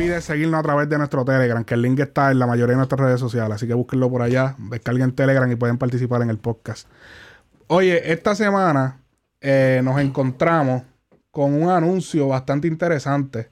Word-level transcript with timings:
olvides 0.00 0.24
seguirnos 0.24 0.58
a 0.58 0.62
través 0.62 0.88
de 0.88 0.96
nuestro 0.96 1.24
Telegram, 1.26 1.62
que 1.62 1.74
el 1.74 1.82
link 1.82 2.00
está 2.00 2.30
en 2.30 2.38
la 2.38 2.46
mayoría 2.46 2.72
de 2.72 2.78
nuestras 2.78 3.00
redes 3.00 3.20
sociales. 3.20 3.56
Así 3.56 3.66
que 3.66 3.74
búsquenlo 3.74 4.10
por 4.10 4.22
allá, 4.22 4.54
descarguen 4.70 5.12
Telegram 5.12 5.50
y 5.50 5.56
pueden 5.56 5.76
participar 5.76 6.22
en 6.22 6.30
el 6.30 6.38
podcast. 6.38 6.88
Oye, 7.66 8.10
esta 8.10 8.34
semana 8.34 9.02
eh, 9.40 9.80
nos 9.84 10.00
encontramos 10.00 10.82
con 11.30 11.52
un 11.54 11.68
anuncio 11.68 12.28
bastante 12.28 12.66
interesante. 12.66 13.50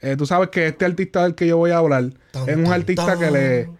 Eh, 0.00 0.16
tú 0.16 0.24
sabes 0.24 0.48
que 0.48 0.68
este 0.68 0.86
artista 0.86 1.22
del 1.22 1.34
que 1.34 1.46
yo 1.46 1.58
voy 1.58 1.70
a 1.70 1.78
hablar 1.78 2.04
es 2.46 2.56
un 2.56 2.72
artista 2.72 3.18
que 3.18 3.30
le, 3.30 3.70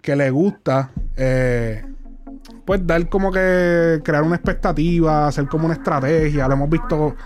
que 0.00 0.14
le 0.14 0.30
gusta 0.30 0.92
eh, 1.16 1.84
pues 2.64 2.86
dar 2.86 3.08
como 3.08 3.32
que 3.32 4.00
crear 4.04 4.22
una 4.22 4.36
expectativa, 4.36 5.26
hacer 5.26 5.48
como 5.48 5.64
una 5.64 5.74
estrategia. 5.74 6.46
Lo 6.46 6.54
hemos 6.54 6.70
visto 6.70 7.16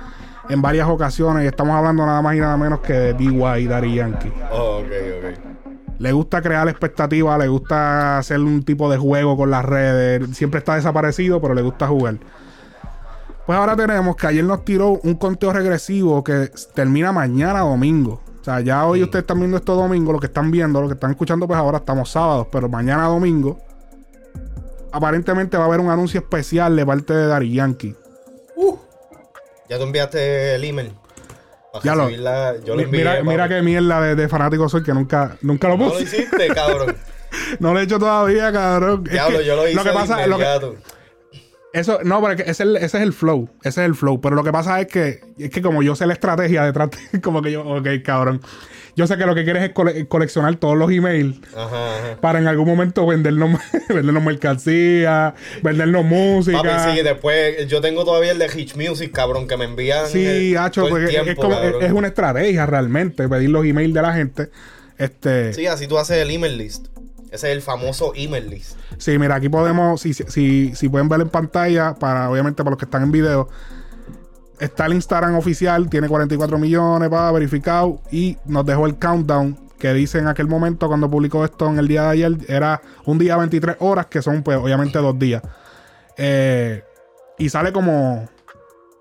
en 0.51 0.61
varias 0.61 0.89
ocasiones 0.89 1.45
y 1.45 1.47
estamos 1.47 1.77
hablando 1.77 2.05
nada 2.05 2.21
más 2.21 2.35
y 2.35 2.41
nada 2.41 2.57
menos 2.57 2.81
que 2.81 2.93
de 2.93 3.15
DY 3.15 3.43
y 3.61 3.67
Daddy 3.67 3.95
Yankee. 3.95 4.33
Oh, 4.51 4.81
ok, 4.81 4.87
ok. 4.87 5.51
Le 5.99 6.13
gusta 6.13 6.43
crear 6.43 6.69
expectativas, 6.69 7.39
le 7.39 7.47
gusta 7.49 8.19
hacer 8.19 8.41
un 8.41 8.65
tipo 8.65 8.91
de 8.91 8.99
juego 8.99 9.37
con 9.37 9.51
las 9.51 9.65
redes. 9.65 10.37
Siempre 10.37 10.59
está 10.59 10.75
desaparecido, 10.75 11.41
pero 11.41 11.55
le 11.55 11.63
gusta 11.63 11.87
jugar. 11.87 12.17
Pues 13.47 13.59
ahora 13.59 13.77
tenemos 13.77 14.17
que 14.17 14.27
ayer 14.27 14.45
nos 14.45 14.65
tiró 14.65 14.99
un 15.03 15.15
conteo 15.15 15.53
regresivo 15.53 16.25
que 16.25 16.51
termina 16.75 17.13
mañana 17.13 17.61
domingo. 17.61 18.23
O 18.41 18.45
sea, 18.45 18.61
ya 18.61 18.87
hoy 18.87 19.03
ustedes 19.03 19.25
están 19.25 19.39
viendo 19.39 19.59
esto 19.59 19.75
domingo, 19.75 20.13
lo 20.13 20.19
que 20.19 20.29
están 20.29 20.51
viendo, 20.51 20.81
lo 20.81 20.89
que 20.89 20.95
están 20.95 21.11
escuchando, 21.11 21.47
pues 21.47 21.59
ahora 21.59 21.79
estamos 21.79 22.11
sábados, 22.11 22.47
pero 22.51 22.69
mañana 22.69 23.05
domingo. 23.05 23.59
Aparentemente 24.93 25.57
va 25.57 25.65
a 25.65 25.67
haber 25.67 25.81
un 25.81 25.91
anuncio 25.91 26.19
especial 26.21 26.75
de 26.75 26.87
parte 26.87 27.13
de 27.13 27.27
Dari 27.27 27.53
Yankee. 27.53 27.95
¿Ya 29.71 29.79
tú 29.79 29.85
enviaste 29.85 30.57
el 30.57 30.65
email? 30.65 30.93
Ya 31.85 31.95
lo-? 31.95 32.11
Yo 32.11 32.75
lo 32.75 32.83
envié. 32.83 32.99
mira, 32.99 33.23
mira 33.23 33.49
qué 33.49 33.63
mierda 33.63 34.01
de, 34.01 34.17
de 34.17 34.29
fanático 34.29 34.69
soy 34.69 34.83
que 34.83 34.93
nunca, 34.93 35.37
nunca 35.43 35.69
lo 35.69 35.77
No 35.79 35.85
lo 35.87 35.91
puse. 35.93 36.03
hiciste, 36.03 36.49
cabrón. 36.49 36.97
No 37.61 37.73
lo 37.73 37.79
he 37.79 37.85
hecho 37.85 38.01
todavía, 38.01 38.51
cabrón. 38.51 39.05
Es 39.07 39.13
Diablo, 39.13 39.39
que 39.39 39.45
yo 39.47 39.55
lo 39.55 39.65
hice 39.69 39.77
Lo 39.77 39.85
que 39.85 39.91
pasa, 39.93 40.15
lo 40.27 40.37
que- 40.37 40.43
inmediato. 40.43 40.75
Eso, 41.73 42.01
no, 42.05 42.21
pero 42.21 42.33
es 42.35 42.37
que 42.43 42.51
ese, 42.51 42.51
es 42.51 42.61
el- 42.61 42.77
ese 42.77 42.97
es 42.99 43.03
el 43.03 43.13
flow. 43.13 43.49
Ese 43.63 43.81
es 43.83 43.87
el 43.87 43.95
flow. 43.95 44.21
Pero 44.21 44.35
lo 44.37 44.43
que 44.45 44.53
pasa 44.53 44.81
es 44.81 44.87
que, 44.89 45.21
es 45.39 45.51
que 45.51 45.63
como 45.63 45.83
yo 45.83 45.95
sé 45.97 46.07
la 46.07 46.13
estrategia 46.15 46.65
detrás, 46.65 46.91
de- 47.13 47.21
como 47.23 47.43
que 47.43 47.53
yo, 47.53 47.63
ok, 47.67 47.87
cabrón. 48.05 48.41
Yo 48.97 49.07
sé 49.07 49.17
que 49.17 49.25
lo 49.25 49.37
que 49.37 49.45
quieres 49.45 49.63
es 49.63 49.71
cole- 49.71 50.09
coleccionar 50.09 50.57
todos 50.57 50.77
los 50.77 50.91
emails 50.91 51.39
Ajá, 51.57 51.67
ajá. 51.97 52.21
para 52.21 52.41
en 52.41 52.49
algún 52.49 52.67
momento 52.67 53.07
vendernos, 53.07 53.59
vendernos 53.89 54.23
mercancía, 54.23 55.35
vendernos 55.63 56.05
música. 56.05 56.61
Papi, 56.63 56.97
sí, 56.99 57.03
después 57.05 57.67
yo 57.69 57.81
tengo 57.81 58.05
todavía 58.05 58.33
el 58.33 58.39
de 58.39 58.47
Hitch 58.53 58.75
Music, 58.77 59.13
cabrón, 59.13 59.47
que 59.47 59.57
me 59.57 59.65
envían. 59.65 60.07
Sí, 60.09 60.25
eh, 60.55 60.59
hacho, 60.59 60.87
todo 60.87 60.97
el 60.99 61.05
porque 61.05 61.31
es- 61.31 61.37
como- 61.37 61.55
es 61.81 61.93
una 61.93 62.09
estrategia 62.09 62.67
realmente, 62.67 63.29
pedir 63.29 63.51
los 63.51 63.65
emails 63.65 63.95
de 63.95 64.03
la 64.03 64.13
gente. 64.13 64.51
Este, 64.99 65.55
Sí, 65.55 65.67
así 65.67 65.87
tú 65.87 65.97
haces 65.97 66.19
el 66.19 66.31
email 66.31 66.59
list. 66.59 66.89
Ese 67.31 67.49
es 67.51 67.57
el 67.57 67.63
famoso 67.63 68.13
email 68.15 68.51
list. 68.51 68.77
Sí, 68.99 69.19
mira, 69.19 69.37
aquí 69.37 69.49
podemos, 69.49 70.01
si, 70.01 70.15
si, 70.15 70.75
si 70.75 70.89
pueden 70.89 71.09
ver 71.09 71.21
en 71.21 71.29
pantalla, 71.29 71.95
para 71.95 72.29
obviamente 72.31 72.63
para 72.65 72.71
los 72.71 72.79
que 72.79 72.85
están 72.87 73.03
en 73.05 73.13
video, 73.13 73.49
está 74.59 74.87
el 74.87 74.95
Instagram 74.95 75.37
oficial, 75.37 75.89
tiene 75.89 76.09
44 76.09 76.59
millones 76.59 77.09
para 77.09 77.31
verificado 77.33 78.01
y 78.11 78.37
nos 78.47 78.67
dejó 78.67 78.87
el 78.87 78.97
countdown 78.99 79.57
que 79.79 79.95
dice 79.95 80.19
en 80.19 80.29
aquel 80.29 80.47
momento 80.47 80.89
cuando 80.89 81.09
publicó 81.11 81.45
esto 81.45 81.67
en 81.69 81.79
el 81.79 81.89
día 81.89 82.03
de 82.03 82.09
ayer, 82.11 82.33
era 82.49 82.83
un 83.07 83.19
día 83.19 83.37
23 83.39 83.77
horas, 83.79 84.07
que 84.07 84.21
son 84.21 84.43
pues 84.43 84.59
obviamente 84.59 84.99
dos 84.99 85.19
días. 85.19 85.43
Eh, 86.19 86.83
y 87.39 87.49
sale 87.49 87.73
como, 87.73 88.29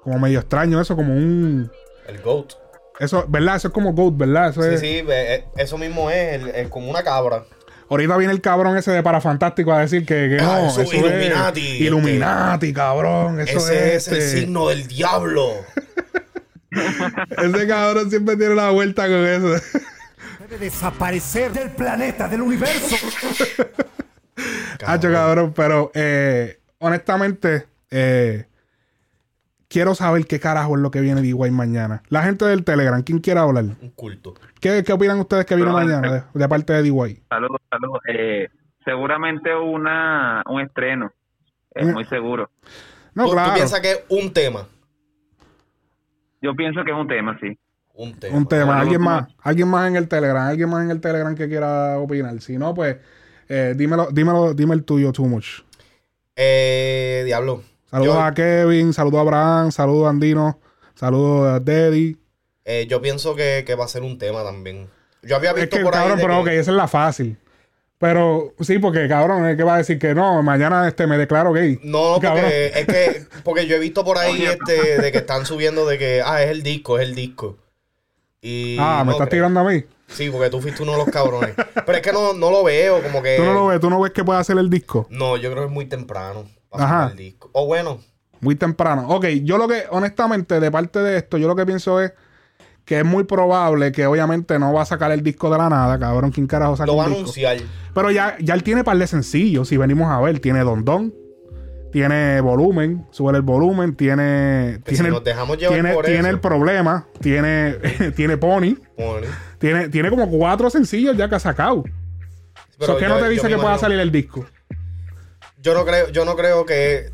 como 0.03 0.19
medio 0.19 0.39
extraño 0.39 0.80
eso, 0.80 0.95
como 0.95 1.13
un... 1.13 1.69
El 2.07 2.22
GOAT. 2.22 2.53
Eso, 3.00 3.25
¿verdad? 3.27 3.57
Eso 3.57 3.67
es 3.69 3.73
como 3.73 3.91
GOAT, 3.94 4.16
¿verdad? 4.16 4.50
Eso 4.51 4.62
Sí, 4.63 4.69
es, 4.69 4.79
sí, 4.79 5.03
eh, 5.09 5.45
eso 5.57 5.78
mismo 5.78 6.09
es, 6.09 6.41
el- 6.41 6.50
el- 6.56 6.69
como 6.69 6.89
una 6.89 7.03
cabra. 7.03 7.44
Ahorita 7.89 8.17
viene 8.17 8.33
el 8.33 8.41
cabrón 8.41 8.77
ese 8.77 8.91
de 8.91 9.01
Parafantástico 9.01 9.73
a 9.73 9.79
decir 9.79 10.05
que, 10.05 10.29
que 10.29 10.38
Ah, 10.41 10.59
no, 10.61 10.67
eso 10.67 10.81
eso 10.81 10.94
es 10.94 11.00
Illuminati, 11.00 11.67
es 11.75 11.81
Illuminati, 11.81 12.73
cabrón. 12.73 13.39
Eso 13.39 13.57
Ese 13.57 13.95
es, 13.95 14.07
es 14.07 14.13
el 14.13 14.17
este- 14.19 14.39
signo 14.41 14.67
del 14.69 14.88
diablo. 14.88 15.53
Ese 16.72 17.67
cabrón 17.67 18.09
siempre 18.09 18.38
tiene 18.38 18.53
una 18.53 18.69
vuelta 18.69 19.07
con 19.07 19.25
eso. 19.25 19.47
Debe 20.39 20.57
desaparecer 20.59 21.51
del 21.51 21.72
planeta, 21.72 22.27
del 22.27 22.41
universo. 22.41 22.95
Hacho, 24.85 25.11
cabrón, 25.11 25.53
pero 25.56 25.91
eh, 25.94 26.59
honestamente, 26.77 27.66
eh, 27.91 28.45
quiero 29.67 29.95
saber 29.95 30.25
qué 30.25 30.39
carajo 30.39 30.75
es 30.75 30.81
lo 30.81 30.91
que 30.91 31.01
viene 31.01 31.21
de 31.21 31.27
Iguay 31.27 31.51
mañana. 31.51 32.03
La 32.09 32.23
gente 32.23 32.45
del 32.45 32.63
Telegram, 32.63 33.01
¿quién 33.03 33.19
quiere 33.19 33.39
hablar? 33.39 33.66
Un 33.66 33.89
culto. 33.95 34.35
¿Qué, 34.59 34.84
qué 34.84 34.94
opinan 34.94 35.20
ustedes 35.20 35.46
que 35.46 35.56
viene 35.56 35.72
No, 35.72 35.78
mañana 35.78 36.12
de, 36.34 36.40
de 36.40 36.50
parte 36.50 36.74
de 36.74 36.84
DY? 36.84 37.24
Saludos, 37.30 37.62
saludos. 37.70 38.00
Eh, 38.14 38.47
seguramente 38.84 39.56
una, 39.56 40.44
un 40.47 40.62
estreno. 40.62 41.12
Es 41.74 41.88
Mm. 41.88 41.92
muy 41.94 42.06
seguro. 42.06 42.50
No, 43.14 43.24
¿Tú, 43.24 43.30
tú 43.30 43.36
claro. 43.36 43.53
piensas 43.53 43.80
que 43.80 43.92
es 43.92 44.03
un 44.09 44.34
tema? 44.34 44.68
Yo 46.42 46.56
pienso 46.56 46.84
que 46.84 46.92
es 46.92 46.98
un 46.98 47.08
tema, 47.08 47.38
sí. 47.42 47.58
Un 47.94 48.18
tema. 48.18 48.38
Un 48.38 48.48
tema. 48.48 48.80
¿Alguien 48.80 49.02
más? 49.02 49.28
¿Alguien 49.42 49.68
más 49.68 49.88
en 49.90 49.96
el 49.98 50.08
Telegram? 50.08 50.48
¿Alguien 50.48 50.69
más 50.69 50.84
en 50.84 50.92
el 50.92 51.02
Telegram 51.02 51.36
que 51.36 51.48
quiera 51.50 51.98
opinar? 52.00 52.40
Si 52.42 52.58
no, 52.58 52.74
pues 52.74 52.98
eh, 53.50 53.74
dímelo, 53.75 54.08
dímelo, 54.12 54.53
dime 54.53 54.74
el 54.74 54.84
tuyo, 54.86 55.12
too 55.12 55.25
much. 55.25 55.62
Eh, 56.36 57.24
diablo. 57.25 57.64
Saludos 57.88 58.16
Yo- 58.16 58.22
a 58.22 58.34
Kevin, 58.34 58.94
saludos 58.94 59.18
a 59.18 59.22
Abraham, 59.22 59.72
saludos 59.72 60.08
a 60.08 60.09
Andino, 60.12 60.59
saludos 60.96 61.48
a 61.50 61.59
Deddy. 61.59 62.18
Eh, 62.72 62.85
yo 62.88 63.02
pienso 63.02 63.35
que, 63.35 63.63
que 63.66 63.74
va 63.74 63.85
a 63.85 63.88
ser 63.88 64.03
un 64.03 64.18
tema 64.19 64.44
también. 64.44 64.88
Yo 65.24 65.35
había 65.35 65.50
Es 65.52 65.56
visto 65.56 65.78
que, 65.78 65.84
por 65.84 65.96
ahí. 65.96 66.02
cabrón, 66.02 66.19
pero 66.22 66.34
que- 66.35 66.40
ok, 66.41 66.47
esa 66.59 66.72
es 66.72 66.78
la 66.78 66.88
fácil. 66.88 67.38
Pero 67.97 68.53
sí, 68.62 68.80
porque 68.80 69.07
cabrón, 69.09 69.46
es 69.47 69.57
que 69.57 69.63
va 69.63 69.75
a 69.75 69.78
decir 69.80 69.97
que 70.00 70.13
no, 70.16 70.41
mañana 70.44 70.88
este 70.88 71.06
me 71.07 71.18
declaro 71.18 71.52
gay. 71.52 71.80
No, 71.84 72.13
porque 72.13 72.28
Cabrón. 72.28 72.46
es 72.47 72.85
que 72.85 73.25
porque 73.44 73.66
yo 73.68 73.75
he 73.75 73.80
visto 73.80 74.06
por 74.06 74.18
ahí 74.18 74.46
este 74.46 75.02
de 75.02 75.12
que 75.12 75.18
están 75.18 75.46
subiendo 75.46 75.85
de 75.85 75.97
que 75.97 76.22
ah, 76.24 76.41
es 76.44 76.50
el 76.52 76.63
disco, 76.63 76.97
es 77.00 77.09
el 77.09 77.16
disco. 77.16 77.57
Y 78.41 78.78
Ah, 78.80 79.03
me 79.06 79.12
estás 79.12 79.28
creo. 79.28 79.41
tirando 79.41 79.59
a 79.59 79.63
mí. 79.66 79.84
Sí, 80.07 80.30
porque 80.30 80.50
tú 80.50 80.62
fuiste 80.62 80.81
uno 80.84 80.94
de 80.94 80.97
los 81.00 81.09
cabrones. 81.09 81.53
Pero 81.86 81.94
es 81.97 82.01
que 82.01 82.13
no, 82.13 82.34
no 82.34 82.50
lo 82.51 82.63
veo, 82.63 83.01
como 83.03 83.22
que 83.22 83.36
Tú 83.36 83.44
no 83.44 83.53
lo 83.53 83.68
ves, 83.68 83.80
tú 83.81 83.90
no 83.90 84.00
ves 84.00 84.12
que 84.13 84.24
puede 84.24 84.40
hacer 84.40 84.57
el 84.57 84.69
disco. 84.69 85.06
No, 85.09 85.36
yo 85.38 85.51
creo 85.51 85.63
que 85.63 85.68
es 85.68 85.74
muy 85.74 85.86
temprano 85.86 86.46
para 86.69 86.86
Ajá. 86.86 87.07
el 87.12 87.18
disco. 87.18 87.50
O 87.53 87.66
bueno, 87.66 88.00
Muy 88.40 88.56
temprano. 88.56 89.09
Ok, 89.09 89.25
yo 89.44 89.57
lo 89.57 89.68
que, 89.68 89.84
honestamente, 89.90 90.62
de 90.62 90.72
parte 90.72 91.00
de 91.00 91.18
esto, 91.18 91.38
yo 91.38 91.47
lo 91.50 91.56
que 91.57 91.66
pienso 91.66 92.00
es 92.01 92.13
que 92.89 92.97
es 92.97 93.05
muy 93.05 93.23
probable 93.23 93.91
que 93.91 94.07
obviamente 94.07 94.57
no 94.57 94.73
va 94.73 94.81
a 94.81 94.85
sacar 94.85 95.11
el 95.11 95.22
disco 95.22 95.51
de 95.51 95.59
la 95.59 95.69
nada, 95.69 96.00
cabrón. 96.00 96.31
¿Quién 96.31 96.47
carajo 96.47 96.75
saca 96.75 96.88
lo 96.88 96.95
va 96.97 97.03
a 97.03 97.05
anunciar. 97.05 97.57
Pero 97.94 98.09
ya, 98.09 98.35
ya 98.39 98.55
él 98.55 98.63
tiene 98.63 98.83
par 98.83 98.97
de 98.97 99.05
sencillos, 99.05 99.67
si 99.67 99.77
venimos 99.77 100.09
a 100.11 100.19
ver. 100.19 100.39
Tiene 100.39 100.61
Don 100.61 100.83
Don, 100.83 101.13
tiene 101.91 102.41
volumen, 102.41 103.05
sube 103.11 103.35
el 103.38 103.44
volumen, 103.44 103.95
tiene. 103.95 104.79
Que 104.83 104.95
si 104.95 105.03
nos 105.03 105.23
dejamos 105.23 105.59
llevar 105.59 105.75
tiene, 105.75 105.94
por 105.94 106.05
tiene 106.05 106.19
eso. 106.22 106.29
el 106.29 106.39
problema, 106.39 107.05
tiene, 107.22 107.73
tiene 108.16 108.38
Pony, 108.38 108.73
Bueno, 108.97 109.27
tiene, 109.59 109.89
tiene 109.89 110.09
como 110.09 110.27
cuatro 110.27 110.71
sencillos 110.71 111.16
ya 111.16 111.29
que 111.29 111.35
ha 111.35 111.39
sacado. 111.39 111.83
pero 112.79 112.94
So, 112.94 112.97
¿Qué 112.97 113.03
yo- 113.03 113.09
no 113.09 113.17
te 113.19 113.29
dice 113.29 113.47
que 113.47 113.56
pueda 113.57 113.77
salir 113.77 114.00
el 114.00 114.11
disco? 114.11 114.47
Yo 115.61 115.75
no 115.75 115.85
creo, 115.85 116.09
yo 116.09 116.25
no 116.25 116.35
creo 116.35 116.66
que 116.66 117.11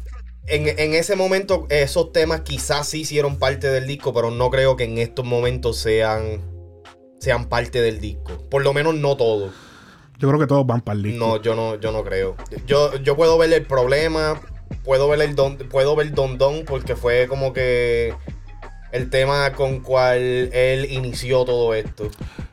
en, 0.47 0.79
en 0.79 0.93
ese 0.93 1.15
momento 1.15 1.65
esos 1.69 2.11
temas 2.11 2.41
quizás 2.41 2.87
sí 2.87 3.01
hicieron 3.01 3.37
parte 3.37 3.67
del 3.67 3.87
disco, 3.87 4.13
pero 4.13 4.31
no 4.31 4.49
creo 4.49 4.75
que 4.75 4.83
en 4.83 4.97
estos 4.97 5.25
momentos 5.25 5.77
sean 5.77 6.41
sean 7.19 7.45
parte 7.45 7.81
del 7.81 7.99
disco. 7.99 8.33
Por 8.49 8.63
lo 8.63 8.73
menos 8.73 8.95
no 8.95 9.17
todos. 9.17 9.51
Yo 10.19 10.27
creo 10.27 10.39
que 10.39 10.47
todos 10.47 10.65
van 10.65 10.81
para 10.81 10.95
el 10.97 11.03
disco. 11.03 11.25
No, 11.25 11.41
yo 11.41 11.55
no, 11.55 11.75
yo 11.75 11.91
no 11.91 12.03
creo. 12.03 12.35
Yo, 12.67 12.95
yo 12.97 13.15
puedo 13.15 13.37
ver 13.37 13.51
el 13.51 13.65
problema, 13.65 14.39
puedo 14.83 15.09
ver 15.09 15.21
el 15.21 15.35
don, 15.35 15.57
puedo 15.57 15.95
ver 15.95 16.13
Don 16.13 16.37
Don 16.37 16.63
porque 16.65 16.95
fue 16.95 17.27
como 17.27 17.51
que 17.51 18.13
el 18.91 19.09
tema 19.09 19.51
con 19.53 19.79
cual 19.79 20.19
él 20.19 20.87
inició 20.89 21.43
todo 21.45 21.73
esto. 21.73 22.09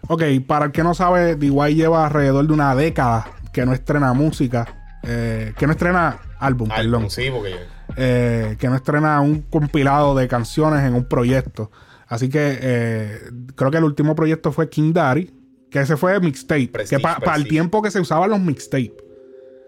Ok, 0.08 0.22
para 0.46 0.66
el 0.66 0.72
que 0.72 0.82
no 0.82 0.94
sabe, 0.94 1.36
DY 1.36 1.74
lleva 1.74 2.06
alrededor 2.06 2.46
de 2.46 2.52
una 2.52 2.74
década 2.74 3.30
que 3.52 3.64
no 3.64 3.72
estrena 3.72 4.12
música, 4.12 4.98
eh, 5.04 5.52
que 5.56 5.66
no 5.66 5.72
estrena 5.72 6.18
álbum, 6.40 6.68
Álbum, 6.72 6.92
perdón. 6.92 7.10
sí, 7.10 7.30
porque 7.30 7.54
eh, 7.96 8.56
que 8.58 8.68
no 8.68 8.76
estrena 8.76 9.20
un 9.20 9.42
compilado 9.42 10.14
de 10.14 10.28
canciones 10.28 10.84
en 10.84 10.94
un 10.94 11.04
proyecto. 11.04 11.70
Así 12.06 12.28
que 12.28 12.58
eh, 12.60 13.18
creo 13.54 13.70
que 13.70 13.78
el 13.78 13.84
último 13.84 14.14
proyecto 14.14 14.52
fue 14.52 14.68
King 14.68 14.92
Daddy, 14.92 15.30
que 15.70 15.80
ese 15.80 15.96
fue 15.96 16.18
mixtape. 16.20 16.68
Prestige, 16.68 17.00
que 17.00 17.02
para 17.02 17.36
el 17.36 17.48
tiempo 17.48 17.80
que 17.82 17.90
se 17.90 18.00
usaban 18.00 18.28
los 18.30 18.40
mixtape, 18.40 18.94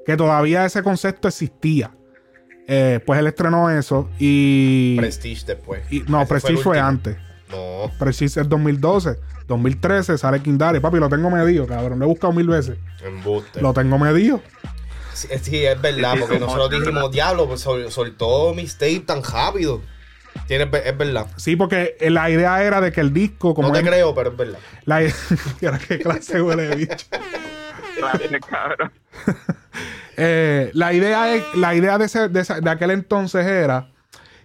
que 0.04 0.16
todavía 0.16 0.64
ese 0.66 0.82
concepto 0.82 1.28
existía. 1.28 1.90
Eh, 2.66 3.00
pues 3.04 3.20
él 3.20 3.26
estrenó 3.26 3.70
eso 3.70 4.08
y. 4.18 4.96
Prestige 4.98 5.44
después. 5.46 5.82
y- 5.90 6.00
no, 6.08 6.20
Ese 6.22 6.28
Prestige 6.28 6.62
fue, 6.62 6.78
antes. 6.80 7.16
No, 7.50 7.90
Prestige 7.98 8.40
es 8.40 8.48
2012. 8.48 9.16
2013 9.46 10.16
sale 10.16 10.40
King 10.40 10.56
Daddy. 10.56 10.80
Papi, 10.80 10.98
lo 10.98 11.08
tengo 11.10 11.28
medido, 11.30 11.66
cabrón. 11.66 11.98
Lo 11.98 12.06
he 12.06 12.08
buscado 12.08 12.32
mil 12.32 12.46
veces. 12.48 12.78
embuste. 13.04 13.60
Lo 13.60 13.72
tengo 13.74 13.98
medido. 13.98 14.40
Sí, 15.14 15.28
sí, 15.42 15.64
es 15.64 15.80
verdad, 15.80 16.14
porque 16.18 16.38
nosotros 16.38 16.70
dijimos, 16.70 17.10
diablo, 17.10 17.46
pues 17.46 17.60
sol- 17.60 17.90
soltó 17.90 18.52
mixtape 18.54 19.00
tan 19.00 19.22
rápido. 19.22 19.80
Ve- 20.48 20.82
es 20.84 20.98
verdad. 20.98 21.26
Sí, 21.36 21.54
porque 21.56 21.96
eh, 22.00 22.10
la 22.10 22.28
idea 22.28 22.62
era 22.62 22.80
de 22.80 22.90
que 22.92 23.00
el 23.00 23.12
disco, 23.12 23.54
como 23.54 23.68
no 23.68 23.74
te 23.74 23.80
es- 23.80 23.86
creo, 23.86 24.14
pero 24.14 24.30
es 24.30 24.36
verdad. 24.36 24.58
la 24.84 25.00
Mira 25.60 25.78
qué 25.88 25.98
clase 26.00 26.42
huele 26.42 26.64
de 26.68 26.76
bicho. 26.76 27.06
Eh, 30.16 30.70
la 30.74 30.92
idea 30.92 31.34
es, 31.34 31.42
la 31.56 31.74
idea 31.74 31.98
de, 31.98 32.04
ese- 32.04 32.28
de, 32.28 32.40
esa- 32.40 32.60
de 32.60 32.70
aquel 32.70 32.90
entonces 32.92 33.44
era 33.46 33.90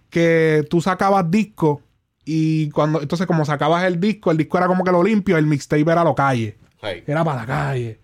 que 0.10 0.66
tú 0.70 0.82
sacabas 0.82 1.30
disco 1.30 1.84
y 2.26 2.70
cuando 2.72 3.02
entonces 3.02 3.28
como 3.28 3.46
sacabas 3.46 3.84
el 3.84 4.00
disco, 4.00 4.32
el 4.32 4.38
disco 4.38 4.58
era 4.58 4.66
como 4.68 4.84
que 4.84 4.92
lo 4.92 5.04
limpio, 5.04 5.38
el 5.38 5.46
mixtape 5.46 5.82
era 5.92 6.04
lo 6.04 6.16
calle, 6.16 6.58
Hey, 6.82 7.04
era 7.06 7.24
para 7.24 7.42
la 7.42 7.46
calle. 7.46 8.00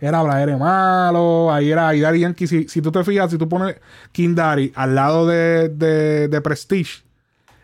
Era 0.00 0.22
Blair 0.22 0.56
Malo, 0.56 1.52
ahí 1.52 1.70
era 1.70 1.88
ahí 1.88 2.00
Daddy 2.00 2.20
Yankee. 2.20 2.46
Si, 2.46 2.68
si 2.68 2.82
tú 2.82 2.90
te 2.90 3.04
fijas, 3.04 3.30
si 3.30 3.38
tú 3.38 3.48
pones 3.48 3.76
King 4.12 4.34
Daddy 4.34 4.72
al 4.74 4.94
lado 4.94 5.26
de, 5.26 5.68
de, 5.68 6.28
de 6.28 6.40
Prestige, 6.40 7.02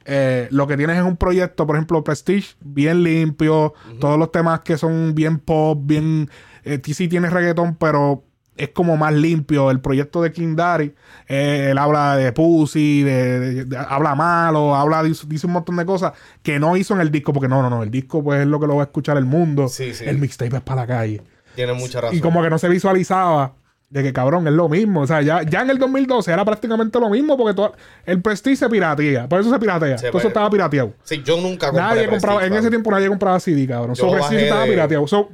eh, 0.05 0.47
lo 0.53 0.67
que 0.69 0.77
tienes 0.77 0.97
es 0.99 1.03
un 1.03 1.17
proyecto, 1.17 1.67
por 1.67 1.75
ejemplo, 1.77 2.05
Prestige, 2.05 2.55
bien 2.61 3.03
limpio, 3.03 3.75
todos 3.99 4.19
los 4.19 4.31
temas 4.31 4.61
que 4.61 4.79
son 4.79 5.15
bien 5.15 5.39
pop, 5.39 5.81
bien... 5.83 6.31
Eh, 6.65 6.81
sí 6.85 7.09
tienes 7.09 7.33
reggaetón, 7.33 7.75
pero 7.77 8.23
es 8.57 8.69
como 8.71 8.97
más 8.97 9.13
limpio. 9.13 9.71
El 9.71 9.81
proyecto 9.81 10.23
de 10.23 10.33
King 10.33 10.55
Daddy, 10.57 10.93
eh, 11.29 11.69
él 11.73 11.79
habla 11.79 12.17
de 12.17 12.33
pussy, 12.33 13.03
de, 13.03 13.41
de- 13.41 13.65
de- 13.65 13.77
habla 13.77 14.15
malo, 14.15 14.75
habla, 14.77 15.03
dice, 15.03 15.27
dice 15.29 15.47
un 15.49 15.53
montón 15.55 15.77
de 15.77 15.85
cosas 15.85 16.13
que 16.43 16.59
no 16.61 16.77
hizo 16.77 16.95
en 16.95 17.01
el 17.01 17.11
disco, 17.11 17.33
porque 17.33 17.49
no, 17.49 17.63
no, 17.63 17.69
no, 17.71 17.83
el 17.83 17.91
disco 17.91 18.23
pues 18.23 18.41
es 18.41 18.47
lo 18.47 18.59
que 18.61 18.67
lo 18.69 18.77
va 18.77 18.83
a 18.83 18.87
escuchar 18.87 19.17
el 19.17 19.25
mundo. 19.27 19.69
Sí, 19.69 19.93
sí. 19.93 20.05
El 20.07 20.19
mixtape 20.19 20.57
es 20.57 20.63
para 20.63 20.83
la 20.83 20.87
calle. 20.87 21.23
Tienes 21.57 21.77
mucha 21.77 22.01
razón. 22.01 22.17
Y 22.17 22.21
como 22.21 22.43
que 22.43 22.51
no 22.51 22.59
se 22.59 22.69
visualizaba 22.69 23.55
de 23.89 24.03
que 24.03 24.13
cabrón 24.13 24.47
es 24.49 24.53
lo 24.53 24.69
mismo. 24.69 25.03
O 25.03 25.07
sea, 25.07 25.23
ya, 25.23 25.43
ya 25.43 25.63
en 25.63 25.71
el 25.71 25.79
2012 25.79 26.33
era 26.33 26.45
prácticamente 26.45 26.99
lo 26.99 27.09
mismo 27.09 27.37
porque 27.37 27.55
todo, 27.55 27.73
el 28.05 28.21
Prestige 28.21 28.57
se 28.57 28.69
piratea. 28.69 29.29
Por 29.29 29.41
eso 29.41 29.51
se 29.51 29.59
piratea. 29.59 29.97
Se 29.99 30.09
Todo 30.09 30.19
eso 30.19 30.29
estaba 30.29 30.51
pirateado. 30.51 30.93
Sí, 31.05 31.23
yo 31.25 31.37
nunca 31.41 31.67
compré 31.69 31.83
Nadie 31.85 32.09
compraba, 32.09 32.45
en 32.45 32.53
ese 32.55 32.69
tiempo 32.69 32.91
nadie 32.91 33.09
compraba 33.09 33.39
CD, 33.39 33.67
cabrón. 33.67 33.95
Yo 33.95 34.05
So, 34.05 34.11
Prestige 34.13 34.45
estaba 34.45 34.63
de- 34.65 34.71
pirateado. 34.71 35.07
So, 35.07 35.29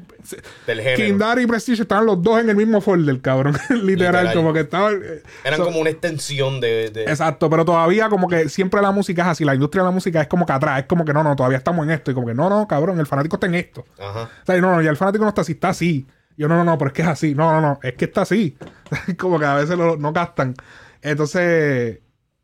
del 0.66 0.80
género. 0.82 1.40
Y 1.40 1.46
Prestige 1.46 1.82
estaban 1.82 2.06
los 2.06 2.22
dos 2.22 2.40
en 2.40 2.50
el 2.50 2.54
mismo 2.56 2.80
folder, 2.80 3.20
cabrón. 3.22 3.54
Literal, 3.70 3.86
Literal. 3.86 4.34
como 4.34 4.52
que 4.52 4.60
estaban. 4.60 5.00
eh, 5.02 5.22
Eran 5.44 5.58
so- 5.58 5.64
como 5.64 5.80
una 5.80 5.90
extensión 5.90 6.60
de... 6.60 6.90
de- 6.90 7.04
Exacto, 7.04 7.48
pero 7.50 7.64
todavía 7.64 8.08
como 8.10 8.28
que 8.28 8.48
siempre 8.50 8.80
la 8.82 8.92
música 8.92 9.22
es 9.22 9.28
así, 9.28 9.44
la 9.46 9.54
industria 9.54 9.82
de 9.82 9.88
la 9.88 9.92
música 9.94 10.20
es 10.20 10.28
como 10.28 10.44
que 10.46 10.52
atrás, 10.52 10.80
es 10.80 10.86
como 10.86 11.04
que 11.06 11.12
no, 11.14 11.24
no, 11.24 11.34
todavía 11.34 11.58
estamos 11.58 11.84
en 11.86 11.90
esto, 11.92 12.10
y 12.10 12.14
como 12.14 12.26
que 12.26 12.34
no, 12.34 12.48
no, 12.50 12.68
cabrón, 12.68 13.00
el 13.00 13.06
fanático 13.06 13.36
está 13.36 13.46
en 13.46 13.54
esto. 13.56 13.84
Ajá. 13.98 14.24
O 14.42 14.46
sea, 14.46 14.60
no, 14.60 14.72
no, 14.76 14.82
ya 14.82 14.90
el 14.90 14.96
fanático 14.96 15.24
no 15.24 15.28
está 15.30 15.40
así, 15.40 15.52
está 15.52 15.70
así. 15.70 16.06
Yo, 16.36 16.48
no, 16.48 16.56
no, 16.56 16.64
no, 16.64 16.78
pero 16.78 16.88
es 16.88 16.94
que 16.94 17.02
es 17.02 17.08
así. 17.08 17.34
No, 17.34 17.50
no, 17.52 17.60
no, 17.60 17.78
es 17.82 17.94
que 17.94 18.06
está 18.06 18.22
así. 18.22 18.56
Como 19.18 19.38
que 19.38 19.44
a 19.46 19.54
veces 19.54 19.76
lo- 19.76 19.96
no 19.96 20.12
gastan. 20.12 20.54
Entonces, 21.02 22.00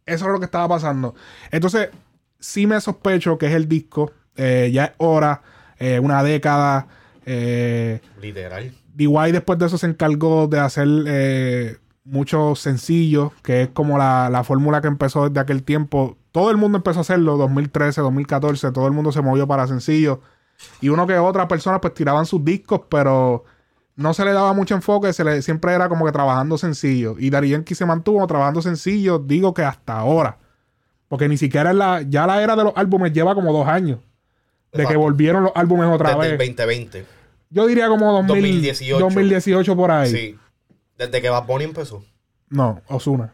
eso 0.06 0.25
es 0.26 0.32
lo 0.32 0.38
que 0.38 0.44
estaba 0.46 0.69
pasando. 0.69 1.14
Entonces, 1.50 1.90
sí 2.38 2.67
me 2.67 2.81
sospecho 2.81 3.38
que 3.38 3.46
es 3.46 3.55
el 3.55 3.69
disco. 3.69 4.12
Eh, 4.37 4.70
ya 4.73 4.85
es 4.87 4.93
hora, 4.99 5.43
eh, 5.79 5.99
una 5.99 6.23
década. 6.23 6.87
Eh, 7.26 8.00
Literal. 8.20 8.73
DY 8.94 9.32
después 9.32 9.58
de 9.58 9.67
eso 9.67 9.79
se 9.79 9.87
encargó 9.87 10.49
de 10.49 10.58
hacer 10.58 10.88
eh, 11.06 11.76
muchos 12.05 12.58
sencillos, 12.61 13.32
que 13.43 13.62
es 13.62 13.69
como 13.69 13.96
la, 13.99 14.29
la 14.31 14.43
fórmula 14.44 14.81
que 14.81 14.88
empezó 14.88 15.29
desde 15.29 15.40
aquel 15.40 15.62
tiempo. 15.62 16.17
Todo 16.32 16.50
el 16.50 16.56
mundo 16.56 16.79
empezó 16.79 16.99
a 16.99 17.02
hacerlo, 17.02 17.37
2013, 17.37 18.00
2014, 18.00 18.73
todo 18.73 18.87
el 18.87 18.93
mundo 18.93 19.12
se 19.12 19.23
movió 19.23 19.46
para 19.46 19.67
sencillos. 19.67 20.19
Y 20.81 20.88
uno 20.88 21.06
que 21.06 21.17
otras 21.19 21.46
personas 21.46 21.81
pues 21.81 21.94
tiraban 21.94 22.26
sus 22.26 22.44
discos, 22.44 22.82
pero 22.88 23.44
no 23.99 24.15
se 24.15 24.25
le 24.25 24.33
daba 24.33 24.53
mucho 24.53 24.77
enfoque, 24.77 25.12
se 25.12 25.25
le, 25.25 25.43
siempre 25.43 25.75
era 25.75 25.89
como 25.89 26.06
que 26.06 26.12
trabajando 26.12 26.56
sencillo. 26.56 27.17
Y 27.19 27.31
Daddy 27.31 27.49
Yankee 27.49 27.75
se 27.75 27.85
mantuvo 27.85 28.25
trabajando 28.29 28.62
sencillo, 28.62 29.19
digo 29.19 29.53
que 29.53 29.65
hasta 29.65 29.99
ahora. 29.99 30.39
Porque 31.09 31.29
ni 31.29 31.37
siquiera 31.37 31.73
en 31.73 31.79
la, 31.79 32.03
ya 32.03 32.25
la 32.25 32.41
era 32.41 32.55
de 32.55 32.62
los 32.62 32.73
álbumes 32.77 33.12
lleva 33.12 33.35
como 33.35 33.53
dos 33.53 33.67
años. 33.67 33.99
De 34.73 34.87
que 34.87 34.97
volvieron 34.97 35.43
los 35.43 35.53
álbumes 35.56 35.89
otra 35.89 36.11
Desde 36.15 36.31
el 36.31 36.39
vez. 36.39 36.49
2020. 36.56 37.06
Yo 37.50 37.67
diría 37.67 37.89
como 37.89 38.12
2000 38.12 38.29
2018. 38.29 38.99
2018 39.00 39.77
por 39.77 39.91
ahí. 39.91 40.11
Sí. 40.11 40.39
Desde 40.97 41.21
que 41.21 41.29
Bad 41.29 41.47
Bunny 41.47 41.65
empezó. 41.65 42.05
No, 42.50 42.81
Osuna. 42.87 43.33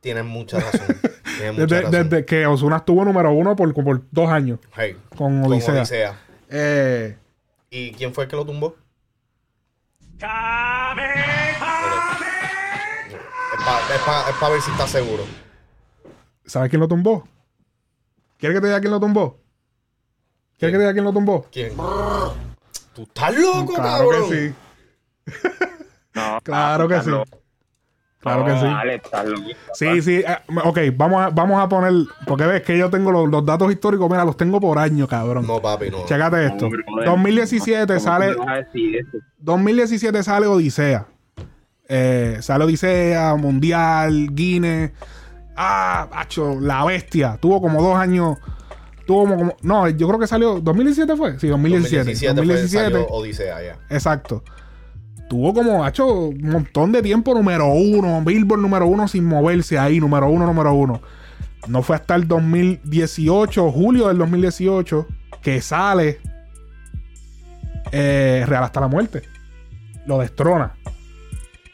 Tienes 0.00 0.24
mucha 0.24 0.60
razón. 0.60 0.86
Tienes 1.38 1.54
mucha 1.54 1.66
Desde, 1.66 1.80
razón. 1.82 2.08
desde 2.08 2.24
que 2.24 2.46
Osuna 2.46 2.76
estuvo 2.76 3.04
número 3.04 3.32
uno 3.32 3.56
por, 3.56 3.74
por 3.74 4.02
dos 4.12 4.28
años 4.30 4.60
Hey, 4.76 4.96
con 5.16 5.42
con 5.42 5.50
Odisea. 5.52 5.74
Odisea. 5.80 6.18
Eh, 6.50 7.16
¿Y 7.70 7.90
quién 7.92 8.14
fue 8.14 8.24
el 8.24 8.30
que 8.30 8.36
lo 8.36 8.46
tumbó? 8.46 8.76
Es 13.94 14.02
para 14.40 14.52
ver 14.52 14.62
si 14.62 14.70
estás 14.70 14.90
seguro. 14.90 15.24
¿Sabes 16.44 16.70
quién 16.70 16.80
lo 16.80 16.88
tumbó? 16.88 17.26
¿Quieres 18.38 18.56
que 18.56 18.60
te 18.60 18.66
diga 18.68 18.80
quién 18.80 18.92
lo 18.92 19.00
tumbó? 19.00 19.40
¿Quieres 20.58 20.72
que 20.72 20.78
te 20.78 20.82
diga 20.82 20.92
quién 20.92 21.04
lo 21.04 21.12
tumbó? 21.12 21.46
¿Quién? 21.50 21.76
¿Tú 22.94 23.02
estás 23.02 23.36
loco, 23.36 23.74
Claro 23.74 24.08
cabrón? 24.08 24.30
que 24.30 24.36
sí. 24.48 24.54
No, 26.14 26.38
Claro 26.44 26.88
que 26.88 27.00
sí. 27.02 27.10
loco. 27.10 27.42
Claro 28.26 28.44
que 28.44 28.50
No, 28.52 28.60
sí. 28.60 28.66
Vale, 28.66 28.94
estás 28.96 29.24
loco. 29.26 29.42
Sí, 29.74 30.02
sí. 30.02 30.14
eh, 30.16 30.36
ok, 30.64 30.78
vamos 30.96 31.22
a, 31.24 31.28
vamos 31.30 31.62
a 31.62 31.68
poner. 31.68 31.92
Porque 32.26 32.44
ves 32.46 32.62
que 32.62 32.76
yo 32.76 32.90
tengo 32.90 33.12
los, 33.12 33.28
los 33.30 33.44
datos 33.46 33.70
históricos, 33.70 34.10
mira, 34.10 34.24
los 34.24 34.36
tengo 34.36 34.60
por 34.60 34.78
año, 34.78 35.06
cabrón. 35.06 35.46
No, 35.46 35.60
papi, 35.62 35.90
no. 35.90 36.04
Chécate 36.06 36.46
esto. 36.46 36.68
No, 36.68 36.70
brother. 36.70 37.04
2017 37.06 37.86
¿Cómo 37.86 38.00
sale. 38.00 38.32
tú 38.34 38.38
me 38.40 38.44
vas 38.46 38.54
a 38.54 38.58
decir 38.62 38.96
eso? 38.96 39.18
2017 39.38 40.22
sale 40.22 40.46
Odisea. 40.46 41.06
Eh, 41.88 42.38
sale 42.40 42.64
Odisea, 42.64 43.36
Mundial, 43.36 44.28
Guinness. 44.32 44.90
Ah, 45.56 46.08
macho, 46.12 46.58
la 46.60 46.84
bestia. 46.84 47.38
Tuvo 47.40 47.60
como 47.62 47.80
dos 47.82 47.96
años. 47.96 48.38
Tuvo 49.06 49.20
como, 49.20 49.36
como- 49.36 49.56
No, 49.62 49.88
yo 49.88 50.08
creo 50.08 50.18
que 50.18 50.26
salió. 50.26 50.60
¿2017 50.60 51.16
fue? 51.16 51.38
Sí, 51.38 51.46
2017. 51.48 52.04
2017, 52.04 52.34
2017. 52.34 52.90
fue, 52.90 53.00
salió 53.02 53.06
Odisea, 53.16 53.62
ya. 53.62 53.78
Exacto. 53.88 54.42
Tuvo 55.28 55.52
como, 55.52 55.86
hecho 55.86 56.06
un 56.06 56.50
montón 56.50 56.92
de 56.92 57.02
tiempo 57.02 57.34
número 57.34 57.66
uno. 57.66 58.22
Billboard 58.22 58.60
número 58.60 58.86
uno 58.86 59.08
sin 59.08 59.24
moverse 59.24 59.78
ahí. 59.78 59.98
Número 59.98 60.28
uno, 60.28 60.46
número 60.46 60.72
uno. 60.72 61.02
No 61.68 61.82
fue 61.82 61.96
hasta 61.96 62.14
el 62.14 62.28
2018, 62.28 63.72
julio 63.72 64.08
del 64.08 64.18
2018, 64.18 65.06
que 65.42 65.60
sale 65.60 66.20
eh, 67.92 68.44
Real 68.46 68.64
hasta 68.64 68.80
la 68.80 68.88
muerte. 68.88 69.22
Lo 70.06 70.18
destrona. 70.20 70.76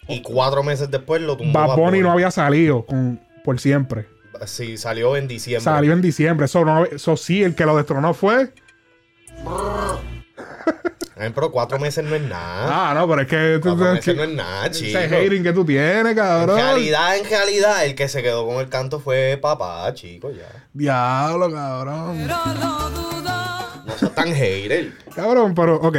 Y 0.08 0.22
cuatro 0.22 0.62
meses 0.62 0.90
después 0.90 1.20
lo 1.20 1.36
tumbó. 1.36 1.58
Bad 1.58 1.76
Bunny 1.76 2.00
no 2.00 2.10
había 2.10 2.30
salido 2.30 2.86
con, 2.86 3.20
por 3.44 3.60
siempre. 3.60 4.06
Sí, 4.46 4.76
salió 4.76 5.16
en 5.16 5.28
diciembre. 5.28 5.64
Salió 5.64 5.92
en 5.92 6.02
diciembre. 6.02 6.46
Eso, 6.46 6.64
no, 6.64 6.84
eso 6.84 7.16
sí, 7.16 7.42
el 7.42 7.54
que 7.54 7.66
lo 7.66 7.76
destronó 7.76 8.14
fue. 8.14 8.52
Pero 11.34 11.52
cuatro 11.52 11.78
meses 11.78 12.04
no 12.04 12.14
es 12.16 12.22
nada. 12.22 12.90
Ah, 12.90 12.94
no, 12.94 13.06
pero 13.08 13.22
es 13.22 13.28
que. 13.28 13.60
cuatro 13.62 13.92
meses 13.94 14.16
no 14.16 14.22
es 14.24 14.30
nada, 14.34 14.70
chico. 14.70 14.98
ese 14.98 15.14
hating 15.26 15.42
que 15.42 15.52
tú 15.52 15.64
tienes, 15.64 16.06
En 16.06 16.14
cabrón. 16.16 16.56
realidad, 16.56 17.16
en 17.16 17.24
realidad, 17.28 17.84
el 17.84 17.94
que 17.94 18.08
se 18.08 18.22
quedó 18.22 18.46
con 18.46 18.56
el 18.56 18.68
canto 18.68 18.98
fue 19.00 19.38
papá, 19.40 19.92
chico, 19.94 20.30
ya. 20.30 20.66
Diablo, 20.72 21.52
cabrón. 21.52 22.26
No 22.26 23.92
seas 23.98 24.14
tan 24.14 24.32
hater. 24.34 24.92
Cabrón, 25.14 25.54
pero, 25.54 25.76
ok. 25.76 25.96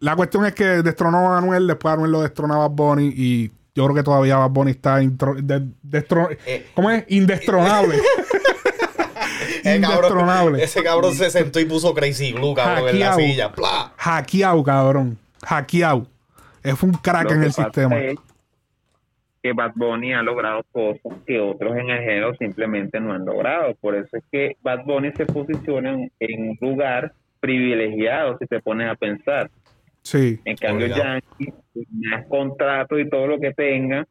La 0.00 0.14
cuestión 0.14 0.44
es 0.44 0.54
que 0.54 0.64
destronó 0.82 1.32
a 1.32 1.38
Anuel, 1.38 1.66
después 1.66 1.94
Anuel 1.94 2.12
lo 2.12 2.20
destronó 2.22 2.62
a 2.62 2.68
Bunny 2.68 3.12
y 3.16 3.50
yo 3.74 3.84
creo 3.84 3.94
que 3.94 4.02
todavía 4.02 4.36
Bad 4.36 4.50
Bunny 4.50 4.70
está 4.72 5.02
intro- 5.02 5.36
de- 5.40 5.66
destro- 5.82 6.36
Eh. 6.46 6.66
¿Cómo 6.74 6.90
es? 6.90 7.04
Indestronable. 7.08 7.96
Eh, 7.96 8.00
Indestronable. 9.74 10.62
ese 10.62 10.82
cabrón 10.82 11.14
se 11.14 11.30
sentó 11.30 11.58
y 11.60 11.64
puso 11.64 11.94
Crazy 11.94 12.32
Glue, 12.32 12.54
cabrón, 12.54 12.88
en 12.90 13.00
la 13.00 13.06
Hackeado. 13.10 13.18
silla. 13.18 13.52
¡Pla! 13.52 13.92
Hackeado, 13.96 14.62
cabrón. 14.62 15.18
Hackeado. 15.44 16.06
Es 16.62 16.82
un 16.82 16.92
crack 16.92 17.30
en 17.30 17.42
el 17.42 17.52
sistema. 17.52 17.98
es 17.98 18.16
que 19.42 19.52
Bad 19.52 19.72
Bunny 19.76 20.12
ha 20.12 20.22
logrado 20.22 20.64
cosas 20.72 21.12
que 21.24 21.38
otros 21.38 21.76
en 21.76 21.90
el 21.90 22.00
género 22.00 22.34
simplemente 22.36 22.98
no 22.98 23.12
han 23.12 23.24
logrado. 23.24 23.74
Por 23.80 23.94
eso 23.94 24.16
es 24.16 24.24
que 24.32 24.56
Bad 24.62 24.84
Bunny 24.84 25.12
se 25.16 25.26
posiciona 25.26 25.92
en, 25.92 26.10
en 26.18 26.50
un 26.50 26.58
lugar 26.60 27.12
privilegiado, 27.38 28.36
si 28.38 28.46
te 28.46 28.60
pones 28.60 28.90
a 28.90 28.96
pensar. 28.96 29.48
Sí. 30.02 30.40
En 30.44 30.56
cambio, 30.56 30.86
Obligado. 30.86 31.20
Yankee, 31.38 31.54
más 31.92 32.26
contrato 32.26 32.98
y 32.98 33.08
todo 33.08 33.26
lo 33.28 33.38
que 33.38 33.52
tenga, 33.52 34.04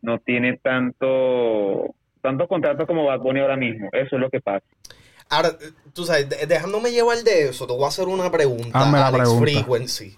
no 0.00 0.18
tiene 0.20 0.56
tanto 0.58 1.94
tantos 2.22 2.48
contratos 2.48 2.86
como 2.86 3.04
Bad 3.06 3.20
Bunny 3.20 3.40
ahora 3.40 3.56
mismo. 3.56 3.88
Eso 3.92 4.16
es 4.16 4.20
lo 4.20 4.30
que 4.30 4.40
pasa. 4.40 4.64
Ahora, 5.30 5.50
tú 5.92 6.04
sabes, 6.06 6.28
de- 6.28 6.46
dejándome 6.46 6.90
llevar 6.90 7.18
de 7.18 7.48
eso, 7.48 7.66
te 7.66 7.72
voy 7.74 7.84
a 7.84 7.88
hacer 7.88 8.06
una 8.08 8.30
pregunta. 8.30 8.78
Hazme 8.78 8.98
la 8.98 9.06
Alex 9.08 9.22
pregunta. 9.24 9.42
Frequency. 9.52 10.16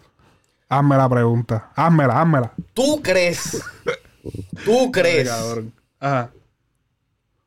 Hazme 0.68 0.96
la 0.96 1.08
pregunta. 1.08 1.72
Házmela, 1.74 2.20
házmela. 2.20 2.52
¿Tú 2.74 3.00
crees? 3.02 3.60
¿Tú 4.64 4.90
crees. 4.92 5.28
Ajá. 5.98 6.30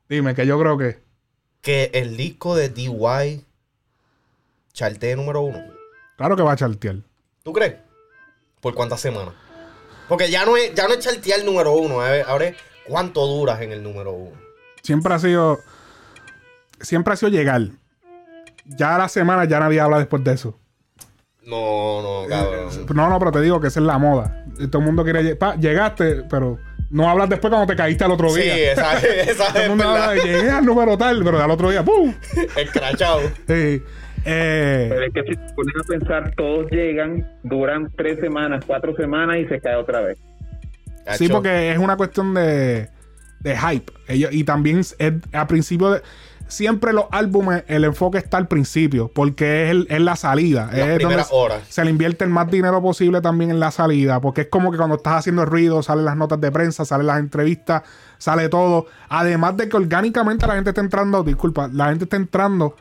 Dime, 0.10 0.36
que 0.36 0.46
yo 0.46 0.60
creo 0.60 0.78
que. 0.78 1.00
que 1.62 1.90
el 1.94 2.18
disco 2.18 2.56
de 2.56 2.68
DY 2.70 3.46
chartee 4.74 5.16
número 5.16 5.42
uno? 5.42 5.60
Claro 6.18 6.36
que 6.36 6.44
va 6.44 6.52
a 6.52 6.56
chartear. 6.58 6.98
¿Tú 7.44 7.54
crees? 7.54 7.76
¿Por 8.60 8.74
cuántas 8.76 9.00
semanas? 9.00 9.34
Porque 10.10 10.30
ya 10.30 10.46
no 10.46 10.58
es, 10.58 10.74
ya 10.76 10.88
no 10.88 10.94
es 10.94 11.00
chartear 11.00 11.40
el 11.40 11.46
número 11.46 11.72
uno. 11.74 12.02
a 12.02 12.10
ver, 12.12 12.26
Ahora 12.28 12.46
es 12.48 12.58
cuánto 12.88 13.26
duras 13.26 13.62
en 13.62 13.72
el 13.72 13.82
número 13.82 14.12
uno. 14.12 14.38
Siempre 14.84 15.14
ha 15.14 15.20
sido. 15.20 15.60
siempre 16.82 17.14
ha 17.14 17.18
sido 17.18 17.30
llegar. 17.32 17.62
Ya 18.66 18.96
a 18.96 18.98
la 18.98 19.08
semana 19.10 19.46
ya 19.46 19.60
nadie 19.60 19.80
habla 19.80 19.98
después 19.98 20.24
de 20.24 20.34
eso. 20.34 20.60
No, 21.46 22.02
no, 22.02 22.28
cabrón. 22.30 22.70
No, 22.96 23.10
no, 23.10 23.20
pero 23.20 23.32
te 23.32 23.42
digo 23.42 23.60
que 23.60 23.68
esa 23.68 23.80
es 23.80 23.86
la 23.86 23.98
moda. 23.98 24.46
Todo 24.70 24.80
el 24.80 24.86
mundo 24.86 25.04
quiere 25.04 25.36
pa, 25.36 25.56
llegaste, 25.56 26.24
pero 26.30 26.58
no 26.90 27.10
hablas 27.10 27.30
después 27.30 27.50
cuando 27.52 27.68
te 27.68 27.76
caíste 27.76 28.04
al 28.06 28.12
otro 28.12 28.30
Sí, 28.30 28.42
día. 28.42 28.72
esa, 28.74 28.98
esa 29.00 29.48
Todo 29.54 29.64
el 29.64 29.80
es 29.80 29.86
habla 29.86 30.12
de 30.12 30.22
llegué 30.22 30.50
al 30.52 30.66
número 30.66 30.98
tal, 30.98 31.24
pero 31.24 31.42
al 31.42 31.52
otro 31.52 31.70
día, 31.70 31.84
¡pum! 31.84 32.14
Escrachado. 32.56 33.22
Sí. 33.48 33.82
Eh, 34.26 34.86
Pero 34.90 35.04
es 35.06 35.14
que 35.14 35.24
si 35.24 35.36
te 35.36 35.54
pones 35.54 35.76
a 35.82 35.84
pensar, 35.86 36.34
todos 36.38 36.72
llegan, 36.72 37.30
duran 37.44 37.92
tres 37.98 38.20
semanas, 38.22 38.64
cuatro 38.66 38.96
semanas 38.96 39.38
y 39.38 39.46
se 39.48 39.60
cae 39.60 39.76
otra 39.76 40.00
vez. 40.00 40.18
Sí, 41.18 41.28
porque 41.28 41.72
es 41.74 41.78
una 41.78 41.98
cuestión 41.98 42.34
de, 42.34 42.88
de 43.44 43.58
hype. 43.58 43.92
Ellos, 44.08 44.32
y 44.34 44.44
también 44.44 44.80
es, 44.80 44.96
al 45.32 45.48
principio 45.48 45.92
de. 45.92 46.02
Siempre 46.48 46.94
los 46.94 47.06
álbumes, 47.12 47.64
el 47.68 47.84
enfoque 47.84 48.18
está 48.20 48.38
al 48.38 48.48
principio, 48.48 49.10
porque 49.16 49.64
es, 49.66 49.72
el- 49.72 49.88
es 49.90 50.02
la 50.02 50.16
salida. 50.16 50.70
Las 50.72 50.88
es 50.90 50.98
horas. 51.32 51.64
Se 51.70 51.84
le 51.84 51.90
invierte 51.90 52.26
el 52.26 52.30
más 52.30 52.52
dinero 52.52 52.80
posible 52.82 53.22
también 53.22 53.50
en 53.50 53.60
la 53.60 53.72
salida, 53.72 54.20
porque 54.20 54.42
es 54.42 54.48
como 54.50 54.70
que 54.70 54.78
cuando 54.78 54.98
estás 54.98 55.16
haciendo 55.16 55.42
el 55.44 55.48
ruido, 55.48 55.82
salen 55.82 56.06
las 56.06 56.16
notas 56.18 56.40
de 56.42 56.52
prensa, 56.52 56.86
salen 56.86 57.08
las 57.08 57.20
entrevistas, 57.20 57.84
sale 58.20 58.50
todo. 58.50 58.86
Además 59.10 59.58
de 59.58 59.68
que 59.70 59.78
orgánicamente 59.78 60.46
la 60.46 60.56
gente 60.56 60.72
está 60.72 60.82
entrando, 60.82 61.24
disculpa, 61.24 61.70
la 61.74 61.88
gente 61.90 62.04
está 62.04 62.18
entrando 62.18 62.76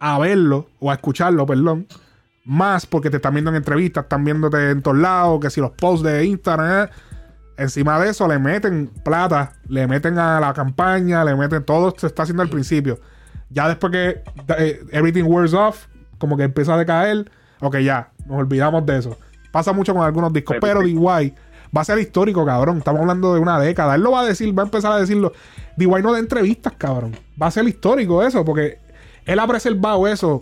a 0.00 0.18
verlo 0.18 0.68
o 0.80 0.90
a 0.90 0.94
escucharlo, 0.94 1.46
perdón, 1.46 1.86
más 2.44 2.84
porque 2.84 3.08
te 3.08 3.16
están 3.16 3.32
viendo 3.32 3.50
en 3.50 3.56
entrevistas, 3.56 4.04
están 4.04 4.22
viéndote 4.24 4.70
en 4.70 4.82
todos 4.82 4.98
lados, 4.98 5.40
que 5.40 5.48
si 5.50 5.60
los 5.62 5.70
posts 5.70 6.02
de 6.04 6.26
Instagram, 6.26 6.88
eh. 6.88 6.90
Encima 7.56 7.98
de 8.00 8.10
eso 8.10 8.26
le 8.28 8.38
meten 8.38 8.90
plata, 9.04 9.52
le 9.68 9.86
meten 9.86 10.18
a 10.18 10.40
la 10.40 10.52
campaña, 10.52 11.24
le 11.24 11.34
meten 11.34 11.64
todo, 11.64 11.94
se 11.96 12.06
está 12.06 12.22
haciendo 12.22 12.42
al 12.42 12.48
principio. 12.48 13.00
Ya 13.50 13.68
después 13.68 13.92
que 13.92 14.22
eh, 14.58 14.80
everything 14.90 15.24
wears 15.24 15.54
off, 15.54 15.86
como 16.18 16.36
que 16.36 16.44
empieza 16.44 16.74
a 16.74 16.78
decaer, 16.78 17.30
ok, 17.60 17.78
ya, 17.78 18.10
nos 18.26 18.38
olvidamos 18.38 18.84
de 18.86 18.98
eso. 18.98 19.18
Pasa 19.52 19.72
mucho 19.72 19.94
con 19.94 20.02
algunos 20.02 20.32
discos, 20.32 20.56
pero 20.60 20.80
DY 20.80 21.34
va 21.76 21.80
a 21.80 21.84
ser 21.84 21.98
histórico, 21.98 22.44
cabrón. 22.44 22.78
Estamos 22.78 23.00
hablando 23.00 23.34
de 23.34 23.40
una 23.40 23.60
década. 23.60 23.94
Él 23.94 24.02
lo 24.02 24.12
va 24.12 24.22
a 24.22 24.24
decir, 24.24 24.56
va 24.56 24.62
a 24.62 24.66
empezar 24.66 24.92
a 24.92 24.96
decirlo. 24.96 25.32
DY 25.76 25.86
no 26.02 26.12
da 26.12 26.18
entrevistas, 26.18 26.72
cabrón. 26.76 27.16
Va 27.40 27.46
a 27.46 27.50
ser 27.50 27.64
histórico 27.68 28.22
eso, 28.22 28.44
porque 28.44 28.78
él 29.24 29.38
ha 29.38 29.46
preservado 29.46 30.06
eso 30.08 30.40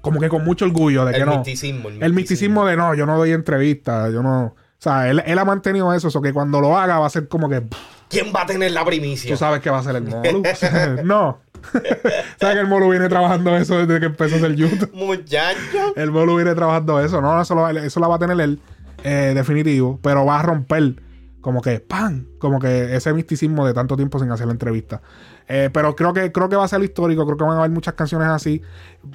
como 0.00 0.20
que 0.20 0.28
con 0.28 0.44
mucho 0.44 0.64
orgullo 0.64 1.04
de 1.04 1.12
que 1.12 1.20
El 1.20 1.26
no. 1.26 1.36
misticismo. 1.36 1.88
El 1.88 2.02
El 2.02 2.12
misticismo 2.12 2.64
de 2.66 2.76
no, 2.76 2.94
yo 2.94 3.06
no 3.06 3.16
doy 3.16 3.32
entrevistas, 3.32 4.12
yo 4.12 4.22
no. 4.22 4.54
O 4.80 4.82
sea, 4.82 5.10
él, 5.10 5.22
él 5.26 5.38
ha 5.38 5.44
mantenido 5.44 5.92
eso, 5.92 6.08
eso 6.08 6.22
que 6.22 6.32
cuando 6.32 6.58
lo 6.58 6.78
haga 6.78 6.98
va 6.98 7.06
a 7.06 7.10
ser 7.10 7.28
como 7.28 7.50
que 7.50 7.62
¿Quién 8.08 8.32
va 8.34 8.42
a 8.42 8.46
tener 8.46 8.72
la 8.72 8.82
primicia? 8.82 9.30
tú 9.30 9.36
sabes 9.36 9.60
que 9.60 9.68
va 9.68 9.78
a 9.78 9.82
ser 9.82 9.96
el 9.96 10.04
Molu. 10.04 10.42
no. 11.04 11.38
sabes 12.40 12.54
que 12.56 12.60
el 12.60 12.66
Molu 12.66 12.88
viene 12.88 13.08
trabajando 13.10 13.54
eso 13.56 13.78
desde 13.78 14.00
que 14.00 14.06
empezó 14.06 14.36
a 14.36 14.38
hacer 14.38 14.56
YouTube. 14.56 14.90
Muchacho. 14.94 15.94
El 15.94 16.10
Molu 16.10 16.36
viene 16.36 16.54
trabajando 16.54 16.98
eso. 16.98 17.20
No, 17.20 17.40
eso, 17.40 17.54
lo, 17.54 17.68
eso 17.68 18.00
la 18.00 18.08
va 18.08 18.16
a 18.16 18.18
tener 18.18 18.40
él, 18.40 18.58
eh, 19.04 19.32
definitivo. 19.34 20.00
Pero 20.02 20.24
va 20.24 20.40
a 20.40 20.42
romper 20.42 20.94
como 21.42 21.60
que 21.60 21.78
¡pam! 21.80 22.26
Como 22.38 22.58
que 22.58 22.96
ese 22.96 23.12
misticismo 23.12 23.66
de 23.66 23.74
tanto 23.74 23.96
tiempo 23.96 24.18
sin 24.18 24.32
hacer 24.32 24.46
la 24.46 24.52
entrevista. 24.52 25.02
Eh, 25.46 25.68
pero 25.70 25.94
creo 25.94 26.14
que, 26.14 26.32
creo 26.32 26.48
que 26.48 26.56
va 26.56 26.64
a 26.64 26.68
ser 26.68 26.82
histórico. 26.82 27.26
Creo 27.26 27.36
que 27.36 27.44
van 27.44 27.56
a 27.56 27.58
haber 27.58 27.70
muchas 27.70 27.94
canciones 27.94 28.28
así. 28.28 28.62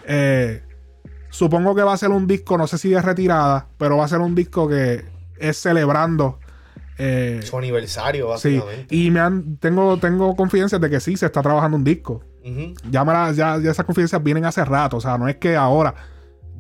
Eh, 0.06 0.62
supongo 1.32 1.74
que 1.74 1.82
va 1.82 1.94
a 1.94 1.98
ser 1.98 2.12
un 2.12 2.28
disco, 2.28 2.58
no 2.58 2.68
sé 2.68 2.78
si 2.78 2.92
de 2.92 3.02
retirada, 3.02 3.68
pero 3.78 3.98
va 3.98 4.06
a 4.06 4.08
ser 4.08 4.20
un 4.20 4.36
disco 4.36 4.70
que 4.70 5.15
es 5.40 5.58
celebrando. 5.58 6.40
eh, 6.98 7.42
Su 7.44 7.58
aniversario, 7.58 8.26
sí, 8.38 8.58
básicamente. 8.58 8.96
y 8.96 9.12
me 9.12 9.20
han, 9.20 9.58
tengo, 9.58 9.98
tengo 9.98 10.36
confianza 10.36 10.80
de 10.80 10.90
que 10.90 11.00
sí 11.00 11.18
se 11.18 11.26
está 11.26 11.42
trabajando 11.42 11.76
un 11.78 11.84
disco. 11.84 12.24
Ujú. 12.44 12.74
Ya, 12.90 13.04
me 13.04 13.12
la- 13.14 13.32
ya, 13.32 13.58
ya 13.60 13.72
esas 13.72 13.86
confidencias 13.86 14.22
vienen 14.24 14.46
hace 14.46 14.64
rato. 14.64 14.98
O 14.98 15.02
sea, 15.02 15.18
no 15.18 15.28
es 15.28 15.36
que 15.38 15.56
ahora 15.56 15.94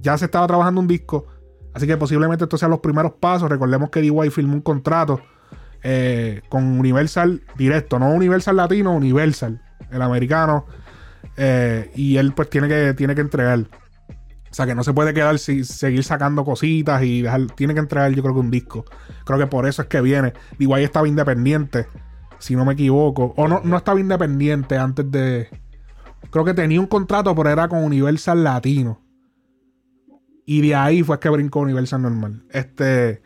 ya 0.01 0.17
se 0.17 0.25
estaba 0.25 0.46
trabajando 0.48 0.82
un 0.82 0.88
disco. 0.88 1.25
Así 1.74 1.88
que 1.88 1.96
posiblemente 1.98 2.44
estos 2.46 2.60
sean 2.60 2.72
los 2.72 2.79
primeros 2.79 3.13
pasos. 3.20 3.50
Recordemos 3.50 3.89
que 3.89 4.01
DY 4.01 4.29
firmó 4.29 4.53
un 4.55 4.62
contrato 4.62 5.22
eh, 5.84 6.41
con 6.50 6.63
Universal 6.79 7.41
directo, 7.58 8.00
no 8.00 8.10
Universal 8.12 8.55
Latino, 8.55 8.94
Universal, 8.94 9.62
el 9.91 10.01
americano. 10.01 10.65
Eh, 11.38 11.91
y 11.96 12.17
él 12.17 12.34
pues 12.34 12.50
tiene 12.50 12.67
que, 12.67 12.94
tiene 12.94 13.13
que 13.15 13.22
entregar. 13.22 13.60
O 14.55 14.57
sea, 14.57 14.65
que 14.65 14.74
no 14.74 14.85
se 14.85 14.93
puede 14.93 15.13
quedar 15.13 15.38
si, 15.38 15.65
seguir 15.65 16.01
sacando 16.05 16.45
cositas 16.45 17.03
y 17.03 17.24
dejar. 17.24 17.47
Tiene 17.57 17.74
que 17.74 17.81
entregar, 17.81 18.09
yo 18.13 18.24
creo 18.24 18.35
que 18.35 18.39
un 18.39 18.51
disco. 18.51 18.85
Creo 19.25 19.38
que 19.38 19.47
por 19.47 19.67
eso 19.67 19.81
es 19.81 19.89
que 19.89 20.00
viene. 20.00 20.31
DY 20.57 20.81
estaba 20.81 21.09
independiente, 21.09 21.88
si 22.39 22.55
no 22.55 22.63
me 22.63 22.71
equivoco. 22.71 23.33
O 23.35 23.50
no, 23.50 23.59
no 23.65 23.75
estaba 23.75 24.00
independiente 24.00 24.77
antes 24.77 25.12
de. 25.12 25.50
Creo 26.31 26.45
que 26.45 26.53
tenía 26.53 26.79
un 26.79 26.88
contrato, 26.88 27.35
pero 27.35 27.50
era 27.50 27.67
con 27.67 27.83
Universal 27.83 28.45
Latino. 28.45 29.01
Y 30.45 30.62
de 30.62 30.74
ahí 30.74 31.03
fue 31.03 31.19
que 31.19 31.27
brincó 31.27 31.59
Universal 31.59 32.03
normal. 32.03 32.45
Este. 32.50 33.21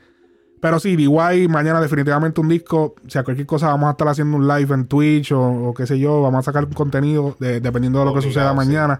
Pero 0.60 0.80
sí, 0.80 0.96
DY, 0.96 1.48
mañana 1.48 1.80
definitivamente 1.80 2.42
un 2.42 2.50
disco. 2.50 2.96
O 3.06 3.08
sea, 3.10 3.24
cualquier 3.24 3.46
cosa, 3.46 3.68
vamos 3.68 3.88
a 3.90 3.92
estar 3.92 4.08
haciendo 4.08 4.36
un 4.36 4.48
live 4.48 4.74
en 4.74 4.88
Twitch 4.88 5.32
o, 5.32 5.40
o 5.70 5.74
qué 5.76 5.86
sé 5.86 6.00
yo. 6.00 6.24
Vamos 6.24 6.40
a 6.40 6.52
sacar 6.52 6.68
contenido 6.74 7.36
de- 7.40 7.62
dependiendo 7.62 8.00
de 8.00 8.06
lo 8.06 8.14
que 8.14 8.18
Obligado, 8.18 8.56
suceda 8.56 9.00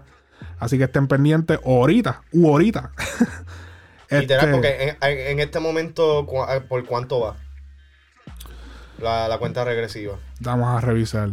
Así 0.58 0.78
que 0.78 0.84
estén 0.84 1.06
pendientes. 1.08 1.58
Ahorita. 1.64 2.22
U 2.32 2.48
ahorita. 2.48 2.92
Literal, 4.10 4.44
Este, 4.44 4.52
porque 4.52 4.96
en, 5.30 5.40
este 5.40 5.60
momento, 5.60 6.26
¿por 6.68 6.84
cuánto 6.86 7.20
va? 7.20 7.36
La, 8.98 9.28
la 9.28 9.38
cuenta 9.38 9.64
regresiva. 9.64 10.18
Vamos 10.40 10.68
a 10.68 10.80
revisar. 10.84 11.30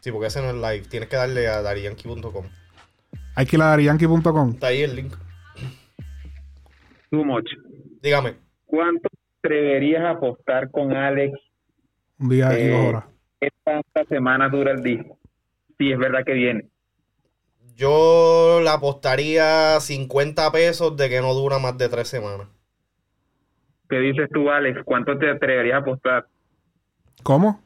Sí, 0.00 0.10
porque 0.12 0.26
ese 0.26 0.40
no 0.42 0.48
es 0.50 0.54
live. 0.56 0.88
Tienes 0.88 1.08
que 1.08 1.16
darle 1.16 1.48
a 1.48 1.62
darianki.com. 1.62 2.44
Hay 3.36 3.46
que 3.46 3.56
ir 3.56 3.62
a 3.62 3.66
darianki.com. 3.66 4.50
Está 4.50 4.66
ahí 4.68 4.82
el 4.82 4.96
link. 4.96 5.14
Too 7.10 7.24
much. 7.24 7.48
Dígame. 8.02 8.34
¿Cuánto 8.66 9.08
te 9.08 9.48
atreverías 9.48 10.02
a 10.02 10.10
apostar 10.10 10.70
con 10.70 10.92
Alex 10.92 11.32
Un 12.18 12.28
día 12.28 12.58
y 12.58 12.62
Eh, 12.62 12.70
dos 12.70 12.86
horas. 12.88 13.04
qué 13.40 13.48
tantas 13.64 14.08
semanas 14.08 14.50
dura 14.50 14.72
el 14.72 14.82
disco? 14.82 15.18
Si 15.78 15.92
es 15.92 15.98
verdad 15.98 16.24
que 16.24 16.32
viene. 16.32 16.66
Yo 17.76 18.60
le 18.62 18.70
apostaría 18.70 19.78
50 19.80 20.50
pesos 20.50 20.96
de 20.96 21.10
que 21.10 21.20
no 21.20 21.34
dura 21.34 21.58
más 21.58 21.76
de 21.76 21.90
tres 21.90 22.08
semanas. 22.08 22.48
¿Qué 23.90 23.98
dices 23.98 24.30
tú, 24.32 24.50
Alex? 24.50 24.80
¿Cuánto 24.84 25.18
te 25.18 25.30
atreverías 25.30 25.74
a 25.74 25.78
apostar? 25.80 26.26
¿Cómo? 27.22 27.60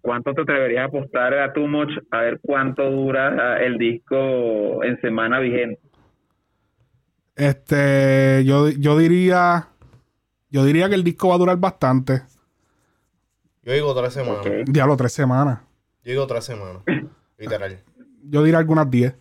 ¿Cuánto 0.00 0.32
te 0.32 0.40
atreverías 0.40 0.84
a 0.84 0.86
apostar 0.86 1.34
a 1.34 1.52
Too 1.52 1.68
Much 1.68 1.90
a 2.10 2.22
ver 2.22 2.40
cuánto 2.40 2.90
dura 2.90 3.28
ah, 3.28 3.62
el 3.62 3.76
disco 3.76 4.82
en 4.82 4.98
semana 5.02 5.38
vigente? 5.38 5.82
Este, 7.36 8.42
yo, 8.46 8.70
yo 8.70 8.96
diría, 8.96 9.68
yo 10.48 10.64
diría 10.64 10.88
que 10.88 10.94
el 10.94 11.04
disco 11.04 11.28
va 11.28 11.34
a 11.34 11.38
durar 11.38 11.58
bastante. 11.58 12.22
Yo 13.62 13.74
digo 13.74 13.94
tres 13.94 14.14
semanas. 14.14 14.46
Diablo, 14.64 14.96
tres 14.96 15.12
semanas. 15.12 15.60
Yo 16.02 16.12
digo 16.12 16.26
tres 16.26 16.44
semanas. 16.46 16.82
Literal. 17.36 17.78
Yo 18.30 18.42
diría 18.42 18.58
algunas 18.58 18.90
diez. 18.90 19.14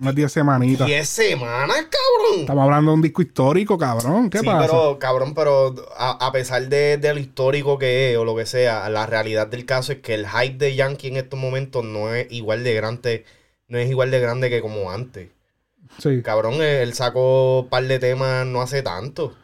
Unas 0.00 0.14
diez 0.14 0.32
semanitas. 0.32 0.86
¿Diez 0.86 1.08
semanas, 1.08 1.76
cabrón? 1.76 2.40
Estamos 2.40 2.64
hablando 2.64 2.90
de 2.90 2.94
un 2.94 3.02
disco 3.02 3.20
histórico, 3.20 3.76
cabrón. 3.76 4.30
¿Qué 4.30 4.38
sí, 4.38 4.46
pasa? 4.46 4.66
pero, 4.66 4.98
cabrón, 4.98 5.34
pero 5.34 5.74
a, 5.94 6.26
a 6.26 6.32
pesar 6.32 6.68
de, 6.68 6.96
de 6.96 7.12
lo 7.12 7.20
histórico 7.20 7.76
que 7.76 8.12
es 8.12 8.16
o 8.16 8.24
lo 8.24 8.34
que 8.34 8.46
sea, 8.46 8.88
la 8.88 9.04
realidad 9.04 9.46
del 9.48 9.66
caso 9.66 9.92
es 9.92 9.98
que 9.98 10.14
el 10.14 10.26
hype 10.26 10.56
de 10.56 10.74
Yankee 10.74 11.08
en 11.08 11.18
estos 11.18 11.38
momentos 11.38 11.84
no 11.84 12.14
es 12.14 12.26
igual 12.32 12.64
de 12.64 12.72
grande, 12.72 13.24
no 13.68 13.76
es 13.76 13.90
igual 13.90 14.10
de 14.10 14.20
grande 14.20 14.48
que 14.48 14.62
como 14.62 14.90
antes. 14.90 15.28
Sí. 15.98 16.22
Cabrón, 16.22 16.62
él 16.62 16.94
sacó 16.94 17.60
un 17.60 17.68
par 17.68 17.84
de 17.84 17.98
temas 17.98 18.46
no 18.46 18.62
hace 18.62 18.82
tanto. 18.82 19.34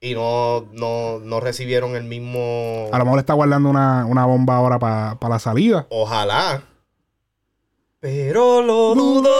Y 0.00 0.14
no, 0.14 0.66
no, 0.72 1.20
no 1.20 1.38
recibieron 1.38 1.94
el 1.94 2.02
mismo. 2.02 2.88
A 2.92 2.98
lo 2.98 3.04
mejor 3.04 3.20
está 3.20 3.32
guardando 3.34 3.70
una, 3.70 4.04
una 4.06 4.26
bomba 4.26 4.56
ahora 4.56 4.78
para 4.80 5.16
la 5.28 5.38
salida. 5.38 5.86
Ojalá. 5.88 6.64
Pero 8.04 8.60
lo 8.60 8.94
dudo. 8.94 9.32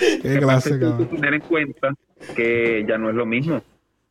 Qué 0.22 0.38
clase, 0.38 0.78
que 0.78 1.04
tener 1.14 1.34
en 1.34 1.40
cuenta 1.42 1.92
que 2.34 2.86
ya 2.88 2.96
no 2.96 3.10
es 3.10 3.16
lo 3.16 3.26
mismo. 3.26 3.62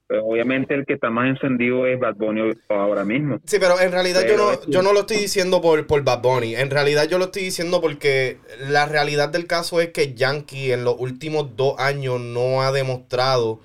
Pero 0.05 0.23
obviamente 0.27 0.75
el 0.75 0.85
que 0.85 0.93
está 0.93 1.09
más 1.09 1.29
encendido 1.29 1.88
es 1.88 1.99
Bad 1.99 2.17
Bunny 2.17 2.53
ahora 2.69 3.03
mismo. 3.03 3.39
Sí, 3.45 3.57
pero 3.59 3.79
en 3.81 3.91
realidad 3.91 4.21
yo 4.27 4.38
no, 4.38 4.51
yo 4.67 4.83
no 4.83 4.93
lo 4.93 4.99
estoy 4.99 5.17
diciendo 5.17 5.61
por, 5.61 5.88
por 5.88 6.03
Bad 6.03 6.21
Bunny. 6.21 6.57
En 6.57 6.69
realidad 6.69 7.07
yo 7.09 7.17
lo 7.17 7.25
estoy 7.25 7.41
diciendo 7.41 7.81
porque 7.81 8.38
la 8.67 8.85
realidad 8.85 9.29
del 9.29 9.47
caso 9.47 9.81
es 9.81 9.89
que 9.89 10.13
Yankee 10.13 10.71
en 10.71 10.83
los 10.83 10.93
últimos 10.99 11.55
dos 11.55 11.73
años 11.79 12.21
no 12.21 12.61
ha 12.61 12.71
demostrado 12.71 13.61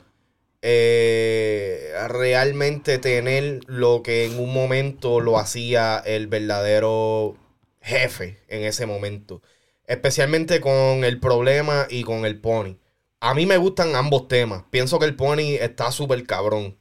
eh, 0.62 1.92
realmente 2.08 2.96
tener 2.96 3.60
lo 3.66 4.02
que 4.02 4.24
en 4.24 4.38
un 4.38 4.54
momento 4.54 5.20
lo 5.20 5.38
hacía 5.38 5.98
el 5.98 6.26
verdadero 6.26 7.36
jefe 7.84 8.40
en 8.48 8.64
ese 8.64 8.86
momento. 8.86 9.42
Especialmente 9.86 10.60
con 10.60 11.04
el 11.04 11.20
problema 11.20 11.86
y 11.90 12.02
con 12.04 12.24
el 12.24 12.40
pony. 12.40 12.78
A 13.20 13.34
mí 13.34 13.46
me 13.46 13.56
gustan 13.58 13.94
ambos 13.96 14.28
temas. 14.28 14.64
Pienso 14.70 14.98
que 14.98 15.04
el 15.06 15.14
pony 15.16 15.56
está 15.60 15.90
súper 15.92 16.24
cabrón. 16.26 16.78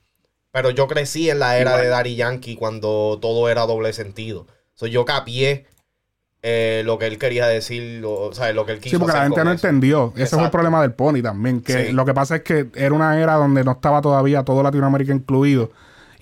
Pero 0.51 0.69
yo 0.69 0.87
crecí 0.87 1.29
en 1.29 1.39
la 1.39 1.57
era 1.57 1.71
Igual. 1.71 1.83
de 1.83 1.89
Daddy 1.89 2.15
Yankee 2.15 2.55
cuando 2.55 3.17
todo 3.21 3.49
era 3.49 3.65
doble 3.65 3.91
sentido. 3.93 4.47
So, 4.73 4.87
yo 4.87 5.03
capié 5.05 5.65
eh, 6.45 6.81
lo 6.85 6.97
que 6.97 7.07
él 7.07 7.17
quería 7.17 7.47
decir, 7.47 8.01
lo- 8.01 8.19
o 8.19 8.33
sea, 8.33 8.51
lo 8.51 8.65
que 8.65 8.73
él 8.73 8.79
quiso 8.79 8.97
Sí, 8.97 8.99
porque 8.99 9.15
la 9.17 9.23
gente 9.23 9.43
no 9.45 9.51
eso. 9.53 9.65
entendió. 9.67 10.13
Ese 10.17 10.35
fue 10.35 10.43
el 10.45 10.51
problema 10.51 10.81
del 10.81 10.93
Pony 10.93 11.21
también. 11.21 11.61
Que 11.61 11.85
Sí. 11.87 11.91
lo 11.93 12.03
que 12.05 12.13
pasa 12.13 12.35
es 12.37 12.41
que 12.43 12.67
era 12.75 12.93
una 12.93 13.17
era 13.21 13.35
donde 13.35 13.63
no 13.63 13.71
estaba 13.71 14.01
todavía 14.01 14.43
todo 14.43 14.61
Latinoamérica 14.61 15.13
incluido. 15.13 15.71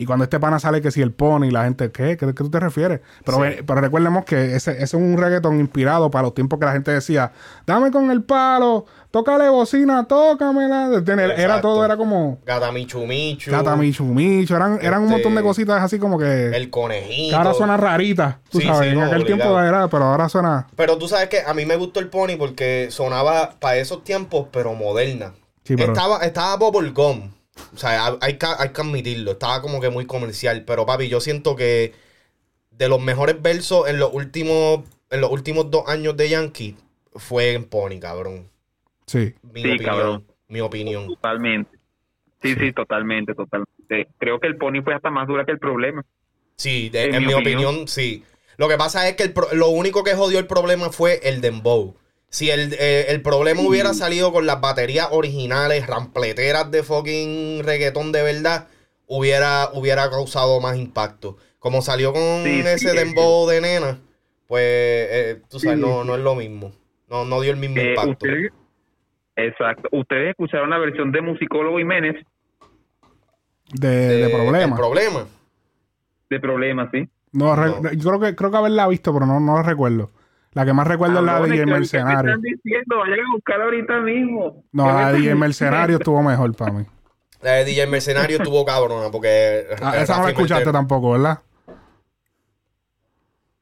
Y 0.01 0.05
cuando 0.07 0.23
este 0.23 0.39
pana 0.39 0.57
sale 0.57 0.81
que 0.81 0.89
si 0.89 0.99
el 0.99 1.11
Pony, 1.11 1.51
la 1.51 1.63
gente, 1.65 1.91
¿qué? 1.91 2.17
¿Qué, 2.17 2.25
qué 2.25 2.33
tú 2.33 2.49
te 2.49 2.59
refieres? 2.59 3.01
Pero, 3.23 3.37
Sí. 3.37 3.61
pero 3.67 3.81
recuerdemos 3.81 4.25
que 4.25 4.55
ese, 4.55 4.71
ese 4.71 4.83
es 4.83 4.93
un 4.95 5.15
reggaetón 5.15 5.59
inspirado 5.59 6.09
para 6.09 6.23
los 6.23 6.33
tiempos 6.33 6.57
que 6.57 6.65
la 6.65 6.71
gente 6.71 6.89
decía, 6.89 7.31
dame 7.67 7.91
con 7.91 8.09
el 8.09 8.23
palo, 8.23 8.87
tócale 9.11 9.47
bocina, 9.49 10.07
tócamela. 10.07 10.87
Era 11.05 11.33
Exacto. 11.35 11.61
todo, 11.61 11.85
era 11.85 11.97
como 11.97 12.39
Gata 12.47 12.71
Michu 12.71 13.05
Michu. 13.05 13.51
Cata 13.51 13.75
Michu 13.75 14.03
Michu. 14.05 14.55
Eran, 14.55 14.79
eran 14.81 15.01
un 15.01 15.05
Este, 15.09 15.17
montón 15.17 15.35
de 15.35 15.43
cositas 15.43 15.83
así 15.83 15.99
como 15.99 16.17
que, 16.17 16.47
El 16.47 16.71
conejito. 16.71 17.37
ahora 17.37 17.53
suena 17.53 17.77
rarita. 17.77 18.39
Tú 18.49 18.59
Sí, 18.59 18.65
sabes, 18.65 18.89
sí, 18.91 18.97
en 18.97 19.03
aquel 19.03 19.23
tiempo 19.25 19.59
era, 19.59 19.87
pero 19.87 20.05
ahora 20.05 20.27
suena. 20.29 20.65
Pero 20.75 20.97
tú 20.97 21.07
sabes 21.07 21.29
que 21.29 21.41
a 21.45 21.53
mí 21.53 21.65
me 21.67 21.75
gustó 21.75 21.99
el 21.99 22.07
Pony 22.09 22.37
porque 22.39 22.87
sonaba 22.89 23.51
para 23.59 23.77
esos 23.77 24.03
tiempos, 24.03 24.47
pero 24.51 24.73
moderna. 24.73 25.33
Sí, 25.63 25.75
pero- 25.75 25.93
Estaba, 25.93 26.17
estaba 26.25 26.55
Bubblegum. 26.57 27.29
O 27.73 27.77
sea, 27.77 28.05
hay- 28.05 28.17
hay 28.21 28.37
que, 28.37 28.45
hay 28.57 28.69
que 28.69 28.81
admitirlo. 28.81 29.31
Estaba 29.31 29.61
como 29.61 29.81
que 29.81 29.89
muy 29.89 30.05
comercial. 30.05 30.63
Pero 30.65 30.85
papi, 30.85 31.09
yo 31.09 31.19
siento 31.19 31.55
que 31.55 31.93
de 32.71 32.87
los 32.89 33.01
mejores 33.01 33.41
versos 33.41 33.87
en 33.89 33.99
los 33.99 34.13
últimos, 34.13 34.81
en 35.09 35.21
los 35.21 35.31
últimos 35.31 35.69
dos 35.69 35.87
años 35.87 36.15
de 36.17 36.29
Yankee 36.29 36.75
fue 37.15 37.53
en 37.53 37.65
Pony, 37.65 37.99
cabrón. 37.99 38.49
Sí. 39.05 39.33
Mi 39.43 39.61
Sí, 39.61 39.69
opinión. 39.71 39.85
cabrón. 39.85 40.25
Mi 40.47 40.61
opinión. 40.61 41.07
Totalmente. 41.07 41.77
Sí, 42.41 42.55
sí, 42.55 42.71
totalmente, 42.73 43.35
totalmente. 43.35 44.07
Creo 44.17 44.39
que 44.39 44.47
el 44.47 44.57
Pony 44.57 44.81
fue 44.83 44.95
hasta 44.95 45.09
más 45.11 45.27
dura 45.27 45.45
que 45.45 45.51
el 45.51 45.59
problema. 45.59 46.03
Sí, 46.55 46.89
de- 46.89 47.05
En 47.05 47.15
en, 47.15 47.21
mi 47.21 47.27
mi 47.27 47.33
opinión. 47.33 47.65
opinión, 47.65 47.87
sí. 47.87 48.23
Lo 48.57 48.67
que 48.67 48.77
pasa 48.77 49.07
es 49.07 49.15
que 49.15 49.23
el 49.23 49.33
pro- 49.33 49.53
lo 49.53 49.69
único 49.69 50.03
que 50.03 50.15
jodió 50.15 50.39
el 50.39 50.47
problema 50.47 50.91
fue 50.91 51.19
el 51.23 51.41
dembow. 51.41 51.95
Si 52.31 52.49
el, 52.49 52.73
eh, 52.79 53.07
el 53.09 53.21
problema 53.21 53.61
hubiera 53.61 53.93
salido 53.93 54.31
con 54.31 54.45
las 54.45 54.61
baterías 54.61 55.09
originales, 55.11 55.85
rampleteras 55.85 56.71
de 56.71 56.81
fucking 56.81 57.61
reggaetón 57.63 58.13
de 58.13 58.23
verdad, 58.23 58.67
hubiera, 59.05 59.69
hubiera 59.73 60.09
causado 60.09 60.61
más 60.61 60.77
impacto. 60.77 61.35
Como 61.59 61.81
salió 61.81 62.13
con 62.13 62.43
Sí, 62.45 62.61
sí, 62.61 62.67
ese 62.67 62.91
eh, 62.91 62.93
dembow 63.03 63.47
de 63.49 63.59
nena, 63.59 63.99
pues 64.47 64.63
eh, 64.65 65.41
tú 65.49 65.59
sabes, 65.59 65.77
Sí. 65.77 65.85
no, 65.85 66.05
no 66.05 66.15
es 66.15 66.21
lo 66.21 66.33
mismo. 66.35 66.71
No, 67.09 67.25
no 67.25 67.41
dio 67.41 67.51
el 67.51 67.57
mismo 67.57 67.77
Eh, 67.81 67.89
impacto. 67.89 68.11
ustedes, 68.11 68.51
exacto. 69.35 69.89
Ustedes 69.91 70.29
escucharon 70.29 70.69
la 70.69 70.77
versión 70.77 71.11
de 71.11 71.21
Musicólogo 71.21 71.77
Jiménez 71.79 72.15
De, 73.73 73.89
de 73.89 74.29
problemas. 74.29 74.79
problema. 74.79 75.25
de 76.29 76.39
Problemas, 76.39 76.89
¿sí? 76.93 77.09
No, 77.33 77.55
re- 77.57 77.69
No. 77.81 77.91
yo 77.91 78.09
creo 78.09 78.19
que 78.21 78.35
creo 78.37 78.51
que 78.51 78.57
haberla 78.57 78.87
visto, 78.87 79.13
pero 79.13 79.25
no, 79.25 79.39
no 79.41 79.55
la 79.55 79.63
recuerdo. 79.63 80.11
La 80.53 80.65
que 80.65 80.73
más 80.73 80.85
recuerdo 80.87 81.19
es 81.19 81.25
la 81.25 81.39
de 81.39 81.45
DJ 81.47 81.57
¿qué- 81.59 81.65
qué 81.65 81.71
Mercenario. 81.71 82.31
están 82.31 82.41
diciendo? 82.41 82.97
Vayan 82.97 83.19
a 83.19 83.33
buscarla 83.33 83.63
ahorita 83.65 83.99
mismo. 84.01 84.63
No, 84.73 84.85
¿Qué 84.85 84.91
me 84.93 84.99
la 85.01 85.11
de 85.13 85.17
DJ 85.19 85.35
Mercenario 85.35 85.97
estuvo 85.97 86.21
mejor 86.23 86.55
para 86.55 86.71
mí. 86.73 86.85
La 87.41 87.51
de 87.53 87.65
DJ 87.65 87.87
Mercenario 87.87 88.37
estuvo 88.37 88.65
cabrona 88.65 89.09
porque... 89.11 89.65
Ah, 89.81 89.97
esa 89.97 90.17
no 90.17 90.23
la 90.23 90.29
escuchaste 90.29 90.65
Mercenario- 90.65 90.71
tampoco, 90.73 91.11
¿verdad? 91.11 91.39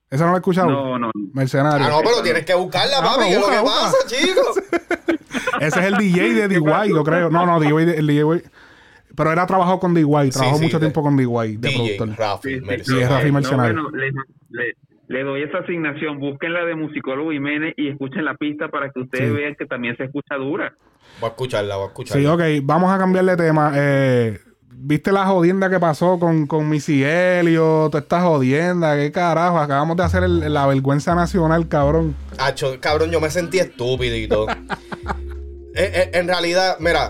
Esa 0.09 0.25
no 0.25 0.31
la 0.31 0.37
he 0.37 0.39
escuchado. 0.39 0.69
No, 0.71 0.97
no. 0.97 1.11
Mercenario. 1.33 1.85
Ah, 1.85 1.89
no, 1.89 1.99
pero 2.01 2.23
tienes 2.23 2.43
que 2.43 2.55
buscarla, 2.55 2.97
Ah, 2.97 3.03
papi. 3.03 3.25
¿Qué 3.29 3.33
es 3.35 3.39
lo 3.39 3.47
que 3.49 3.59
busca, 3.59 3.75
pasa, 3.75 3.97
chicos? 4.07 4.57
Ese 5.61 5.79
es 5.79 5.85
el 5.85 5.97
DJ 5.97 6.33
de 6.33 6.47
DY, 6.59 6.89
yo 6.89 7.03
creo. 7.03 7.29
No, 7.29 7.45
no, 7.45 7.59
DY, 7.59 7.93
el 7.95 8.07
DJ. 8.07 8.43
Pero 9.15 9.31
él 9.33 9.37
ha 9.39 9.45
trabajado 9.45 9.79
con 9.79 9.93
DY, 9.93 10.29
trabajó 10.31 10.57
sí, 10.57 10.63
mucho 10.63 10.79
de- 10.79 10.85
tiempo 10.87 11.03
con 11.03 11.15
DY, 11.15 11.57
de 11.57 11.69
DJ 11.69 11.95
productor. 11.97 12.17
Rafi 12.17 12.49
Sí, 12.55 12.59
sí, 12.59 12.65
Mercenario. 12.65 12.85
Sí, 12.97 13.03
es 13.03 13.09
Rafi 13.09 13.27
No, 13.27 13.33
Mercenario. 13.33 13.83
bueno, 13.83 13.89
le, 13.97 14.11
le- 14.49 14.75
le 15.09 15.23
doy 15.23 15.41
esa 15.43 15.57
asignación. 15.57 16.19
Busquen 16.19 16.53
la 16.53 16.63
de 16.63 16.75
Musicólogo 16.75 17.31
Jiménez 17.31 17.73
y 17.75 17.89
escuchen 17.89 18.23
la 18.23 18.35
pista 18.35 18.69
para 18.69 18.89
que 18.91 19.01
ustedes 19.01 19.27
Sí. 19.29 19.35
vean 19.35 19.55
que 19.59 19.65
también 19.65 19.97
se 19.97 20.05
escucha 20.05 20.35
dura. 20.35 20.73
Voy 21.19 21.27
a 21.27 21.31
escucharla, 21.31 21.75
voy 21.75 21.85
a 21.85 21.87
escucharla. 21.87 22.21
Sí, 22.21 22.25
ok, 22.27 22.63
vamos 22.65 22.91
a 22.93 22.97
cambiar 22.97 23.25
de 23.25 23.35
tema. 23.35 23.73
Eh, 23.75 24.39
¿Viste 24.81 25.11
la 25.11 25.25
jodienda 25.25 25.69
que 25.69 25.77
pasó 25.77 26.17
con, 26.19 26.47
con 26.47 26.69
Missy 26.69 27.03
Elliott? 27.03 27.91
Toda 27.91 27.99
esta 28.01 28.21
jodienda, 28.21 28.95
qué 28.95 29.11
carajo. 29.11 29.57
Acabamos 29.59 29.97
de 29.97 30.03
hacer 30.03 30.23
el- 30.23 30.53
la 30.53 30.65
vergüenza 30.67 31.15
nacional, 31.15 31.67
cabrón. 31.67 32.15
Acho, 32.37 32.77
cabrón, 32.79 33.11
yo 33.11 33.19
me 33.19 33.29
sentí 33.29 33.59
estúpido 33.59 34.15
y 34.15 34.27
todo. 34.27 34.47
Eh, 35.75 35.91
eh, 35.93 36.09
en 36.13 36.27
realidad, 36.27 36.77
mira, 36.79 37.09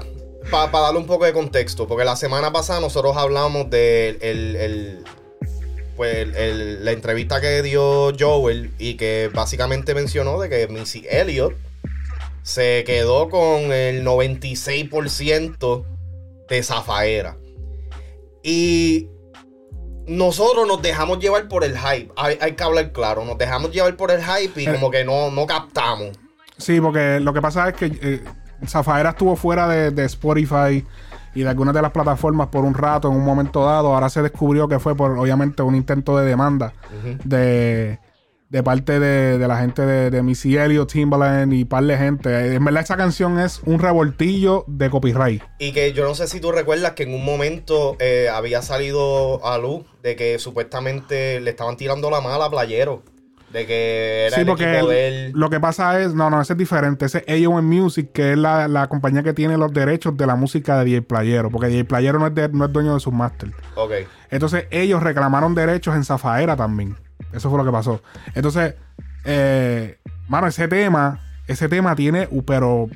para 0.52 0.69
darle 0.71 1.00
un 1.00 1.08
poco 1.08 1.26
de 1.26 1.34
contexto, 1.34 1.88
porque 1.88 2.04
la 2.06 2.15
semana 2.15 2.52
pasada 2.52 2.80
nosotros 2.82 3.15
hablamos 3.17 3.69
de 3.69 4.10
el, 4.21 4.56
el- 4.58 4.97
pues, 5.99 6.15
el- 6.15 6.35
el- 6.38 6.85
la 6.85 6.93
entrevista 6.93 7.41
que 7.41 7.62
dio 7.62 8.13
Joel 8.17 8.71
y 8.79 8.93
que 8.93 9.29
básicamente 9.33 9.93
mencionó 9.93 10.39
de 10.39 10.47
que 10.47 10.65
Missy 10.69 11.05
Elliott 11.09 11.53
se 12.41 12.85
quedó 12.85 13.27
con 13.27 13.73
el 13.73 14.05
96% 14.05 15.85
de 16.47 16.63
Zafaera. 16.63 17.35
Y 18.41 19.09
nosotros 20.07 20.65
nos 20.69 20.81
dejamos 20.81 21.19
llevar 21.19 21.49
por 21.49 21.65
el 21.65 21.77
hype. 21.77 22.09
Hay, 22.15 22.38
hay 22.39 22.53
que 22.53 22.63
hablar 22.63 22.93
claro. 22.93 23.25
Nos 23.25 23.38
dejamos 23.38 23.71
llevar 23.71 23.97
por 23.97 24.09
el 24.12 24.21
hype 24.23 24.62
y 24.62 24.67
Eh. 24.67 24.71
como 24.73 24.89
que 24.89 25.03
no, 25.03 25.29
no 25.31 25.45
captamos. 25.45 26.17
Sí, 26.57 26.79
porque 26.79 27.19
lo 27.19 27.33
que 27.33 27.41
pasa 27.41 27.67
es 27.67 27.75
que 27.75 27.85
eh, 28.01 28.21
Zafaera 28.65 29.09
estuvo 29.09 29.35
fuera 29.35 29.67
de, 29.67 29.91
de 29.91 30.05
Spotify 30.05 30.85
y 31.36 31.42
de 31.42 31.50
algunas 31.50 31.74
de 31.74 31.82
las 31.82 31.92
plataformas 31.92 32.48
por 32.48 32.63
un 32.65 32.74
rato, 32.74 33.10
en 33.10 33.15
un 33.15 33.24
momento 33.24 33.65
dado. 33.65 33.94
Ahora 33.94 34.10
se 34.10 34.22
descubrió 34.22 34.68
que 34.68 34.80
fue 34.80 34.96
por, 34.96 35.18
obviamente, 35.18 35.62
un 35.63 35.76
intento 35.76 36.18
de 36.18 36.26
demanda 36.26 36.74
de, 37.24 38.00
de 38.50 38.63
parte 38.63 39.00
de, 39.00 39.38
de 39.38 39.48
la 39.48 39.58
gente 39.58 39.86
de, 39.86 40.10
de 40.10 40.24
Missy 40.24 40.58
Elliott, 40.58 40.92
Timbaland 40.92 41.54
y 41.54 41.65
par 41.65 41.84
de 41.84 41.98
gente. 41.98 42.56
En 42.56 42.65
verdad, 42.65 42.84
esa 42.84 42.98
canción 42.98 43.39
es 43.39 43.62
un 43.65 43.80
revoltillo 43.80 44.65
de 44.68 44.89
copyright. 44.89 45.44
Y 45.60 45.72
que 45.72 45.94
yo 45.94 46.04
no 46.04 46.15
sé 46.15 46.28
si 46.28 46.39
tú 46.39 46.52
recuerdas 46.52 46.94
que 46.94 47.04
en 47.04 47.13
un 47.13 47.24
momento 47.24 47.96
eh, 48.00 48.28
había 48.32 48.62
salido 48.62 49.46
a 49.46 49.58
luz 49.58 49.86
de 50.02 50.15
que 50.15 50.39
supuestamente 50.39 51.39
le 51.39 51.52
estaban 51.52 51.78
tirando 51.78 52.10
la 52.10 52.22
mala 52.22 52.46
a 52.46 52.50
Playero. 52.50 53.04
De 53.53 53.65
que 53.65 54.27
era 54.27 54.35
Sí, 54.35 54.41
el 54.41 54.47
porque 54.47 54.63
equipo 54.71 54.91
el- 54.91 54.95
de 54.95 55.25
él. 55.27 55.31
lo 55.33 55.49
que 55.49 55.59
pasa 55.59 55.99
es, 56.01 56.13
no, 56.13 56.29
no, 56.29 56.39
ese 56.39 56.53
es 56.53 56.59
diferente. 56.59 57.05
Ese 57.05 57.23
es 57.25 57.45
AOM 57.45 57.65
Music, 57.65 58.12
que 58.13 58.33
es 58.33 58.38
la, 58.38 58.67
la 58.67 58.88
compañía 58.88 59.23
que 59.23 59.33
tiene 59.33 59.57
los 59.57 59.73
derechos 59.73 60.15
de 60.15 60.27
la 60.27 60.35
música 60.35 60.77
de 60.77 60.85
DJ 60.85 61.01
Playero, 61.01 61.49
porque 61.49 61.67
DJ 61.67 61.85
Playero 61.85 62.19
no 62.19 62.27
es, 62.27 62.35
de- 62.35 62.49
no 62.49 62.65
es 62.65 62.71
dueño 62.71 62.93
de 62.93 62.99
sus 62.99 63.12
máster. 63.13 63.51
Ok. 63.75 63.91
Entonces 64.29 64.65
ellos 64.69 65.01
reclamaron 65.01 65.55
derechos 65.55 65.95
en 65.95 66.03
Zafaera 66.03 66.55
también. 66.55 66.95
Eso 67.33 67.49
fue 67.49 67.57
lo 67.57 67.65
que 67.65 67.71
pasó. 67.71 68.01
Entonces, 68.35 68.75
eh, 69.25 69.97
mano, 70.27 70.45
ese 70.47 70.67
tema, 70.67 71.19
ese 71.47 71.67
tema 71.67 71.95
tiene, 71.95 72.29
pero, 72.45 72.88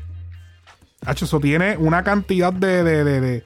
hacho, 1.06 1.26
eso 1.26 1.40
tiene 1.40 1.78
una 1.78 2.04
cantidad 2.04 2.54
de, 2.54 2.84
de, 2.84 3.04
de, 3.04 3.22
de- 3.22 3.44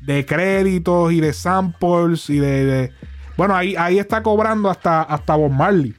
de 0.00 0.26
créditos 0.26 1.12
y 1.12 1.20
de 1.20 1.32
samples 1.32 2.28
y 2.30 2.38
de, 2.40 2.64
de- 2.64 2.92
bueno, 3.36 3.54
ahí, 3.54 3.74
ahí 3.76 3.98
está 3.98 4.22
cobrando 4.22 4.68
hasta, 4.70 5.02
hasta 5.02 5.34
Bob 5.36 5.50
Marley. 5.52 5.94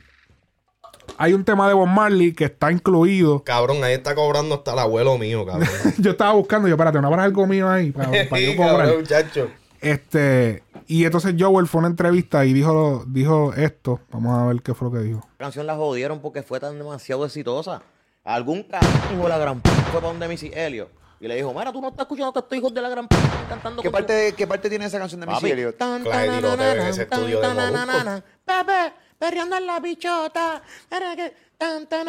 Hay 1.21 1.35
un 1.35 1.45
tema 1.45 1.67
de 1.67 1.75
Bob 1.75 1.85
Marley 1.85 2.33
que 2.33 2.45
está 2.45 2.71
incluido. 2.71 3.43
Cabrón, 3.45 3.83
ahí 3.83 3.93
está 3.93 4.15
cobrando 4.15 4.55
hasta 4.55 4.73
el 4.73 4.79
abuelo 4.79 5.19
mío, 5.19 5.45
cabrón. 5.45 5.67
yo 5.99 6.11
estaba 6.11 6.33
buscando, 6.33 6.67
yo, 6.67 6.73
espérate, 6.73 6.99
¿no 6.99 7.09
habrá 7.09 7.25
algo 7.25 7.45
mío 7.45 7.69
ahí? 7.69 7.91
Para, 7.91 8.09
para 8.29 8.41
yo 8.41 8.55
cobrar. 8.55 8.77
cabrón, 8.77 9.01
muchacho. 9.01 9.51
Este, 9.81 10.63
y 10.87 11.05
entonces 11.05 11.35
Joel 11.37 11.67
fue 11.67 11.77
a 11.77 11.81
una 11.81 11.89
entrevista 11.89 12.43
y 12.43 12.53
dijo, 12.53 13.03
dijo 13.05 13.53
esto. 13.53 13.99
Vamos 14.11 14.35
a 14.35 14.47
ver 14.47 14.63
qué 14.63 14.73
fue 14.73 14.89
lo 14.89 14.97
que 14.97 15.03
dijo. 15.03 15.19
La 15.37 15.45
canción 15.45 15.67
la 15.67 15.75
jodieron 15.75 16.21
porque 16.21 16.41
fue 16.41 16.59
tan 16.59 16.75
demasiado 16.79 17.23
exitosa. 17.23 17.83
Algún 18.23 18.63
carajo 18.63 19.21
de 19.21 19.29
la 19.29 19.37
gran 19.37 19.61
p 19.61 19.69
fue 19.69 20.01
para 20.01 20.07
donde 20.07 20.27
Missy 20.27 20.49
Elliot 20.51 20.89
y 21.19 21.27
le 21.27 21.35
dijo, 21.35 21.53
mira, 21.53 21.71
tú 21.71 21.79
no 21.79 21.89
estás 21.89 22.05
escuchando 22.05 22.33
a 22.35 22.39
estos 22.39 22.57
hijos 22.57 22.73
de 22.73 22.81
la 22.81 22.89
gran 22.89 23.07
p 23.07 23.15
cantando 23.47 23.83
¿Qué 23.83 23.91
parte, 23.91 24.33
¿Qué 24.35 24.47
parte 24.47 24.69
tiene 24.69 24.85
esa 24.85 24.97
canción 24.97 25.21
de 25.21 25.27
Missy. 25.27 25.51
Elliott? 25.51 25.77
Tan, 25.77 26.01
Claro, 26.01 26.57
tan, 26.57 26.95
tan, 27.07 28.23
tan, 28.65 28.93
perreando 29.21 29.55
en 29.55 29.67
la 29.67 29.79
bichota. 29.79 30.63
Era 30.89 31.15
que 31.15 31.31
tan, 31.57 31.87
tan, 31.87 32.05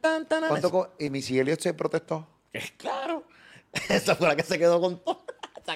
tan, 0.00 0.26
tan, 0.26 0.48
¿Cuánto 0.48 0.70
co- 0.70 0.94
¿Y 0.98 1.10
Missy 1.10 1.38
Elliott 1.38 1.60
se 1.60 1.74
protestó? 1.74 2.26
Claro. 2.78 3.24
Esa 3.88 4.16
fue 4.16 4.26
la 4.26 4.34
que 4.34 4.42
se 4.42 4.58
quedó 4.58 4.80
con 4.80 4.98
todo. 5.04 5.24
Esa. 5.60 5.74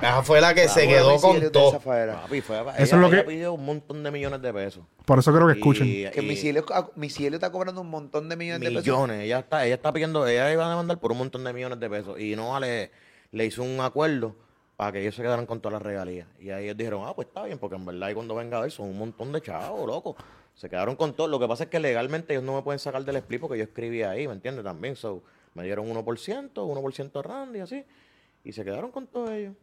Esa 0.00 0.22
fue 0.22 0.40
la 0.40 0.52
que 0.54 0.68
se 0.68 0.86
quedó 0.86 1.12
Missy 1.12 1.22
con 1.22 1.36
Elliott 1.36 1.52
de 1.52 1.58
todo. 1.58 1.70
Zafaera. 1.72 2.22
Papi, 2.22 2.40
fue, 2.42 2.58
ella, 2.60 2.74
es 2.78 2.92
lo 2.92 3.10
que- 3.10 3.22
pidió 3.24 3.54
un 3.54 3.64
montón 3.64 4.02
de 4.04 4.10
millones 4.10 4.42
de 4.42 4.52
pesos. 4.52 4.84
Por 5.06 5.18
eso 5.18 5.30
quiero 5.32 5.46
que 5.46 5.54
escuchen. 5.54 5.86
Y- 5.88 6.10
Que 6.10 6.20
y- 6.20 6.26
Missy 6.26 6.50
Elliott, 6.50 6.70
ah, 6.72 6.88
Missy 6.94 7.24
Elliott 7.26 7.42
está 7.42 7.50
cobrando 7.50 7.80
un 7.80 7.88
montón 7.90 8.28
de 8.28 8.36
millones 8.36 8.60
de 8.60 8.66
pesos. 8.68 8.82
millones. 8.84 9.22
Ella 9.24 9.38
está, 9.40 9.64
ella 9.64 9.74
está 9.76 9.92
pidiendo, 9.92 10.26
ella 10.26 10.52
iba 10.52 10.66
a 10.66 10.70
demandar 10.70 10.98
por 11.00 11.10
un 11.12 11.18
montón 11.18 11.42
de 11.42 11.52
millones 11.54 11.80
de 11.80 11.88
pesos. 11.90 12.20
Y 12.20 12.36
Noah 12.36 12.60
le, 12.60 12.90
le 13.32 13.46
hizo 13.46 13.62
un 13.62 13.80
acuerdo 13.80 14.36
para 14.76 14.92
que 14.92 15.00
ellos 15.00 15.14
se 15.14 15.22
quedaran 15.22 15.46
con 15.46 15.60
todas 15.60 15.74
las 15.74 15.82
regalías. 15.82 16.26
Y 16.40 16.50
ahí 16.50 16.64
ellos 16.64 16.76
dijeron, 16.76 17.02
ah, 17.06 17.14
pues 17.14 17.28
está 17.28 17.44
bien, 17.44 17.58
porque 17.58 17.76
en 17.76 17.84
verdad 17.84 18.08
y 18.10 18.14
cuando 18.14 18.34
venga 18.34 18.58
a 18.58 18.60
ver 18.62 18.70
son 18.70 18.88
un 18.88 18.98
montón 18.98 19.32
de 19.32 19.40
chavos, 19.40 19.86
loco. 19.86 20.16
Se 20.54 20.68
quedaron 20.68 20.96
con 20.96 21.14
todo. 21.14 21.28
Lo 21.28 21.38
que 21.38 21.48
pasa 21.48 21.64
es 21.64 21.70
que 21.70 21.78
legalmente 21.80 22.32
ellos 22.34 22.44
no 22.44 22.54
me 22.54 22.62
pueden 22.62 22.78
sacar 22.78 23.04
del 23.04 23.16
split 23.16 23.40
porque 23.40 23.56
yo 23.58 23.64
escribí 23.64 24.02
ahí, 24.02 24.26
¿me 24.26 24.34
entiendes? 24.34 24.64
También. 24.64 24.96
So, 24.96 25.22
me 25.54 25.62
dieron 25.64 25.86
1%, 25.88 26.50
1% 26.52 27.22
Randy, 27.22 27.60
así. 27.60 27.84
Y 28.44 28.52
se 28.52 28.64
quedaron 28.64 28.90
con 28.90 29.06
todo 29.06 29.30
ellos. 29.32 29.54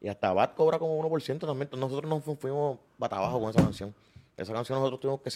Y 0.00 0.08
hasta 0.08 0.32
Bat 0.32 0.54
cobra 0.54 0.78
como 0.78 0.98
1% 0.98 1.46
también. 1.46 1.68
Nosotros 1.76 2.08
nos 2.08 2.22
fu- 2.24 2.36
fuimos 2.36 2.78
bata 2.98 3.16
abajo 3.16 3.40
con 3.40 3.50
esa 3.50 3.60
canción. 3.62 3.94
Esa 4.36 4.52
canción 4.52 4.78
nosotros 4.78 5.00
tuvimos 5.00 5.20
que 5.22 5.30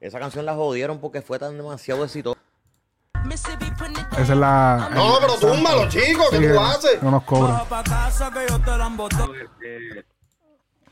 Esa 0.00 0.18
canción 0.18 0.44
la 0.46 0.54
jodieron 0.54 0.98
porque 1.00 1.22
fue 1.22 1.38
tan 1.38 1.56
demasiado 1.56 2.04
exitosa. 2.04 2.38
Esa 4.18 4.32
es 4.32 4.38
la. 4.38 4.90
No, 4.94 5.14
pero 5.20 5.34
túmbalo, 5.38 5.88
chicos, 5.88 6.28
¿qué 6.30 6.38
Sí, 6.38 6.48
tú 6.52 6.60
haces? 6.60 7.02
No 7.02 7.10
nos 7.10 7.24
cobran. 7.24 7.60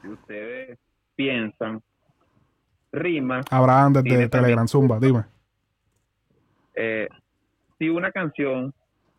Si 0.03 0.09
ustedes 0.09 0.79
piensan, 1.17 1.83
rima, 2.93 3.41
Abraham 3.51 3.95
desde 3.95 4.29
Telegram 4.29 4.69
Zumba, 4.69 4.99
dime. 5.01 5.25
eh, 6.75 7.09
si 7.79 7.89
una 7.89 8.11
canción 8.13 8.73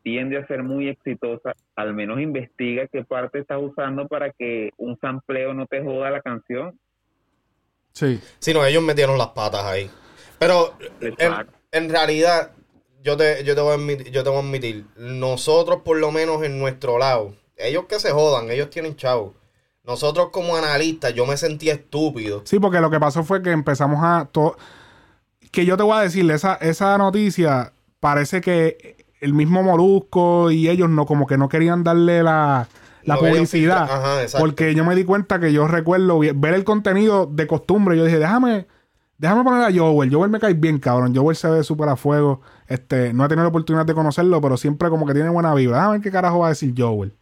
tiende 0.04 0.38
a 0.38 0.48
ser 0.48 0.64
muy 0.64 0.88
exitosa, 0.88 1.54
al 1.76 1.94
menos 1.94 2.20
investiga 2.20 2.88
qué 2.88 3.04
parte 3.04 3.40
estás 3.40 3.60
usando 3.62 4.08
para 4.08 4.32
que 4.32 4.72
un 4.78 4.98
sampleo 5.00 5.54
no 5.54 5.66
te 5.66 5.84
joda 5.84 6.10
la 6.10 6.22
canción. 6.22 6.80
Sí. 7.92 8.22
Si 8.40 8.54
no, 8.54 8.64
ellos 8.64 8.84
metieron 8.84 9.18
las 9.18 9.30
patas 9.30 9.64
ahí. 9.66 9.90
Pero 10.40 10.76
en 11.72 11.90
realidad, 11.90 12.52
yo 13.08 13.16
te, 13.16 13.42
yo, 13.46 13.56
te 13.56 13.62
voy 13.62 13.72
a 13.72 13.76
admitir, 13.76 14.12
yo 14.12 14.22
te 14.22 14.30
voy 14.30 14.40
a 14.40 14.42
admitir, 14.42 14.86
nosotros 14.98 15.80
por 15.86 15.98
lo 15.98 16.12
menos 16.12 16.44
en 16.44 16.60
nuestro 16.60 16.98
lado, 16.98 17.34
ellos 17.56 17.86
que 17.88 18.02
se 18.02 18.12
jodan, 18.12 18.52
ellos 18.52 18.70
tienen 18.70 18.98
chavo. 18.98 19.34
Nosotros 19.86 20.28
como 20.34 20.58
analistas, 20.58 21.14
yo 21.14 21.26
me 21.26 21.38
sentía 21.38 21.72
estúpido. 21.72 22.42
Sí, 22.44 22.60
porque 22.60 22.82
lo 22.82 22.90
que 22.92 23.00
pasó 23.00 23.24
fue 23.24 23.42
que 23.42 23.52
empezamos 23.52 24.00
a. 24.04 24.30
que 25.52 25.66
yo 25.66 25.78
te 25.78 25.84
voy 25.84 25.98
a 25.98 26.02
decir, 26.02 26.30
esa, 26.30 26.56
esa 26.56 26.98
noticia 26.98 27.72
parece 28.02 28.42
que 28.42 28.98
el 29.22 29.34
mismo 29.34 29.64
Molusco 29.64 30.52
y 30.52 30.68
ellos 30.68 30.90
no, 30.90 31.06
como 31.06 31.26
que 31.28 31.38
no 31.38 31.48
querían 31.48 31.86
darle 31.86 32.22
la, 32.24 32.68
la 33.04 33.14
No 33.16 33.22
publicidad. 33.22 33.84
ajá, 33.84 34.38
porque 34.38 34.76
yo 34.76 34.84
me 34.84 34.96
di 34.96 35.06
cuenta 35.06 35.40
que 35.40 35.54
yo 35.54 35.66
recuerdo 35.70 36.20
ver 36.20 36.54
el 36.54 36.66
contenido 36.66 37.26
de 37.26 37.48
costumbre. 37.48 37.96
Yo 37.96 38.04
dije, 38.04 38.20
déjame, 38.20 38.68
déjame 39.18 39.44
poner 39.44 39.64
a 39.64 39.72
Joel. 39.78 40.14
Joel 40.14 40.30
me 40.32 40.40
cae 40.40 40.54
bien, 40.54 40.80
cabrón. 40.80 41.16
Joel 41.16 41.36
se 41.36 41.50
ve 41.50 41.64
súper 41.64 41.90
a 41.90 41.96
fuego. 41.96 42.42
Este, 42.68 43.14
no 43.14 43.26
he 43.26 43.28
tenido 43.28 43.44
la 43.44 43.50
oportunidad 43.50 43.86
de 43.86 43.94
conocerlo, 43.94 44.40
pero 44.42 44.58
siempre 44.58 44.90
como 44.90 45.06
que 45.06 45.14
tiene 45.14 45.30
buena 45.30 45.54
vibra. 45.54 45.78
Déjame 45.78 45.94
ver 45.94 46.02
qué 46.02 46.12
carajo 46.12 46.40
va 46.40 46.48
a 46.48 46.50
decir 46.50 46.74
Joel. 46.78 47.14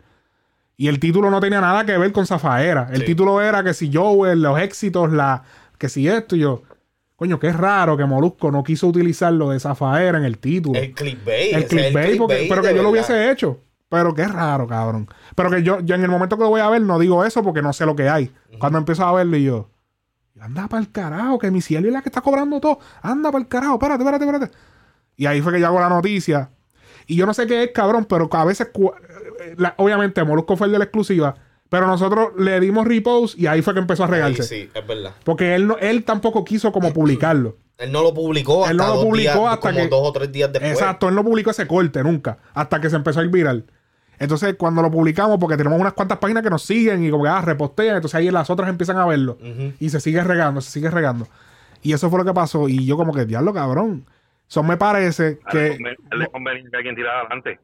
Y 0.77 0.88
el 0.89 0.99
título 0.99 1.29
no 1.31 1.39
tenía 1.39 1.62
nada 1.62 1.86
que 1.86 1.97
ver 1.97 2.12
con 2.12 2.27
Zafaera. 2.27 2.89
El 2.91 2.99
Sí. 3.01 3.05
título 3.05 3.41
era 3.41 3.63
que 3.63 3.73
si 3.73 3.91
Joel, 3.93 4.41
los 4.41 4.60
éxitos, 4.60 5.12
la 5.12 5.43
que 5.77 5.88
si 5.89 6.08
esto 6.08 6.36
y 6.36 6.39
yo. 6.39 6.63
Coño, 7.15 7.39
qué 7.39 7.53
raro 7.53 7.95
que 7.95 8.03
Molusco 8.03 8.51
no 8.51 8.62
quiso 8.62 8.88
utilizar 8.88 9.31
lo 9.31 9.51
de 9.51 9.60
Zafaera 9.62 10.17
en 10.17 10.25
el 10.25 10.38
título. 10.38 10.77
El 10.77 10.93
clickbait. 10.93 11.53
El 11.53 11.65
clickbait, 11.67 12.17
porque- 12.17 12.36
clickbait 12.36 12.49
pero 12.49 12.62
que 12.62 12.75
yo 12.75 12.84
lo 12.84 12.89
hubiese 12.89 13.31
hecho. 13.31 13.60
Pero 13.88 14.13
qué 14.13 14.27
raro, 14.27 14.67
cabrón. 14.67 15.08
Pero 15.34 15.49
que 15.49 15.63
yo, 15.63 15.79
yo 15.79 15.95
en 15.95 16.03
el 16.03 16.10
momento 16.10 16.36
que 16.38 16.43
lo 16.43 16.49
voy 16.49 16.60
a 16.60 16.69
ver 16.69 16.81
no 16.81 16.99
digo 16.99 17.23
eso 17.23 17.41
porque 17.41 17.62
no 17.62 17.71
sé 17.71 17.86
lo 17.86 17.95
que 17.95 18.10
hay. 18.10 18.34
Cuando 18.60 18.77
empiezo 18.79 19.05
a 19.05 19.13
verlo 19.13 19.38
y 19.38 19.43
yo, 19.45 19.69
anda 20.39 20.67
para 20.67 20.82
el 20.82 20.91
carajo, 20.91 21.39
que 21.39 21.50
mi 21.52 21.62
cielo 21.62 21.88
es 21.88 21.93
la 21.93 22.02
que 22.02 22.10
está 22.10 22.21
cobrando 22.21 22.60
todo. 22.60 22.80
Anda 23.02 23.32
para 23.32 23.41
el 23.41 23.48
carajo, 23.48 23.74
espérate, 23.76 24.04
espérate, 24.04 24.26
espérate. 24.26 24.52
Y 25.17 25.26
ahí 25.28 25.41
fue 25.41 25.54
que 25.54 25.60
yo 25.60 25.67
hago 25.67 25.80
la 25.80 25.89
noticia. 25.89 26.50
Y 27.08 27.15
yo 27.15 27.26
no 27.26 27.34
sé 27.34 27.48
qué 27.48 27.63
es, 27.63 27.71
cabrón, 27.71 28.06
pero 28.06 28.28
a 28.32 28.45
veces, 28.45 28.67
eh, 28.76 29.56
la- 29.58 29.76
obviamente, 29.78 30.24
Molusco 30.24 30.58
fue 30.58 30.67
el 30.67 30.74
de 30.74 30.80
la 30.80 30.86
exclusiva, 30.86 31.36
pero 31.69 31.88
nosotros 31.88 32.30
le 32.38 32.60
dimos 32.60 32.86
repost 32.88 33.38
y 33.38 33.48
ahí 33.48 33.62
fue 33.62 33.74
que 33.74 33.80
empezó 33.80 34.04
a 34.04 34.08
regarse. 34.08 34.43
sí, 34.43 34.69
es 34.74 34.88
verdad. 34.88 35.13
Porque 35.24 35.56
él, 35.56 35.67
no, 35.67 35.78
él 35.78 36.04
tampoco 36.04 36.43
quiso 36.43 36.71
como 36.71 36.91
publicarlo. 36.93 37.58
Él 37.78 37.91
no 37.91 38.04
lo 38.04 38.13
publicó 38.13 38.62
hasta 38.63 38.71
Él 38.71 38.78
no 38.78 38.88
lo 38.88 38.93
dos 38.95 39.04
publicó 39.06 39.39
días, 39.39 39.54
hasta 39.54 39.69
como 39.69 39.84
que- 39.84 39.88
dos 39.89 40.02
o 40.04 40.12
tres 40.13 40.32
días 40.32 40.52
después. 40.52 40.71
Exacto, 40.71 41.10
él 41.10 41.15
no 41.15 41.24
publicó 41.24 41.52
ese 41.52 41.67
corte 41.67 42.04
nunca, 42.04 42.38
hasta 42.54 42.80
que 42.82 42.89
se 42.89 42.95
empezó 42.95 43.19
a 43.19 43.24
ir 43.24 43.30
viral. 43.30 43.65
Entonces, 44.19 44.56
cuando 44.58 44.82
lo 44.82 44.89
publicamos, 44.91 45.38
porque 45.39 45.58
tenemos 45.58 45.80
unas 45.80 45.93
cuantas 45.93 46.17
páginas 46.19 46.41
que 46.43 46.49
nos 46.49 46.62
siguen 46.63 47.04
y 47.04 47.10
como 47.10 47.23
que 47.23 47.30
ah, 47.30 47.41
repostean, 47.41 47.97
entonces 47.97 48.15
ahí 48.15 48.32
las 48.32 48.49
otras 48.49 48.69
empiezan 48.69 48.97
a 48.97 49.06
verlo. 49.06 49.38
Y 49.80 49.89
se 49.89 49.99
sigue 49.99 50.23
regando, 50.23 50.62
se 50.62 50.71
sigue 50.71 50.89
regando. 50.89 51.28
Y 51.82 51.93
eso 51.93 52.10
fue 52.10 52.19
lo 52.19 52.25
que 52.25 52.34
pasó. 52.34 52.67
Y 52.69 52.86
yo 52.86 52.97
como 52.97 53.13
que, 53.13 53.25
diablo, 53.25 53.54
cabrón. 53.54 54.06
Eso 54.49 54.63
me 54.63 54.78
parece 54.78 55.23
A 55.23 55.28
él 55.28 55.38
le 55.38 55.51
que... 55.51 55.78
conven- 55.78 55.97
a 56.12 56.13
él 56.15 56.19
le 56.19 56.28
convenía 56.28 56.69
que 56.69 56.78
alguien 56.78 56.95
tirara 56.95 57.19
adelante. 57.21 57.60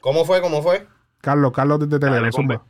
¿Cómo 0.00 0.24
fue? 0.24 0.40
¿Cómo 0.40 0.62
fue? 0.62 0.86
Carlos, 1.20 1.52
Carlos 1.52 1.80
desde 1.80 1.98
Dale, 1.98 2.30
compa. 2.30 2.62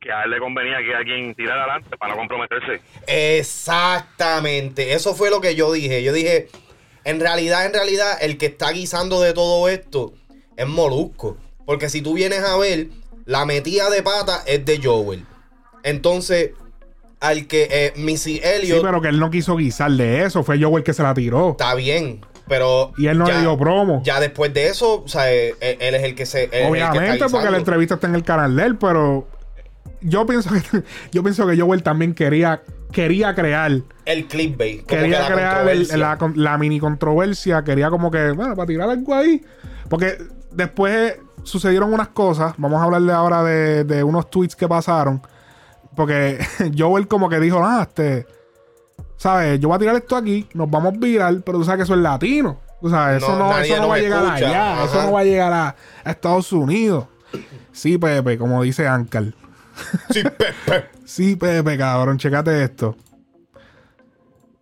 Que 0.00 0.12
a 0.12 0.24
él 0.24 0.30
le 0.30 0.38
convenía 0.38 0.78
que 0.78 0.94
alguien 0.94 1.34
tirara 1.34 1.62
adelante 1.62 1.96
para 1.96 2.12
no 2.12 2.18
comprometerse. 2.18 2.80
Exactamente. 3.06 4.92
Eso 4.92 5.14
fue 5.14 5.30
lo 5.30 5.40
que 5.40 5.54
yo 5.54 5.72
dije. 5.72 6.02
Yo 6.02 6.12
dije, 6.12 6.48
en 7.04 7.20
realidad, 7.20 7.66
en 7.66 7.72
realidad, 7.72 8.18
el 8.20 8.38
que 8.38 8.46
está 8.46 8.70
guisando 8.70 9.20
de 9.20 9.32
todo 9.32 9.68
esto 9.68 10.12
es 10.58 10.66
Molusco. 10.68 11.38
Porque 11.64 11.88
si 11.88 12.02
tú 12.02 12.12
vienes 12.14 12.40
a 12.42 12.56
ver, 12.58 12.88
la 13.24 13.46
metida 13.46 13.88
de 13.88 14.02
pata 14.02 14.42
es 14.46 14.64
de 14.66 14.78
Joel. 14.82 15.24
Entonces, 15.82 16.50
al 17.20 17.46
que 17.46 17.68
eh, 17.70 17.92
Missy 17.96 18.34
Sí, 18.36 18.40
Elliott 18.44 18.82
pero 18.82 19.00
que 19.00 19.08
él 19.08 19.18
no 19.18 19.30
quiso 19.30 19.56
guisar 19.56 19.90
de 19.92 20.24
eso. 20.24 20.42
Fue 20.42 20.58
yo 20.58 20.76
el 20.76 20.84
que 20.84 20.92
se 20.92 21.02
la 21.02 21.14
tiró. 21.14 21.50
está 21.52 21.74
bien. 21.74 22.20
Pero 22.48 22.92
Y 22.96 23.06
él 23.08 23.18
no 23.18 23.26
le 23.26 23.40
dio 23.40 23.58
promo. 23.58 24.00
Ya 24.04 24.20
después 24.20 24.54
de 24.54 24.68
eso, 24.68 25.02
o 25.02 25.08
sea, 25.08 25.30
eh, 25.30 25.54
eh, 25.60 25.76
él 25.80 25.94
es 25.94 26.02
el 26.02 26.14
que 26.14 26.24
se. 26.24 26.44
él 26.44 26.50
es 26.52 26.62
el 26.62 26.70
que 26.72 26.78
está 26.78 26.90
Obviamente, 26.90 27.24
porque 27.30 27.50
la 27.50 27.58
entrevista 27.58 27.94
está 27.96 28.06
en 28.06 28.14
el 28.14 28.22
canal 28.24 28.56
de 28.56 28.62
él, 28.64 28.76
pero 28.78 29.28
yo 30.00 30.24
pienso 30.24 30.50
que 30.50 30.82
yo 31.12 31.22
pienso 31.22 31.46
que 31.46 31.60
Joel 31.60 31.82
también 31.82 32.14
quería 32.14 32.62
quería 32.90 33.34
crear 33.34 33.72
El 34.06 34.26
clickbait. 34.26 34.86
quería 34.86 35.18
que 35.26 35.34
la 35.34 35.34
crear 35.34 35.68
el- 35.68 36.42
la 36.42 36.56
mini 36.56 36.80
controversia, 36.80 37.62
quería 37.64 37.90
como 37.90 38.10
que, 38.10 38.30
bueno, 38.30 38.56
para 38.56 38.66
tirar 38.66 38.88
algo 38.88 39.14
ahí. 39.14 39.42
Porque 39.90 40.16
después 40.50 41.16
sucedieron 41.42 41.92
unas 41.92 42.08
cosas, 42.08 42.54
vamos 42.58 42.80
a 42.80 42.84
hablarle 42.84 43.12
ahora 43.12 43.42
de, 43.42 43.84
de 43.84 44.02
unos 44.04 44.28
tweets 44.30 44.56
que 44.56 44.68
pasaron. 44.68 45.22
Porque 45.96 46.38
Joel 46.76 47.08
como 47.08 47.28
que 47.28 47.40
dijo, 47.40 47.60
ah, 47.64 47.86
este, 47.88 48.26
¿sabes? 49.16 49.58
Yo 49.60 49.68
voy 49.68 49.76
a 49.76 49.78
tirar 49.78 49.96
esto 49.96 50.16
aquí, 50.16 50.48
nos 50.54 50.70
vamos 50.70 50.98
viral, 50.98 51.42
pero 51.44 51.58
tú 51.58 51.64
sabes 51.64 51.78
que 51.78 51.82
eso 51.84 51.94
es 51.94 52.00
latino. 52.00 52.60
Tú 52.80 52.88
sabes, 52.90 53.22
eso 53.22 53.36
No, 53.36 53.58
eso 53.58 53.76
no 53.80 53.88
va 53.88 53.94
a 53.94 53.98
llegar 53.98 54.24
escucha. 54.24 54.46
allá, 54.46 54.84
eso 54.84 55.02
no 55.02 55.12
va 55.12 55.20
a 55.20 55.24
llegar 55.24 55.52
a, 55.52 55.76
a 56.04 56.10
Estados 56.10 56.52
Unidos. 56.52 57.06
Sí, 57.72 57.98
Pepe, 57.98 58.38
como 58.38 58.62
dice 58.62 58.86
Ankar. 58.86 59.24
Sí, 60.10 60.22
Pepe. 60.22 60.88
Sí, 61.04 61.36
Pepe, 61.36 61.78
cabrón, 61.78 62.18
checate 62.18 62.62
esto. 62.62 62.94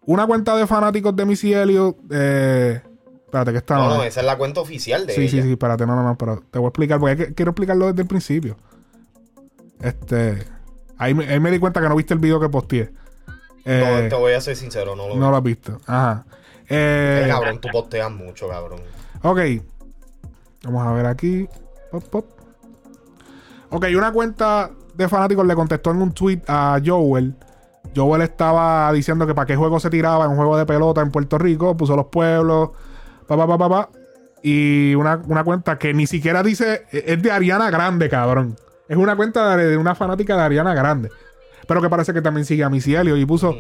Una 0.07 0.27
cuenta 0.27 0.57
de 0.57 0.67
fanáticos 0.67 1.15
de 1.17 1.25
Missy 1.27 1.53
Elliott. 1.53 1.97
Eh, 2.11 2.81
espérate, 3.27 3.53
que 3.53 3.59
está. 3.59 3.75
No, 3.77 3.89
no 3.89 3.95
no, 3.97 4.03
es. 4.03 4.09
esa 4.09 4.21
es 4.21 4.27
la 4.27 4.39
cuenta 4.39 4.61
oficial 4.61 5.07
de 5.07 5.15
sí, 5.15 5.21
ella. 5.23 5.31
sí, 5.31 5.43
sí, 5.43 5.53
espérate, 5.53 5.87
no, 5.87 5.95
no, 5.95 6.03
no, 6.03 6.17
pero 6.17 6.43
te 6.51 6.59
voy 6.59 6.67
a 6.67 6.69
explicar, 6.69 6.99
porque 6.99 7.35
quiero 7.35 7.51
explicarlo 7.51 7.87
desde 7.89 8.03
el 8.03 8.09
principio. 8.09 8.57
Este. 9.81 10.47
Ahí 10.99 11.13
me, 11.15 11.27
ahí 11.29 11.39
me 11.41 11.51
di 11.51 11.59
cuenta 11.59 11.81
que 11.81 11.89
no 11.89 11.97
viste 11.97 12.15
el 12.15 12.21
video 12.21 12.41
que 12.41 12.49
posteé. 12.49 12.91
Eh, 13.65 14.01
No, 14.05 14.09
te 14.09 14.15
voy 14.15 14.33
a 14.33 14.41
ser 14.41 14.57
sincero, 14.57 14.97
no 14.97 15.09
lo 15.09 15.17
no 15.17 15.31
lo 15.31 15.37
has 15.37 15.43
visto. 15.43 15.79
Ajá. 15.87 16.25
Eh, 16.69 17.23
Eh, 17.25 17.29
cabrón, 17.29 17.61
tú 17.61 17.69
posteas 17.71 18.11
mucho, 18.11 18.49
cabrón. 18.49 18.81
Ok. 19.23 19.41
Vamos 20.65 20.87
a 20.87 20.93
ver 20.93 21.07
aquí. 21.07 21.47
Pop, 21.91 22.05
pop. 22.05 22.27
Ok, 23.71 23.87
una 23.97 24.13
cuenta 24.13 24.71
de 24.95 25.09
fanáticos 25.09 25.47
le 25.47 25.55
contestó 25.55 25.91
en 25.91 26.01
un 26.01 26.13
tweet 26.13 26.41
a 26.49 26.81
Joel. 26.85 27.35
Joel 27.95 28.23
estaba 28.23 28.91
diciendo 28.93 29.27
que 29.27 29.35
para 29.35 29.47
qué 29.47 29.57
juego 29.57 29.79
se 29.81 29.91
tiraba 29.91 30.25
en 30.25 30.31
un 30.31 30.37
juego 30.37 30.57
de 30.57 30.65
pelota 30.67 31.03
en 31.03 31.11
Puerto 31.11 31.37
Rico. 31.39 31.77
Puso 31.77 31.95
los 31.97 32.07
pueblos. 32.07 32.71
Pa, 33.27 33.37
pa, 33.37 33.59
pa, 33.59 33.69
pa. 33.69 33.91
Y 34.43 34.95
una, 34.95 35.21
una 35.27 35.45
cuenta 35.45 35.79
que 35.79 35.93
ni 35.95 36.07
siquiera 36.07 36.43
dice. 36.43 36.87
Es 36.91 37.23
de 37.23 37.31
Ariana 37.31 37.71
Grande, 37.71 38.09
cabrón. 38.09 38.57
Es 38.89 38.97
una 38.97 39.17
cuenta 39.17 39.57
de, 39.57 39.67
de 39.67 39.77
una 39.77 39.95
fanática 39.95 40.37
de 40.37 40.43
Ariana 40.43 40.75
Grande. 40.75 41.11
Pero 41.67 41.83
que 41.83 41.89
parece 41.89 42.13
que 42.13 42.23
también 42.23 42.45
sigue 42.45 42.63
a 42.63 42.71
Missy 42.71 42.95
Elliott. 42.95 43.19
Y 43.19 43.27
puso. 43.27 43.55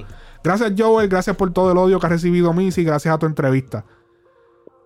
Gracias, 0.44 0.72
Joel. 0.76 1.08
Gracias 1.08 1.36
por 1.36 1.52
todo 1.52 1.72
el 1.72 1.78
odio 1.78 1.98
que 1.98 2.06
ha 2.06 2.10
recibido 2.10 2.52
Missy. 2.52 2.84
Gracias 2.84 3.14
a 3.14 3.18
tu 3.18 3.26
entrevista. 3.26 3.84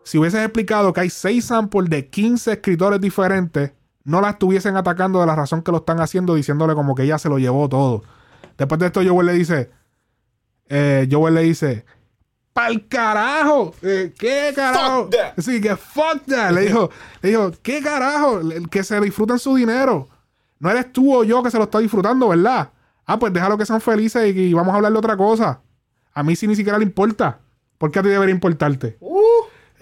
Si 0.03 0.19
hubieses 0.19 0.43
explicado 0.43 0.93
que 0.93 1.01
hay 1.01 1.11
6 1.11 1.45
samples 1.45 1.91
de 1.91 2.09
15 2.09 2.53
escritores 2.53 3.01
diferentes, 3.01 3.73
no 4.05 4.21
la 4.21 4.31
estuviesen 4.31 4.77
atacando 4.77 5.21
de 5.21 5.27
la 5.27 5.37
razón 5.37 5.63
que 5.63 5.71
lo 5.71 5.79
están 5.79 6.01
haciendo, 6.01 6.35
diciéndole 6.35 6.75
como 6.75 6.95
que 6.95 7.03
ella 7.03 7.19
se 7.19 7.29
lo 7.29 7.39
llevó 7.39 7.69
todo. 7.69 8.03
Después 8.57 8.79
de 8.79 8.87
esto, 8.87 9.03
Joel 9.07 9.27
le 9.27 9.33
dice, 9.35 9.71
eh, 10.69 11.07
Joel 11.11 11.35
le 11.35 11.43
dice, 11.43 11.85
¡Pa'l 12.53 12.87
carajo! 12.89 13.75
Eh, 13.83 14.13
¿Qué 14.19 14.53
carajo? 14.55 15.05
Fuck 15.05 15.11
that. 15.13 15.33
Sí, 15.39 15.61
que 15.61 15.77
fuck 15.77 16.25
that. 16.27 16.51
Le 16.53 16.63
dijo, 16.63 16.91
le 17.23 17.29
dijo, 17.31 17.53
¿qué 17.63 17.81
carajo? 17.81 18.41
El 18.41 18.69
Que 18.69 18.83
se 18.83 19.01
disfruten 19.01 19.39
su 19.39 19.55
dinero. 19.55 20.09
No 20.59 20.71
eres 20.71 20.93
tú 20.93 21.15
o 21.15 21.25
yo 21.25 21.43
que 21.43 21.51
se 21.51 21.59
lo 21.59 21.65
está 21.65 21.79
disfrutando, 21.79 22.29
¿verdad? 22.29 22.71
Ah, 23.07 23.19
pues 23.19 23.33
déjalo 23.33 23.57
que 23.57 23.65
sean 23.67 23.81
felices 23.81 24.35
y, 24.35 24.39
y 24.39 24.53
vamos 24.55 24.73
a 24.73 24.77
hablar 24.77 24.93
de 24.93 24.99
otra 24.99 25.17
cosa. 25.17 25.61
A 26.13 26.23
mí 26.23 26.35
sí 26.37 26.47
ni 26.47 26.57
siquiera 26.57 26.77
le 26.79 26.85
importa. 26.85 27.39
¿Por 27.79 27.91
qué 27.91 28.01
a 28.01 28.03
ti 28.03 28.09
debería 28.09 28.35
importarte? 28.35 28.97
Uh, 29.01 29.21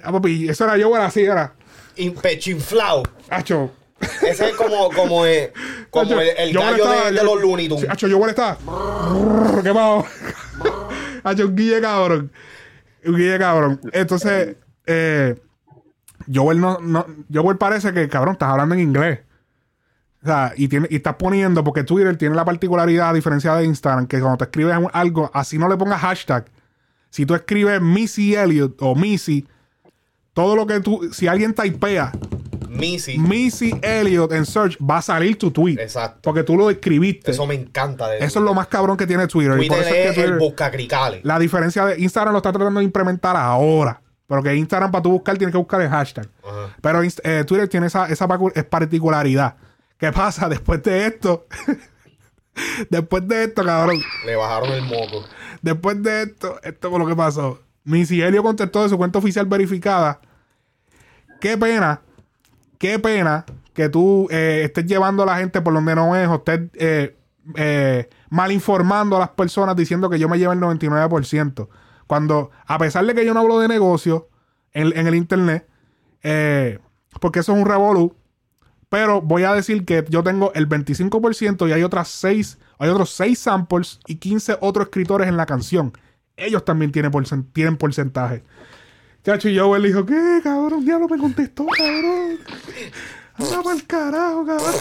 Ah, 0.03 0.13
papi, 0.13 0.49
eso 0.49 0.65
era 0.73 1.05
así, 1.07 1.23
era. 1.25 1.55
in- 1.97 2.15
pecho 2.15 2.51
inflado. 2.53 3.03
Hacho. 3.31 3.73
Ese 4.23 4.51
es 4.51 4.55
como, 4.55 4.91
como, 4.91 5.27
eh, 5.27 5.53
como 5.91 6.21
el, 6.21 6.29
el 6.39 6.57
Joel 6.57 6.71
gallo 6.71 6.85
estaba- 6.85 7.05
de, 7.11 7.13
de 7.19 7.25
los 7.25 7.41
Looney 7.41 7.69
Tunes. 7.69 7.91
Hacho, 7.91 8.07
Joel 8.09 8.31
está. 8.31 8.57
¿Qué 9.65 9.75
pasó? 9.75 10.05
Hacho, 11.25 11.47
un 11.47 11.57
guille 11.57 11.81
cabrón. 11.81 12.31
Guille 13.05 13.39
cabrón. 13.39 13.81
Entonces, 13.93 14.57
eh, 14.87 15.41
Joel 16.33 16.61
no, 16.61 16.79
no. 16.81 17.07
Parece 17.59 17.93
que, 17.93 18.09
cabrón, 18.09 18.35
estás 18.35 18.51
hablando 18.51 18.75
en 18.75 18.81
inglés. 18.81 19.21
O 20.23 20.27
sea, 20.27 20.53
y, 20.57 20.69
tiene, 20.69 20.89
y 20.91 20.97
estás 20.97 21.15
poniendo, 21.15 21.63
porque 21.63 21.85
Twitter 21.85 22.17
tiene 22.17 22.35
la 22.35 22.45
particularidad, 22.45 23.11
a 23.11 23.13
diferencia 23.13 23.55
de 23.55 23.65
Instagram, 23.65 24.07
que 24.07 24.21
cuando 24.21 24.39
te 24.39 24.45
escribes 24.45 24.77
algo, 24.93 25.31
así 25.33 25.59
no 25.59 25.69
le 25.69 25.77
pongas 25.77 26.01
hashtag. 26.01 26.47
Si 27.11 27.25
tú 27.25 27.35
escribes 27.35 27.81
Missy 27.81 28.35
Elliott 28.35 28.77
o 28.81 28.95
Missy, 28.95 29.47
todo 30.33 30.57
lo 30.57 30.67
que 30.67 30.81
tú, 30.81 31.09
si 31.13 31.29
alguien 31.29 31.55
typea 31.55 32.13
Missy. 32.79 33.19
Missy 33.19 33.79
Elliott 33.83 34.33
en 34.33 34.47
search, 34.47 34.77
va 34.79 34.99
a 34.99 35.03
salir 35.03 35.37
tu 35.39 35.51
tweet. 35.51 35.77
Exacto. 35.81 36.21
Porque 36.23 36.43
tú 36.43 36.57
lo 36.57 36.71
escribiste. 36.71 37.31
Eso 37.31 37.43
Eso, 37.43 37.47
me 37.47 37.55
encanta 37.55 38.09
de 38.09 38.19
es 38.19 38.35
lo 38.37 38.55
más 38.55 38.67
cabrón 38.69 38.97
que 38.97 39.07
tiene 39.07 39.27
Twitter. 39.27 39.53
y 39.63 39.69
por 39.69 39.77
Twitter 39.79 39.81
eso 39.81 39.89
es 39.89 39.95
que 40.03 40.09
es 40.09 40.15
Twitter- 40.15 40.33
el 40.33 40.39
buscacricales. 40.39 41.25
la 41.25 41.39
diferencia 41.39 41.85
de 41.87 42.01
Instagram 42.01 42.33
lo 42.33 42.39
está 42.39 42.53
tratando 42.53 42.81
de 42.81 42.85
implementar 42.85 43.37
ahora. 43.37 44.01
Porque 44.27 44.55
Instagram 44.55 44.91
para 44.91 45.03
tú 45.03 45.11
buscar 45.13 45.39
tienes 45.39 45.53
que 45.53 45.59
buscar 45.59 45.81
el 45.81 45.89
hashtag. 45.89 46.29
Ajá. 46.45 46.77
Pero 46.83 47.03
eh, 47.03 47.45
Twitter 47.47 47.67
tiene 47.69 47.87
esa, 47.87 48.07
esa 48.09 48.29
particularidad. 48.29 49.57
¿Qué 49.97 50.13
pasa 50.13 50.49
después 50.51 50.83
de 50.83 51.07
esto? 51.07 51.47
después 52.91 53.27
de 53.27 53.45
esto, 53.45 53.65
cabrón. 53.65 54.01
Le 54.27 54.37
bajaron 54.37 54.71
el 54.73 54.83
moco. 54.83 55.25
Después 55.63 56.03
de 56.03 56.23
esto, 56.25 56.61
esto 56.63 56.91
fue 56.91 56.99
lo 56.99 57.07
que 57.07 57.17
pasó. 57.17 57.61
Missy 57.85 58.21
Elliott 58.21 58.45
contestó 58.45 58.83
de 58.83 58.91
su 58.91 58.99
cuenta 58.99 59.19
oficial 59.19 59.47
verificada. 59.47 60.21
Qué 61.41 61.57
pena, 61.57 62.03
qué 62.79 62.99
pena 62.99 63.45
que 63.75 63.89
tú 63.89 64.27
eh, 64.31 64.63
estés 64.65 64.87
llevando 64.87 65.23
a 65.23 65.27
la 65.27 65.37
gente 65.39 65.61
por 65.61 65.73
donde 65.75 65.95
no 65.95 66.17
es 66.17 66.29
o 66.29 66.37
estés 66.37 66.61
eh, 66.75 67.17
eh, 67.57 68.09
mal 68.31 68.51
informando 68.53 69.17
a 69.17 69.21
las 69.21 69.29
personas 69.31 69.77
diciendo 69.77 70.11
que 70.11 70.19
yo 70.19 70.29
me 70.29 70.39
llevo 70.39 70.53
el 70.53 70.61
99%. 70.61 71.69
Cuando, 72.07 72.51
a 72.67 72.79
pesar 72.79 73.05
de 73.07 73.15
que 73.15 73.25
yo 73.25 73.35
no 73.35 73.41
hablo 73.41 73.59
de 73.61 73.69
negocio 73.69 74.29
en, 74.73 75.07
el 75.07 75.15
internet, 75.15 75.69
eh, 76.23 76.79
porque 77.21 77.41
eso 77.41 77.53
es 77.53 77.59
un 77.59 77.67
revolú, 77.67 78.15
pero 78.89 79.21
voy 79.21 79.45
a 79.45 79.53
decir 79.53 79.85
que 79.85 80.05
yo 80.09 80.23
tengo 80.23 80.53
el 80.55 80.69
25% 80.69 81.69
y 81.69 81.73
hay 81.73 81.83
otras 81.83 82.09
6, 82.09 82.59
hay 82.79 82.89
otros 82.89 83.11
6 83.11 83.39
samples 83.39 84.01
y 84.07 84.17
15 84.17 84.59
otros 84.61 84.87
escritores 84.87 85.29
en 85.29 85.37
la 85.37 85.47
canción. 85.47 85.93
Ellos 86.37 86.65
también 86.65 86.93
tienen, 86.93 87.13
porcen- 87.13 87.47
tienen 87.53 87.77
porcentaje. 87.77 88.43
Chacho, 89.29 89.51
y 89.51 89.59
Joel 89.59 89.83
dijo, 89.83 90.07
¿qué, 90.07 90.41
cabrón? 90.43 90.87
Ya 90.87 90.99
no 90.99 91.07
me 91.07 91.19
contestó, 91.19 91.67
cabrón. 91.67 92.39
Anda 93.35 93.63
para 93.63 93.77
el 93.77 93.87
carajo, 93.87 94.47
cabrón. 94.47 94.75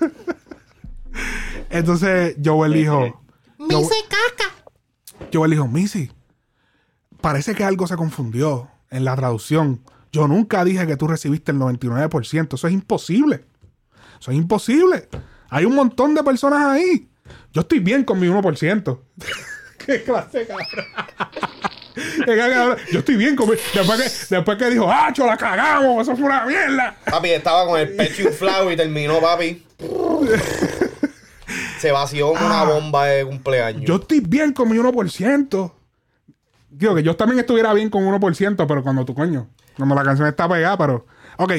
Entonces, 1.70 2.36
Joel 2.44 2.74
dijo... 2.74 3.22
Missy 3.58 3.94
caca. 4.10 4.54
Joel 5.32 5.52
dijo, 5.52 5.68
Missy, 5.68 6.12
parece 7.22 7.54
que 7.54 7.64
algo 7.64 7.86
se 7.86 7.96
confundió 7.96 8.68
en 8.90 9.06
la 9.06 9.16
traducción. 9.16 9.82
Yo 10.12 10.28
nunca 10.28 10.66
dije 10.66 10.86
que 10.86 10.98
tú 10.98 11.08
recibiste 11.08 11.52
el 11.52 11.58
99%. 11.58 12.52
Eso 12.52 12.66
es 12.66 12.74
imposible. 12.74 13.46
Eso 14.20 14.32
es 14.32 14.36
imposible. 14.36 15.08
Hay 15.48 15.64
un 15.64 15.74
montón 15.74 16.14
de 16.14 16.22
personas 16.22 16.62
ahí. 16.66 17.08
Yo 17.54 17.62
estoy 17.62 17.78
bien 17.78 18.04
con 18.04 18.20
mi 18.20 18.26
1%. 18.26 19.00
¿Qué 19.86 20.02
clase, 20.02 20.46
cabrón? 20.46 20.66
Yo 22.92 22.98
estoy 22.98 23.16
bien 23.16 23.36
con 23.36 23.48
mi... 23.48 23.56
Después 23.72 24.00
que, 24.00 24.34
después 24.34 24.58
que 24.58 24.70
dijo, 24.70 24.90
¡Acho, 24.90 25.26
la 25.26 25.36
cagamos! 25.36 26.02
¡Eso 26.02 26.16
fue 26.16 26.26
una 26.26 26.44
mierda! 26.44 26.96
Papi 27.04 27.30
estaba 27.30 27.66
con 27.66 27.78
el 27.78 27.94
pecho 27.94 28.22
inflado 28.22 28.70
y 28.70 28.76
terminó, 28.76 29.20
papi. 29.20 29.64
Se 31.78 31.92
vació 31.92 32.32
una 32.32 32.64
bomba 32.64 33.06
de 33.06 33.24
cumpleaños. 33.24 33.82
Ah. 33.82 33.86
Yo 33.86 33.96
estoy 33.96 34.20
bien 34.20 34.52
con 34.52 34.70
mi 34.70 34.78
1%. 34.78 35.72
Digo 36.70 36.94
que 36.94 37.02
yo 37.02 37.14
también 37.14 37.38
estuviera 37.38 37.72
bien 37.72 37.90
con 37.90 38.04
1%, 38.04 38.66
pero 38.66 38.82
cuando 38.82 39.04
tu 39.04 39.14
coño, 39.14 39.48
cuando 39.76 39.94
la 39.94 40.02
canción 40.02 40.26
está 40.26 40.48
pegada, 40.48 40.76
pero. 40.76 41.06
Ok. 41.36 41.52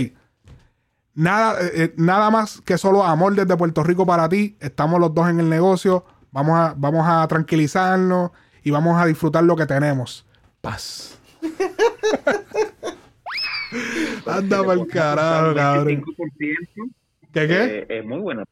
Nada, 1.13 1.61
eh, 1.61 1.71
eh, 1.75 1.93
nada 1.95 2.29
más 2.29 2.59
que 2.65 2.77
solo 2.77 3.03
amor 3.05 3.35
desde 3.35 3.55
Puerto 3.55 3.83
Rico 3.83 4.05
para 4.05 4.27
ti. 4.27 4.57
Estamos 4.59 4.99
los 4.99 5.13
dos 5.13 5.29
en 5.29 5.39
el 5.39 5.49
negocio. 5.49 6.05
Vamos 6.31 6.59
a, 6.59 6.73
vamos 6.75 7.05
a 7.07 7.25
tranquilizarnos 7.27 8.31
y 8.63 8.71
vamos 8.71 9.01
a 9.01 9.05
disfrutar 9.05 9.43
lo 9.45 9.55
que 9.55 9.65
tenemos. 9.65 10.24
Paz. 10.65 11.21
Anda 14.25 14.63
pa'l 14.63 14.87
carajo, 14.87 15.53
cabrón. 15.53 16.01
25%, 16.01 16.91
¿Qué 17.31 17.47
qué? 17.47 17.63
eh, 17.63 17.85
es 17.87 18.05
muy 18.05 18.17
buena. 18.17 18.43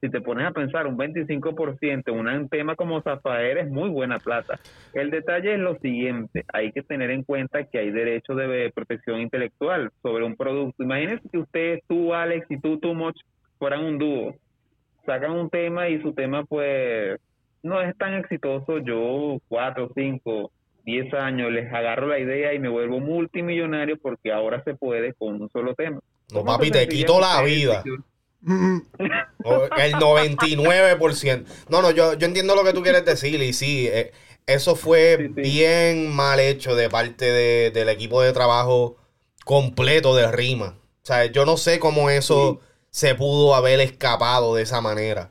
Si 0.00 0.08
te 0.08 0.20
pones 0.20 0.46
a 0.46 0.52
pensar, 0.52 0.86
un 0.86 0.96
25% 0.96 2.02
en 2.06 2.28
un 2.28 2.48
tema 2.48 2.76
como 2.76 3.02
Zafaera 3.02 3.62
es 3.62 3.68
muy 3.68 3.88
buena 3.88 4.20
plata. 4.20 4.60
El 4.92 5.10
detalle 5.10 5.54
es 5.54 5.58
lo 5.58 5.76
siguiente, 5.80 6.44
hay 6.52 6.70
que 6.70 6.82
tener 6.82 7.10
en 7.10 7.24
cuenta 7.24 7.64
que 7.64 7.80
hay 7.80 7.90
derecho 7.90 8.36
de 8.36 8.70
protección 8.72 9.20
intelectual 9.20 9.90
sobre 10.02 10.24
un 10.24 10.36
producto. 10.36 10.84
Imagínense 10.84 11.28
que 11.28 11.38
usted, 11.38 11.80
tú, 11.88 12.14
Alex, 12.14 12.46
y 12.50 12.60
tú, 12.60 12.78
Too 12.78 12.94
Much, 12.94 13.16
fueran 13.58 13.84
un 13.84 13.98
dúo. 13.98 14.32
Sacan 15.04 15.32
un 15.32 15.50
tema 15.50 15.88
y 15.88 16.00
su 16.02 16.12
tema, 16.12 16.44
pues, 16.44 17.18
no 17.64 17.80
es 17.80 17.98
tan 17.98 18.14
exitoso. 18.14 18.78
Yo, 18.78 19.38
cuatro, 19.48 19.90
cinco, 19.92 20.52
diez 20.86 21.12
años, 21.12 21.50
les 21.52 21.70
agarro 21.72 22.06
la 22.06 22.18
idea 22.18 22.54
y 22.54 22.58
me 22.58 22.68
vuelvo 22.70 23.00
multimillonario 23.00 23.98
porque 24.00 24.32
ahora 24.32 24.62
se 24.64 24.74
puede 24.74 25.12
con 25.14 25.42
un 25.42 25.50
solo 25.50 25.74
tema. 25.74 25.98
No, 26.32 26.38
¿Cómo 26.40 26.52
papi, 26.52 26.70
te 26.70 26.88
quito 26.88 27.20
la 27.20 27.42
vida. 27.42 27.82
El 29.78 29.92
99%. 29.94 31.44
No, 31.68 31.82
no, 31.82 31.90
yo, 31.90 32.14
yo 32.14 32.26
entiendo 32.26 32.54
lo 32.54 32.64
que 32.64 32.72
tú 32.72 32.82
quieres 32.82 33.04
decir 33.04 33.40
y 33.42 33.52
sí, 33.52 33.88
eh, 33.90 34.12
eso 34.46 34.76
fue 34.76 35.16
Sí, 35.18 35.26
sí. 35.34 35.40
bien 35.40 36.14
mal 36.14 36.40
hecho 36.40 36.74
de 36.74 36.88
parte 36.88 37.24
de- 37.30 37.70
del 37.72 37.88
equipo 37.88 38.22
de 38.22 38.32
trabajo 38.32 38.96
completo 39.44 40.14
de 40.16 40.30
Rima. 40.30 40.76
O 41.02 41.06
sea, 41.06 41.26
yo 41.26 41.44
no 41.44 41.56
sé 41.56 41.78
cómo 41.78 42.10
eso 42.10 42.60
se 42.90 43.14
pudo 43.14 43.54
haber 43.54 43.80
escapado 43.80 44.54
de 44.54 44.62
esa 44.62 44.80
manera. 44.80 45.30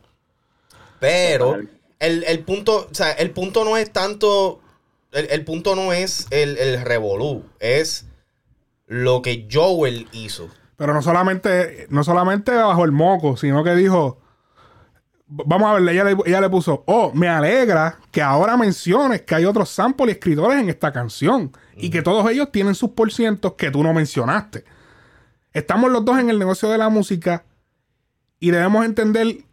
Pero 0.99 1.57
el, 1.99 2.23
el 2.23 2.39
punto, 2.39 2.87
o 2.89 2.93
sea, 2.93 3.11
el 3.13 3.31
punto 3.31 3.63
no 3.65 3.77
es 3.77 3.91
tanto, 3.91 4.61
el, 5.15 5.28
el 5.32 5.45
punto 5.45 5.75
no 5.75 5.93
es 5.93 6.28
el, 6.30 6.58
el 6.58 6.82
revolú, 6.82 7.45
es 7.60 8.06
lo 8.86 9.21
que 9.21 9.47
Joel 9.51 10.08
hizo. 10.12 10.49
Pero 10.75 10.93
no 10.93 11.01
solamente, 11.01 11.88
no 11.89 12.04
solamente 12.04 12.51
bajo 12.51 12.84
el 12.84 12.91
moco, 12.91 13.38
sino 13.38 13.63
que 13.63 13.73
dijo, 13.75 14.19
vamos 15.28 15.69
a 15.69 15.80
ver, 15.80 15.89
ella 15.89 16.04
le, 16.04 16.17
ella 16.25 16.41
le 16.41 16.49
puso, 16.49 16.84
oh, 16.86 17.12
me 17.13 17.30
alegra 17.30 17.97
que 18.12 18.21
ahora 18.21 18.58
menciones 18.58 19.21
que 19.21 19.36
hay 19.36 19.45
otros 19.45 19.69
samples 19.69 20.10
y 20.10 20.12
escritores 20.12 20.60
en 20.60 20.69
esta 20.69 20.91
canción 20.91 21.51
y 21.78 21.89
que 21.89 22.01
todos 22.01 22.30
ellos 22.30 22.51
tienen 22.51 22.75
sus 22.75 22.91
porcientos 22.91 23.54
que 23.54 23.71
tú 23.71 23.84
no 23.84 23.93
mencionaste. 23.93 24.65
Estamos 25.54 25.89
los 25.91 26.04
dos 26.04 26.19
en 26.19 26.30
el 26.30 26.38
negocio 26.38 26.69
de 26.69 26.78
la 26.78 26.89
música 26.89 27.45
y 28.39 28.51
debemos 28.51 28.86
entender 28.86 29.45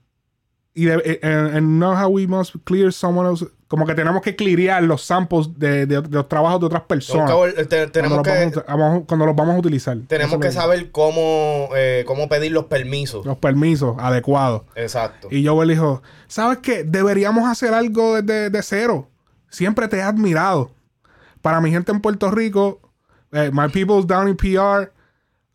y 0.74 0.84
de, 0.86 1.20
and 1.22 1.78
know 1.78 1.92
how 1.94 2.08
we 2.08 2.26
must 2.26 2.54
clear 2.64 2.92
someone 2.92 3.28
else, 3.28 3.46
como 3.68 3.86
que 3.86 3.94
tenemos 3.94 4.22
que 4.22 4.34
clearear 4.36 4.82
los 4.82 5.02
samples 5.02 5.48
de, 5.58 5.86
de- 5.86 6.00
de 6.02 6.08
los 6.10 6.28
trabajos 6.28 6.60
de 6.60 6.66
otras 6.66 6.82
personas 6.82 7.30
cuando, 7.30 8.16
los 8.16 8.22
que, 8.22 8.30
vamos, 8.30 8.64
a- 8.66 8.76
vamos- 8.76 9.02
cuando 9.06 9.26
los 9.26 9.36
vamos 9.36 9.54
a 9.56 9.58
utilizar. 9.58 9.96
tenemos 10.08 10.38
que 10.38 10.50
saber 10.52 10.90
cómo, 10.90 11.68
eh, 11.76 12.04
cómo 12.06 12.28
pedir 12.28 12.52
los 12.52 12.64
permisos. 12.66 13.24
los 13.26 13.36
permisos 13.38 13.96
adecuados. 13.98 14.62
Exacto. 14.74 15.28
Y 15.30 15.46
Joel 15.46 15.68
dijo, 15.70 16.02
¿sabes 16.26 16.58
qué? 16.58 16.84
Deberíamos 16.84 17.48
hacer 17.48 17.74
algo 17.74 18.20
desde 18.20 18.50
de 18.50 18.62
cero. 18.62 19.08
Siempre 19.50 19.88
te 19.88 19.98
he 19.98 20.02
admirado. 20.02 20.70
Para 21.42 21.60
mi 21.60 21.70
gente 21.70 21.92
en 21.92 22.00
Puerto 22.00 22.30
Rico, 22.30 22.80
eh, 23.32 23.50
my 23.52 23.68
people 23.68 24.02
down 24.06 24.28
in 24.28 24.36
PR, 24.36 24.90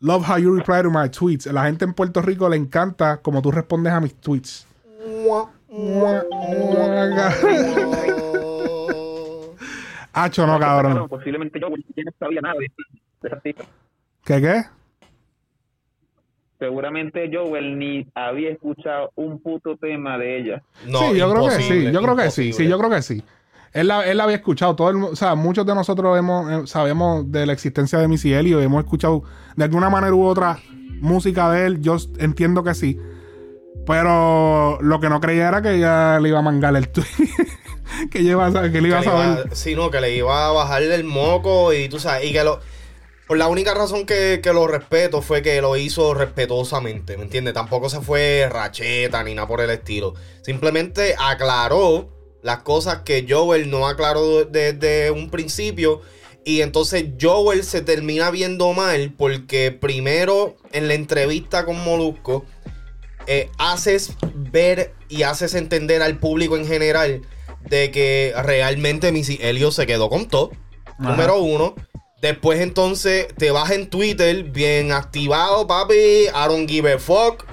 love 0.00 0.24
how 0.28 0.36
you 0.38 0.54
reply 0.54 0.82
to 0.82 0.90
my 0.90 1.08
tweets. 1.08 1.46
La 1.46 1.64
gente 1.64 1.84
en 1.84 1.94
Puerto 1.94 2.20
Rico 2.22 2.48
le 2.48 2.56
encanta 2.56 3.16
como 3.18 3.42
tú 3.42 3.50
respondes 3.50 3.92
a 3.92 4.00
mis 4.00 4.14
tweets. 4.14 4.66
Hacho, 10.12 10.46
no, 10.46 10.58
cabrón. 10.58 11.08
Posiblemente 11.08 11.58
yo 11.60 11.68
ya 11.96 12.04
no 12.04 12.10
sabía 12.18 12.40
nada 12.40 12.54
de. 12.58 12.68
¿Qué 14.24 14.40
qué? 14.40 14.64
Seguramente 16.58 17.30
Joel 17.32 17.78
ni 17.78 18.04
había 18.14 18.50
escuchado 18.50 19.12
un 19.14 19.40
puto 19.40 19.76
tema 19.76 20.18
de 20.18 20.40
ella. 20.40 20.62
No, 20.88 21.12
sí, 21.12 21.18
yo 21.18 21.30
creo 21.30 21.48
que 21.48 21.62
sí. 21.62 21.92
Yo 21.92 22.02
creo 22.02 22.16
que 22.16 22.30
sí. 22.30 22.52
Sí, 22.52 22.66
yo 22.66 22.76
creo 22.78 22.90
que 22.90 23.02
sí. 23.02 23.22
Él 23.72 23.88
la, 23.88 24.06
él 24.06 24.16
la 24.16 24.24
había 24.24 24.36
escuchado. 24.36 24.74
Todo 24.74 24.90
el, 24.90 24.96
o 24.96 25.14
sea, 25.14 25.36
muchos 25.36 25.64
de 25.64 25.74
nosotros 25.74 26.18
hemos, 26.18 26.50
eh, 26.50 26.66
sabemos 26.66 27.30
de 27.30 27.46
la 27.46 27.52
existencia 27.52 28.00
de 28.00 28.08
Missy 28.08 28.32
Elliott. 28.32 28.62
Hemos 28.62 28.82
escuchado 28.82 29.22
de 29.54 29.64
alguna 29.64 29.88
manera 29.88 30.14
u 30.14 30.24
otra 30.24 30.58
música 31.00 31.48
de 31.52 31.66
él. 31.66 31.80
Yo 31.80 31.96
entiendo 32.18 32.64
que 32.64 32.74
sí. 32.74 32.98
Pero 33.88 34.78
lo 34.82 35.00
que 35.00 35.08
no 35.08 35.20
creía 35.20 35.48
era 35.48 35.62
que 35.62 35.74
ella 35.76 36.20
le 36.20 36.28
iba 36.28 36.38
a 36.38 36.42
mangar 36.42 36.76
el 36.76 36.88
tweet. 36.90 37.06
que, 38.12 38.18
ella 38.18 38.30
iba 38.32 38.46
a 38.46 38.52
sa- 38.52 38.70
que 38.70 38.80
le 38.82 38.88
iba 38.88 38.98
a 38.98 39.00
le 39.00 39.06
iba- 39.06 39.34
saber. 39.36 39.56
sí, 39.56 39.74
no, 39.74 39.90
que 39.90 40.00
le 40.00 40.14
iba 40.14 40.46
a 40.46 40.52
bajar 40.52 40.82
el 40.82 41.04
moco 41.04 41.72
y 41.72 41.88
tú 41.88 41.98
sabes, 41.98 42.24
y 42.28 42.32
que 42.32 42.44
lo... 42.44 42.60
Por 43.26 43.36
la 43.38 43.46
única 43.48 43.74
razón 43.74 44.06
que, 44.06 44.40
que 44.42 44.52
lo 44.52 44.66
respeto 44.66 45.20
fue 45.20 45.42
que 45.42 45.60
lo 45.60 45.76
hizo 45.76 46.14
respetuosamente, 46.14 47.16
¿me 47.16 47.24
entiendes? 47.24 47.52
Tampoco 47.54 47.88
se 47.90 48.00
fue 48.00 48.48
racheta 48.50 49.22
ni 49.24 49.34
nada 49.34 49.48
por 49.48 49.60
el 49.60 49.68
estilo. 49.70 50.14
Simplemente 50.42 51.14
aclaró 51.18 52.08
las 52.42 52.58
cosas 52.62 53.00
que 53.04 53.26
Joel 53.28 53.70
no 53.70 53.86
aclaró 53.88 54.44
desde 54.44 55.10
un 55.10 55.28
principio. 55.30 56.00
Y 56.44 56.62
entonces 56.62 57.04
Joel 57.20 57.64
se 57.64 57.82
termina 57.82 58.30
viendo 58.30 58.72
mal 58.72 59.12
porque 59.18 59.72
primero 59.72 60.56
en 60.72 60.88
la 60.88 60.94
entrevista 60.94 61.66
con 61.66 61.84
Molusco 61.84 62.46
eh, 63.28 63.50
haces 63.58 64.14
ver 64.34 64.94
y 65.08 65.22
haces 65.22 65.54
entender 65.54 66.02
al 66.02 66.18
público 66.18 66.56
en 66.56 66.66
general 66.66 67.22
de 67.68 67.90
que 67.90 68.32
realmente 68.42 69.12
Missy 69.12 69.38
Elliott 69.40 69.72
se 69.72 69.86
quedó 69.86 70.08
con 70.08 70.26
todo. 70.26 70.50
Ajá. 70.98 71.10
Número 71.10 71.38
uno. 71.38 71.74
Después 72.20 72.60
entonces 72.60 73.28
te 73.36 73.52
vas 73.52 73.70
en 73.70 73.88
Twitter 73.90 74.42
bien 74.44 74.90
activado, 74.90 75.66
papi. 75.68 75.94
I 75.94 76.30
don't 76.48 76.68
give 76.68 76.92
a 76.92 76.98
fuck. 76.98 77.44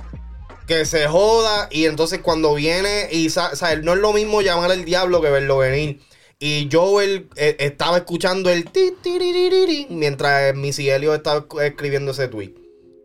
Que 0.65 0.85
se 0.85 1.07
joda. 1.07 1.67
Y 1.71 1.85
entonces 1.85 2.19
cuando 2.23 2.55
viene 2.55 3.07
y 3.11 3.29
sa- 3.29 3.51
o 3.53 3.55
sea, 3.55 3.75
no 3.75 3.93
es 3.93 3.99
lo 3.99 4.13
mismo 4.13 4.41
llamar 4.41 4.71
al 4.71 4.83
diablo 4.85 5.21
que 5.21 5.29
verlo 5.29 5.57
venir. 5.59 5.99
Y 6.39 6.67
Joel 6.71 7.29
eh, 7.35 7.55
estaba 7.59 7.97
escuchando 7.97 8.49
el 8.49 8.65
ti, 8.65 8.91
ti, 9.01 9.17
ri, 9.19 9.31
ri, 9.31 9.65
ri, 9.65 9.87
mientras 9.89 10.53
Missy 10.55 10.89
Elliott 10.89 11.17
estaba 11.17 11.41
esc- 11.47 11.63
escribiendo 11.63 12.11
ese 12.11 12.27
tweet. 12.27 12.53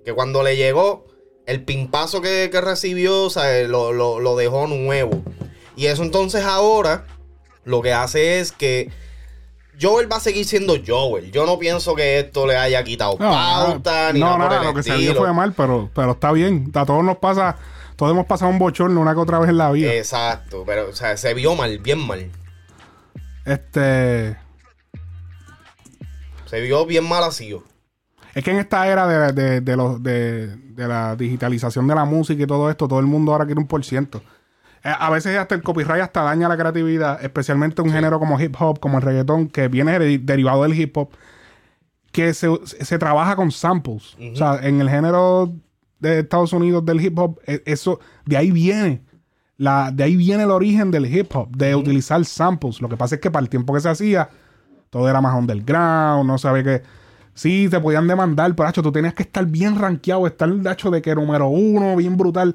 Que 0.04 0.12
cuando 0.14 0.42
le 0.42 0.56
llegó, 0.56 1.06
el 1.50 1.64
pimpazo 1.64 2.20
que, 2.20 2.48
que 2.50 2.60
recibió, 2.60 3.24
o 3.24 3.30
sea, 3.30 3.66
lo, 3.66 3.92
lo- 3.92 4.20
lo 4.20 4.36
dejó 4.36 4.66
nuevo. 4.66 5.22
Y 5.76 5.86
eso 5.86 6.02
entonces 6.02 6.44
ahora 6.44 7.04
lo 7.64 7.82
que 7.82 7.92
hace 7.92 8.40
es 8.40 8.52
que 8.52 8.90
Joel 9.80 10.10
va 10.12 10.16
a 10.16 10.20
seguir 10.20 10.44
siendo 10.44 10.76
Joel. 10.86 11.32
Yo 11.32 11.46
no 11.46 11.58
pienso 11.58 11.94
que 11.94 12.18
esto 12.18 12.46
le 12.46 12.56
haya 12.56 12.84
quitado 12.84 13.12
No, 13.18 13.30
pauta 13.30 14.12
ni 14.12 14.20
no, 14.20 14.26
nada 14.26 14.38
por 14.38 14.48
nada, 14.50 14.60
el 14.60 14.66
lo 14.68 14.74
que 14.74 14.82
se 14.82 14.96
vio 14.96 15.14
fue 15.14 15.32
mal, 15.32 15.52
pero, 15.54 15.90
pero 15.94 16.12
está 16.12 16.32
bien. 16.32 16.70
A 16.74 16.84
todos 16.84 17.02
nos 17.02 17.16
pasa, 17.16 17.56
todos 17.96 18.12
hemos 18.12 18.26
pasado 18.26 18.50
un 18.50 18.58
bochorno 18.58 19.00
una 19.00 19.14
que 19.14 19.20
otra 19.20 19.38
vez 19.38 19.48
en 19.48 19.56
la 19.58 19.70
vida. 19.72 19.92
Exacto, 19.94 20.64
pero 20.66 20.90
o 20.90 20.92
sea, 20.92 21.16
se 21.16 21.32
vio 21.34 21.54
mal, 21.54 21.78
bien 21.78 21.98
mal. 21.98 22.30
Este. 23.46 24.36
Se 26.46 26.60
vio 26.60 26.84
bien 26.84 27.04
mal 27.08 27.24
así. 27.24 27.56
Es 28.34 28.44
que 28.44 28.50
en 28.52 28.58
esta 28.58 28.86
era 28.88 29.06
de, 29.06 29.32
de, 29.32 29.60
de 29.60 29.76
los- 29.76 30.02
de- 30.02 30.46
de 30.56 30.88
la 30.88 31.16
digitalización 31.16 31.86
de 31.86 31.94
la 31.94 32.04
música 32.04 32.42
y 32.42 32.46
todo 32.46 32.70
esto, 32.70 32.86
todo 32.88 33.00
el 33.00 33.06
mundo 33.06 33.32
ahora 33.32 33.44
quiere 33.46 33.60
un 33.60 33.66
por 33.66 33.84
ciento. 33.84 34.22
Eh, 34.84 34.92
A 34.98 35.10
veces 35.10 35.36
hasta 35.36 35.54
el 35.54 35.62
copyright 35.62 36.02
hasta 36.02 36.22
daña 36.22 36.48
la 36.48 36.56
creatividad, 36.56 37.22
especialmente 37.22 37.82
un 37.82 37.90
género 37.92 38.18
como 38.18 38.40
hip 38.40 38.54
hop, 38.58 38.80
como 38.80 38.98
el 38.98 39.02
reggaetón, 39.02 39.48
que 39.48 39.68
viene 39.68 39.98
de- 39.98 40.18
derivado 40.18 40.62
del 40.62 40.78
hip 40.78 40.96
hop, 40.96 41.10
que 42.12 42.32
se, 42.34 42.48
se 42.64 42.98
trabaja 42.98 43.36
con 43.36 43.50
samples. 43.50 44.16
O 44.32 44.36
sea, 44.36 44.58
en 44.62 44.80
el 44.80 44.88
género 44.88 45.52
de 45.98 46.20
Estados 46.20 46.52
Unidos 46.52 46.84
del 46.84 47.00
hip 47.04 47.18
hop, 47.18 47.38
e- 47.46 47.62
eso, 47.66 48.00
de 48.26 48.36
ahí 48.36 48.50
viene. 48.50 49.02
La, 49.58 49.90
de 49.92 50.04
ahí 50.04 50.16
viene 50.16 50.44
el 50.44 50.50
origen 50.50 50.90
del 50.90 51.04
hip 51.14 51.34
hop, 51.36 51.54
de 51.54 51.74
utilizar 51.76 52.24
samples. 52.24 52.80
Lo 52.80 52.88
que 52.88 52.96
pasa 52.96 53.16
es 53.16 53.20
que 53.20 53.30
para 53.30 53.42
el 53.42 53.50
tiempo 53.50 53.74
que 53.74 53.80
se 53.80 53.90
hacía, 53.90 54.30
todo 54.88 55.08
era 55.10 55.20
más 55.20 55.34
underground, 55.34 56.26
no 56.26 56.38
sabe 56.38 56.64
que. 56.64 56.82
Sí, 57.40 57.68
te 57.70 57.80
podían 57.80 58.06
demandar, 58.06 58.54
pero 58.54 58.68
hacho, 58.68 58.82
tú 58.82 58.92
tenías 58.92 59.14
que 59.14 59.22
estar 59.22 59.46
bien 59.46 59.78
rankeado, 59.78 60.26
estar 60.26 60.50
hecho 60.70 60.90
de 60.90 61.00
que 61.00 61.14
número 61.14 61.48
uno, 61.48 61.96
bien 61.96 62.18
brutal. 62.18 62.54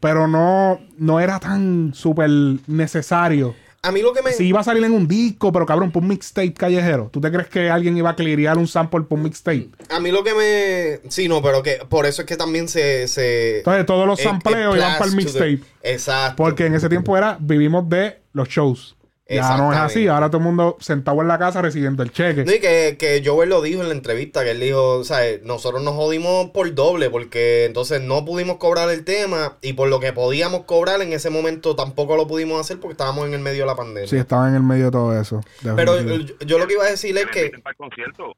Pero 0.00 0.26
no, 0.26 0.80
no 0.98 1.20
era 1.20 1.38
tan 1.38 1.92
súper 1.94 2.28
necesario. 2.66 3.54
A 3.82 3.92
mí 3.92 4.02
lo 4.02 4.12
que 4.12 4.20
me. 4.20 4.32
Si 4.32 4.46
iba 4.48 4.58
a 4.58 4.64
salir 4.64 4.82
en 4.82 4.90
un 4.94 5.06
disco, 5.06 5.52
pero 5.52 5.64
cabrón, 5.64 5.92
por 5.92 6.02
un 6.02 6.08
mixtape 6.08 6.52
callejero. 6.54 7.08
¿Tú 7.12 7.20
te 7.20 7.30
crees 7.30 7.46
que 7.46 7.70
alguien 7.70 7.96
iba 7.96 8.10
a 8.10 8.16
clirear 8.16 8.58
un 8.58 8.66
sample 8.66 9.02
por 9.02 9.16
un 9.18 9.22
mixtape? 9.22 9.68
A 9.90 10.00
mí 10.00 10.10
lo 10.10 10.24
que 10.24 10.34
me. 10.34 11.08
Sí, 11.08 11.28
no, 11.28 11.40
pero 11.40 11.62
que 11.62 11.78
por 11.88 12.04
eso 12.04 12.22
es 12.22 12.26
que 12.26 12.36
también 12.36 12.66
se. 12.66 13.06
se 13.06 13.58
Entonces, 13.58 13.86
todos 13.86 14.08
los 14.08 14.20
sampleos 14.20 14.74
iban 14.76 14.98
para 14.98 15.04
el 15.04 15.10
the- 15.12 15.16
mixtape. 15.16 15.60
Exacto. 15.84 16.34
Porque 16.42 16.66
en 16.66 16.74
ese 16.74 16.88
tiempo 16.88 17.16
era, 17.16 17.38
vivimos 17.40 17.88
de 17.88 18.18
los 18.32 18.48
shows. 18.48 18.96
Ya 19.36 19.56
no 19.56 19.72
es 19.72 19.78
así. 19.78 20.06
Ahora 20.08 20.28
todo 20.28 20.38
el 20.38 20.44
mundo 20.44 20.76
sentado 20.80 21.20
en 21.22 21.28
la 21.28 21.38
casa 21.38 21.62
recibiendo 21.62 22.02
el 22.02 22.10
cheque. 22.12 22.44
No, 22.44 22.52
y 22.52 22.58
que, 22.60 22.96
que 22.98 23.22
Joel 23.24 23.48
lo 23.48 23.62
dijo 23.62 23.80
en 23.82 23.88
la 23.88 23.94
entrevista, 23.94 24.42
que 24.44 24.50
él 24.50 24.60
dijo, 24.60 24.96
o 24.98 25.04
sea, 25.04 25.20
nosotros 25.44 25.82
nos 25.82 25.94
jodimos 25.94 26.50
por 26.50 26.74
doble, 26.74 27.10
porque 27.10 27.64
entonces 27.64 28.00
no 28.02 28.24
pudimos 28.24 28.56
cobrar 28.56 28.90
el 28.90 29.04
tema, 29.04 29.56
y 29.62 29.74
por 29.74 29.88
lo 29.88 30.00
que 30.00 30.12
podíamos 30.12 30.64
cobrar 30.64 31.00
en 31.02 31.12
ese 31.12 31.30
momento 31.30 31.76
tampoco 31.76 32.16
lo 32.16 32.26
pudimos 32.26 32.60
hacer 32.60 32.80
porque 32.80 32.92
estábamos 32.92 33.26
en 33.28 33.34
el 33.34 33.40
medio 33.40 33.60
de 33.62 33.66
la 33.66 33.76
pandemia. 33.76 34.08
Sí, 34.08 34.16
estaba 34.16 34.48
en 34.48 34.54
el 34.56 34.62
medio 34.62 34.86
de 34.86 34.90
todo 34.90 35.20
eso. 35.20 35.40
Pero 35.76 36.00
yo, 36.00 36.16
yo 36.44 36.58
lo 36.58 36.66
que 36.66 36.72
iba 36.74 36.84
a 36.84 36.90
decir 36.90 37.16
es 37.16 37.26
Que 37.26 37.26
le 37.26 37.32
que... 37.32 37.40
inviten 37.42 37.62
para 37.62 37.72
el 37.72 37.76
concierto. 37.76 38.36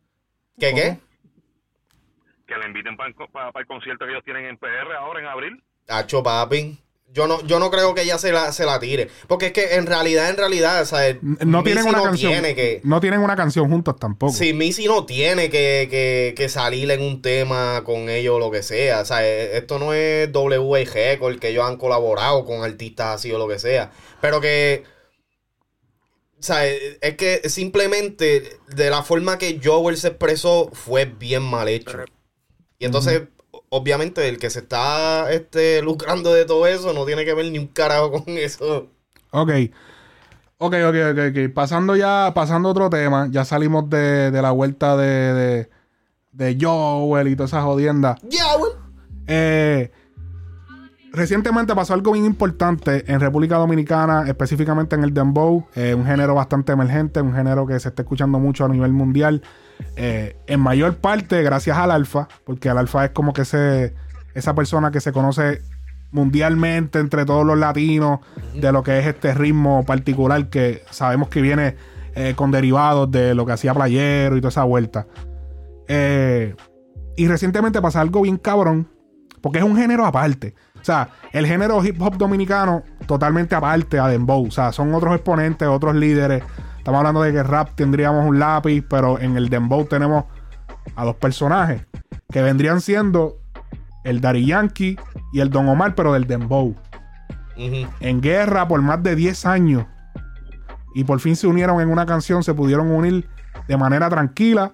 ¿Que 0.58 0.74
qué? 0.74 0.98
Que 2.46 2.56
le 2.58 2.66
inviten 2.66 2.96
para, 2.96 3.08
el 3.08 3.14
co- 3.14 3.28
para- 3.32 3.50
para 3.52 3.62
el 3.62 3.66
concierto 3.66 4.04
que 4.04 4.10
ellos 4.12 4.24
tienen 4.24 4.44
en 4.46 4.58
PR 4.58 4.92
ahora 4.98 5.20
en 5.20 5.26
abril. 5.26 5.62
Hacho, 5.88 6.22
papi. 6.22 6.78
Yo 7.14 7.26
no, 7.26 7.44
yo 7.46 7.58
no 7.58 7.70
creo 7.70 7.94
que 7.94 8.02
ella 8.02 8.16
se 8.16 8.32
la, 8.32 8.52
se 8.52 8.64
la 8.64 8.80
tire. 8.80 9.08
Porque 9.26 9.46
es 9.46 9.52
que 9.52 9.74
en 9.74 9.86
realidad, 9.86 10.30
en 10.30 10.36
realidad, 10.38 10.80
o 10.80 10.86
sea, 10.86 11.14
no 11.20 11.62
tienen 11.62 11.84
una 11.84 11.98
no 11.98 12.04
canción. 12.04 12.32
tiene 12.32 12.54
que... 12.54 12.80
No 12.84 13.00
tienen 13.00 13.20
una 13.20 13.36
canción 13.36 13.68
juntos 13.68 13.96
tampoco. 13.98 14.32
Sí, 14.32 14.54
Missy 14.54 14.86
no 14.86 15.04
tiene 15.04 15.50
que, 15.50 15.88
que, 15.90 16.32
que 16.34 16.48
salir 16.48 16.90
en 16.90 17.02
un 17.02 17.20
tema 17.20 17.82
con 17.84 18.08
ellos 18.08 18.36
o 18.36 18.38
lo 18.38 18.50
que 18.50 18.62
sea. 18.62 19.00
O 19.00 19.04
sea, 19.04 19.26
eh, 19.26 19.58
esto 19.58 19.78
no 19.78 19.92
es 19.92 20.30
WA 20.32 20.84
Record 20.84 21.38
que 21.38 21.48
ellos 21.50 21.64
han 21.64 21.76
colaborado 21.76 22.46
con 22.46 22.64
artistas 22.64 23.16
así 23.16 23.30
o 23.30 23.38
lo 23.38 23.46
que 23.46 23.58
sea. 23.58 23.90
Pero 24.22 24.40
que. 24.40 24.84
O 26.40 26.42
sea, 26.42 26.66
eh, 26.66 26.98
es 27.02 27.16
que 27.16 27.48
simplemente 27.50 28.58
de 28.74 28.90
la 28.90 29.02
forma 29.02 29.36
que 29.36 29.60
Joel 29.62 29.98
se 29.98 30.08
expresó 30.08 30.70
fue 30.72 31.04
bien 31.04 31.42
mal 31.42 31.68
hecho. 31.68 31.98
Y 32.78 32.86
entonces, 32.86 33.22
obviamente, 33.74 34.28
el 34.28 34.38
que 34.38 34.50
se 34.50 34.58
está 34.60 35.32
este, 35.32 35.80
lucrando 35.80 36.32
de 36.32 36.44
todo 36.44 36.66
eso 36.66 36.92
no 36.92 37.06
tiene 37.06 37.24
que 37.24 37.32
ver 37.32 37.50
ni 37.50 37.58
un 37.58 37.68
carajo 37.68 38.12
con 38.12 38.24
eso. 38.38 38.90
Ok. 39.30 39.50
Ok, 40.58 40.74
ok, 40.86 40.96
ok, 41.10 41.18
ok. 41.30 41.54
Pasando 41.54 41.96
ya, 41.96 42.32
pasando 42.34 42.68
a 42.68 42.72
otro 42.72 42.90
tema. 42.90 43.28
Ya 43.30 43.44
salimos 43.44 43.88
de, 43.88 44.30
de 44.30 44.42
la 44.42 44.50
vuelta 44.50 44.96
de, 44.96 45.34
de, 45.34 45.70
de 46.32 46.58
Joel 46.60 47.28
y 47.28 47.34
toda 47.34 47.46
esa 47.46 47.62
jodienda. 47.62 48.16
Joel. 48.22 48.72
Eh, 49.26 49.90
recientemente 51.12 51.74
pasó 51.74 51.94
algo 51.94 52.12
bien 52.12 52.26
importante 52.26 53.10
en 53.10 53.20
República 53.20 53.56
Dominicana, 53.56 54.24
específicamente 54.28 54.96
en 54.96 55.04
el 55.04 55.14
Dembow, 55.14 55.66
eh, 55.74 55.94
un 55.94 56.04
género 56.04 56.34
bastante 56.34 56.72
emergente, 56.72 57.22
un 57.22 57.34
género 57.34 57.66
que 57.66 57.80
se 57.80 57.88
está 57.88 58.02
escuchando 58.02 58.38
mucho 58.38 58.66
a 58.66 58.68
nivel 58.68 58.92
mundial, 58.92 59.42
eh, 59.96 60.36
en 60.46 60.60
mayor 60.60 60.96
parte 60.96 61.42
gracias 61.42 61.76
al 61.76 61.90
Alfa, 61.90 62.28
porque 62.44 62.68
el 62.68 62.78
Alfa 62.78 63.04
es 63.04 63.10
como 63.10 63.32
que 63.32 63.42
ese, 63.42 63.94
esa 64.34 64.54
persona 64.54 64.90
que 64.90 65.00
se 65.00 65.12
conoce 65.12 65.62
mundialmente 66.10 66.98
entre 66.98 67.24
todos 67.24 67.44
los 67.44 67.58
latinos 67.58 68.20
de 68.54 68.70
lo 68.70 68.82
que 68.82 68.98
es 68.98 69.06
este 69.06 69.32
ritmo 69.34 69.84
particular 69.84 70.48
que 70.50 70.82
sabemos 70.90 71.28
que 71.28 71.40
viene 71.40 71.76
eh, 72.14 72.34
con 72.36 72.50
derivados 72.50 73.10
de 73.10 73.34
lo 73.34 73.46
que 73.46 73.52
hacía 73.52 73.72
Playero 73.72 74.36
y 74.36 74.40
toda 74.40 74.50
esa 74.50 74.64
vuelta. 74.64 75.06
Eh, 75.88 76.54
y 77.16 77.28
recientemente 77.28 77.80
pasó 77.80 78.00
algo 78.00 78.22
bien 78.22 78.36
cabrón, 78.36 78.88
porque 79.40 79.58
es 79.58 79.64
un 79.64 79.76
género 79.76 80.04
aparte. 80.04 80.54
O 80.80 80.84
sea, 80.84 81.10
el 81.32 81.46
género 81.46 81.82
hip 81.84 82.00
hop 82.00 82.16
dominicano 82.16 82.82
totalmente 83.06 83.54
aparte 83.54 83.98
a 83.98 84.08
Dembow. 84.08 84.46
O 84.46 84.50
sea, 84.50 84.72
son 84.72 84.92
otros 84.94 85.14
exponentes, 85.14 85.68
otros 85.68 85.94
líderes. 85.94 86.42
Estamos 86.82 86.98
hablando 86.98 87.22
de 87.22 87.32
que 87.32 87.44
rap 87.44 87.70
tendríamos 87.76 88.26
un 88.26 88.40
lápiz, 88.40 88.82
pero 88.88 89.20
en 89.20 89.36
el 89.36 89.48
Dembow 89.48 89.84
tenemos 89.84 90.24
a 90.96 91.04
dos 91.04 91.14
personajes 91.14 91.86
que 92.28 92.42
vendrían 92.42 92.80
siendo 92.80 93.36
el 94.02 94.20
Dari 94.20 94.44
Yankee 94.46 94.96
y 95.32 95.38
el 95.38 95.48
Don 95.50 95.68
Omar, 95.68 95.94
pero 95.94 96.12
del 96.12 96.26
Dembow. 96.26 96.74
En 98.00 98.20
guerra 98.20 98.66
por 98.66 98.82
más 98.82 99.00
de 99.00 99.14
10 99.14 99.46
años. 99.46 99.86
Y 100.92 101.04
por 101.04 101.20
fin 101.20 101.36
se 101.36 101.46
unieron 101.46 101.80
en 101.80 101.88
una 101.88 102.04
canción, 102.04 102.42
se 102.42 102.52
pudieron 102.52 102.90
unir 102.90 103.28
de 103.68 103.76
manera 103.76 104.10
tranquila. 104.10 104.72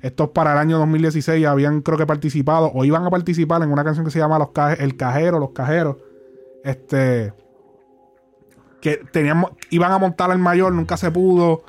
Estos 0.00 0.30
para 0.30 0.52
el 0.52 0.58
año 0.58 0.78
2016 0.78 1.46
habían 1.46 1.82
creo 1.82 1.98
que 1.98 2.06
participado 2.06 2.70
o 2.72 2.86
iban 2.86 3.04
a 3.04 3.10
participar 3.10 3.62
en 3.62 3.70
una 3.70 3.84
canción 3.84 4.06
que 4.06 4.10
se 4.10 4.18
llama 4.18 4.38
Los 4.38 4.48
Caje- 4.48 4.82
El 4.82 4.96
Cajero, 4.96 5.38
Los 5.38 5.50
Cajeros. 5.50 5.96
Este 6.64 7.34
que 8.80 8.96
teníamos 9.12 9.52
iban 9.70 9.92
a 9.92 9.98
montar 9.98 10.30
al 10.30 10.38
mayor, 10.38 10.72
nunca 10.72 10.96
se 10.96 11.10
pudo, 11.10 11.64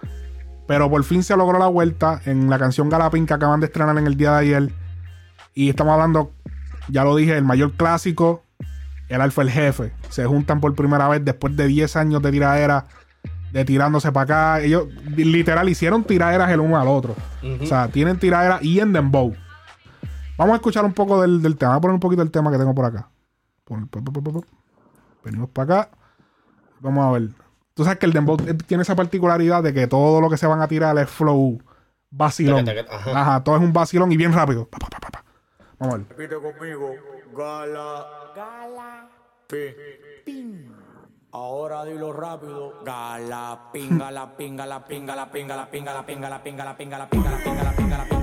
pero 0.67 0.89
por 0.89 1.03
fin 1.03 1.23
se 1.23 1.35
logró 1.35 1.59
la 1.59 1.67
vuelta 1.67 2.21
en 2.25 2.49
la 2.49 2.57
canción 2.57 2.89
Galapín 2.89 3.25
que 3.25 3.33
acaban 3.33 3.59
de 3.59 3.67
estrenar 3.67 3.97
en 3.97 4.07
el 4.07 4.15
día 4.15 4.31
de 4.31 4.37
ayer. 4.37 4.73
Y 5.53 5.69
estamos 5.69 5.93
hablando, 5.93 6.31
ya 6.87 7.03
lo 7.03 7.15
dije, 7.15 7.37
el 7.37 7.43
mayor 7.43 7.73
clásico, 7.73 8.43
el 9.09 9.21
Alfa 9.21 9.41
el 9.41 9.51
Jefe. 9.51 9.91
Se 10.09 10.25
juntan 10.25 10.61
por 10.61 10.73
primera 10.73 11.07
vez 11.09 11.23
después 11.25 11.55
de 11.57 11.67
10 11.67 11.95
años 11.97 12.21
de 12.21 12.31
tiradera, 12.31 12.85
de 13.51 13.65
tirándose 13.65 14.11
para 14.11 14.23
acá. 14.23 14.61
Ellos 14.61 14.87
literal 15.15 15.67
hicieron 15.67 16.05
tiraderas 16.05 16.49
el 16.49 16.61
uno 16.61 16.79
al 16.79 16.87
otro. 16.87 17.15
O 17.61 17.65
sea, 17.65 17.89
tienen 17.89 18.17
tiraderas 18.17 18.63
y 18.63 18.79
en 18.79 18.93
Dembow. 18.93 19.35
Vamos 20.37 20.53
a 20.53 20.55
escuchar 20.55 20.85
un 20.85 20.93
poco 20.93 21.21
del, 21.21 21.41
del 21.41 21.57
tema. 21.57 21.73
Voy 21.73 21.77
a 21.77 21.81
poner 21.81 21.93
un 21.95 21.99
poquito 21.99 22.21
el 22.21 22.31
tema 22.31 22.49
que 22.49 22.57
tengo 22.57 22.73
por 22.73 22.85
acá. 22.85 23.09
Venimos 25.23 25.49
para 25.49 25.81
acá. 25.81 25.91
Vamos 26.81 27.05
a 27.05 27.11
ver. 27.11 27.29
Tú 27.73 27.83
sabes 27.83 27.99
que 27.99 28.05
el 28.05 28.13
Dembow 28.13 28.37
tiene 28.67 28.83
esa 28.83 28.95
particularidad 28.95 29.63
de 29.63 29.73
que 29.73 29.87
todo 29.87 30.19
lo 30.19 30.29
que 30.29 30.37
se 30.37 30.47
van 30.47 30.61
a 30.61 30.67
tirar 30.67 30.97
es 30.97 31.09
flow 31.09 31.61
vacilón. 32.09 32.67
Ajá. 32.67 33.21
Ajá, 33.21 33.43
todo 33.43 33.55
es 33.55 33.61
un 33.61 33.71
vacilón 33.71 34.11
y 34.11 34.17
bien 34.17 34.33
rápido. 34.33 34.67
Pa, 34.67 34.77
pa, 34.79 34.87
pa, 34.87 34.99
pa, 34.99 35.09
pa. 35.09 35.23
Vamos 35.79 35.95
a 35.95 35.97
ver. 35.97 36.07
Repite 36.09 36.35
conmigo. 36.35 36.91
Gala. 37.35 38.05
Gala. 38.35 39.09
Pin. 40.25 40.75
Ahora 41.31 41.85
dilo 41.85 42.11
rápido. 42.11 42.83
Gala, 42.83 43.69
pinga, 43.71 44.11
la 44.11 44.35
pinga, 44.35 44.65
la 44.65 44.85
pinga, 44.85 45.15
la 45.15 45.31
pinga, 45.31 45.55
la 45.55 45.71
pinga, 45.71 45.95
la 45.95 46.05
pinga, 46.05 46.29
la 46.29 46.43
pinga, 46.43 46.65
la 46.65 46.75
pinga, 46.75 46.97
la 46.97 47.09
pinga, 47.09 47.29
la 47.29 47.37
pinga, 47.37 47.63
la 47.63 47.73
pinga, 47.73 47.97
la 47.97 48.05
pinga, 48.05 48.20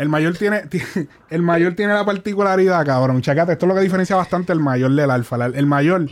El 0.00 0.08
mayor 0.08 0.36
tiene, 0.36 0.62
el 1.30 1.42
mayor 1.42 1.74
tiene 1.74 1.92
la 1.94 2.04
particularidad, 2.04 2.84
cabrón. 2.86 3.20
Chacate, 3.22 3.52
esto 3.52 3.66
es 3.66 3.68
lo 3.68 3.74
que 3.74 3.82
diferencia 3.82 4.16
bastante 4.16 4.52
el 4.52 4.60
mayor 4.60 4.92
del 4.94 5.10
alfa. 5.10 5.36
El 5.46 5.66
mayor 5.66 6.06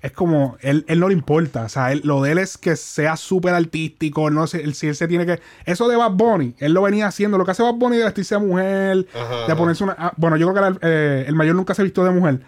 es 0.00 0.12
como, 0.12 0.56
él, 0.60 0.84
él 0.88 0.98
no 0.98 1.08
le 1.08 1.14
importa. 1.14 1.64
O 1.64 1.68
sea, 1.68 1.92
él- 1.92 2.00
lo 2.04 2.22
de 2.22 2.32
él 2.32 2.38
es 2.38 2.58
que 2.58 2.74
sea 2.74 3.16
súper 3.16 3.54
artístico. 3.54 4.30
No 4.30 4.46
sé, 4.46 4.62
él, 4.62 4.74
si 4.74 4.88
él 4.88 4.96
se 4.96 5.06
tiene 5.08 5.26
que. 5.26 5.40
Eso 5.64 5.88
de 5.88 5.96
Bad 5.96 6.12
Bunny, 6.12 6.54
él 6.58 6.72
lo 6.72 6.82
venía 6.82 7.06
haciendo. 7.06 7.38
Lo 7.38 7.44
que 7.44 7.50
hace 7.52 7.62
Bad 7.62 7.74
Bunny 7.74 7.98
de 7.98 8.04
vestirse 8.04 8.34
de 8.34 8.40
mujer, 8.40 9.06
Ajá, 9.14 9.46
de 9.46 9.56
ponerse 9.56 9.84
una. 9.84 9.94
ah, 9.98 10.12
bueno, 10.16 10.36
yo 10.36 10.50
creo 10.52 10.62
que 10.62 10.68
el, 10.68 10.78
eh, 10.90 11.24
el 11.28 11.34
mayor 11.36 11.54
nunca 11.54 11.74
se 11.74 11.82
vistió 11.82 12.02
de 12.04 12.10
mujer. 12.10 12.40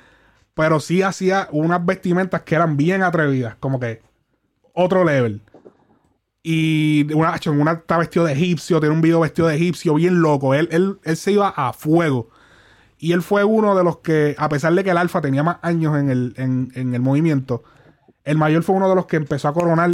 Pero 0.55 0.81
sí 0.81 1.03
hacía 1.03 1.49
unas 1.53 1.85
vestimentas 1.85 2.43
que 2.43 2.55
eran 2.55 2.77
bien 2.77 3.03
atrevidas. 3.03 3.55
Como 3.61 3.79
que 3.79 4.03
otro 4.73 5.05
level. 5.05 5.41
Y 6.47 7.11
una, 7.15 7.41
una 7.47 7.73
está 7.73 7.97
vestido 7.97 8.27
de 8.27 8.35
egipcio, 8.35 8.79
tiene 8.79 8.95
un 8.95 9.01
video 9.01 9.21
vestido 9.21 9.49
de 9.49 9.55
egipcio, 9.57 9.95
bien 9.95 10.21
loco. 10.21 10.53
Él, 10.53 10.69
él, 10.71 10.99
él 11.03 11.17
se 11.17 11.33
iba 11.33 11.49
a 11.49 11.73
fuego. 11.73 12.29
Y 12.99 13.13
él 13.13 13.23
fue 13.23 13.45
uno 13.45 13.75
de 13.75 13.83
los 13.83 13.99
que, 14.01 14.35
a 14.39 14.51
pesar 14.51 14.75
de 14.75 14.85
que 14.85 14.91
el 14.91 14.99
Alfa 14.99 15.23
tenía 15.23 15.43
más 15.43 15.57
años 15.63 15.97
en 15.99 16.11
el, 16.11 16.35
en, 16.37 16.71
en 16.75 16.95
el 16.95 17.01
movimiento, 17.01 17.65
el 18.25 18.37
mayor 18.37 18.63
fue 18.63 18.77
uno 18.77 18.91
de 18.91 18.95
los 18.95 19.07
que 19.07 19.17
empezó 19.17 19.49
a 19.49 19.55
coronar. 19.55 19.91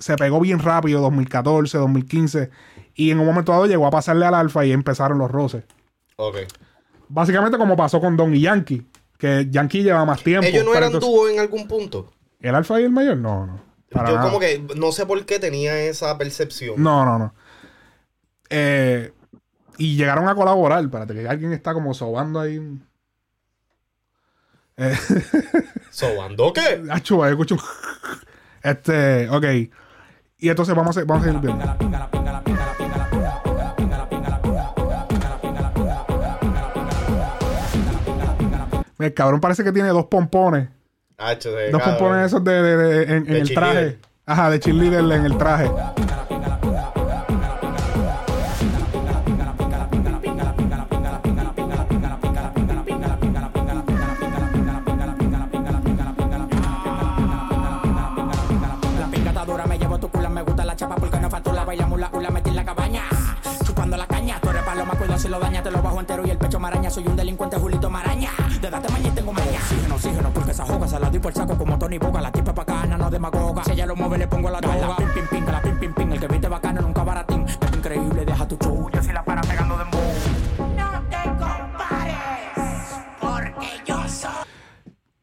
Se 0.00 0.16
pegó 0.16 0.40
bien 0.40 0.58
rápido, 0.58 1.00
2014, 1.02 1.78
2015. 1.78 2.50
Y 2.96 3.12
en 3.12 3.20
un 3.20 3.26
momento 3.26 3.52
dado 3.52 3.66
llegó 3.66 3.86
a 3.86 3.90
pasarle 3.92 4.26
al 4.26 4.34
Alfa 4.34 4.66
y 4.66 4.72
empezaron 4.72 5.18
los 5.18 5.30
roces. 5.30 5.62
Ok. 6.16 6.36
Básicamente 7.08 7.58
como 7.58 7.76
pasó 7.76 8.00
con 8.00 8.16
Don 8.16 8.34
y 8.34 8.40
Yankee. 8.40 8.84
Que 9.18 9.46
Yankee 9.50 9.84
lleva 9.84 10.04
más 10.04 10.20
tiempo. 10.24 10.48
¿Ellos 10.48 10.64
no 10.64 10.72
eran 10.74 10.86
entonces- 10.92 11.08
dúo 11.08 11.28
en 11.28 11.38
algún 11.38 11.68
punto? 11.68 12.10
¿El 12.40 12.56
Alfa 12.56 12.80
y 12.80 12.84
el 12.84 12.90
mayor? 12.90 13.18
No, 13.18 13.46
no. 13.46 13.69
Para 13.90 14.08
Yo 14.08 14.16
nada. 14.16 14.28
como 14.28 14.40
que 14.40 14.64
no 14.76 14.92
sé 14.92 15.06
por 15.06 15.24
qué 15.26 15.38
tenía 15.38 15.78
esa 15.80 16.16
percepción. 16.16 16.82
No, 16.82 17.04
no, 17.04 17.18
no. 17.18 17.34
Eh, 18.48 19.12
y 19.78 19.96
llegaron 19.96 20.28
a 20.28 20.34
colaborar. 20.34 20.82
Espérate, 20.84 21.14
que 21.14 21.28
alguien 21.28 21.52
está 21.52 21.72
como 21.74 21.92
sobando 21.94 22.40
ahí. 22.40 22.60
Eh, 24.76 24.96
¿Sobando 25.90 26.52
qué? 26.52 26.82
acho, 26.90 27.22
ahí 27.22 27.32
escucho 27.32 27.56
Este, 28.62 29.28
ok. 29.28 29.44
Y 30.38 30.48
entonces 30.48 30.74
vamos 30.74 30.96
a, 30.96 31.04
vamos 31.04 31.24
a 31.24 31.26
seguir 31.26 31.40
viendo. 31.40 31.64
El 38.98 39.14
cabrón 39.14 39.40
parece 39.40 39.64
que 39.64 39.72
tiene 39.72 39.88
dos 39.88 40.06
pompones. 40.06 40.68
Hacho, 41.20 41.52
de 41.52 41.70
Dos 41.70 41.80
cabrón. 41.82 41.98
pompones 41.98 42.26
esos 42.26 42.42
de, 42.44 42.62
de- 42.62 42.76
de- 42.76 43.02
en, 43.02 43.28
en 43.28 43.36
el 43.36 43.54
traje. 43.54 43.98
Ajá, 44.26 44.50
de 44.50 44.60
cheerleader 44.60 45.00
en 45.18 45.24
el 45.26 45.36
traje. 45.36 45.70
Si 65.20 65.28
lo 65.28 65.38
daña, 65.38 65.62
te 65.62 65.70
lo 65.70 65.82
bajo 65.82 66.00
entero 66.00 66.26
y 66.26 66.30
el 66.30 66.38
pecho 66.38 66.58
maraña. 66.58 66.88
Soy 66.88 67.06
un 67.06 67.14
delincuente, 67.14 67.56
Julito 67.58 67.90
Maraña. 67.90 68.30
De 68.60 68.70
date 68.70 68.90
maña 68.90 69.08
y 69.08 69.10
tengo 69.10 69.32
maña. 69.32 69.60
Oxígeno, 69.60 69.94
oxígeno, 69.94 70.30
porque 70.32 70.50
esa 70.52 70.64
joga 70.64 70.88
se 70.88 70.98
la 70.98 71.10
di 71.10 71.18
por 71.18 71.30
el 71.30 71.36
saco 71.36 71.58
como 71.58 71.78
Tony 71.78 71.98
Boga. 71.98 72.22
La 72.22 72.32
tipa 72.32 72.52
bacana, 72.52 72.96
no 72.96 73.10
demagoga. 73.10 73.62
Si 73.64 73.72
ella 73.72 73.84
lo 73.84 73.94
mueve, 73.96 74.16
le 74.16 74.26
pongo 74.26 74.48
la 74.48 74.60
toga. 74.60 74.96
Pim, 74.96 75.08
pim, 75.12 75.26
pim, 75.28 75.46
la 75.46 75.60
pim, 75.60 75.78
pim, 75.78 75.92
pim. 75.92 76.12
El 76.12 76.20
que 76.20 76.26
viste 76.26 76.48
bacano 76.48 76.80
nunca 76.80 77.04
baratín. 77.04 77.44
Es 77.44 77.76
increíble, 77.76 78.24
deja 78.24 78.48
tu 78.48 78.56
show. 78.56 78.90
Yo 78.90 79.02
si 79.02 79.12
la 79.12 79.22
para 79.22 79.42
pegando 79.42 79.76
de 79.76 79.84
No 79.84 81.02
te 81.10 81.22
compares, 81.28 82.16
porque 83.20 83.66
yo 83.84 84.08
soy. 84.08 84.30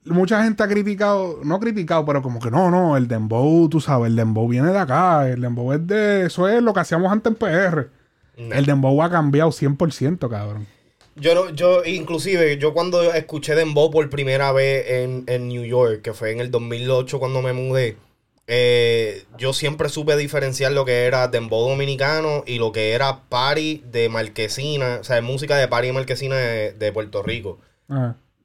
mucha 0.05 0.43
gente 0.43 0.61
ha 0.61 0.67
criticado, 0.67 1.39
no 1.43 1.59
criticado, 1.59 2.05
pero 2.05 2.21
como 2.21 2.39
que 2.39 2.51
no, 2.51 2.69
no, 2.69 2.97
el 2.97 3.07
dembow, 3.07 3.67
tú 3.67 3.81
sabes, 3.81 4.07
el 4.07 4.15
dembow 4.15 4.47
viene 4.47 4.71
de 4.71 4.79
acá, 4.79 5.27
el 5.27 5.41
dembow 5.41 5.73
es 5.73 5.87
de, 5.87 6.27
eso 6.27 6.47
es 6.47 6.61
lo 6.61 6.73
que 6.73 6.81
hacíamos 6.81 7.11
antes 7.11 7.33
en 7.33 7.39
PR. 7.39 7.96
No. 8.37 8.55
El 8.55 8.65
dembow 8.65 9.01
ha 9.01 9.09
cambiado 9.09 9.51
100%, 9.51 10.29
cabrón. 10.29 10.67
Yo, 11.15 11.33
no- 11.33 11.49
yo, 11.49 11.83
inclusive, 11.83 12.57
yo 12.59 12.73
cuando 12.73 13.01
escuché 13.13 13.55
Dembow 13.55 13.89
por 13.89 14.07
primera 14.11 14.51
vez 14.51 14.85
en, 14.87 15.23
en 15.27 15.47
New 15.47 15.63
York, 15.65 16.01
que 16.03 16.13
fue 16.13 16.31
en 16.31 16.39
el 16.39 16.51
2008 16.51 17.17
cuando 17.17 17.41
me 17.41 17.53
mudé, 17.53 17.97
eh, 18.45 19.23
yo 19.37 19.51
siempre 19.51 19.89
supe 19.89 20.15
diferenciar 20.15 20.71
lo 20.71 20.85
que 20.85 21.05
era 21.05 21.27
Dembow 21.27 21.67
dominicano 21.69 22.43
y 22.45 22.59
lo 22.59 22.71
que 22.71 22.91
era 22.93 23.23
party 23.29 23.83
de 23.91 24.09
Marquesina, 24.09 24.99
o 25.01 25.03
sea, 25.03 25.19
música 25.23 25.57
de 25.57 25.67
party 25.67 25.87
de 25.87 25.93
Marquesina 25.93 26.35
de, 26.35 26.71
de 26.73 26.91
Puerto 26.93 27.23
Rico. 27.23 27.57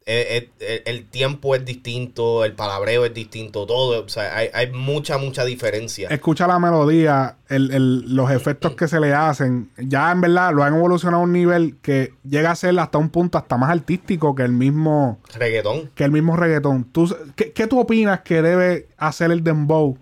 El, 0.07 0.51
el 0.85 1.07
tiempo 1.07 1.55
es 1.55 1.65
distinto, 1.65 2.45
el 2.45 2.55
palabreo 2.55 3.05
es 3.05 3.15
distinto, 3.15 3.67
todo. 3.67 4.05
O 4.05 4.09
sea, 4.09 4.37
hay, 4.37 4.49
hay 4.53 4.71
mucha, 4.73 5.19
mucha 5.19 5.45
diferencia. 5.45 6.09
Escucha 6.09 6.47
la 6.47 6.59
melodía, 6.59 7.37
el- 7.49 7.71
el- 7.73 8.15
los 8.17 8.31
efectos 8.31 8.75
que 8.75 8.89
se 8.89 8.99
le 9.01 9.15
hacen, 9.15 9.71
ya 9.79 10.11
en 10.11 10.21
verdad 10.21 10.53
lo 10.53 10.63
han 10.65 10.75
evolucionado 10.75 11.21
a 11.23 11.25
un 11.25 11.33
nivel 11.33 11.77
que 11.83 12.15
llega 12.29 12.51
a 12.51 12.57
ser 12.57 12.79
hasta 12.81 12.99
un 12.99 13.11
punto 13.11 13.39
hasta 13.39 13.57
más 13.57 13.71
artístico 13.71 14.35
que 14.35 14.43
el 14.43 14.53
mismo 14.53 15.21
Reggaetón. 15.39 15.91
que 15.95 16.05
el 16.05 16.11
mismo 16.11 16.37
reggaetón. 16.37 16.85
¿Tú, 16.85 17.15
qué, 17.37 17.53
qué 17.53 17.67
tú 17.67 17.79
opinas 17.79 18.21
que 18.23 18.43
debe 18.43 18.89
hacer 18.97 19.31
el 19.31 19.45
dembow 19.45 19.99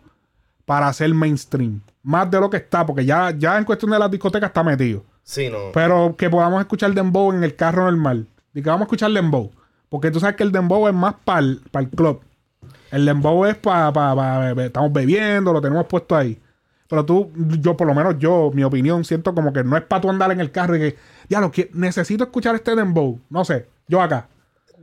para 0.65 0.89
hacer 0.89 1.13
mainstream? 1.15 1.81
Más 2.03 2.31
de 2.31 2.41
lo 2.41 2.49
que 2.49 2.57
está, 2.57 2.87
porque 2.87 3.05
ya, 3.05 3.35
ya 3.37 3.59
en 3.59 3.65
cuestión 3.65 3.91
de 3.91 3.99
las 3.99 4.11
discotecas 4.11 4.49
está 4.49 4.63
metido. 4.63 5.05
Sí, 5.23 5.49
no. 5.51 5.59
Pero 5.75 6.15
que 6.17 6.31
podamos 6.31 6.61
escuchar 6.61 6.93
dembow 6.95 7.31
en 7.33 7.45
el 7.45 7.55
carro 7.55 7.85
normal. 7.85 8.27
Y 8.55 8.63
que 8.63 8.69
vamos 8.71 8.83
a 8.83 8.85
escuchar 8.87 9.11
dembow. 9.13 9.51
Porque 9.91 10.11
tú 10.11 10.21
sabes 10.21 10.37
que 10.37 10.45
el 10.45 10.53
dembow 10.53 10.89
es 10.89 10.95
más 10.95 11.17
para 11.25 11.41
el, 11.41 11.61
club. 11.95 12.23
El 12.91 13.05
dembow 13.05 13.45
es 13.45 13.57
para... 13.57 14.53
estamos 14.65 14.93
bebiendo, 14.93 15.53
lo 15.53 15.61
tenemos 15.61 15.85
puesto 15.87 16.17
ahí. 16.17 16.41
Pero 16.89 17.05
tú, 17.05 17.31
yo 17.61 17.77
por 17.77 17.87
lo 17.87 17.95
menos 17.95 18.17
yo, 18.19 18.51
mi 18.55 18.65
opinión, 18.65 19.05
siento 19.05 19.35
como 19.35 19.53
que 19.53 19.63
no 19.63 19.77
es 19.77 19.83
para 19.83 20.01
tú 20.01 20.09
andar 20.09 20.33
en 20.33 20.41
el 20.41 20.51
carro 20.51 20.77
y 20.77 20.81
que, 20.81 20.97
ya 21.29 21.41
lo 21.41 21.53
que 21.53 21.71
necesito 21.75 22.25
escuchar 22.25 22.55
este 22.55 22.75
dembow. 22.75 23.21
No 23.29 23.45
sé, 23.45 23.67
yo 23.87 24.01
acá. 24.01 24.29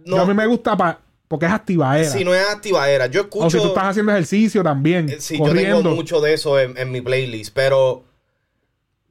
No. 0.06 0.18
Yo 0.18 0.22
a 0.22 0.26
mí 0.26 0.34
me 0.34 0.46
gusta 0.46 0.78
pa, 0.78 1.00
porque 1.28 1.46
es 1.46 1.52
activadera. 1.52 2.10
Si 2.10 2.24
no 2.24 2.34
es 2.34 2.50
activadera, 2.50 3.08
yo 3.08 3.22
escucho. 3.22 3.48
o 3.48 3.50
si 3.50 3.58
tú 3.58 3.68
estás 3.68 3.86
haciendo 3.86 4.12
ejercicio 4.12 4.62
también, 4.64 5.10
Eh, 5.10 5.18
Sí, 5.20 5.38
yo 5.38 5.46
corriendo. 5.46 5.84
tengo 5.84 5.96
mucho 5.96 6.22
de 6.22 6.34
eso 6.34 6.60
en, 6.60 6.78
en 6.78 6.92
mi 6.92 7.02
playlist, 7.02 7.54
pero 7.54 8.04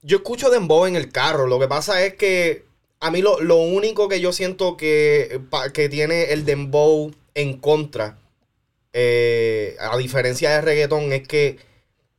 yo 0.03 0.19
escucho 0.19 0.51
Dembow 0.51 0.87
en 0.87 0.97
el 0.97 1.11
carro. 1.11 1.47
Lo 1.47 1.59
que 1.59 1.69
pasa 1.69 2.03
es 2.03 2.15
que 2.15 2.66
a 3.07 3.11
mí 3.11 3.23
lo, 3.23 3.41
lo 3.41 3.57
único 3.57 4.09
que 4.09 4.21
yo 4.21 4.33
siento 4.33 4.77
que, 4.77 5.41
que 5.73 5.89
tiene 5.89 6.33
el 6.33 6.45
Dembow 6.45 7.13
en 7.35 7.59
contra, 7.59 8.19
eh, 8.93 9.77
a 9.81 9.97
diferencia 9.97 10.51
de 10.51 10.61
reggaetón, 10.61 11.13
es 11.13 11.27
que 11.27 11.59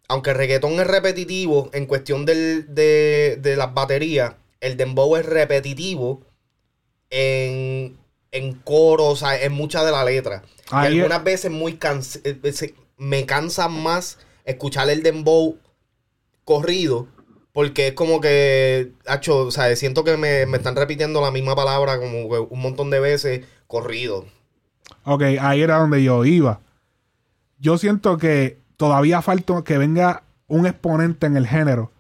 aunque 0.08 0.30
el 0.30 0.38
reggaetón 0.38 0.80
es 0.80 0.88
repetitivo 0.88 1.70
en 1.74 1.86
cuestión 1.86 2.26
del- 2.26 2.74
de, 2.74 3.38
de 3.42 3.56
las 3.58 3.74
baterías, 3.74 4.36
el 4.62 4.78
Dembow 4.78 5.16
es 5.18 5.26
repetitivo 5.26 6.22
en, 7.10 7.98
en 8.32 8.54
coros, 8.56 9.14
o 9.14 9.16
sea, 9.16 9.42
en 9.42 9.52
mucha 9.54 9.84
de 9.84 9.92
la 9.92 10.04
letra. 10.04 10.44
Ahí 10.70 10.94
y 10.94 10.98
es- 10.98 11.04
algunas 11.04 11.24
veces 11.24 11.52
muy 11.52 11.74
cansa- 11.78 12.20
eh, 12.24 12.74
me 12.98 13.26
cansa 13.26 13.68
más 13.68 14.18
escuchar 14.46 14.90
el 14.90 15.04
dembow 15.04 15.58
corrido. 16.46 17.08
Porque 17.58 17.88
es 17.88 17.94
como 17.96 18.22
que, 18.22 18.92
hacho, 19.08 19.48
o 19.48 19.50
sea, 19.52 19.76
siento 19.76 20.04
que 20.04 20.16
me, 20.16 20.46
me 20.46 20.58
están 20.58 20.76
repitiendo 20.76 21.22
la 21.22 21.32
misma 21.32 21.56
palabra 21.56 21.98
como 21.98 22.30
que 22.30 22.38
un 22.38 22.62
montón 22.62 22.92
de 22.92 23.00
veces 23.00 23.48
corrido. 23.66 24.26
Ok, 25.04 25.24
ahí 25.42 25.64
era 25.64 25.80
donde 25.80 26.04
yo 26.04 26.24
iba. 26.24 26.60
Yo 27.58 27.80
siento 27.80 28.20
que 28.20 28.60
todavía 28.78 29.24
falta 29.24 29.64
que 29.64 29.80
venga 29.80 30.22
un 30.46 30.68
exponente 30.68 31.26
en 31.26 31.36
el 31.36 31.48
género. 31.48 31.92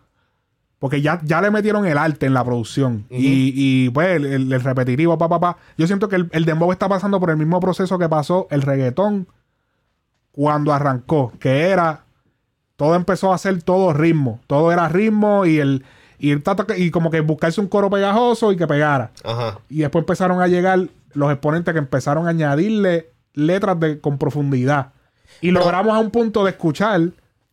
Porque 0.77 1.01
ya, 1.01 1.19
ya 1.23 1.41
le 1.41 1.49
metieron 1.49 1.87
el 1.87 1.97
arte 1.97 2.27
en 2.27 2.35
la 2.35 2.43
producción. 2.45 3.07
y, 3.09 3.51
y, 3.55 3.89
pues 3.89 4.09
el, 4.09 4.27
el- 4.27 4.53
el 4.53 4.61
repetitivo, 4.61 5.17
pa, 5.17 5.27
pa, 5.27 5.39
pa. 5.39 5.57
Yo 5.75 5.87
siento 5.87 6.07
que 6.07 6.17
el, 6.17 6.29
el 6.33 6.45
dembow 6.45 6.71
está 6.71 6.87
pasando 6.87 7.19
por 7.19 7.31
el 7.31 7.37
mismo 7.37 7.59
proceso 7.59 7.97
que 7.97 8.07
pasó 8.07 8.45
el 8.51 8.61
reggaetón 8.61 9.27
cuando 10.31 10.71
arrancó. 10.71 11.33
Que 11.39 11.61
era. 11.69 12.03
Todo 12.77 12.95
empezó 12.95 13.33
a 13.33 13.37
ser 13.37 13.61
todo 13.63 13.91
ritmo. 13.91 14.39
Todo 14.47 14.71
era 14.71 14.87
ritmo 14.87 15.45
y 15.45 15.59
el. 15.59 15.83
Y, 16.19 16.31
el 16.31 16.41
tata- 16.41 16.75
y 16.77 16.89
como 16.89 17.11
que 17.11 17.19
buscarse 17.19 17.59
un 17.61 17.67
coro 17.67 17.89
pegajoso 17.91 18.51
y 18.51 18.57
que 18.57 18.65
pegara. 18.65 19.11
Ajá. 19.23 19.59
Y 19.69 19.79
después 19.79 20.01
empezaron 20.01 20.41
a 20.41 20.47
llegar 20.47 20.87
los 21.13 21.31
exponentes 21.31 21.71
que 21.73 21.77
empezaron 21.79 22.25
a 22.25 22.29
añadirle 22.31 23.11
letras 23.33 23.79
de, 23.79 23.99
con 23.99 24.17
profundidad. 24.17 24.93
Y 25.41 25.51
logramos 25.51 25.95
a 25.95 25.99
un 25.99 26.09
punto 26.09 26.43
de 26.43 26.51
escuchar 26.51 27.01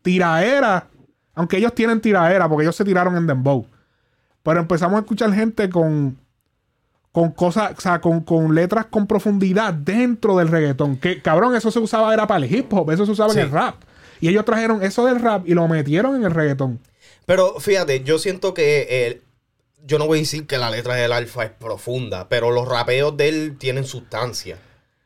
tiraera, 0.02 0.86
aunque 1.34 1.56
ellos 1.58 1.74
tienen 1.74 2.00
tiraera, 2.00 2.48
porque 2.48 2.64
ellos 2.64 2.76
se 2.76 2.84
tiraron 2.84 3.16
en 3.16 3.26
Dembow. 3.26 3.66
Pero 4.42 4.60
empezamos 4.60 4.96
a 4.96 5.00
escuchar 5.00 5.32
gente 5.34 5.68
con, 5.68 6.16
con 7.12 7.32
cosas, 7.32 7.72
o 7.76 7.80
sea, 7.80 8.00
con, 8.00 8.20
con 8.20 8.54
letras 8.54 8.86
con 8.86 9.06
profundidad 9.06 9.74
dentro 9.74 10.36
del 10.38 10.48
reggaetón. 10.48 10.96
Que 10.96 11.20
cabrón, 11.22 11.54
eso 11.54 11.70
se 11.70 11.78
usaba 11.80 12.12
era 12.14 12.26
para 12.26 12.44
el 12.44 12.54
hip 12.54 12.72
hop, 12.72 12.90
eso 12.90 13.04
se 13.06 13.12
usaba 13.12 13.30
Sí. 13.32 13.40
en 13.40 13.46
el 13.46 13.50
rap. 13.50 13.74
Y 14.24 14.28
ellos 14.28 14.46
trajeron 14.46 14.82
eso 14.82 15.04
del 15.04 15.20
rap 15.20 15.46
y 15.46 15.52
lo 15.52 15.68
metieron 15.68 16.16
en 16.16 16.24
el 16.24 16.30
reggaetón. 16.30 16.80
Pero 17.26 17.60
fíjate, 17.60 18.04
yo 18.04 18.18
siento 18.18 18.54
que 18.54 19.06
el- 19.06 19.20
yo 19.86 19.98
no 19.98 20.06
voy 20.06 20.20
a 20.20 20.22
decir 20.22 20.46
que 20.46 20.56
la 20.56 20.70
letra 20.70 20.94
del 20.94 21.12
alfa 21.12 21.44
es 21.44 21.50
profunda, 21.50 22.26
pero 22.30 22.50
los 22.50 22.66
rapeos 22.66 23.14
de 23.18 23.28
él 23.28 23.56
tienen 23.58 23.84
sustancia. 23.84 24.56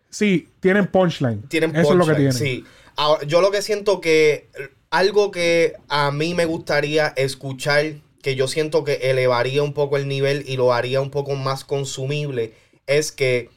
Sí, 0.08 0.50
tienen 0.60 0.86
punchline. 0.86 1.42
tienen 1.48 1.74
Eso 1.74 1.90
es 1.90 1.98
lo 1.98 2.06
que 2.06 2.14
tienen. 2.14 2.32
Sí. 2.32 2.64
Ahora, 2.94 3.24
yo 3.26 3.40
lo 3.40 3.50
que 3.50 3.60
siento 3.60 4.00
que 4.00 4.50
algo 4.90 5.32
que 5.32 5.72
a 5.88 6.12
mí 6.12 6.34
me 6.34 6.44
gustaría 6.44 7.08
escuchar, 7.16 7.94
que 8.22 8.36
yo 8.36 8.46
siento 8.46 8.84
que 8.84 9.10
elevaría 9.10 9.64
un 9.64 9.74
poco 9.74 9.96
el 9.96 10.06
nivel 10.06 10.44
y 10.46 10.56
lo 10.56 10.72
haría 10.72 11.00
un 11.00 11.10
poco 11.10 11.34
más 11.34 11.64
consumible, 11.64 12.52
es 12.86 13.10
que 13.10 13.50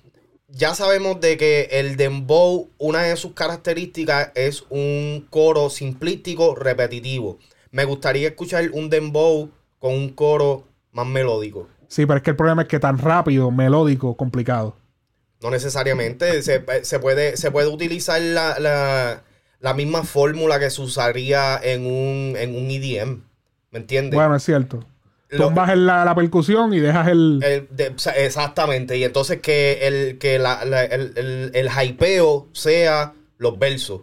ya 0.51 0.75
sabemos 0.75 1.19
de 1.21 1.37
que 1.37 1.67
el 1.71 1.95
dembow, 1.97 2.69
una 2.77 3.03
de 3.03 3.15
sus 3.15 3.33
características 3.33 4.31
es 4.35 4.63
un 4.69 5.25
coro 5.29 5.69
simplístico 5.69 6.55
repetitivo. 6.55 7.39
Me 7.71 7.85
gustaría 7.85 8.27
escuchar 8.29 8.69
un 8.73 8.89
dembow 8.89 9.49
con 9.79 9.93
un 9.93 10.09
coro 10.09 10.67
más 10.91 11.07
melódico. 11.07 11.67
Sí, 11.87 12.05
pero 12.05 12.17
es 12.17 12.23
que 12.23 12.31
el 12.31 12.35
problema 12.35 12.63
es 12.63 12.67
que 12.67 12.79
tan 12.79 12.97
rápido, 12.97 13.49
melódico, 13.51 14.15
complicado. 14.15 14.75
No 15.41 15.49
necesariamente. 15.51 16.41
Se, 16.43 16.63
se 16.83 16.99
puede, 16.99 17.37
se 17.37 17.51
puede 17.51 17.67
utilizar 17.67 18.21
la, 18.21 18.59
la- 18.59 19.23
la 19.59 19.73
misma 19.75 20.03
fórmula 20.03 20.59
que 20.59 20.69
se 20.71 20.81
usaría 20.81 21.59
en 21.61 21.85
un, 21.85 22.35
en 22.37 22.55
un 22.55 22.71
EDM. 22.71 23.21
¿Me 23.71 23.79
entiendes? 23.79 24.17
Bueno, 24.17 24.35
es 24.35 24.43
cierto. 24.43 24.83
Tumbas 25.37 25.69
el- 25.71 25.85
la, 25.85 26.03
la 26.05 26.13
percusión 26.15 26.73
y 26.73 26.79
dejas 26.79 27.07
el. 27.07 27.39
De- 27.39 27.93
exactamente. 28.17 28.97
Y 28.97 29.03
entonces 29.03 29.39
que 29.41 29.79
el, 29.87 30.17
que 30.17 30.39
la- 30.39 30.65
la- 30.65 30.83
el, 30.83 31.13
el- 31.15 31.51
el 31.53 31.69
hypeo 31.69 32.47
sea 32.53 33.13
los 33.37 33.57
versos. 33.57 34.01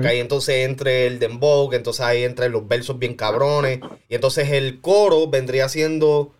Que 0.00 0.06
ahí 0.08 0.18
entonces 0.20 0.68
entre 0.68 1.06
el 1.06 1.18
dembow, 1.18 1.70
que 1.70 1.76
entonces 1.76 2.02
ahí 2.04 2.22
entre 2.24 2.50
los 2.50 2.68
versos 2.68 2.98
bien 2.98 3.14
cabrones. 3.14 3.80
Y 4.10 4.14
entonces 4.14 4.50
el 4.50 4.80
coro 4.82 5.28
vendría 5.28 5.68
siendo 5.70 6.34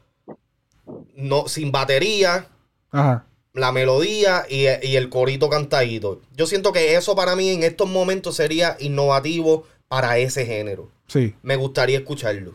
no, 1.16 1.48
sin 1.48 1.72
batería, 1.72 2.46
Ajá. 2.90 3.24
la 3.54 3.72
melodía 3.72 4.44
y, 4.48 4.64
y 4.86 4.96
el 4.96 5.08
corito 5.08 5.48
cantadito. 5.48 6.20
Yo 6.36 6.46
siento 6.46 6.72
que 6.72 6.96
eso 6.96 7.16
para 7.16 7.34
mí 7.36 7.48
en 7.50 7.62
estos 7.62 7.88
momentos 7.88 8.36
sería 8.36 8.76
innovativo 8.78 9.64
para 9.88 10.18
ese 10.18 10.44
género. 10.46 10.90
Sí. 11.06 11.34
Me 11.42 11.56
gustaría 11.56 11.98
escucharlo. 11.98 12.52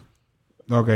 Ok. 0.70 0.90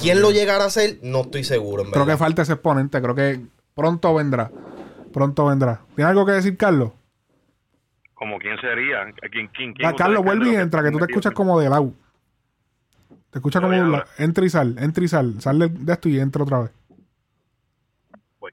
¿Quién 0.00 0.20
lo 0.20 0.30
llegará 0.30 0.64
a 0.64 0.66
hacer? 0.68 0.98
No 1.02 1.20
estoy 1.22 1.44
seguro, 1.44 1.82
en 1.84 1.90
Creo 1.90 2.04
verdad. 2.04 2.14
que 2.14 2.18
falta 2.18 2.42
ese 2.42 2.54
exponente. 2.54 3.00
Creo 3.00 3.14
que 3.14 3.40
pronto 3.74 4.14
vendrá. 4.14 4.50
Pronto 5.12 5.46
vendrá. 5.46 5.80
¿Tiene 5.94 6.10
algo 6.10 6.24
que 6.26 6.32
decir, 6.32 6.56
Carlos? 6.56 6.92
Como 8.14 8.38
quién 8.38 8.56
sería, 8.60 9.02
¿A 9.02 9.28
quién, 9.30 9.48
quién, 9.48 9.74
quién 9.74 9.88
Ah, 9.88 9.94
Carlos, 9.96 10.24
vuelve 10.24 10.50
y 10.52 10.54
entra, 10.56 10.82
que 10.82 10.90
tú 10.90 10.98
te 10.98 11.04
escuchas 11.06 11.32
como 11.32 11.58
de 11.60 11.68
lado. 11.68 11.92
Te 13.30 13.38
escuchas 13.38 13.60
como 13.60 13.72
voy 13.72 13.80
un 13.80 13.94
ahora. 13.94 14.06
la- 14.18 14.24
entra 14.24 14.44
y 14.44 14.50
sal, 14.50 14.76
entra 14.78 15.04
y 15.04 15.08
sal, 15.08 15.40
sal 15.40 15.58
de, 15.58 15.68
de 15.68 15.92
esto 15.92 16.08
y 16.08 16.20
entra 16.20 16.42
otra 16.44 16.60
vez. 16.60 16.70
Voy. 18.38 18.52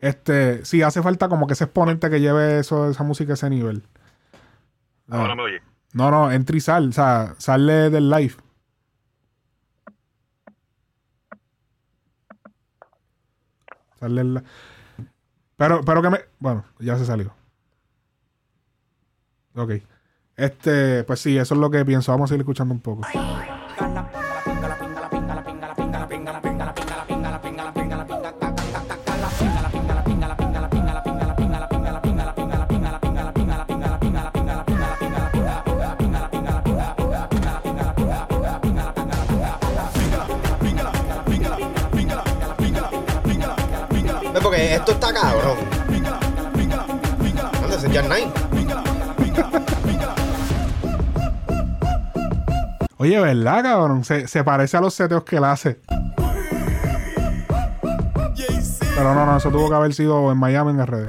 Este, 0.00 0.64
sí, 0.64 0.82
hace 0.82 1.00
falta 1.02 1.28
como 1.28 1.46
que 1.46 1.54
ese 1.54 1.64
exponente 1.64 2.10
que 2.10 2.20
lleve 2.20 2.58
eso, 2.58 2.90
esa 2.90 3.02
música 3.04 3.32
a 3.32 3.34
ese 3.34 3.48
nivel. 3.50 3.82
No, 5.06 5.16
Ahora 5.16 5.34
me 5.34 5.42
oye. 5.42 5.62
no, 5.94 6.10
no, 6.10 6.30
entra 6.30 6.56
y 6.56 6.60
sal, 6.60 6.88
o 6.90 6.92
sea, 6.92 7.34
sale 7.38 7.88
del 7.90 8.10
live. 8.10 8.34
Sale. 14.00 14.42
Pero, 15.56 15.82
pero 15.82 16.02
que 16.02 16.10
me... 16.10 16.18
Bueno, 16.38 16.64
ya 16.78 16.96
se 16.96 17.04
salió. 17.04 17.34
Ok. 19.54 19.72
Este, 20.36 21.04
pues 21.04 21.20
sí, 21.20 21.36
eso 21.36 21.54
es 21.54 21.60
lo 21.60 21.70
que 21.70 21.84
pienso. 21.84 22.12
Vamos 22.12 22.28
a 22.28 22.32
seguir 22.32 22.40
escuchando 22.40 22.72
un 22.72 22.80
poco. 22.80 23.02
Porque 44.60 44.74
esto 44.74 44.92
está 44.92 45.10
cabrón. 45.14 45.56
Ese 47.70 47.86
es 47.86 47.92
Jack 47.94 48.04
Nine. 48.04 48.30
Oye, 52.98 53.18
¿verdad, 53.20 53.62
cabrón? 53.62 54.04
Se, 54.04 54.28
se 54.28 54.44
parece 54.44 54.76
a 54.76 54.82
los 54.82 54.92
seteos 54.92 55.24
que 55.24 55.36
él 55.36 55.44
hace. 55.44 55.78
Pero 58.94 59.14
no, 59.14 59.24
no, 59.24 59.38
eso 59.38 59.50
tuvo 59.50 59.70
que 59.70 59.74
haber 59.76 59.94
sido 59.94 60.30
en 60.30 60.36
Miami 60.36 60.72
en 60.72 60.86
RD. 60.86 61.08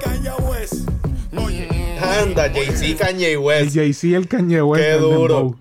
Anda, 2.22 2.50
Jay-Z, 2.50 3.06
Kanye 3.06 3.36
West. 3.36 3.76
Jay-Z, 3.76 4.16
el 4.16 4.30
Kanye 4.30 4.62
West. 4.62 4.82
Qué 4.82 4.94
duro. 4.94 5.58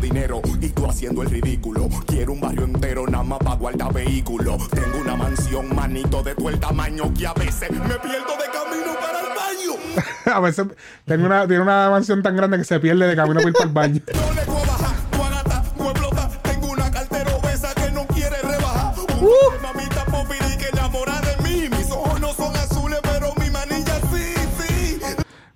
Dinero 0.00 0.40
y 0.60 0.68
tú 0.70 0.86
haciendo 0.86 1.22
el 1.22 1.30
ridículo. 1.30 1.88
Quiero 2.06 2.32
un 2.32 2.40
barrio 2.40 2.64
entero 2.64 3.06
nada 3.06 3.22
más 3.22 3.38
para 3.38 3.56
guardar 3.56 3.92
vehículos. 3.92 4.68
Tengo 4.70 4.98
una 5.00 5.14
mansión, 5.14 5.74
manito, 5.74 6.22
de 6.22 6.34
todo 6.34 6.48
el 6.48 6.58
tamaño 6.58 7.12
que 7.14 7.26
a 7.26 7.34
veces 7.34 7.70
me 7.70 7.78
pierdo 7.78 8.34
de 8.36 8.48
camino 8.50 8.94
para 9.00 9.20
el 9.20 9.28
baño. 9.36 10.02
a 10.34 10.40
veces 10.40 10.66
tiene 11.04 11.26
una, 11.26 11.46
tiene 11.46 11.62
una 11.62 11.90
mansión 11.90 12.22
tan 12.22 12.34
grande 12.36 12.58
que 12.58 12.64
se 12.64 12.80
pierde 12.80 13.06
de 13.06 13.16
camino 13.16 13.40
para 13.40 13.48
ir 13.48 13.54
para 13.54 13.66
el 13.66 13.72
baño. 13.72 14.00
No 14.14 14.34
le 14.34 14.44
voy 14.46 14.62
a 14.62 14.66
bajar, 14.66 14.96
tú 15.10 15.22
agata, 15.22 15.64
tú 15.76 15.90
explota. 15.90 16.30
Tengo 16.42 16.72
una 16.72 16.90
cartera 16.90 17.36
obesa 17.36 17.74
que 17.74 17.90
no 17.92 18.06
quiere 18.06 18.36
rebajar. 18.42 18.94
Un 19.20 19.62
mamita 19.62 20.04
popiri 20.06 20.56
que 20.58 20.68
enamora 20.72 21.20
de 21.20 21.42
mí. 21.42 21.68
Mis 21.68 21.90
ojos 21.90 22.20
no 22.20 22.32
son 22.32 22.56
azules, 22.56 23.00
pero 23.02 23.32
mi 23.36 23.50
manilla 23.50 24.00
sí, 24.12 24.34
sí. 24.58 24.98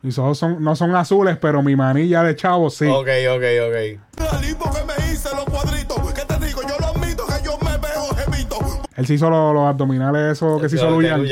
Mis 0.02 0.18
ojos 0.18 0.38
son, 0.38 0.62
no 0.62 0.76
son 0.76 0.94
azules, 0.94 1.38
pero 1.38 1.62
mi 1.62 1.76
manilla 1.76 2.22
de 2.22 2.36
chavo 2.36 2.68
sí. 2.68 2.86
Ok, 2.86 3.08
ok, 3.30 3.44
ok. 3.68 4.00
La 4.32 4.40
lipo 4.40 4.70
que 4.72 4.80
me 4.84 5.12
hice 5.12 5.28
los 5.34 5.44
cuadritos. 5.44 6.12
¿Qué 6.12 6.22
te 6.22 6.46
digo? 6.46 6.62
Yo 6.62 6.76
lo 6.80 6.86
admito 6.86 7.26
que 7.26 7.44
yo 7.44 7.58
me 7.58 7.76
veo 7.78 8.14
jevito. 8.16 8.58
Él 8.96 9.06
se 9.06 9.14
hizo 9.14 9.28
los, 9.30 9.54
los 9.54 9.64
abdominales, 9.66 10.32
esos 10.32 10.60
que 10.60 10.68
se 10.68 10.76
hizo 10.76 10.90
Luyan. 10.90 11.22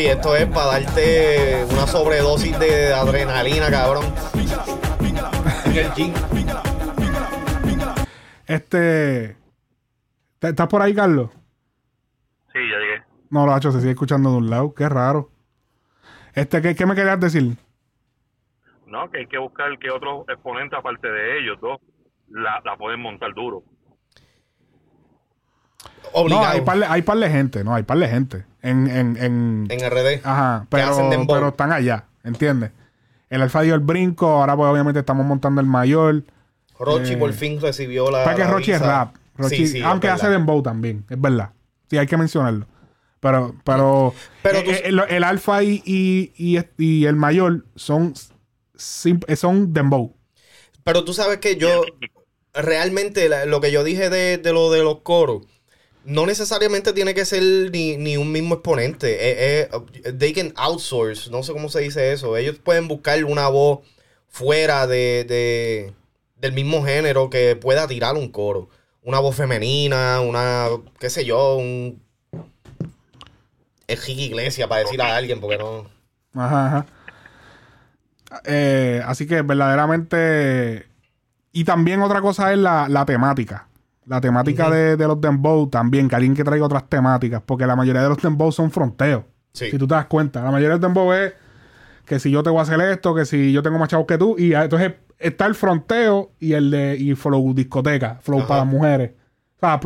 Papi, 0.00 0.06
esto 0.08 0.34
es 0.34 0.46
para 0.46 0.80
darte 0.80 1.64
una 1.70 1.86
sobredosis 1.86 2.58
de 2.58 2.94
adrenalina, 2.94 3.70
cabrón. 3.70 4.04
En 5.66 5.76
el 5.76 5.92
gym. 5.92 6.14
Este. 8.46 9.36
¿te- 10.38 10.48
¿Estás 10.48 10.68
por 10.68 10.80
ahí, 10.80 10.94
Carlos? 10.94 11.28
Sí, 12.52 12.58
ya 12.70 12.78
llegué. 12.78 13.02
No, 13.28 13.44
lo 13.44 13.52
ha 13.52 13.58
hecho, 13.58 13.72
se 13.72 13.80
sigue 13.80 13.90
escuchando 13.92 14.30
de 14.30 14.36
un 14.38 14.48
lado. 14.48 14.72
Qué 14.74 14.88
raro. 14.88 15.30
Este, 16.34 16.62
¿qué, 16.62 16.74
qué 16.74 16.86
me 16.86 16.94
querías 16.94 17.20
decir? 17.20 17.58
No, 18.86 19.10
que 19.10 19.18
hay 19.18 19.26
que 19.26 19.36
buscar 19.38 19.78
que 19.78 19.90
otros 19.90 20.26
exponentes, 20.30 20.78
aparte 20.78 21.08
de 21.08 21.40
ellos 21.40 21.58
dos, 21.60 21.78
la, 22.30 22.62
la 22.64 22.74
pueden 22.78 23.00
montar 23.00 23.34
duro. 23.34 23.62
No, 26.14 26.20
Obligado. 26.20 26.46
hay 26.46 26.60
par, 26.62 26.78
de, 26.78 26.86
hay 26.86 27.02
par 27.02 27.18
de 27.18 27.28
gente, 27.30 27.62
no, 27.62 27.74
hay 27.74 27.82
par 27.82 27.98
de 27.98 28.08
gente. 28.08 28.49
En, 28.62 28.86
en, 28.88 29.16
en, 29.16 29.66
En 29.70 29.90
RD. 29.90 30.20
Ajá, 30.24 30.66
pero, 30.68 31.26
pero 31.26 31.48
están 31.48 31.72
allá, 31.72 32.04
¿entiendes? 32.24 32.72
El 33.30 33.42
alfa 33.42 33.62
dio 33.62 33.74
el 33.74 33.80
brinco, 33.80 34.26
ahora 34.28 34.56
pues 34.56 34.68
obviamente 34.70 35.00
estamos 35.00 35.24
montando 35.24 35.60
el 35.60 35.66
mayor. 35.66 36.24
Rochi 36.78 37.12
Eh, 37.12 37.16
por 37.16 37.32
fin 37.32 37.60
recibió 37.60 38.10
la. 38.10 38.24
Para 38.24 38.36
que 38.36 38.44
Rochi 38.44 38.72
es 38.72 38.80
rap. 38.80 39.14
Rochi, 39.36 39.56
Sí, 39.56 39.66
sí, 39.68 39.82
aunque 39.82 40.08
es 40.08 40.14
hace 40.14 40.28
dembow 40.28 40.62
también, 40.62 41.04
es 41.08 41.20
verdad. 41.20 41.50
Sí, 41.88 41.96
hay 41.96 42.06
que 42.06 42.16
mencionarlo. 42.16 42.66
Pero, 43.20 43.54
pero, 43.64 44.14
Pero 44.42 44.58
eh, 44.58 44.62
tú- 44.64 44.70
eh, 44.70 44.82
el, 44.84 44.98
el 45.08 45.24
alfa 45.24 45.62
y, 45.62 45.82
y, 45.84 46.32
y, 46.36 46.58
y 46.78 47.04
el 47.06 47.16
mayor 47.16 47.66
son, 47.76 48.14
son 48.74 49.72
dembow. 49.72 50.14
Pero 50.84 51.04
tú 51.04 51.12
sabes 51.12 51.38
que 51.38 51.56
yo. 51.56 51.82
Realmente 52.52 53.28
la- 53.28 53.44
lo 53.46 53.60
que 53.60 53.70
yo 53.70 53.84
dije 53.84 54.10
de, 54.10 54.36
de 54.38 54.52
lo 54.52 54.70
de 54.72 54.82
los 54.82 55.00
coros. 55.02 55.46
No 56.04 56.26
necesariamente 56.26 56.92
tiene 56.92 57.14
que 57.14 57.24
ser 57.24 57.42
ni, 57.70 57.96
ni 57.96 58.16
un 58.16 58.32
mismo 58.32 58.54
exponente. 58.54 59.08
Eh, 59.12 59.68
eh, 60.04 60.12
they 60.18 60.32
can 60.32 60.52
outsource. 60.56 61.30
No 61.30 61.42
sé 61.42 61.52
cómo 61.52 61.68
se 61.68 61.80
dice 61.80 62.12
eso. 62.12 62.36
Ellos 62.36 62.56
pueden 62.58 62.88
buscar 62.88 63.22
una 63.24 63.48
voz 63.48 63.80
fuera 64.28 64.86
de, 64.86 65.24
de- 65.28 65.92
del 66.36 66.52
mismo 66.52 66.84
género 66.84 67.28
que 67.30 67.54
pueda 67.56 67.86
tirar 67.86 68.14
un 68.16 68.30
coro. 68.30 68.68
Una 69.02 69.18
voz 69.18 69.36
femenina, 69.36 70.20
una, 70.20 70.68
qué 70.98 71.10
sé 71.10 71.24
yo, 71.24 71.56
un... 71.56 72.02
Es 73.86 74.08
Iglesia 74.08 74.68
para 74.68 74.82
decir 74.82 75.00
a 75.02 75.16
alguien, 75.16 75.40
porque 75.40 75.58
no... 75.58 75.86
Ajá, 76.34 76.66
ajá. 76.66 76.86
Eh, 78.44 79.02
así 79.04 79.26
que 79.26 79.42
verdaderamente. 79.42 80.86
Y 81.52 81.64
también 81.64 82.00
otra 82.02 82.20
cosa 82.20 82.52
es 82.52 82.58
la, 82.58 82.86
la 82.88 83.04
temática. 83.04 83.66
La 84.06 84.20
temática 84.20 84.70
de, 84.70 84.96
de 84.96 85.06
los 85.06 85.20
dembow 85.20 85.68
también, 85.68 86.08
que 86.08 86.16
alguien 86.16 86.34
que 86.34 86.42
traiga 86.42 86.64
otras 86.64 86.88
temáticas, 86.88 87.42
porque 87.44 87.66
la 87.66 87.76
mayoría 87.76 88.02
de 88.02 88.08
los 88.08 88.20
dembow 88.20 88.50
son 88.50 88.70
fronteos. 88.70 89.24
Sí. 89.52 89.70
Si 89.70 89.78
tú 89.78 89.86
te 89.86 89.94
das 89.94 90.06
cuenta, 90.06 90.42
la 90.42 90.50
mayoría 90.50 90.70
del 90.70 90.80
dembow 90.80 91.12
es 91.12 91.32
que 92.06 92.18
si 92.18 92.30
yo 92.30 92.42
te 92.42 92.50
voy 92.50 92.58
a 92.58 92.62
hacer 92.62 92.80
esto, 92.80 93.14
que 93.14 93.24
si 93.24 93.52
yo 93.52 93.62
tengo 93.62 93.78
más 93.78 93.88
chavos 93.88 94.06
que 94.06 94.18
tú, 94.18 94.36
y 94.38 94.54
ah, 94.54 94.64
entonces 94.64 94.94
está 95.18 95.46
el 95.46 95.54
fronteo 95.54 96.32
y 96.40 96.54
el 96.54 96.70
de 96.70 96.96
y 96.96 97.14
flow 97.14 97.54
discoteca, 97.54 98.18
flow 98.20 98.40
Ajá. 98.40 98.48
para 98.48 98.60
las 98.60 98.68
mujeres, 98.68 99.12
sea, 99.60 99.78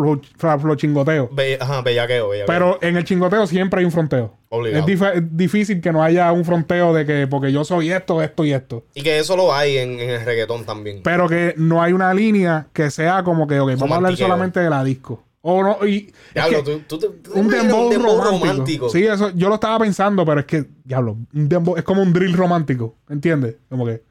flow, 0.59 0.75
chingoteo. 0.77 1.29
Be- 1.33 1.59
ajá, 1.61 1.83
bellaqueo, 1.83 2.29
bellaqueo. 2.29 2.47
Pero 2.55 2.79
en 2.81 2.97
el 2.97 3.05
chingoteo 3.05 3.47
siempre 3.47 3.81
hay 3.81 3.85
un 3.87 3.93
fronteo. 3.93 4.35
Obligado. 4.49 4.87
Es, 4.87 5.01
dif- 5.01 5.13
es 5.15 5.37
difícil 5.37 5.81
que 5.81 5.93
no 5.93 6.03
haya 6.03 6.31
un 6.33 6.45
fronteo 6.45 6.95
de 6.95 7.05
que 7.05 7.27
porque 7.27 7.51
yo 7.53 7.65
soy 7.65 7.91
esto, 7.91 8.23
esto 8.23 8.45
y 8.45 8.53
esto. 8.53 8.85
Y 8.95 9.03
que 9.03 9.19
eso 9.19 9.37
lo 9.37 9.53
hay 9.55 9.79
en, 9.79 9.99
en 10.01 10.11
el 10.11 10.25
reggaetón 10.25 10.65
también. 10.65 11.01
Pero 11.03 11.29
que 11.29 11.55
no 11.57 11.83
hay 11.83 11.93
una 11.93 12.15
línea 12.15 12.69
que 12.73 12.91
sea 12.91 13.23
como 13.25 13.47
que, 13.49 13.59
ok, 13.61 13.71
vamos 13.77 13.91
a 13.91 13.95
hablar 13.97 14.17
solamente 14.17 14.61
de 14.61 14.71
la 14.71 14.85
disco. 14.85 15.23
O 15.47 15.63
no, 15.63 15.87
y. 15.87 16.07
es 16.07 16.33
Diablo, 16.35 16.65
que 16.65 16.77
tú, 16.89 16.99
tú 16.99 17.15
un 17.35 17.49
dembow, 17.51 17.93
romántico. 18.23 18.89
Sí, 18.89 19.05
eso, 19.05 19.31
yo 19.35 19.49
lo 19.51 19.57
estaba 19.57 19.79
pensando, 19.81 20.25
pero 20.25 20.41
es 20.41 20.47
que, 20.47 20.65
diablo, 20.85 21.19
un 21.35 21.49
dembow 21.51 21.77
es 21.77 21.83
como 21.85 22.01
un 22.01 22.15
drill 22.15 22.33
romántico, 22.35 22.95
¿entiendes? 23.11 23.57
Como 23.69 23.85
que 23.85 24.03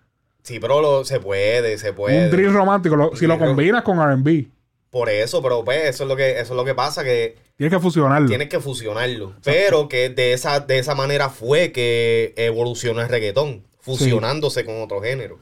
Sí, 0.44 0.60
pero 0.60 0.80
lo- 0.82 1.06
se 1.06 1.20
puede, 1.22 1.78
se 1.78 1.94
puede. 1.94 2.26
un 2.26 2.30
drill 2.32 2.54
romántico, 2.54 2.96
lo- 2.98 3.16
si 3.16 3.26
lo 3.26 3.40
combinas 3.40 3.82
con 3.82 3.98
R&B, 4.00 4.48
Por 4.94 5.10
eso, 5.10 5.42
pero 5.42 5.66
pues 5.66 5.90
eso 5.90 6.04
es 6.04 6.08
lo 6.10 6.16
que, 6.16 6.40
eso 6.40 6.54
es 6.54 6.56
lo 6.56 6.64
que 6.64 6.76
pasa, 6.76 7.04
que 7.04 7.36
tienes 7.58 7.76
que 7.76 7.82
fusionarlo. 7.82 8.28
tienes 8.28 8.48
que 8.48 8.60
fusionarlo. 8.60 9.34
Pero 9.44 9.90
que 9.90 10.10
de 10.10 10.34
esa, 10.34 10.60
de 10.60 10.78
esa 10.78 10.94
manera 10.94 11.30
fue 11.30 11.72
que 11.72 12.36
evolucionó 12.38 13.02
el 13.02 13.10
reggaetón, 13.10 13.64
fusionándose 13.80 14.64
con 14.64 14.84
otro 14.84 15.02
género. 15.02 15.40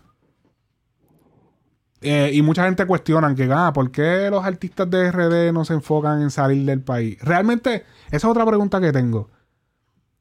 Eh, 2.02 2.32
y 2.34 2.42
mucha 2.42 2.64
gente 2.64 2.86
cuestiona 2.86 3.36
que, 3.36 3.48
ah, 3.52 3.72
¿por 3.74 3.92
qué 3.92 4.30
los 4.32 4.44
artistas 4.44 4.90
de 4.90 5.12
RD 5.12 5.52
no 5.52 5.66
se 5.66 5.74
enfocan 5.74 6.22
en 6.22 6.32
salir 6.32 6.66
del 6.66 6.80
país? 6.82 7.18
Realmente, 7.22 7.84
esa 8.08 8.16
es 8.16 8.24
otra 8.26 8.46
pregunta 8.46 8.80
que 8.80 8.92
tengo. 8.94 9.30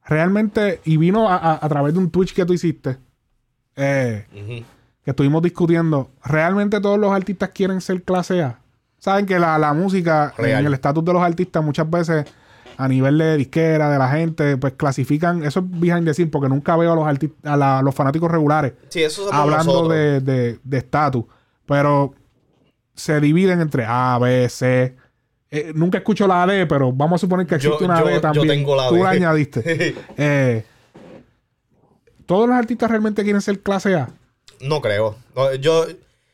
Realmente, 0.04 0.80
y 0.84 0.96
vino 0.96 1.28
a, 1.28 1.36
a- 1.36 1.64
a 1.64 1.68
través 1.68 1.92
de 1.94 2.00
un 2.00 2.10
Twitch 2.10 2.34
que 2.34 2.44
tú 2.44 2.52
hiciste, 2.52 2.98
eh, 3.76 4.26
que 5.04 5.10
estuvimos 5.12 5.40
discutiendo, 5.42 6.10
¿realmente 6.24 6.80
todos 6.80 6.98
los 6.98 7.12
artistas 7.12 7.50
quieren 7.50 7.80
ser 7.80 8.02
clase 8.02 8.42
A? 8.42 8.59
Saben 9.00 9.26
que 9.26 9.38
la, 9.40 9.58
la 9.58 9.72
música, 9.72 10.32
Real. 10.38 10.60
en 10.60 10.66
el 10.66 10.74
estatus 10.74 11.04
de 11.04 11.12
los 11.12 11.22
artistas, 11.22 11.64
muchas 11.64 11.90
veces 11.90 12.24
a 12.76 12.86
nivel 12.86 13.18
de 13.18 13.36
disquera, 13.36 13.90
de 13.90 13.98
la 13.98 14.08
gente, 14.08 14.56
pues 14.56 14.74
clasifican, 14.74 15.42
eso 15.42 15.60
es 15.60 15.66
behind 15.80 16.04
the 16.06 16.14
scene, 16.14 16.30
porque 16.30 16.48
nunca 16.48 16.76
veo 16.76 16.92
a 16.92 16.94
los, 17.12 17.18
a 17.44 17.56
la- 17.56 17.82
los 17.82 17.94
fanáticos 17.94 18.30
regulares 18.30 18.72
Sí, 18.90 19.02
eso 19.02 19.28
hablando 19.32 19.88
de 19.88 20.20
de- 20.20 20.58
de 20.62 20.78
estatus, 20.78 21.24
pero 21.66 22.14
se 22.94 23.20
dividen 23.20 23.60
entre 23.60 23.84
A, 23.86 24.18
B, 24.18 24.48
C. 24.48 24.94
Eh, 25.50 25.72
nunca 25.74 25.98
escucho 25.98 26.26
la 26.28 26.46
D, 26.46 26.64
pero 26.66 26.92
vamos 26.92 27.20
a 27.20 27.26
suponer 27.26 27.44
que 27.46 27.56
existe 27.56 27.76
Yo- 27.80 27.84
una 27.84 27.98
yo- 28.00 28.06
D 28.06 28.14
yo 28.14 28.20
también. 28.20 28.48
tengo 28.48 28.76
la 28.76 28.88
Tú 28.88 28.94
D. 28.94 29.02
la 29.02 29.10
añadiste. 29.10 29.94
Eh, 30.16 30.64
¿Todos 32.26 32.48
los 32.48 32.56
artistas 32.56 32.88
realmente 32.90 33.22
quieren 33.24 33.40
ser 33.42 33.60
clase 33.60 33.94
A? 33.96 34.08
No 34.60 34.80
creo. 34.80 35.16
No, 35.34 35.52
yo, 35.54 35.86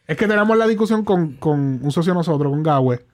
Es 0.06 0.16
que 0.16 0.26
tenemos 0.26 0.56
la 0.56 0.66
discusión 0.66 1.04
con, 1.04 1.32
con 1.34 1.80
un 1.82 1.92
socio 1.92 2.12
de 2.12 2.18
nosotros, 2.18 2.50
con 2.50 2.62
Gawe. 2.62 3.04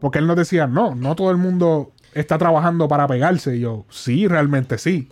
Porque 0.00 0.18
él 0.18 0.26
nos 0.26 0.36
decía, 0.36 0.66
no, 0.66 0.94
no 0.94 1.14
todo 1.14 1.30
el 1.30 1.36
mundo 1.36 1.92
está 2.14 2.38
trabajando 2.38 2.88
para 2.88 3.06
pegarse. 3.06 3.56
Y 3.56 3.60
yo, 3.60 3.84
sí, 3.90 4.26
realmente 4.26 4.78
sí. 4.78 5.08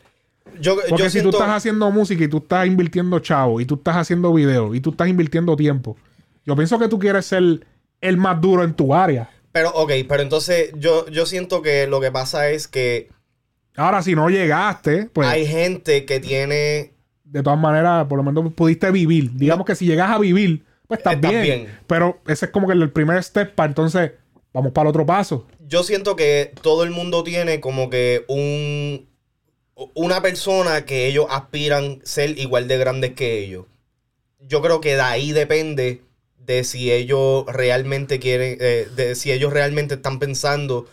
yo, 0.61 0.77
Porque 0.89 1.05
yo 1.05 1.05
si 1.05 1.11
siento, 1.11 1.31
tú 1.31 1.37
estás 1.37 1.55
haciendo 1.55 1.91
música 1.91 2.25
y 2.25 2.29
tú 2.29 2.39
estás 2.39 2.67
invirtiendo 2.67 3.19
chavo 3.21 3.61
y 3.61 3.67
tú 3.67 3.77
estás 3.77 3.97
haciendo 3.97 4.33
video 4.33 4.75
y 4.75 4.81
tú 4.81 4.91
estás 4.91 5.09
invirtiendo 5.09 5.57
tiempo, 5.57 5.97
yo 6.45 6.57
pienso 6.57 6.79
que 6.79 6.89
tú 6.89 6.99
quieres 6.99 7.27
ser 7.27 7.67
el 8.01 8.17
más 8.17 8.41
duro 8.41 8.65
en 8.65 8.75
tu 8.75 8.95
área. 8.95 9.31
Pero, 9.53 9.71
ok, 9.71 9.93
pero 10.09 10.23
entonces 10.23 10.73
yo, 10.77 11.07
yo 11.09 11.27
siento 11.27 11.63
que 11.63 11.87
lo 11.87 12.01
que 12.01 12.11
pasa 12.11 12.51
es 12.51 12.69
que 12.69 13.11
Ahora, 13.79 14.03
si 14.03 14.17
no 14.17 14.29
llegaste, 14.29 15.09
pues 15.13 15.29
hay 15.29 15.47
gente 15.47 16.05
que 16.05 16.19
tiene 16.19 16.95
de 17.31 17.43
todas 17.43 17.59
maneras, 17.59 18.07
por 18.07 18.19
lo 18.19 18.23
menos 18.25 18.53
pudiste 18.55 18.91
vivir. 18.91 19.33
Digamos 19.35 19.67
que 19.67 19.75
si 19.75 19.87
llegas 19.87 20.11
a 20.11 20.19
vivir, 20.19 20.65
pues 20.87 20.99
estás 20.99 21.15
Estás 21.15 21.21
bien. 21.21 21.43
bien. 21.43 21.79
Pero 21.87 22.21
ese 22.27 22.47
es 22.47 22.51
como 22.53 22.67
que 22.67 22.75
el 22.75 22.91
primer 22.93 23.23
step 23.23 23.55
para 23.55 23.69
entonces 23.69 24.13
vamos 24.53 24.73
para 24.73 24.85
el 24.89 24.91
otro 24.91 25.07
paso. 25.07 25.47
yo 25.59 25.83
siento 25.83 26.17
que 26.17 26.53
todo 26.63 26.85
el 26.85 26.91
mundo 26.91 27.23
tiene 27.25 27.61
como 27.61 27.91
que 27.91 28.25
un 28.29 29.09
una 29.95 30.21
persona 30.23 30.85
que 30.85 31.07
ellos 31.07 31.27
aspiran 31.31 32.01
ser 32.05 32.39
igual 32.39 32.67
de 32.69 32.79
grandes 32.79 33.13
que 33.15 33.39
ellos. 33.45 33.67
Yo 34.41 34.63
creo 34.63 34.81
que 34.81 34.97
de 34.97 35.03
ahí 35.03 35.33
depende 35.33 36.03
de 36.39 36.65
si 36.65 36.93
ellos 36.93 37.45
realmente 37.49 38.19
quieren, 38.21 38.59
eh, 38.61 38.89
de 38.97 39.15
si 39.15 39.33
ellos 39.33 39.53
realmente 39.53 39.95
están 39.97 40.19
pensando. 40.19 40.87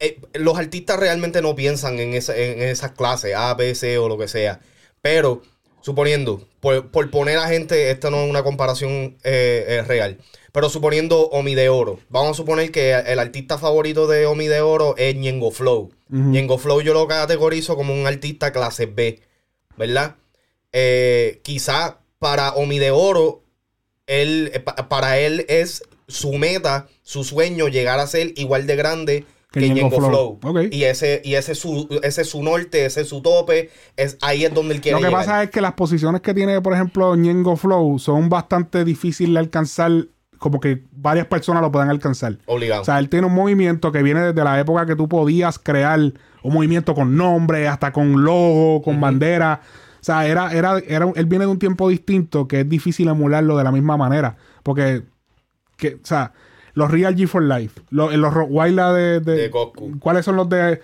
eh, 0.00 0.20
los 0.34 0.58
artistas 0.58 0.98
realmente 1.00 1.42
no 1.42 1.54
piensan 1.54 1.98
en, 2.00 2.14
esa, 2.14 2.36
en 2.36 2.62
esas 2.62 2.92
clases, 2.92 3.34
A, 3.36 3.54
B, 3.54 3.74
C 3.74 3.98
o 3.98 4.08
lo 4.08 4.18
que 4.18 4.28
sea. 4.28 4.60
Pero, 5.02 5.42
suponiendo, 5.82 6.48
por, 6.60 6.90
por 6.90 7.10
poner 7.10 7.36
a 7.38 7.48
gente, 7.48 7.90
esta 7.90 8.10
no 8.10 8.24
es 8.24 8.30
una 8.30 8.42
comparación 8.42 9.16
eh, 9.24 9.64
eh, 9.68 9.82
real. 9.82 10.18
Pero 10.52 10.68
suponiendo 10.68 11.28
Omi 11.28 11.54
de 11.54 11.68
Oro. 11.68 11.98
Vamos 12.08 12.32
a 12.32 12.34
suponer 12.34 12.70
que 12.70 12.92
el 12.92 13.18
artista 13.18 13.58
favorito 13.58 14.06
de 14.06 14.26
Omi 14.26 14.48
de 14.48 14.60
Oro 14.60 14.94
es 14.98 15.14
Ñengo 15.14 15.50
Flow. 15.50 15.90
Ujú. 16.10 16.18
Ñengo 16.30 16.58
Flow 16.58 16.80
yo 16.82 16.92
lo 16.94 17.06
categorizo 17.08 17.74
como 17.76 17.94
un 17.94 18.06
artista 18.06 18.52
clase 18.52 18.86
B. 18.86 19.20
¿Verdad? 19.76 20.16
Eh, 20.72 21.40
quizá 21.42 21.98
para 22.18 22.52
Omi 22.52 22.78
de 22.78 22.90
Oro, 22.90 23.42
él, 24.06 24.50
eh, 24.54 24.60
pa- 24.60 24.74
para 24.88 25.18
él 25.18 25.46
es 25.48 25.82
su 26.06 26.32
meta, 26.34 26.86
su 27.02 27.24
sueño, 27.24 27.68
llegar 27.68 27.98
a 27.98 28.06
ser 28.06 28.32
igual 28.36 28.66
de 28.66 28.76
grande 28.76 29.24
Que 29.52 29.74
que, 29.74 29.90
Flow. 29.90 29.90
Flow. 29.90 30.38
Ok. 30.42 30.72
Y 30.72 30.84
ese, 30.84 31.20
y 31.24 31.34
ese 31.34 31.52
es 31.52 31.58
su, 31.58 31.86
ese 32.02 32.22
es 32.22 32.28
su 32.28 32.42
norte, 32.42 32.86
ese 32.86 33.02
es 33.02 33.08
su 33.08 33.20
tope. 33.20 33.70
Es, 33.96 34.16
ahí 34.22 34.44
es 34.44 34.54
donde 34.54 34.74
él 34.74 34.80
quiere 34.80 34.96
Lo 34.96 35.00
que 35.00 35.08
llegar. 35.08 35.20
pasa 35.20 35.42
es 35.42 35.50
que 35.50 35.60
las 35.60 35.74
posiciones 35.74 36.22
que 36.22 36.32
tiene, 36.32 36.60
por 36.62 36.72
ejemplo, 36.72 37.14
Ñengo 37.16 37.56
Flow 37.56 37.98
son 37.98 38.30
bastante 38.30 38.82
difíciles 38.84 39.34
de 39.34 39.40
alcanzar, 39.40 39.92
como 40.38 40.58
que 40.58 40.84
varias 40.90 41.26
personas 41.26 41.60
lo 41.62 41.70
puedan 41.70 41.90
alcanzar. 41.90 42.38
Obligado. 42.46 42.80
O 42.80 42.84
sea, 42.86 42.98
él 42.98 43.10
tiene 43.10 43.26
un 43.26 43.34
movimiento 43.34 43.92
que 43.92 44.02
viene 44.02 44.22
desde 44.22 44.42
la 44.42 44.58
época 44.58 44.86
que 44.86 44.96
tú 44.96 45.06
podías 45.06 45.58
crear 45.58 46.00
un 46.00 46.54
movimiento 46.54 46.94
con 46.94 47.14
nombre, 47.14 47.68
hasta 47.68 47.92
con 47.92 48.24
logo, 48.24 48.80
con 48.80 49.00
bandera. 49.02 49.60
O 50.00 50.04
sea, 50.04 50.26
era, 50.26 50.50
era, 50.52 50.78
era, 50.78 51.12
él 51.14 51.26
viene 51.26 51.44
de 51.44 51.50
un 51.50 51.58
tiempo 51.58 51.90
distinto 51.90 52.48
que 52.48 52.60
es 52.60 52.68
difícil 52.68 53.06
emularlo 53.08 53.58
de 53.58 53.64
la 53.64 53.70
misma 53.70 53.98
manera. 53.98 54.36
Porque, 54.62 55.02
que, 55.76 55.96
o 55.96 56.06
sea, 56.06 56.32
los 56.74 56.90
Real 56.90 57.14
G 57.16 57.26
for 57.26 57.42
Life, 57.42 57.80
los, 57.90 58.14
los 58.14 58.32
Rottweiler 58.32 58.92
de, 58.92 59.20
de, 59.20 59.36
De 59.42 59.48
Goku. 59.48 59.98
¿Cuáles 59.98 60.24
son 60.24 60.36
los 60.36 60.48
de. 60.48 60.80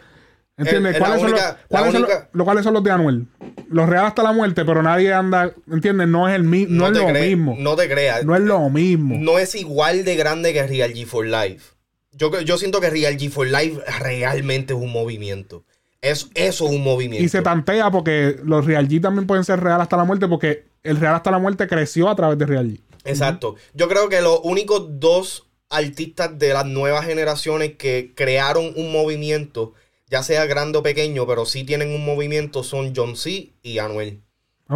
¿Entiendes? 0.57 0.95
El- 0.97 1.01
¿Cuáles, 1.01 1.20
son 1.20 1.30
única- 1.30 1.47
los, 1.53 1.57
cuáles, 1.68 1.93
son 1.93 2.03
los, 2.32 2.45
cuáles 2.45 2.64
son 2.64 2.74
los 2.74 2.82
de 2.82 2.91
Anuel? 2.91 3.26
Los 3.70 3.89
Real 3.89 4.07
hasta 4.07 4.22
la 4.24 4.32
muerte, 4.32 4.64
pero 4.64 4.82
nadie 4.82 5.12
anda. 5.12 5.53
¿Entiendes? 5.70 6.09
No 6.09 6.28
es 6.28 6.34
el 6.34 6.43
mi- 6.43 6.66
no, 6.68 6.89
es 6.89 6.93
lo 6.99 7.09
mismo. 7.11 7.55
No, 7.57 7.70
No 7.70 7.76
te 7.76 7.89
creas. 7.89 8.20
es 8.20 8.26
lo 8.26 8.68
mismo. 8.70 9.16
no 9.18 9.39
es 9.39 9.55
igual 9.55 10.05
de 10.05 10.16
grande 10.16 10.53
que 10.53 10.66
Real 10.66 10.93
G 10.93 11.07
for 11.07 11.24
Life. 11.26 11.74
Yo, 12.12 12.41
yo 12.41 12.59
siento 12.59 12.80
que 12.80 12.91
Real 12.91 13.16
G 13.16 13.30
for 13.30 13.47
Life 13.47 13.80
realmente 14.01 14.72
es 14.74 14.78
un 14.80 14.91
movimiento. 14.91 15.64
Es, 16.01 16.28
eso 16.34 16.66
es 16.66 16.70
un 16.72 16.82
movimiento. 16.82 17.24
Y 17.24 17.28
se 17.28 17.43
tantea 17.43 17.91
porque 17.93 18.41
los 18.45 18.64
Real 18.64 18.89
G 18.89 19.01
también 19.01 19.26
pueden 19.26 19.45
ser 19.45 19.61
Real 19.61 19.80
hasta 19.80 19.97
la 19.97 20.05
muerte 20.05 20.26
porque 20.26 20.66
el 20.82 20.97
Real 20.97 21.14
hasta 21.14 21.30
la 21.30 21.39
muerte 21.39 21.68
creció 21.68 22.09
a 22.09 22.16
través 22.16 22.36
de 22.39 22.47
Real 22.47 22.68
G. 22.68 22.80
Exacto. 23.05 23.55
Yo 23.74 23.89
creo 23.89 24.09
que 24.09 24.20
los 24.20 24.41
únicos 24.43 24.99
dos 25.01 25.47
artistas 25.71 26.39
de 26.39 26.53
las 26.55 26.66
nuevas 26.66 27.05
generaciones 27.07 27.77
que 27.77 28.12
crearon 28.14 28.73
un 28.77 28.91
movimiento, 28.93 29.75
ya 30.09 30.23
sea 30.23 30.47
grande 30.47 30.79
o 30.79 30.83
pequeño, 30.83 31.27
pero 31.27 31.45
sí 31.45 31.64
tienen 31.64 31.91
un 31.95 32.05
movimiento, 32.05 32.62
son 32.62 32.93
John 32.97 33.16
C. 33.16 33.53
y 33.62 33.79
Anuel. 33.79 34.21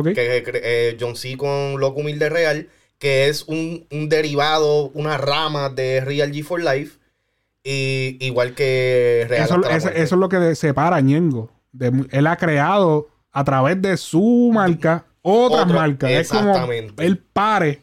Que, 0.05 0.15
que, 0.15 0.43
eh, 0.55 0.97
John 0.99 1.17
C. 1.17 1.37
con 1.37 1.79
Loco 1.79 2.01
Humilde 2.01 2.29
Real, 2.31 2.69
que 2.99 3.29
es 3.29 3.45
un, 3.47 3.87
un 3.91 4.09
derivado, 4.09 4.91
una 4.95 5.19
rama 5.19 5.69
de 5.69 6.01
Real 6.01 6.33
G 6.33 6.43
for 6.45 6.63
Life. 6.63 6.99
Y 7.65 8.17
igual 8.21 8.55
que 8.55 9.27
Real 9.29 9.45
Eso, 9.45 9.59
la 9.59 9.77
eso- 9.77 9.91
es 9.91 10.11
lo 10.13 10.29
que 10.29 10.55
separa 10.55 10.97
a 10.97 11.01
Ñengo. 11.01 11.51
De- 11.73 12.07
él 12.11 12.27
ha 12.27 12.37
creado 12.37 13.09
a 13.33 13.45
través 13.45 13.81
de 13.81 13.97
su 13.97 14.51
marca 14.53 15.05
otras 15.23 15.63
Otro- 15.65 15.75
marcas. 15.77 16.11
Es 16.11 16.29
como 16.29 16.51
exactamente. 16.51 17.05
él 17.05 17.19
pare 17.19 17.81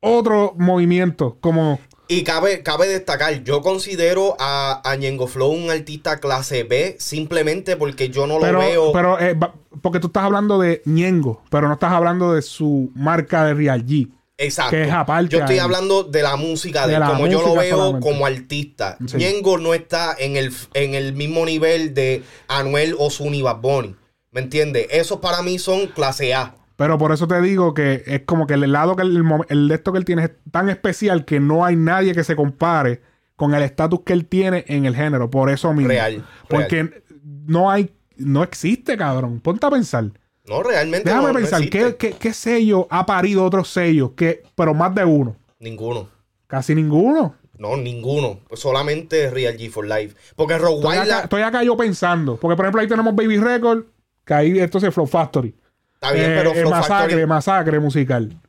otro 0.00 0.54
movimiento. 0.56 1.36
Como 1.40 1.80
Y 2.10 2.24
cabe, 2.24 2.62
cabe 2.62 2.88
destacar, 2.88 3.44
yo 3.44 3.60
considero 3.60 4.34
a, 4.38 4.80
a 4.82 4.96
Ñengo 4.96 5.26
Flow 5.26 5.50
un 5.50 5.70
artista 5.70 6.18
clase 6.20 6.62
B 6.64 6.96
simplemente 6.98 7.76
porque 7.76 8.08
yo 8.08 8.26
no 8.26 8.38
pero, 8.40 8.52
lo 8.54 8.58
veo. 8.60 8.92
pero 8.92 9.20
eh, 9.20 9.36
porque 9.82 10.00
tú 10.00 10.06
estás 10.06 10.24
hablando 10.24 10.58
de 10.58 10.80
Ñengo, 10.86 11.42
pero 11.50 11.68
no 11.68 11.74
estás 11.74 11.92
hablando 11.92 12.32
de 12.32 12.40
su 12.40 12.90
marca 12.94 13.44
de 13.44 13.52
Real 13.54 13.84
G. 13.84 14.08
Exacto. 14.40 14.70
que 14.70 14.84
es 14.84 14.92
aparte 14.92 15.30
Yo 15.32 15.40
estoy 15.40 15.58
hablando 15.58 16.04
de 16.04 16.22
la 16.22 16.36
música 16.36 16.86
de, 16.86 16.92
De 16.94 17.00
la 17.00 17.08
como 17.08 17.26
yo 17.26 17.42
lo 17.42 17.54
veo 17.56 17.76
solamente. 17.76 18.08
como 18.08 18.24
artista. 18.24 18.96
Sí. 19.06 19.16
Ñengo 19.16 19.58
no 19.58 19.74
está 19.74 20.14
en 20.18 20.36
el, 20.36 20.52
en 20.74 20.94
el 20.94 21.12
mismo 21.12 21.44
nivel 21.44 21.92
de 21.92 22.22
Anuel 22.46 22.94
Ozuna 22.98 23.36
y 23.36 23.42
Bad 23.42 23.56
Bunny. 23.60 23.96
¿Me 24.30 24.40
entiendes? 24.40 24.86
Esos 24.90 25.18
para 25.18 25.42
mí 25.42 25.58
son 25.58 25.88
clase 25.88 26.34
A. 26.34 26.54
Pero 26.78 26.96
por 26.96 27.10
eso 27.10 27.26
te 27.26 27.42
digo 27.42 27.74
que 27.74 28.04
es 28.06 28.20
como 28.20 28.46
que 28.46 28.54
el 28.54 28.70
lado 28.70 28.94
que 28.94 29.02
el, 29.02 29.20
el 29.48 29.66
de 29.66 29.74
esto 29.74 29.90
que 29.90 29.98
él 29.98 30.04
tiene 30.04 30.22
es 30.22 30.30
tan 30.52 30.68
especial 30.68 31.24
que 31.24 31.40
no 31.40 31.64
hay 31.64 31.74
nadie 31.74 32.14
que 32.14 32.22
se 32.22 32.36
compare 32.36 33.02
con 33.34 33.52
el 33.52 33.64
estatus 33.64 34.02
que 34.06 34.12
él 34.12 34.26
tiene 34.26 34.64
en 34.68 34.86
el 34.86 34.94
género. 34.94 35.28
Por 35.28 35.50
eso 35.50 35.74
mismo. 35.74 35.88
Real, 35.88 36.24
Porque 36.48 37.02
no 37.46 37.68
hay, 37.68 37.90
no 38.16 38.44
existe, 38.44 38.96
cabrón. 38.96 39.40
Ponte 39.40 39.66
a 39.66 39.70
pensar. 39.70 40.04
No, 40.46 40.62
realmente 40.62 41.08
Déjame 41.08 41.26
no, 41.26 41.32
no 41.32 41.38
pensar, 41.40 41.68
¿qué, 41.68 41.78
existe. 41.80 41.96
qué, 41.96 42.12
qué 42.12 42.32
sello 42.32 42.86
ha 42.90 43.04
parido 43.04 43.44
otros 43.44 43.68
sellos? 43.70 44.12
Que, 44.12 44.44
pero 44.54 44.72
más 44.72 44.94
de 44.94 45.04
uno. 45.04 45.34
Ninguno. 45.58 46.08
Casi 46.46 46.76
ninguno. 46.76 47.34
No, 47.58 47.76
ninguno. 47.76 48.38
Solamente 48.52 49.30
Real 49.32 49.56
G 49.56 49.68
for 49.68 49.84
Life. 49.84 50.14
Porque 50.36 50.56
Rock 50.56 50.76
Estoy 50.76 50.92
acá, 50.92 51.00
Wildlife 51.00 51.24
estoy 51.24 51.42
acá 51.42 51.62
yo 51.64 51.76
pensando. 51.76 52.36
Porque, 52.36 52.54
por 52.54 52.66
ejemplo, 52.66 52.80
ahí 52.82 52.86
tenemos 52.86 53.16
Baby 53.16 53.38
Record, 53.38 53.86
que 54.24 54.32
ahí 54.32 54.60
esto 54.60 54.78
es 54.78 54.94
Flow 54.94 55.08
Factory. 55.08 55.56
Está 56.00 56.12
bien, 56.12 56.30
Eh, 56.30 56.34
pero 56.36 56.50
eh, 56.52 56.60
Flow 56.60 56.70
masacre, 56.70 57.14
Factory- 57.16 57.26
masacre 57.26 57.80
musical. 57.80 58.40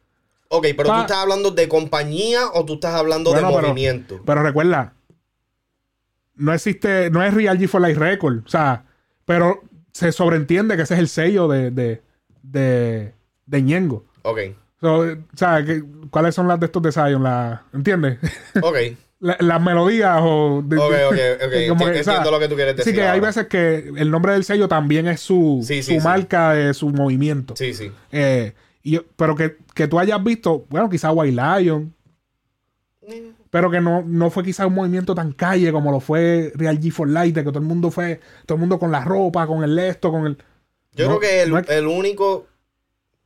Ok, 0.50 0.68
pero 0.76 0.90
Pa- 0.90 0.96
tú 0.96 1.02
estás 1.02 1.18
hablando 1.18 1.52
de 1.52 1.68
compañía 1.68 2.48
o 2.54 2.66
tú 2.66 2.76
estás 2.76 2.96
hablando 2.96 3.32
Bueno, 3.32 3.48
de 3.50 3.56
pero- 3.56 3.68
movimiento. 3.68 4.22
Pero 4.26 4.42
recuerda, 4.44 4.94
no 6.36 6.54
existe, 6.54 7.10
no 7.10 7.24
es 7.24 7.34
Real 7.34 7.58
G 7.60 7.68
for 7.68 7.82
Life 7.82 8.00
Record. 8.00 8.46
O 8.46 8.50
sea, 8.50 8.86
pero 9.26 9.62
se 9.94 10.12
sobreentiende 10.12 10.76
que 10.76 10.84
ese 10.84 10.94
es 10.96 11.00
el 11.00 11.08
sello 11.10 11.48
de, 11.48 11.72
de, 11.72 12.02
de, 12.42 13.14
de 13.46 13.62
Ñengo. 13.62 14.06
Ok, 14.24 14.40
So, 14.82 15.00
o 15.02 15.16
sea, 15.36 15.62
¿cuáles 16.10 16.34
son 16.34 16.48
las 16.48 16.58
de 16.58 16.68
estos 16.68 16.82
de 16.82 16.94
Zion? 16.94 17.22
La, 17.22 17.64
¿Entiendes? 17.74 18.18
ok. 18.62 18.78
La- 19.22 19.38
las 19.40 19.62
melodías 19.62 20.20
o... 20.24 20.62
de- 20.64 20.78
Ok, 20.78 20.94
ok, 21.10 21.14
ok. 21.46 21.68
como 21.70 21.86
que, 21.86 21.92
o 22.00 22.04
sea, 22.04 22.14
entiendo 22.14 22.32
lo 22.32 22.40
que 22.40 22.48
tú 22.48 22.56
quieres 22.56 22.76
decir. 22.78 22.94
Sí, 22.94 22.98
que 23.00 23.06
hay 23.06 23.20
veces 23.20 23.48
que 23.48 23.92
el 23.98 24.10
nombre 24.12 24.32
del 24.34 24.44
sello 24.46 24.68
también 24.68 25.08
es 25.08 25.20
su, 25.20 25.62
Sí, 25.64 25.84
su 25.84 25.92
sí, 25.92 26.00
marca 26.00 26.54
de 26.54 26.74
su 26.74 26.90
movimiento. 26.90 27.54
Sí, 27.58 27.74
sí. 27.74 27.92
Eh, 28.12 28.54
y 28.82 28.92
yo- 28.92 29.04
pero 29.18 29.36
que, 29.36 29.58
que 29.74 29.88
tú 29.90 30.00
hayas 30.00 30.24
visto, 30.24 30.66
bueno, 30.70 30.90
quizá 30.90 31.12
White 31.12 31.36
Lion, 31.36 31.94
pero 33.50 33.72
que 33.72 33.82
no, 33.82 34.04
no 34.06 34.30
fue 34.30 34.44
quizá 34.44 34.68
un 34.68 34.76
movimiento 34.76 35.16
tan 35.16 35.32
calle 35.34 35.72
como 35.72 35.92
lo 35.92 36.00
fue 36.00 36.52
Real 36.56 36.80
G 36.80 36.92
for 36.92 37.10
Light, 37.10 37.34
que 37.36 37.44
todo 37.44 37.58
el 37.60 37.66
mundo 37.66 37.90
fue, 37.92 38.20
todo 38.46 38.56
el 38.56 38.60
mundo 38.60 38.78
con 38.78 38.92
la 38.92 39.04
ropa, 39.04 39.48
con 39.48 39.64
el 39.64 39.78
esto, 39.80 40.12
con 40.12 40.28
el. 40.28 40.38
Yo 40.94 41.10
No, 41.10 41.18
creo 41.18 41.20
que 41.20 41.42
el, 41.42 41.50
no 41.50 41.58
es- 41.58 41.70
el 41.70 41.88
único. 41.88 42.46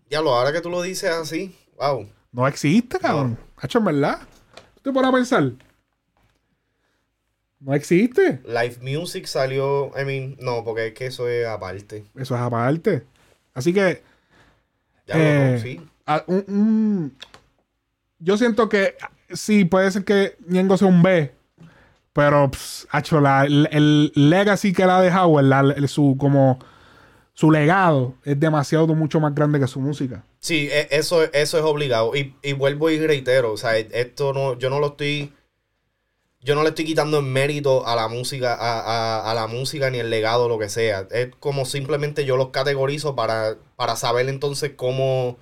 Ya 0.09 0.21
lo, 0.21 0.33
ahora 0.33 0.51
que 0.53 0.61
tú 0.61 0.69
lo 0.69 0.81
dices 0.81 1.09
así. 1.11 1.55
Wow. 1.77 2.07
No 2.31 2.47
existe, 2.47 2.97
cabrón. 2.99 3.37
Hacho, 3.57 3.79
en 3.79 3.85
verdad. 3.85 4.19
¿Tú 4.81 4.93
pones 4.93 5.09
a 5.09 5.13
pensar? 5.13 5.51
No 7.63 7.73
existe. 7.73 8.41
Live 8.45 8.77
Music 8.81 9.25
salió. 9.25 9.91
I 9.99 10.03
mean, 10.05 10.35
no, 10.39 10.63
porque 10.63 10.87
es 10.87 10.93
que 10.93 11.05
eso 11.07 11.27
es 11.29 11.47
aparte. 11.47 12.03
Eso 12.15 12.35
es 12.35 12.41
aparte. 12.41 13.03
Así 13.53 13.73
que. 13.73 14.03
Ya 15.07 15.15
Eh, 15.17 15.47
lo 15.51 15.53
no, 15.57 15.59
sí. 15.61 15.81
a- 16.05 16.23
un- 16.27 16.45
un- 16.47 17.17
yo 18.19 18.37
siento 18.37 18.69
que 18.69 18.95
sí, 19.31 19.65
puede 19.65 19.91
ser 19.91 20.03
que 20.05 20.35
Ñengo 20.47 20.77
sea 20.77 20.87
un 20.87 21.01
B, 21.03 21.31
pero 22.13 22.49
pss, 22.51 22.87
hacho, 22.91 23.19
la- 23.19 23.45
el, 23.45 23.67
el 23.71 24.11
legacy 24.15 24.71
que 24.73 24.85
le 24.85 24.91
ha 24.91 25.01
dejado, 25.01 25.39
el- 25.39 25.49
la- 25.49 25.73
el- 25.75 25.87
su, 25.89 26.15
como, 26.19 26.59
su 27.33 27.51
legado, 27.51 28.15
es 28.23 28.39
demasiado 28.39 28.87
mucho 28.95 29.19
más 29.19 29.33
grande 29.35 29.59
que 29.59 29.67
su 29.67 29.79
música. 29.81 30.23
Sí, 30.39 30.69
e- 30.71 30.87
eso, 30.91 31.23
eso 31.33 31.57
es 31.57 31.63
obligado. 31.63 32.15
Y, 32.15 32.35
y 32.43 32.53
vuelvo 32.53 32.89
y 32.89 32.99
reitero, 33.05 33.51
o 33.53 33.57
sea, 33.57 33.77
esto 33.77 34.33
no, 34.33 34.57
yo 34.57 34.69
no 34.69 34.79
lo 34.79 34.87
estoy, 34.87 35.33
yo 36.43 36.55
no 36.55 36.63
le 36.63 36.69
estoy 36.69 36.85
quitando 36.85 37.19
el 37.19 37.25
mérito 37.25 37.87
a 37.87 37.95
la 37.95 38.07
música, 38.07 38.53
a, 38.53 38.79
a- 38.81 39.31
a 39.31 39.33
la 39.33 39.47
música 39.47 39.89
ni 39.89 39.99
el 39.99 40.09
legado, 40.09 40.49
lo 40.49 40.59
que 40.59 40.69
sea. 40.69 41.07
Es 41.11 41.29
como 41.39 41.65
simplemente 41.65 42.25
yo 42.25 42.35
los 42.37 42.49
categorizo 42.49 43.15
para, 43.15 43.55
para 43.75 43.95
saber 43.95 44.27
entonces 44.29 44.71
cómo, 44.75 45.37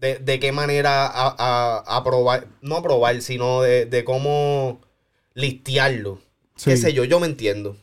de, 0.00 0.18
de 0.18 0.38
qué 0.38 0.52
manera 0.52 1.06
a, 1.06 1.34
a- 1.38 1.96
aprobar, 1.96 2.46
no 2.62 2.76
aprobar, 2.76 3.20
sino 3.22 3.62
de, 3.62 3.86
de 3.86 4.04
cómo 4.04 4.80
listearlo. 5.34 6.20
Qué 6.62 6.76
Sí. 6.76 6.82
sé 6.82 6.92
yo, 6.92 7.04
yo 7.04 7.20
me 7.20 7.26
entiendo. 7.26 7.76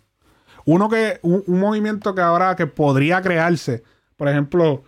Uno 0.65 0.87
que, 0.89 1.19
un, 1.21 1.43
un 1.45 1.59
movimiento 1.59 2.15
que 2.15 2.21
ahora 2.21 2.55
que 2.55 2.65
podría 2.65 3.21
crearse, 3.21 3.83
por 4.15 4.29
ejemplo, 4.29 4.83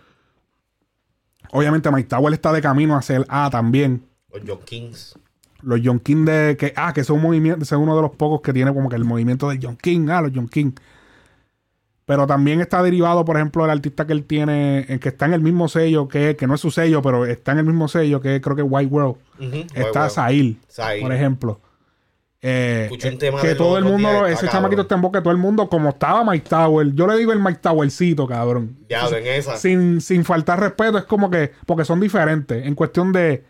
obviamente 1.52 1.90
Mike 1.90 2.08
Tower 2.08 2.32
está 2.32 2.52
de 2.52 2.62
camino 2.62 2.96
a 2.96 3.02
ser 3.02 3.24
A 3.28 3.50
también. 3.50 4.08
Los 4.32 4.42
John 4.46 4.60
Kings. 4.64 5.18
Los 5.66 5.80
John 5.84 5.98
King 5.98 6.24
de 6.24 6.56
que 6.56 6.72
ah 6.76 6.92
que 6.94 7.00
es 7.00 7.10
un 7.10 7.20
movimiento 7.20 7.64
es 7.64 7.72
uno 7.72 7.96
de 7.96 8.02
los 8.02 8.12
pocos 8.12 8.40
que 8.40 8.52
tiene 8.52 8.72
como 8.72 8.88
que 8.88 8.94
el 8.94 9.04
movimiento 9.04 9.48
de 9.50 9.58
John 9.60 9.76
King 9.76 10.08
ah 10.10 10.22
los 10.22 10.30
John 10.32 10.46
King. 10.48 10.70
Pero 12.04 12.24
también 12.28 12.60
está 12.60 12.84
derivado 12.84 13.24
por 13.24 13.36
ejemplo 13.36 13.64
el 13.64 13.70
artista 13.72 14.06
que 14.06 14.12
él 14.12 14.22
tiene 14.24 14.86
en 14.88 15.00
que 15.00 15.08
está 15.08 15.26
en 15.26 15.34
el 15.34 15.40
mismo 15.40 15.66
sello 15.68 16.06
que 16.06 16.36
que 16.36 16.46
no 16.46 16.54
es 16.54 16.60
su 16.60 16.70
sello 16.70 17.02
pero 17.02 17.26
está 17.26 17.50
en 17.50 17.58
el 17.58 17.64
mismo 17.64 17.88
sello 17.88 18.20
que 18.20 18.40
creo 18.40 18.54
que 18.54 18.62
White 18.62 18.92
World. 18.92 19.16
Está. 19.74 20.08
Sahil 20.08 20.60
Sahil. 20.68 21.02
por 21.02 21.12
ejemplo. 21.12 21.60
Eh, 22.42 22.82
Escuché 22.84 23.08
un 23.08 23.14
eh, 23.14 23.18
tema 23.18 23.40
que 23.40 23.56
todo 23.56 23.76
el 23.76 23.82
mundo 23.84 24.08
días, 24.08 24.20
lo- 24.20 24.26
está 24.28 24.46
ese 24.46 24.52
chamaquito 24.52 24.82
está 24.82 24.94
en 24.94 25.02
boca 25.02 25.18
de 25.18 25.22
todo 25.24 25.32
el 25.32 25.38
mundo 25.38 25.68
como 25.68 25.88
estaba 25.88 26.22
Mike 26.22 26.48
Tower. 26.48 26.92
Yo 26.94 27.08
le 27.08 27.16
digo 27.16 27.32
el 27.32 27.40
Mike 27.40 27.58
Towercito 27.60 28.24
cabrón. 28.28 28.76
Ya, 28.88 29.08
en 29.08 29.26
esa. 29.26 29.56
sin, 29.56 30.00
sin 30.00 30.24
faltar 30.24 30.60
respeto 30.60 30.96
es 30.98 31.04
como 31.04 31.28
que 31.28 31.50
porque 31.66 31.84
son 31.84 31.98
diferentes. 31.98 32.64
En 32.64 32.76
cuestión 32.76 33.10
de 33.10 33.44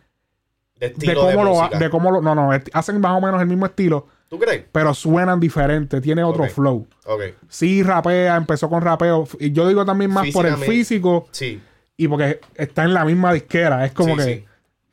de 0.78 0.88
de 0.88 0.92
estilo 0.92 1.14
cómo 1.20 1.28
de 1.30 1.34
lo 1.36 1.60
ha- 1.60 1.64
música. 1.64 1.78
de 1.78 1.90
cómo 1.90 2.10
lo 2.10 2.20
no 2.22 2.34
no 2.34 2.50
hacen 2.72 3.00
más 3.00 3.12
o 3.16 3.20
menos 3.20 3.40
el 3.40 3.46
mismo 3.46 3.66
estilo 3.66 4.06
¿Tú 4.28 4.38
crees? 4.38 4.64
pero 4.72 4.92
suenan 4.94 5.38
diferente 5.40 6.00
tiene 6.00 6.22
otro 6.24 6.44
flow 6.46 6.86
Ok. 7.06 7.22
sí 7.48 7.82
rapea 7.82 8.36
empezó 8.36 8.68
con 8.68 8.82
rapeo 8.82 9.26
y 9.38 9.52
yo 9.52 9.68
digo 9.68 9.84
también 9.84 10.10
más 10.10 10.28
por 10.32 10.46
el 10.46 10.56
físico 10.56 11.28
Sí. 11.30 11.60
y 11.96 12.08
porque 12.08 12.40
está 12.56 12.84
en 12.84 12.92
la 12.94 13.04
misma 13.04 13.32
disquera 13.32 13.84
es 13.84 13.92
como 13.92 14.14
Sí, 14.14 14.16
que 14.18 14.24
sí. 14.24 14.44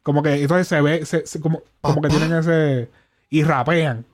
como 0.04 0.24
que 0.24 0.42
entonces 0.42 0.68
se 0.68 0.82
ve 0.82 1.06
se- 1.06 1.26
se- 1.26 1.40
como, 1.42 1.64
como 1.82 2.02
que 2.02 2.10
tienen 2.10 2.34
ese 2.34 2.90
y 3.30 3.44
rapean 3.44 4.06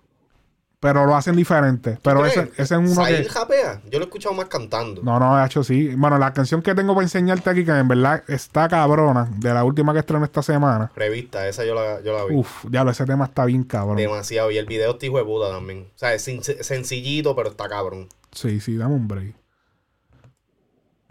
pero 0.80 1.06
lo 1.06 1.14
hacen 1.14 1.36
diferente 1.36 2.00
pero 2.02 2.26
ese, 2.26 2.52
ese 2.56 2.62
es 2.62 2.72
uno 2.72 3.06
que 3.06 3.24
japea. 3.26 3.82
Yo 3.90 4.00
lo 4.00 4.06
he 4.06 4.08
escuchado 4.08 4.34
más 4.34 4.46
cantando. 4.46 5.02
no, 5.04 5.20
no, 5.20 5.38
de 5.38 5.46
hecho 5.46 5.64
sí. 5.64 5.94
Bueno, 5.96 6.18
la 6.18 6.34
canción 6.34 6.62
que 6.62 6.74
tengo 6.74 6.94
para 6.94 7.04
enseñarte 7.04 7.50
aquí, 7.50 7.66
que 7.66 7.72
en 7.72 7.88
verdad 7.88 8.24
está 8.28 8.70
cabrona, 8.70 9.28
de 9.38 9.54
la 9.54 9.64
última 9.64 9.92
que 9.94 10.00
estrenó 10.00 10.24
esta 10.24 10.42
semana. 10.42 10.92
Revista, 10.96 11.48
esa 11.48 11.66
yo 11.66 11.76
la, 11.76 12.02
yo 12.02 12.18
la 12.18 12.26
vi. 12.26 12.36
Uf, 12.36 12.66
diablo, 12.66 12.92
ese 12.92 13.06
tema 13.06 13.26
está 13.26 13.46
bien 13.46 13.64
cabrón. 13.64 13.98
Demasiado. 13.98 14.52
Y 14.52 14.58
el 14.58 14.66
video 14.66 14.92
está 14.92 15.06
hijo 15.06 15.18
de 15.18 15.26
puta 15.26 15.50
también. 15.50 15.88
O 15.94 15.98
sea, 15.98 16.14
es 16.14 16.24
sencillito, 16.24 17.36
pero 17.36 17.50
está 17.50 17.68
cabrón. 17.68 18.08
Sí, 18.32 18.60
sí, 18.60 18.78
dame 18.78 18.96
un 18.96 19.08
break. 19.08 19.36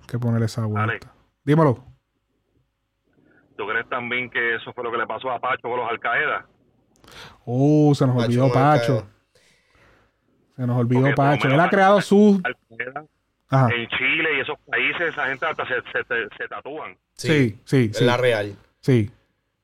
Hay 0.01 0.07
que 0.07 0.19
poner 0.19 0.43
esa 0.43 0.64
vuelta. 0.64 0.87
Dale. 0.87 1.01
Dímelo. 1.45 1.85
¿Tú 3.57 3.66
crees 3.66 3.89
también 3.89 4.31
que 4.31 4.57
eso 4.57 4.73
fue 4.73 4.85
lo 4.85 4.91
que 4.91 4.99
le 4.99 5.07
pasó 5.07 5.31
a 5.31 5.41
Pacho 5.41 5.62
con 5.62 5.77
los 5.77 5.91
Al-Qaeda? 5.91 6.47
Uh, 7.45 7.95
se 7.95 8.07
nos 8.07 8.16
Pacho 8.16 8.27
olvidó. 8.27 8.53
Pacho. 8.53 9.07
Se 10.59 10.67
nos 10.67 10.77
olvidó 10.79 11.15
Pacho. 11.15 11.49
Él 11.49 11.61
ha 11.61 11.71
creado 11.71 12.01
su. 12.03 12.43
Ajá. 13.51 13.69
en 13.75 13.89
Chile 13.89 14.29
y 14.37 14.41
esos 14.41 14.59
países, 14.67 15.09
esa 15.09 15.27
gente 15.29 15.47
hasta 15.47 15.67
se, 15.67 15.75
se, 15.77 16.05
se- 16.07 16.37
se 16.37 16.49
tatúan. 16.49 16.99
Sí, 17.15 17.59
sí, 17.65 17.89
Es 17.93 17.97
sí. 17.99 18.05
la 18.05 18.19
real. 18.19 18.57
Sí. 18.83 19.11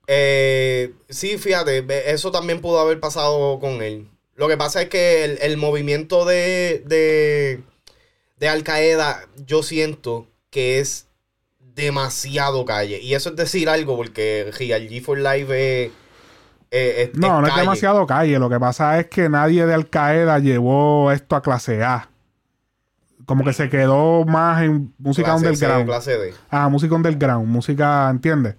Eh, 0.06 0.92
sí, 1.10 1.36
fíjate, 1.36 1.84
eso 2.10 2.30
también 2.30 2.60
pudo 2.62 2.80
haber 2.80 2.98
pasado 3.00 3.58
con 3.60 3.82
él. 3.82 4.08
Lo 4.36 4.48
que 4.48 4.56
pasa 4.56 4.80
es 4.82 4.88
que 4.88 5.24
el, 5.24 5.38
el 5.42 5.56
movimiento 5.58 6.24
de, 6.24 6.82
de, 6.86 7.60
de 8.38 8.48
Al 8.48 8.62
Qaeda, 8.64 9.26
yo 9.46 9.62
siento 9.62 10.26
que 10.50 10.78
es 10.78 11.08
demasiado 11.58 12.64
calle. 12.64 13.00
Y 13.00 13.14
eso 13.14 13.30
es 13.30 13.36
decir 13.36 13.68
algo, 13.68 13.96
porque 13.96 14.50
Real 14.58 14.88
G 14.88 15.02
for 15.02 15.18
Life 15.18 15.84
es. 15.86 15.92
Es- 16.74 17.08
es- 17.10 17.14
No, 17.16 17.40
no 17.40 17.46
es 17.46 17.50
calle. 17.52 17.62
demasiado 17.62 18.06
calle. 18.06 18.38
Lo 18.38 18.48
que 18.50 18.58
pasa 18.60 18.98
es 18.98 19.06
que 19.06 19.28
nadie 19.28 19.64
de 19.66 19.74
Al 19.74 19.88
Qaeda 19.88 20.38
llevó 20.38 21.12
esto 21.12 21.36
a 21.36 21.42
clase 21.42 21.82
A. 21.84 22.08
Como 23.26 23.42
que 23.44 23.52
se 23.54 23.70
quedó 23.70 24.24
más 24.26 24.62
en 24.62 24.92
música 24.98 25.28
Clase 25.28 25.44
C, 25.44 25.50
underground. 25.52 25.86
clase 25.86 26.18
D. 26.18 26.34
Ah, 26.50 26.68
música 26.68 26.94
underground, 26.94 27.46
música, 27.48 28.10
¿entiendes? 28.10 28.56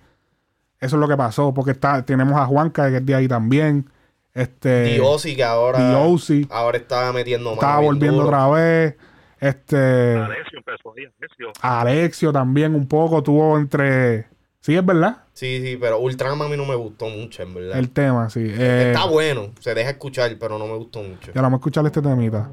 Eso 0.79 0.95
es 0.95 0.99
lo 0.99 1.07
que 1.07 1.15
pasó, 1.15 1.53
porque 1.53 1.71
está, 1.71 2.03
tenemos 2.03 2.39
a 2.39 2.45
Juanca, 2.45 2.89
que 2.89 2.97
es 2.97 3.05
de 3.05 3.13
ahí 3.15 3.27
también. 3.27 3.89
Este. 4.33 4.85
Diosi, 4.95 5.35
que 5.35 5.43
ahora, 5.43 5.77
Diosi. 5.89 6.47
ahora 6.51 6.77
está 6.77 7.13
metiendo 7.13 7.51
más. 7.51 7.57
Estaba 7.59 7.79
volviendo 7.79 8.17
duro. 8.23 8.27
otra 8.27 8.47
vez. 8.49 8.95
Este. 9.39 10.17
Alessio 10.17 10.57
empezó 10.59 10.93
ahí, 10.97 11.05
Alessio. 11.19 11.51
Alexio 11.61 12.33
también 12.33 12.73
un 12.75 12.87
poco 12.87 13.21
tuvo 13.23 13.57
entre. 13.57 14.27
Sí, 14.65 14.75
es 14.75 14.83
verdad. 14.83 15.17
Sí, 15.33 15.61
sí, 15.61 15.77
pero 15.79 15.99
Ultraman 15.99 16.47
a 16.47 16.49
mí 16.49 16.57
no 16.57 16.65
me 16.65 16.73
gustó 16.73 17.07
mucho, 17.07 17.43
en 17.43 17.53
verdad. 17.53 17.77
El 17.77 17.91
tema, 17.91 18.31
sí. 18.31 18.39
Eh, 18.41 18.85
Está 18.87 19.05
bueno, 19.05 19.51
se 19.59 19.75
deja 19.75 19.91
escuchar, 19.91 20.35
pero 20.39 20.57
no 20.57 20.65
me 20.65 20.73
gustó 20.75 21.03
mucho. 21.03 21.31
ya 21.31 21.39
vamos 21.43 21.57
a 21.57 21.59
escuchar 21.59 21.85
este 21.85 22.01
temita. 22.01 22.49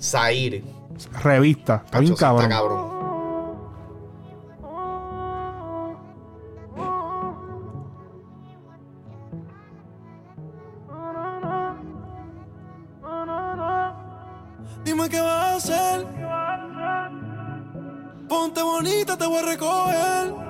Zaire. 0.00 0.62
Revista. 1.20 1.82
Está 1.84 1.98
bien 1.98 2.14
cabrón. 2.14 2.44
Está 2.44 2.56
cabrón. 2.56 2.98
Dime 14.84 15.08
qué 15.08 15.20
vas 15.20 15.42
a 15.42 15.56
hacer. 15.56 16.06
Ponte 18.28 18.62
bonita, 18.62 19.18
te 19.18 19.26
voy 19.26 19.38
a 19.38 19.42
recoger. 19.42 20.47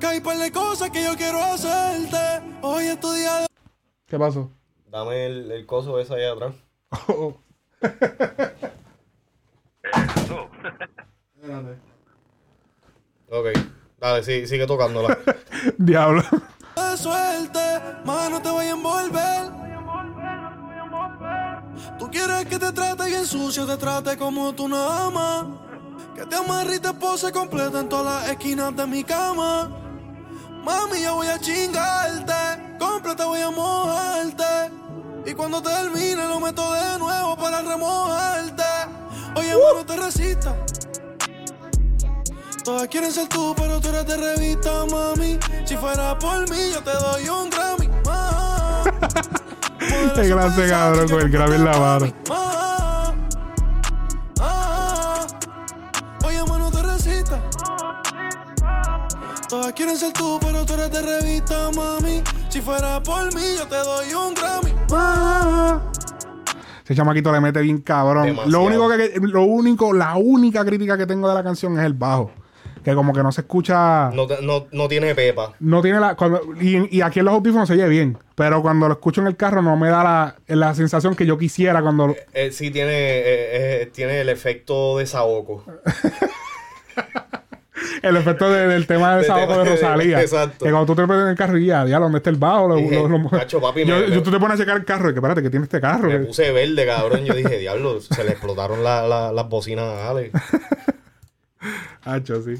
Que 0.00 0.06
hay 0.06 0.20
par 0.20 0.38
de 0.38 0.50
cosas 0.50 0.90
que 0.90 1.04
yo 1.04 1.14
quiero 1.14 1.42
hacerte. 1.42 2.16
Hoy 2.62 2.86
es 2.86 2.98
tu 2.98 3.12
día 3.12 3.40
de 3.40 3.46
¿Qué 4.06 4.18
pasó? 4.18 4.50
Dame 4.90 5.26
el, 5.26 5.52
el 5.52 5.66
coso 5.66 6.00
ese 6.00 6.14
allá 6.14 6.32
atrás. 6.32 6.54
Eso. 7.06 7.36
Ok. 13.32 13.46
Dale, 14.00 14.24
sí, 14.24 14.46
sigue 14.46 14.66
tocándola. 14.66 15.16
Diablo. 15.78 16.22
de 16.74 16.96
suerte, 16.96 17.60
más 18.04 18.28
no 18.28 18.42
te 18.42 18.50
voy 18.50 18.66
a 18.66 18.70
envolver. 18.70 19.50
Tú 21.98 22.10
quieres 22.10 22.46
que 22.46 22.58
te 22.58 22.72
trate 22.72 23.06
bien 23.06 23.24
sucio, 23.24 23.66
te 23.66 23.76
trate 23.76 24.16
como 24.16 24.52
tú 24.54 24.66
no 24.66 24.76
amas. 24.76 25.46
Que 26.16 26.26
te 26.26 26.34
amarre 26.34 26.76
y 26.76 26.80
te 26.80 26.92
pose 26.94 27.30
completa 27.30 27.80
en 27.80 27.88
todas 27.88 28.22
las 28.22 28.30
esquinas 28.32 28.74
de 28.74 28.86
mi 28.86 29.04
cama. 29.04 29.79
Mami, 30.64 31.02
yo 31.02 31.14
voy 31.16 31.26
a 31.26 31.38
chingarte, 31.38 32.78
completa 32.78 33.26
voy 33.26 33.40
a 33.40 33.50
mojarte. 33.50 34.70
Y 35.26 35.34
cuando 35.34 35.62
termine 35.62 36.26
lo 36.26 36.40
meto 36.40 36.72
de 36.72 36.98
nuevo 36.98 37.36
para 37.36 37.62
remojarte. 37.62 38.62
Oye, 39.36 39.52
no 39.52 39.84
te 39.84 39.96
resistas. 39.96 40.54
Todas 42.64 42.88
quieren 42.88 43.10
ser 43.10 43.28
tú, 43.28 43.54
pero 43.56 43.80
tú 43.80 43.88
eres 43.88 44.06
de 44.06 44.16
revista, 44.16 44.84
mami. 44.90 45.38
Si 45.64 45.76
fuera 45.76 46.18
por 46.18 46.48
mí, 46.50 46.70
yo 46.72 46.82
te 46.82 46.92
doy 46.92 47.28
un 47.28 47.50
Grammy. 47.50 47.88
Qué 50.14 50.30
clase, 50.30 50.68
cabrón, 50.68 51.08
con 51.08 51.20
el 51.20 51.30
Grammy 51.30 51.54
en 51.54 51.64
la 51.64 51.78
mano. 51.78 52.12
Todas 59.50 59.72
quieren 59.72 59.96
ser 59.96 60.12
tú, 60.12 60.38
pero 60.40 60.64
tú 60.64 60.74
eres 60.74 60.90
de 60.92 61.02
revista, 61.02 61.70
mami. 61.74 62.22
Si 62.48 62.60
fuera 62.60 63.02
por 63.02 63.34
mí, 63.34 63.42
yo 63.58 63.66
te 63.66 63.76
doy 63.76 64.14
un 64.14 64.32
Grammy. 64.34 64.70
Ese 66.84 66.94
chamaquito 66.94 67.32
le 67.32 67.40
mete 67.40 67.60
bien 67.60 67.78
cabrón. 67.80 68.26
Demasiado. 68.26 68.50
Lo 68.50 68.62
único 68.62 68.88
que, 68.88 69.12
lo 69.20 69.42
único, 69.42 69.92
la 69.92 70.16
única 70.16 70.64
crítica 70.64 70.96
que 70.96 71.06
tengo 71.06 71.28
de 71.28 71.34
la 71.34 71.42
canción 71.42 71.76
es 71.78 71.84
el 71.84 71.94
bajo. 71.94 72.30
Que 72.84 72.94
como 72.94 73.12
que 73.12 73.22
no 73.22 73.30
se 73.32 73.40
escucha. 73.42 74.10
No, 74.14 74.26
no, 74.40 74.66
no 74.72 74.88
tiene 74.88 75.14
pepa. 75.14 75.52
No 75.60 75.82
tiene 75.82 76.00
la. 76.00 76.14
cuando- 76.14 76.40
y, 76.60 76.96
y 76.96 77.02
aquí 77.02 77.18
en 77.18 77.26
los 77.26 77.34
audífonos 77.34 77.66
se 77.68 77.74
oye 77.74 77.88
bien. 77.88 78.16
Pero 78.36 78.62
cuando 78.62 78.86
lo 78.88 78.94
escucho 78.94 79.20
en 79.20 79.26
el 79.26 79.36
carro 79.36 79.60
no 79.62 79.76
me 79.76 79.88
da 79.90 80.02
la, 80.04 80.36
la 80.46 80.74
sensación 80.74 81.14
que 81.14 81.26
yo 81.26 81.36
quisiera 81.36 81.82
cuando. 81.82 82.06
lo- 82.08 82.16
Eh, 82.32 82.52
sí 82.52 82.70
tiene, 82.70 82.92
eh, 82.92 83.82
eh, 83.82 83.90
tiene 83.92 84.20
el 84.22 84.28
efecto 84.30 84.96
de 84.96 85.06
saoco. 85.06 85.64
el 88.02 88.16
efecto 88.16 88.50
de- 88.50 88.66
del 88.68 88.86
tema 88.86 89.16
de 89.16 89.24
tema 89.24 89.46
de 89.46 89.58
de- 89.64 89.64
Rosalía. 89.70 90.20
exacto. 90.20 90.64
Que 90.64 90.70
cuando 90.70 90.86
tú 90.86 90.94
te 90.96 91.02
metes 91.06 91.22
en 91.22 91.28
el 91.28 91.36
carro 91.36 91.58
y 91.58 91.66
ya, 91.66 91.84
diablo, 91.84 92.04
¿dónde 92.06 92.18
está 92.18 92.30
el 92.30 92.36
bajo? 92.36 92.68
Lo- 92.68 92.76
Dije, 92.76 92.94
lo- 92.96 93.08
lo- 93.08 93.18
"Macho, 93.18 93.60
papi, 93.60 93.84
yo, 93.84 93.94
me- 93.96 94.08
yo- 94.08 94.14
me- 94.16 94.20
tú 94.22 94.30
te 94.30 94.38
pones 94.38 94.56
a 94.58 94.62
checar 94.62 94.76
el 94.76 94.84
carro 94.84 95.10
y 95.10 95.12
que 95.12 95.18
espérate, 95.18 95.42
que 95.42 95.50
tiene 95.50 95.64
este 95.64 95.80
carro. 95.80 96.08
Me 96.08 96.18
que- 96.18 96.24
puse 96.26 96.50
verde, 96.52 96.86
cabrón. 96.86 97.24
Yo 97.24 97.34
dije, 97.34 97.58
diablo, 97.58 98.00
se 98.00 98.24
le 98.24 98.30
explotaron 98.30 98.82
la- 98.84 99.06
la- 99.06 99.32
las 99.32 99.48
bocinas 99.48 99.84
a 99.84 100.10
Alex. 100.10 100.32
Hacho, 102.04 102.42
sí. 102.42 102.54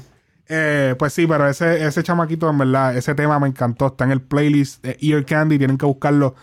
Eh, 0.47 0.95
pues 0.99 1.13
sí, 1.13 1.25
pero 1.27 1.47
ese, 1.47 1.85
ese 1.85 2.03
chamaquito, 2.03 2.49
en 2.49 2.57
verdad, 2.57 2.95
ese 2.97 3.15
tema 3.15 3.39
me 3.39 3.47
encantó. 3.47 3.87
Está 3.87 4.03
en 4.03 4.11
el 4.11 4.21
playlist 4.21 4.83
de 4.83 4.97
Ear 5.01 5.25
Candy. 5.25 5.57
Tienen 5.57 5.77
que 5.77 5.85
buscarlo 5.85 6.35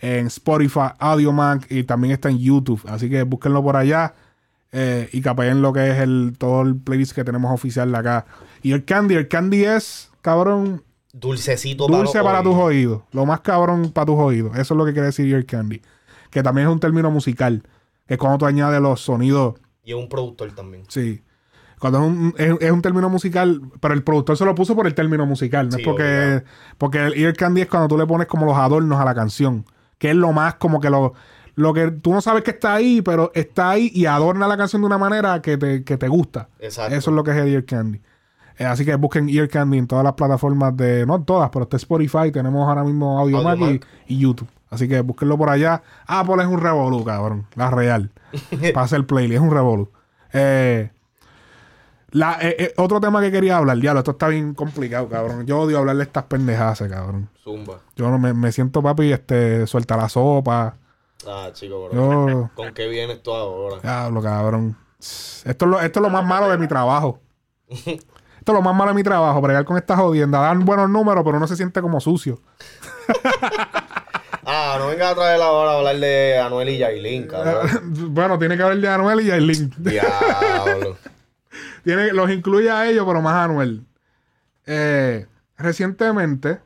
en 0.00 0.26
Spotify, 0.26 0.90
Audiomack 0.98 1.70
y 1.70 1.84
también 1.84 2.12
está 2.12 2.28
en 2.28 2.38
YouTube. 2.38 2.82
Así 2.88 3.08
que 3.08 3.22
búsquenlo 3.22 3.62
por 3.62 3.76
allá 3.76 4.14
eh, 4.72 5.08
y 5.12 5.20
capeen 5.20 5.62
lo 5.62 5.72
que 5.72 5.90
es 5.90 5.98
el 5.98 6.34
todo 6.38 6.62
el 6.62 6.76
playlist 6.76 7.12
que 7.12 7.24
tenemos 7.24 7.52
oficial 7.52 7.92
de 7.92 7.98
acá. 7.98 8.26
Ear 8.62 8.84
Candy, 8.84 9.14
Ear 9.14 9.28
Candy 9.28 9.64
es, 9.64 10.10
cabrón, 10.22 10.82
Dulcecito 11.12 11.88
dulce 11.88 12.22
para 12.22 12.42
tus 12.42 12.54
oídos. 12.54 13.02
Lo 13.12 13.26
más 13.26 13.40
cabrón 13.40 13.90
para 13.92 14.06
tus 14.06 14.18
oídos. 14.18 14.52
Eso 14.58 14.72
es 14.74 14.78
lo 14.78 14.86
que 14.86 14.92
quiere 14.92 15.06
decir 15.06 15.26
Ear 15.32 15.44
Candy. 15.44 15.82
Que 16.30 16.42
también 16.42 16.68
es 16.68 16.72
un 16.72 16.80
término 16.80 17.10
musical. 17.10 17.62
Que 18.06 18.14
es 18.14 18.18
cuando 18.18 18.38
tú 18.38 18.46
añades 18.46 18.80
los 18.80 19.00
sonidos 19.02 19.56
Y 19.84 19.90
es 19.92 19.96
un 19.98 20.08
productor 20.08 20.52
también. 20.52 20.84
Sí. 20.88 21.22
Cuando 21.78 21.98
es 21.98 22.04
un, 22.06 22.34
es, 22.38 22.54
es 22.60 22.70
un 22.70 22.80
término 22.80 23.10
musical, 23.10 23.60
pero 23.80 23.92
el 23.92 24.02
productor 24.04 24.36
se 24.38 24.44
lo 24.44 24.54
puso 24.54 24.74
por 24.74 24.86
el 24.86 24.94
término 24.94 25.26
musical, 25.26 25.68
no 25.68 25.76
Sí, 25.76 25.82
es 25.82 25.84
porque. 25.84 26.02
obligado. 26.04 26.42
Porque 26.78 26.98
el 27.06 27.14
ear 27.14 27.34
candy 27.34 27.60
es 27.62 27.68
cuando 27.68 27.88
tú 27.88 27.98
le 27.98 28.06
pones 28.06 28.26
como 28.28 28.46
los 28.46 28.56
adornos 28.56 28.98
a 28.98 29.04
la 29.04 29.14
canción. 29.14 29.66
Que 29.98 30.10
es 30.10 30.16
lo 30.16 30.32
más 30.32 30.54
como 30.54 30.80
que 30.80 30.88
lo. 30.90 31.12
Lo 31.54 31.74
que 31.74 31.90
tú 31.90 32.12
no 32.12 32.20
sabes 32.20 32.42
que 32.42 32.52
está 32.52 32.74
ahí, 32.74 33.02
pero 33.02 33.30
está 33.34 33.70
ahí 33.70 33.90
y 33.94 34.06
adorna 34.06 34.48
la 34.48 34.56
canción 34.56 34.82
de 34.82 34.86
una 34.86 34.98
manera 34.98 35.42
que 35.42 35.58
te, 35.58 35.84
que 35.84 35.96
te 35.98 36.08
gusta. 36.08 36.48
Exacto. 36.58 36.94
Eso 36.94 37.10
es 37.10 37.14
lo 37.14 37.24
que 37.24 37.32
es 37.32 37.36
el 37.36 37.48
Ear 37.48 37.64
Candy. 37.64 38.00
Eh, 38.58 38.64
así 38.64 38.84
que 38.84 38.94
busquen 38.94 39.28
Ear 39.28 39.48
Candy 39.48 39.78
en 39.78 39.86
todas 39.86 40.04
las 40.04 40.14
plataformas 40.14 40.76
de. 40.76 41.04
No 41.06 41.22
todas, 41.22 41.50
pero 41.50 41.64
está 41.64 41.76
Spotify. 41.76 42.30
Tenemos 42.32 42.66
ahora 42.66 42.84
mismo 42.84 43.18
Audiomack 43.18 43.84
y, 44.06 44.18
YouTube. 44.18 44.48
Así 44.70 44.88
que 44.88 45.00
búsquenlo 45.02 45.36
por 45.36 45.50
allá. 45.50 45.82
Apple 46.06 46.42
es 46.42 46.48
un 46.48 46.58
revolú, 46.58 47.04
cabrón. 47.04 47.46
La 47.54 47.70
real. 47.70 48.10
Para 48.74 48.84
hacer 48.84 49.06
playlist. 49.06 49.34
Es 49.34 49.40
un 49.40 49.50
revolú. 49.50 49.90
Eh, 50.32 50.90
la, 52.12 52.36
eh, 52.42 52.56
eh, 52.58 52.74
otro 52.76 53.00
tema 53.00 53.22
que 53.22 53.32
quería 53.32 53.56
hablar, 53.56 53.78
diablo, 53.78 54.00
esto 54.00 54.10
está 54.10 54.28
bien 54.28 54.52
complicado, 54.52 55.08
cabrón. 55.08 55.46
Yo 55.46 55.60
odio 55.60 55.78
hablar 55.78 55.96
de 55.96 56.02
estas 56.02 56.24
pendejadas, 56.24 56.82
cabrón. 56.88 57.30
Zumba. 57.42 57.78
Yo 57.96 58.10
no 58.10 58.18
me, 58.18 58.34
me 58.34 58.52
siento, 58.52 58.82
papi, 58.82 59.12
este, 59.12 59.66
suelta 59.66 59.96
la 59.96 60.10
sopa. 60.10 60.76
Ah, 61.26 61.50
chico, 61.52 61.88
bro. 61.88 62.50
¿Con 62.54 62.74
qué 62.74 62.88
vienes 62.88 63.22
tú 63.22 63.32
ahora? 63.32 63.80
diablo, 63.80 64.22
cabrón. 64.22 64.76
Esto 64.98 65.64
es, 65.64 65.70
lo, 65.70 65.80
esto 65.80 65.98
es 66.00 66.02
lo 66.02 66.10
más 66.10 66.24
malo 66.24 66.48
de 66.48 66.58
mi 66.58 66.68
trabajo. 66.68 67.20
Esto 68.42 68.50
es 68.50 68.56
lo 68.56 68.62
más 68.62 68.74
malo 68.74 68.90
de 68.90 68.96
mi 68.96 69.04
trabajo, 69.04 69.40
bregar 69.40 69.64
con 69.64 69.76
estas 69.76 69.96
jodiendas. 70.00 70.40
Dan 70.40 70.64
buenos 70.64 70.90
números, 70.90 71.22
pero 71.24 71.36
uno 71.36 71.46
se 71.46 71.54
siente 71.54 71.80
como 71.80 72.00
sucio. 72.00 72.40
Ah, 74.44 74.76
no 74.78 74.88
vengas 74.88 75.12
a 75.12 75.14
traer 75.14 75.40
ahora 75.40 75.70
a 75.70 75.78
hablar 75.78 75.96
de 75.98 76.36
Anuel 76.36 76.68
y 76.70 76.78
Yailin, 76.78 77.28
cabrón. 77.28 77.68
bueno, 78.12 78.38
tiene 78.40 78.56
que 78.56 78.62
haber 78.64 78.80
de 78.80 78.88
Anuel 78.88 79.20
y 79.20 79.26
Yailin. 79.26 79.72
Diablo. 79.78 80.98
Tiene, 81.84 82.12
los 82.12 82.28
incluye 82.28 82.68
a 82.68 82.88
ellos, 82.88 83.04
pero 83.06 83.22
más 83.22 83.34
a 83.34 83.44
Anuel. 83.44 83.84
Eh, 84.66 85.26
recientemente, 85.56 86.60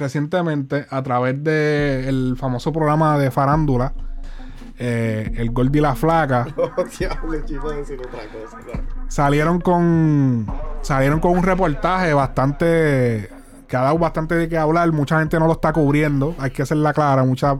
recientemente, 0.00 0.86
a 0.90 1.02
través 1.02 1.42
del 1.44 2.34
famoso 2.36 2.72
programa 2.72 3.16
de 3.18 3.30
farándula, 3.30 3.92
eh, 4.78 5.30
el 5.36 5.50
Gordi 5.52 5.78
y 5.78 5.82
la 5.82 5.94
Flaca, 5.94 6.46
Oh, 6.56 6.84
diablo, 6.98 7.38
chico, 7.44 7.70
decir 7.70 8.00
otra 8.00 8.20
cosa. 8.32 8.58
claro. 8.64 8.82
salieron 9.08 9.60
con 9.60 10.46
salieron 10.80 11.20
con 11.20 11.32
un 11.32 11.42
reportaje 11.42 12.14
bastante 12.14 13.28
que 13.68 13.76
ha 13.76 13.82
dado 13.82 13.98
bastante 13.98 14.34
de 14.34 14.48
qué 14.48 14.56
hablar 14.56 14.90
mucha 14.90 15.18
gente 15.20 15.38
no 15.38 15.46
lo 15.46 15.52
está 15.52 15.72
cubriendo 15.72 16.34
hay 16.38 16.50
que 16.50 16.62
hacerla 16.62 16.92
clara 16.94 17.22
muchas 17.24 17.58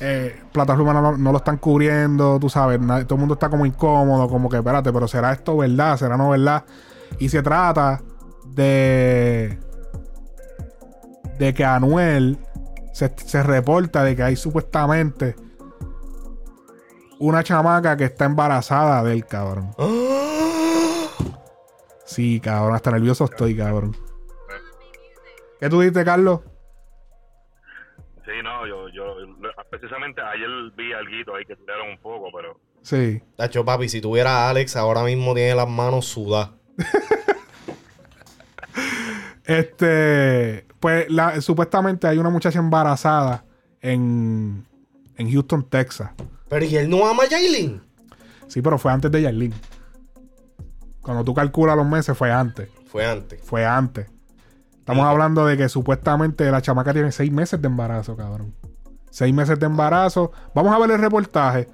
eh, 0.00 0.42
plataformas 0.52 0.94
no, 0.94 1.16
no 1.16 1.32
lo 1.32 1.38
están 1.38 1.56
cubriendo 1.56 2.38
tú 2.38 2.48
sabes 2.50 2.78
todo 3.06 3.14
el 3.14 3.20
mundo 3.20 3.34
está 3.34 3.48
como 3.48 3.64
incómodo 3.64 4.28
como 4.28 4.48
que 4.50 4.58
espérate 4.58 4.92
pero 4.92 5.08
será 5.08 5.32
esto 5.32 5.56
verdad 5.56 5.96
será 5.96 6.16
no 6.18 6.28
verdad 6.30 6.64
y 7.18 7.30
se 7.30 7.42
trata 7.42 8.02
de 8.44 9.58
de 11.38 11.54
que 11.54 11.64
Anuel 11.64 12.38
se, 12.92 13.12
se 13.16 13.42
reporta 13.42 14.04
de 14.04 14.16
que 14.16 14.22
hay 14.22 14.36
supuestamente 14.36 15.36
una 17.18 17.42
chamaca 17.42 17.96
que 17.96 18.04
está 18.04 18.24
embarazada 18.24 19.02
del 19.02 19.26
cabrón 19.26 19.70
Sí, 22.04 22.40
cabrón, 22.40 22.74
hasta 22.74 22.90
nervioso 22.90 23.24
estoy, 23.24 23.56
cabrón. 23.56 23.96
¿Qué 25.58 25.70
tú 25.70 25.80
dices, 25.80 26.04
Carlos? 26.04 26.40
Sí, 28.24 28.32
no, 28.42 28.66
yo, 28.66 28.88
yo, 28.90 29.16
precisamente 29.70 30.20
ayer 30.20 30.48
vi 30.76 30.92
algo 30.92 31.34
ahí 31.34 31.44
que 31.46 31.56
tiraron 31.56 31.90
un 31.90 31.98
poco, 31.98 32.28
pero 32.32 32.60
Sí. 32.82 33.22
Tacho, 33.36 33.64
papi, 33.64 33.88
si 33.88 34.02
tuviera 34.02 34.30
a 34.30 34.50
Alex, 34.50 34.76
ahora 34.76 35.02
mismo 35.02 35.34
tiene 35.34 35.54
las 35.54 35.68
manos 35.68 36.04
sudadas. 36.04 36.50
Este, 39.44 40.66
pues 40.80 41.10
la- 41.10 41.40
supuestamente 41.40 42.06
hay 42.06 42.18
una 42.18 42.30
muchacha 42.30 42.58
embarazada 42.58 43.44
en, 43.80 44.66
en 45.16 45.30
Houston, 45.32 45.68
Texas. 45.68 46.10
Pero 46.48 46.64
¿y 46.64 46.76
él 46.76 46.88
no 46.88 47.06
ama 47.06 47.24
a 47.24 47.28
Yailin? 47.28 47.82
Sí, 48.48 48.62
pero 48.62 48.78
fue 48.78 48.92
antes 48.92 49.10
de 49.10 49.22
Yailin. 49.22 49.54
Cuando 51.02 51.24
tú 51.24 51.34
calculas 51.34 51.76
los 51.76 51.86
meses, 51.86 52.16
fue 52.16 52.32
antes. 52.32 52.68
Fue 52.86 53.04
antes. 53.06 53.40
Fue 53.42 53.64
antes. 53.66 54.06
Estamos 54.78 55.04
hablando 55.06 55.46
de 55.46 55.56
que 55.56 55.68
supuestamente 55.68 56.50
la 56.50 56.60
chamaca 56.62 56.92
tiene 56.92 57.10
seis 57.12 57.32
meses 57.32 57.60
de 57.60 57.66
embarazo, 57.68 58.16
cabrón. 58.16 58.54
Seis 59.10 59.32
meses 59.34 59.58
de 59.58 59.66
embarazo. 59.66 60.32
Vamos 60.54 60.74
a 60.74 60.78
ver 60.78 60.90
el 60.90 60.98
reportaje. 61.00 61.68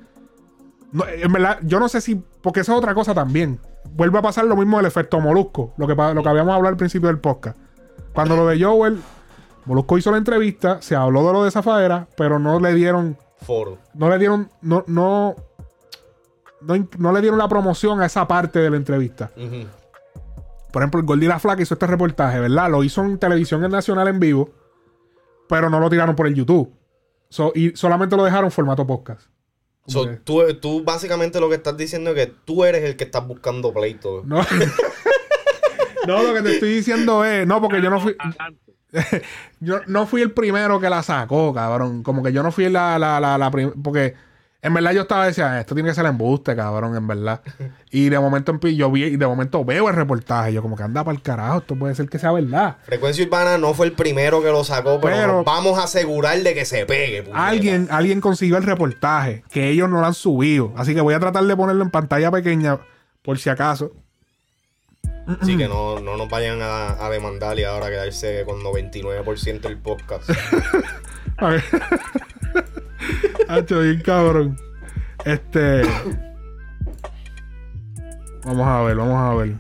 No, 0.92 1.04
en 1.06 1.32
verdad, 1.32 1.58
yo 1.62 1.78
no 1.80 1.88
sé 1.88 2.00
si. 2.00 2.14
Porque 2.42 2.60
eso 2.60 2.72
es 2.72 2.78
otra 2.78 2.94
cosa 2.94 3.14
también. 3.14 3.58
Vuelve 3.92 4.18
a 4.18 4.22
pasar 4.22 4.44
lo 4.44 4.56
mismo 4.56 4.76
del 4.76 4.86
efecto 4.86 5.20
Molusco. 5.20 5.72
Lo 5.76 5.86
que, 5.86 5.94
lo 5.94 6.22
que 6.22 6.28
habíamos 6.28 6.54
hablado 6.54 6.68
al 6.72 6.76
principio 6.76 7.08
del 7.08 7.18
podcast. 7.18 7.56
Cuando 8.14 8.36
lo 8.36 8.46
de 8.46 8.62
Joel, 8.62 9.00
Molusco 9.66 9.98
hizo 9.98 10.10
la 10.10 10.18
entrevista, 10.18 10.80
se 10.82 10.96
habló 10.96 11.26
de 11.26 11.32
lo 11.32 11.44
de 11.44 11.50
Zafaera, 11.50 12.06
pero 12.16 12.38
no 12.38 12.60
le 12.60 12.74
dieron. 12.74 13.16
Foro. 13.42 13.78
No 13.94 14.08
le 14.10 14.18
dieron. 14.18 14.50
No, 14.62 14.84
no, 14.86 15.34
no, 16.60 16.86
no 16.98 17.12
le 17.12 17.20
dieron 17.20 17.38
la 17.38 17.48
promoción 17.48 18.00
a 18.00 18.06
esa 18.06 18.26
parte 18.28 18.58
de 18.58 18.70
la 18.70 18.76
entrevista. 18.76 19.30
Por 20.72 20.82
ejemplo, 20.82 21.00
el 21.00 21.06
Gordy 21.06 21.26
la 21.26 21.38
Flaca 21.38 21.62
hizo 21.62 21.74
este 21.74 21.86
reportaje, 21.86 22.38
¿verdad? 22.38 22.70
Lo 22.70 22.84
hizo 22.84 23.02
en 23.04 23.18
televisión 23.18 23.60
nacional 23.70 24.08
en 24.08 24.20
vivo, 24.20 24.50
pero 25.48 25.68
no 25.68 25.80
lo 25.80 25.90
tiraron 25.90 26.14
por 26.14 26.26
el 26.26 26.34
YouTube. 26.34 26.72
So- 27.28 27.52
y 27.54 27.74
solamente 27.76 28.16
lo 28.16 28.24
dejaron 28.24 28.46
en 28.46 28.50
formato 28.52 28.86
podcast. 28.86 29.28
So, 29.86 30.06
que- 30.06 30.16
tú, 30.16 30.54
tú 30.60 30.84
básicamente 30.84 31.40
lo 31.40 31.48
que 31.48 31.56
estás 31.56 31.76
diciendo 31.76 32.10
es 32.10 32.16
que 32.16 32.32
tú 32.44 32.64
eres 32.64 32.84
el 32.84 32.96
que 32.96 33.04
estás 33.04 33.26
buscando 33.26 33.72
pleito. 33.72 34.22
no. 34.24 34.44
no, 36.06 36.22
lo 36.22 36.34
que 36.34 36.42
te 36.42 36.54
estoy 36.54 36.74
diciendo 36.74 37.24
es. 37.24 37.46
No, 37.46 37.60
porque 37.60 37.82
yo 37.82 37.90
no 37.90 38.00
fui. 38.00 38.14
Adelante. 38.18 38.70
Yo 39.60 39.82
no 39.86 40.04
fui 40.04 40.20
el 40.20 40.32
primero 40.32 40.80
que 40.80 40.90
la 40.90 41.04
sacó, 41.04 41.54
cabrón. 41.54 42.02
Como 42.02 42.24
que 42.24 42.32
yo 42.32 42.42
no 42.42 42.50
fui 42.50 42.68
la, 42.68 42.98
la, 42.98 43.20
la, 43.20 43.38
la 43.38 43.48
Porque 43.48 44.14
en 44.62 44.74
verdad 44.74 44.92
yo 44.92 45.02
estaba 45.02 45.26
diciendo, 45.26 45.54
esto 45.54 45.74
tiene 45.74 45.88
que 45.88 45.94
ser 45.94 46.04
embuste, 46.04 46.54
cabrón, 46.54 46.94
en 46.96 47.06
verdad. 47.06 47.40
Y 47.92 48.08
de 48.08 48.20
momento 48.20 48.56
yo 48.68 48.88
vi, 48.92 49.02
y 49.02 49.16
de 49.16 49.26
momento 49.26 49.64
veo 49.64 49.88
el 49.88 49.96
reportaje. 49.96 50.52
Yo 50.52 50.62
como 50.62 50.76
que 50.76 50.84
anda 50.84 51.02
para 51.02 51.16
el 51.16 51.22
carajo, 51.22 51.58
esto 51.58 51.74
puede 51.74 51.92
ser 51.96 52.08
que 52.08 52.20
sea 52.20 52.30
verdad. 52.30 52.76
Frecuencia 52.84 53.24
Urbana 53.24 53.58
no 53.58 53.74
fue 53.74 53.86
el 53.86 53.92
primero 53.94 54.40
que 54.42 54.48
lo 54.48 54.62
sacó, 54.62 55.00
pero, 55.00 55.42
vamos 55.42 55.76
a 55.76 55.84
asegurar 55.84 56.38
de 56.38 56.54
que 56.54 56.64
se 56.64 56.86
pegue. 56.86 57.28
Alguien, 57.32 57.88
alguien 57.90 58.20
consiguió 58.20 58.58
el 58.58 58.62
reportaje, 58.62 59.42
que 59.50 59.70
ellos 59.70 59.90
no 59.90 60.00
lo 60.00 60.06
han 60.06 60.14
subido. 60.14 60.72
Así 60.76 60.94
que 60.94 61.00
voy 61.00 61.14
a 61.14 61.20
tratar 61.20 61.42
de 61.42 61.56
ponerlo 61.56 61.82
en 61.82 61.90
pantalla 61.90 62.30
pequeña, 62.30 62.78
por 63.22 63.40
si 63.40 63.50
acaso. 63.50 63.90
Así 65.40 65.56
que 65.56 65.66
no, 65.68 65.98
no 65.98 66.16
nos 66.16 66.28
vayan 66.28 66.62
a, 66.62 67.04
a 67.04 67.10
demandar 67.10 67.58
y 67.58 67.64
ahora 67.64 67.88
quedarse 67.88 68.44
con 68.44 68.60
99% 68.60 69.60
del 69.62 69.78
podcast. 69.78 70.30
Hacho, 73.50 73.80
bien 73.80 74.00
cabrón. 74.02 74.56
Este. 75.24 75.82
Vamos 78.44 78.66
a 78.66 78.82
ver, 78.82 78.96
vamos 78.96 79.16
a 79.18 79.34
ver. 79.34 79.54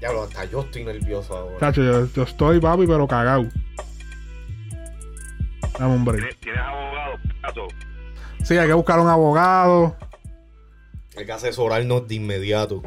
Diablo, 0.00 0.22
hasta 0.22 0.44
yo 0.46 0.60
estoy 0.60 0.84
nervioso 0.84 1.36
ahora. 1.36 1.58
Chacho, 1.58 1.82
yo, 1.82 2.06
yo 2.06 2.22
estoy 2.22 2.60
papi, 2.60 2.86
pero 2.86 3.06
cagado. 3.08 3.46
Dame 5.78 5.94
un 5.94 6.04
break. 6.04 6.20
¿Tienes- 6.20 6.40
¿Tienes 6.40 6.60
abogado? 6.60 7.16
Caso. 7.42 7.68
Sí, 8.44 8.56
hay 8.56 8.66
que 8.68 8.72
buscar 8.74 9.00
un 9.00 9.08
abogado 9.08 9.96
Hay 11.18 11.26
que 11.26 11.32
asesorarnos 11.32 12.06
de 12.06 12.14
inmediato. 12.14 12.82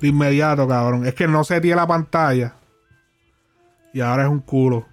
de 0.00 0.08
inmediato, 0.08 0.66
cabrón. 0.66 1.06
Es 1.06 1.14
que 1.14 1.28
no 1.28 1.44
se 1.44 1.60
tiene 1.60 1.76
la 1.76 1.86
pantalla. 1.86 2.54
Y 3.92 4.00
ahora 4.00 4.24
es 4.24 4.28
un 4.28 4.40
culo. 4.40 4.86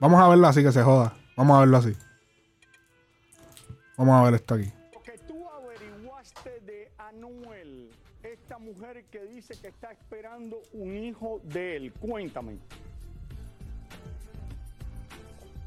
Vamos 0.00 0.20
a 0.20 0.28
verlo 0.28 0.46
así 0.46 0.62
que 0.62 0.72
se 0.72 0.82
joda. 0.82 1.12
Vamos 1.36 1.56
a 1.56 1.60
verlo 1.60 1.76
así. 1.78 1.92
Vamos 4.02 4.16
a 4.16 4.24
ver 4.24 4.34
esto 4.34 4.54
aquí. 4.54 4.72
Lo 4.92 5.00
que 5.00 5.16
tú 5.28 5.48
averiguaste 5.48 6.58
de 6.62 6.90
Anuel, 6.98 7.88
esta 8.24 8.58
mujer 8.58 9.04
que 9.12 9.20
dice 9.26 9.54
que 9.60 9.68
está 9.68 9.92
esperando 9.92 10.60
un 10.72 10.96
hijo 10.96 11.40
de 11.44 11.76
él. 11.76 11.92
Cuéntame. 11.92 12.58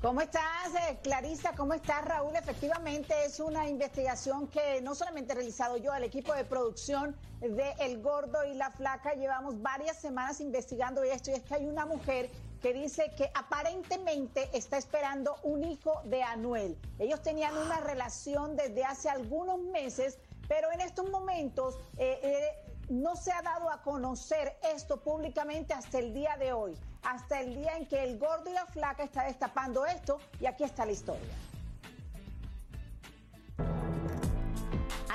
¿Cómo 0.02 0.20
estás, 0.20 0.76
eh, 0.90 1.00
Clarisa? 1.02 1.54
¿Cómo 1.56 1.76
estás, 1.76 2.04
Raúl? 2.04 2.36
Efectivamente, 2.36 3.14
es 3.26 3.40
una 3.40 3.70
investigación 3.70 4.50
que 4.50 4.82
no 4.82 4.96
solamente 4.96 5.32
he 5.32 5.36
realizado 5.36 5.78
yo, 5.78 5.96
el 5.96 6.04
equipo 6.04 6.34
de 6.34 6.44
producción 6.44 7.16
de 7.40 7.72
El 7.80 8.02
Gordo 8.02 8.44
y 8.44 8.54
la 8.54 8.70
Flaca, 8.70 9.14
llevamos 9.14 9.62
varias 9.62 10.02
semanas 10.02 10.42
investigando 10.42 11.04
esto 11.04 11.32
y 11.32 11.36
es 11.36 11.44
que 11.44 11.54
hay 11.56 11.68
una 11.68 11.86
mujer 11.86 12.30
que 12.62 12.74
dice 12.74 13.12
que 13.16 13.30
aparentemente 13.34 14.50
está 14.54 14.78
esperando 14.78 15.36
un 15.44 15.64
hijo 15.64 16.02
de 16.06 16.24
Anuel. 16.24 16.78
Ellos 17.00 17.22
tenían 17.22 17.58
una 17.58 17.80
relación 17.80 18.56
desde 18.56 18.84
hace 18.84 19.10
algunos 19.10 19.60
meses, 19.60 20.18
pero 20.48 20.72
en 20.72 20.82
estos 20.82 21.10
momentos 21.10 21.78
eh, 21.98 22.20
eh, 22.24 22.76
no 22.90 23.16
se 23.16 23.32
ha 23.32 23.42
dado 23.42 23.70
a 23.70 23.82
conocer 23.82 24.58
esto 24.76 25.02
públicamente 25.02 25.74
hasta 25.74 26.00
el 26.00 26.14
día 26.14 26.38
de 26.38 26.54
hoy, 26.54 26.78
hasta 27.04 27.42
el 27.42 27.56
día 27.56 27.78
en 27.78 27.88
que 27.88 28.04
el 28.04 28.20
gordo 28.20 28.50
y 28.50 28.54
la 28.54 28.66
flaca 28.66 29.04
está 29.04 29.24
destapando 29.24 29.86
esto 29.86 30.20
y 30.40 30.46
aquí 30.46 30.64
está 30.64 30.86
la 30.86 30.92
historia. 30.92 31.34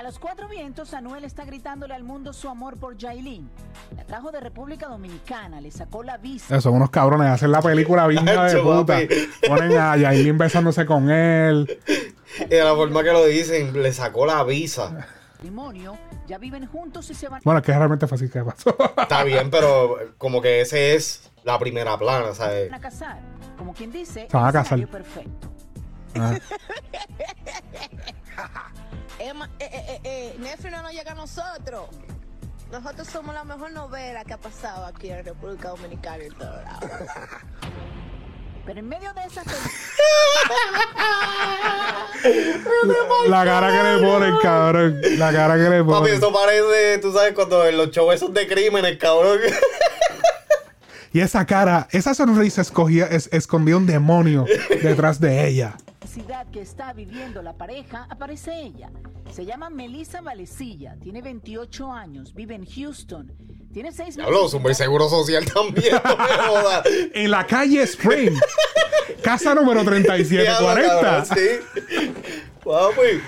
A 0.00 0.02
los 0.02 0.18
cuatro 0.18 0.48
vientos, 0.48 0.94
Anuel 0.94 1.24
está 1.26 1.44
gritándole 1.44 1.92
al 1.92 2.04
mundo 2.04 2.32
su 2.32 2.48
amor 2.48 2.78
por 2.78 2.96
Yailin. 2.96 3.50
La 3.94 4.06
trajo 4.06 4.32
de 4.32 4.40
República 4.40 4.86
Dominicana, 4.88 5.60
le 5.60 5.70
sacó 5.70 6.02
la 6.02 6.16
visa. 6.16 6.54
Eso, 6.54 6.70
son 6.70 6.76
unos 6.76 6.88
cabrones. 6.88 7.28
Hacen 7.28 7.52
la 7.52 7.60
película 7.60 8.10
hija 8.10 8.44
de 8.44 8.62
puta. 8.62 8.98
Ponen 9.46 9.76
a 9.76 9.98
Yailin 9.98 10.38
besándose 10.38 10.86
con 10.86 11.10
él. 11.10 11.78
Y 12.38 12.44
de 12.46 12.64
la 12.64 12.74
forma 12.74 13.02
que 13.04 13.12
lo 13.12 13.26
dicen, 13.26 13.74
le 13.74 13.92
sacó 13.92 14.24
la 14.24 14.42
visa. 14.42 15.06
Matrimonio, 15.34 15.98
ya 16.26 16.38
viven 16.38 16.66
juntos 16.66 17.10
y 17.10 17.14
se 17.14 17.28
van 17.28 17.42
Bueno, 17.44 17.58
es 17.58 17.66
que 17.66 17.72
es 17.72 17.76
realmente 17.76 18.06
fácil 18.06 18.30
que 18.30 18.42
pasó. 18.42 18.74
Está 18.96 19.22
bien, 19.22 19.50
pero 19.50 19.98
como 20.16 20.40
que 20.40 20.62
ese 20.62 20.94
es 20.94 21.30
la 21.44 21.58
primera 21.58 21.98
plana, 21.98 22.32
¿sabes? 22.32 22.72
a 22.72 22.80
casar. 22.80 23.20
Como 23.58 23.74
quien 23.74 23.92
dice, 23.92 24.28
Se 24.30 24.34
van 24.34 24.46
a 24.46 24.52
casar. 24.52 24.86
perfecto. 24.88 25.52
Ah. 26.14 26.38
Emma, 29.20 29.50
eh, 29.58 29.68
eh, 29.72 29.84
eh, 29.88 30.00
eh, 30.04 30.36
Netflix 30.38 30.72
no 30.72 30.82
nos 30.82 30.92
llega 30.92 31.12
a 31.12 31.14
nosotros. 31.14 31.88
Nosotros 32.72 33.06
somos 33.08 33.34
la 33.34 33.44
mejor 33.44 33.70
novela 33.72 34.24
que 34.24 34.32
ha 34.32 34.38
pasado 34.38 34.86
aquí 34.86 35.10
en 35.10 35.24
República 35.24 35.68
Dominicana 35.70 36.22
y 36.22 36.26
en 36.28 36.34
todo 36.34 36.50
lado. 36.62 36.80
Pero 38.66 38.78
en 38.78 38.88
medio 38.88 39.12
de 39.14 39.24
esa 39.24 39.42
La 43.28 43.44
cara 43.44 43.68
que 43.70 43.82
le 43.82 44.06
ponen, 44.06 44.34
cabrón. 44.42 45.00
La 45.18 45.32
cara 45.32 45.54
que 45.56 45.62
le 45.70 45.78
Papi, 45.84 45.90
ponen. 45.90 46.14
esto 46.14 46.32
parece, 46.32 46.98
tú 46.98 47.12
sabes, 47.12 47.32
cuando 47.34 47.66
en 47.66 47.76
los 47.76 47.90
shows 47.90 48.14
esos 48.14 48.32
de 48.34 48.46
crímenes, 48.46 48.96
cabrón. 48.98 49.38
Y 51.12 51.20
esa 51.20 51.44
cara, 51.46 51.88
esa 51.90 52.14
sonrisa 52.14 52.60
escogía, 52.60 53.06
es- 53.06 53.28
escondía 53.32 53.76
un 53.76 53.86
demonio 53.86 54.44
detrás 54.82 55.18
de 55.20 55.48
ella. 55.48 55.74
Necesidad 56.16 56.46
que 56.50 56.60
está 56.60 56.92
viviendo 56.92 57.40
la 57.40 57.52
pareja, 57.56 58.06
aparece 58.10 58.60
ella. 58.62 58.90
Se 59.32 59.44
llama 59.46 59.70
Melissa 59.70 60.20
Valecilla, 60.20 60.96
tiene 61.00 61.22
28 61.22 61.92
años, 61.92 62.34
vive 62.34 62.56
en 62.56 62.66
Houston. 62.66 63.32
Tiene 63.72 63.92
seis 63.92 64.16
Diablo, 64.16 64.38
meses. 64.38 64.50
súper 64.50 64.74
seguro 64.74 65.08
social 65.08 65.44
también, 65.44 65.94
no 66.04 66.16
me 66.16 66.24
jodas. 66.48 66.82
En 67.14 67.30
la 67.30 67.46
calle 67.46 67.82
Spring. 67.84 68.36
Casa 69.22 69.54
número 69.54 69.84
3740. 69.84 70.82
Diablo, 70.82 71.00
cabrón, 71.00 71.26
Sí. 71.26 72.40
Papi. 72.64 73.22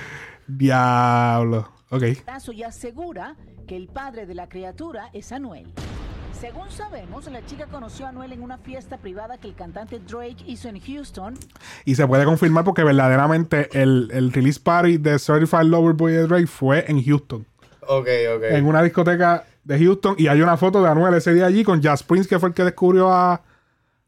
Diablo. 0.48 1.72
Ok. 1.90 2.02
caso 2.24 2.50
y 2.52 2.64
asegura 2.64 3.36
que 3.68 3.76
el 3.76 3.86
padre 3.86 4.26
de 4.26 4.34
la 4.34 4.48
criatura 4.48 5.08
es 5.12 5.30
Anuel. 5.30 5.72
Según 6.42 6.68
sabemos, 6.72 7.30
la 7.30 7.46
chica 7.46 7.66
conoció 7.66 8.04
a 8.04 8.08
Anuel 8.08 8.32
en 8.32 8.42
una 8.42 8.58
fiesta 8.58 8.96
privada 8.98 9.38
que 9.38 9.46
el 9.46 9.54
cantante 9.54 10.00
Drake 10.00 10.38
hizo 10.44 10.68
en 10.68 10.80
Houston. 10.80 11.38
Y 11.84 11.94
se 11.94 12.04
puede 12.04 12.24
confirmar 12.24 12.64
porque 12.64 12.82
verdaderamente 12.82 13.68
el, 13.80 14.10
el 14.12 14.32
release 14.32 14.58
party 14.58 14.98
de 14.98 15.20
Certified 15.20 15.66
Lover 15.66 15.92
Boy 15.94 16.14
de 16.14 16.26
Drake 16.26 16.48
fue 16.48 16.84
en 16.90 17.00
Houston. 17.00 17.46
Ok, 17.82 18.08
ok. 18.36 18.42
En 18.50 18.66
una 18.66 18.82
discoteca 18.82 19.44
de 19.62 19.78
Houston. 19.84 20.16
Y 20.18 20.26
hay 20.26 20.42
una 20.42 20.56
foto 20.56 20.82
de 20.82 20.88
Anuel 20.90 21.14
ese 21.14 21.32
día 21.32 21.46
allí 21.46 21.62
con 21.62 21.80
Jazz 21.80 22.02
Prince, 22.02 22.28
que 22.28 22.40
fue 22.40 22.48
el 22.48 22.56
que 22.56 22.64
descubrió 22.64 23.12
a, 23.12 23.40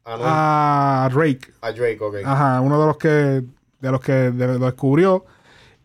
Anuel. 0.03 0.27
a 0.29 1.09
Drake. 1.13 1.53
A 1.61 1.71
Drake, 1.71 1.99
ok. 2.01 2.15
Ajá, 2.25 2.59
uno 2.59 2.77
de 2.81 2.85
los 2.85 2.97
que 2.97 3.07
de 3.79 3.91
los 3.91 4.01
que 4.01 4.11
de- 4.11 4.59
lo 4.59 4.65
descubrió. 4.65 5.23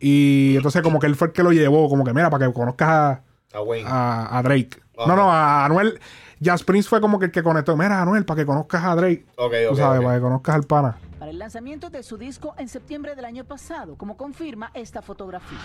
Y 0.01 0.57
entonces 0.57 0.81
como 0.81 0.99
que 0.99 1.07
él 1.07 1.15
fue 1.15 1.27
el 1.27 1.33
que 1.33 1.43
lo 1.43 1.53
llevó, 1.53 1.87
como 1.87 2.03
que 2.03 2.13
mira, 2.13 2.29
para 2.29 2.45
que 2.47 2.53
conozcas 2.53 2.89
a, 2.89 3.21
A 3.53 3.61
Wayne. 3.61 3.87
a, 3.89 4.37
a 4.37 4.43
Drake. 4.43 4.81
Ajá. 4.97 5.07
No, 5.07 5.15
no, 5.15 5.31
a 5.31 5.63
Anuel. 5.65 5.97
Jazz 6.41 6.63
Prince 6.63 6.89
fue 6.89 6.99
como 6.99 7.19
que 7.19 7.25
el 7.25 7.31
que 7.31 7.43
conectó. 7.43 7.77
Mira, 7.77 8.01
Anuel, 8.01 8.25
para 8.25 8.41
que 8.41 8.45
conozcas 8.47 8.83
a 8.83 8.95
Drake. 8.95 9.27
Ok, 9.37 9.53
Tú 9.67 9.73
ok, 9.73 9.77
sabes, 9.77 9.99
ok. 9.99 10.05
para 10.05 10.15
que 10.17 10.21
conozcas 10.21 10.55
al 10.55 10.63
pana. 10.63 10.97
para 11.19 11.29
el 11.31 11.37
lanzamiento 11.37 11.91
de 11.91 12.01
su 12.01 12.17
disco 12.17 12.55
en 12.57 12.67
septiembre 12.67 13.13
del 13.15 13.25
año 13.25 13.45
pasado, 13.45 13.95
como 13.95 14.17
confirma 14.17 14.71
esta 14.73 15.03
fotografía. 15.03 15.59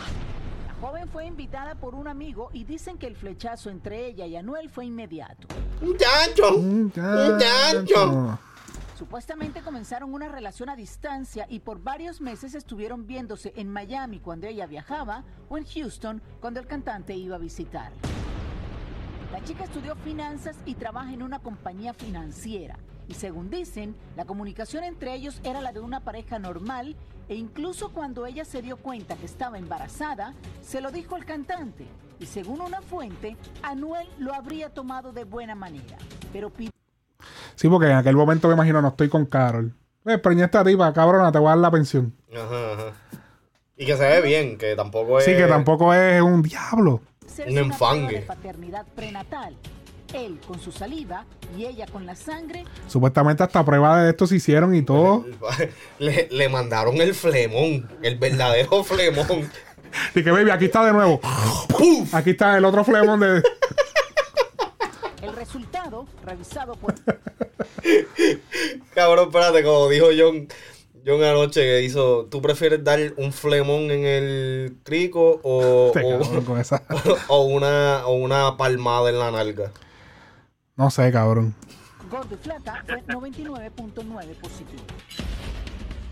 La 0.67 0.75
joven 0.87 1.09
fue 1.09 1.25
invitada 1.25 1.77
por 1.77 1.95
un 1.95 2.07
amigo 2.09 2.51
y 2.53 2.65
dicen 2.65 2.99
que 2.99 3.07
el 3.07 3.17
flechazo 3.17 3.71
entre 3.71 4.05
ella 4.07 4.27
y 4.27 4.37
Anuel 4.37 4.69
fue 4.69 4.85
inmediato. 4.85 5.49
¡Muchacho! 5.81 6.59
Muchacho. 6.59 8.39
Supuestamente 8.99 9.63
comenzaron 9.63 10.13
una 10.13 10.29
relación 10.29 10.69
a 10.69 10.77
distancia 10.77 11.47
y 11.49 11.61
por 11.61 11.83
varios 11.83 12.21
meses 12.21 12.55
estuvieron 12.55 13.07
viéndose 13.07 13.55
en 13.57 13.71
Miami 13.71 14.21
cuando 14.21 14.47
ella 14.47 14.67
viajaba 14.67 15.25
o 15.49 15.57
en 15.57 15.65
Houston 15.65 16.21
cuando 16.41 16.61
el 16.61 16.67
cantante 16.67 17.15
iba 17.15 17.37
a 17.37 17.39
visitarla. 17.39 17.97
La 19.37 19.45
chica 19.45 19.65
estudió 19.65 19.95
finanzas 19.97 20.57
y 20.65 20.77
trabaja 20.77 21.13
en 21.13 21.23
una 21.23 21.41
compañía 21.41 21.93
financiera. 21.93 22.79
Y 23.07 23.13
según 23.13 23.51
dicen, 23.51 23.95
la 24.17 24.25
comunicación 24.25 24.83
entre 24.83 25.13
ellos 25.13 25.43
era 25.45 25.61
la 25.61 25.73
de 25.73 25.81
una 25.81 26.01
pareja 26.01 26.39
normal 26.39 26.97
e 27.29 27.35
incluso 27.35 27.91
cuando 27.91 28.25
ella 28.25 28.47
se 28.47 28.63
dio 28.63 28.79
cuenta 28.79 29.15
que 29.15 29.27
estaba 29.27 29.59
embarazada, 29.59 30.33
se 30.63 30.81
lo 30.81 30.91
dijo 30.91 31.17
al 31.17 31.27
cantante. 31.27 31.87
Y 32.19 32.25
según 32.25 32.63
una 32.63 32.81
fuente, 32.81 33.37
Anuel 33.63 34.09
lo 34.19 34.33
habría 34.33 34.71
tomado 34.71 35.13
de 35.13 35.25
buena 35.25 35.55
manera. 35.55 35.99
Pero 36.33 36.51
Sí, 37.57 37.69
porque 37.69 37.89
en 37.91 37.97
aquel 37.97 38.17
momento 38.17 38.49
me 38.49 38.55
imagino 38.55 38.81
no 38.81 38.89
estoy 38.89 39.11
con 39.11 39.27
Carol. 39.27 39.71
Eh, 40.07 40.17
preñé 40.17 40.45
esta 40.45 40.65
tipa, 40.65 40.91
cabrona, 40.95 41.31
te 41.31 41.39
voy 41.39 41.49
a 41.49 41.51
dar 41.51 41.59
la 41.59 41.71
pensión. 41.71 42.15
Ajá, 42.33 42.73
ajá. 42.73 42.93
Y 43.77 43.85
que 43.85 43.99
se 43.99 44.09
ve 44.09 44.23
bien, 44.23 44.57
que 44.57 44.75
tampoco 44.75 45.19
es. 45.19 45.27
Sí, 45.27 45.37
que 45.37 45.47
tampoco 45.47 45.93
es 45.93 46.23
un 46.23 46.41
diablo. 46.41 47.03
Un 47.47 47.59
enfangue. 47.59 48.07
prueba 48.07 48.21
de 48.21 48.27
paternidad 48.27 48.87
prenatal. 48.95 49.57
Él 50.15 50.39
con 50.47 50.61
su 50.61 50.71
saliva 50.71 51.25
y 51.57 51.65
ella 51.67 51.87
con 51.87 52.07
la 52.07 52.15
sangre. 52.15 52.65
Supuestamente 52.87 53.43
hasta 53.43 53.65
pruebas 53.65 54.05
de 54.05 54.11
esto 54.11 54.27
se 54.27 54.37
hicieron 54.37 54.75
y 54.75 54.83
todo. 54.83 55.25
Le, 55.99 56.29
le 56.31 56.49
mandaron 56.49 56.97
el 57.01 57.15
flemón, 57.15 57.89
el 58.03 58.17
verdadero 58.17 58.85
flemón. 58.85 59.51
Y 60.15 60.23
que, 60.23 60.31
baby, 60.31 60.51
aquí 60.51 60.67
está 60.67 60.85
de 60.85 60.93
nuevo. 60.93 61.21
Aquí 62.13 62.31
está 62.31 62.57
el 62.59 62.65
otro 62.65 62.85
flemón 62.85 63.21
de... 63.21 63.43
El 65.23 65.33
resultado, 65.35 66.07
revisado 66.25 66.75
por 66.75 66.95
Cabrón, 68.95 69.29
espérate, 69.29 69.63
como 69.63 69.89
dijo 69.89 70.07
John, 70.17 70.49
John 71.07 71.23
anoche 71.23 71.61
que 71.61 71.83
hizo, 71.83 72.27
¿tú 72.27 72.43
prefieres 72.43 72.83
dar 72.83 72.99
un 73.17 73.33
flemón 73.33 73.91
en 73.93 74.05
el 74.05 74.77
crico 74.83 75.41
o, 75.45 75.89
o- 75.91 75.93
cabrón 75.93 76.45
con 76.45 76.59
esa- 76.59 76.83
o 77.29 77.45
una, 77.45 78.07
o 78.07 78.15
una 78.15 78.57
palmada 78.57 79.11
en 79.11 79.19
la 79.21 79.31
nalga? 79.31 79.71
No 80.77 80.91
sé, 80.91 81.13
cabrón. 81.13 81.55
Gordo 82.11 82.35
y 82.35 82.39
Flaca 82.39 82.85
fue 82.87 83.03
99.9 83.05 84.35
positivo. 84.41 84.83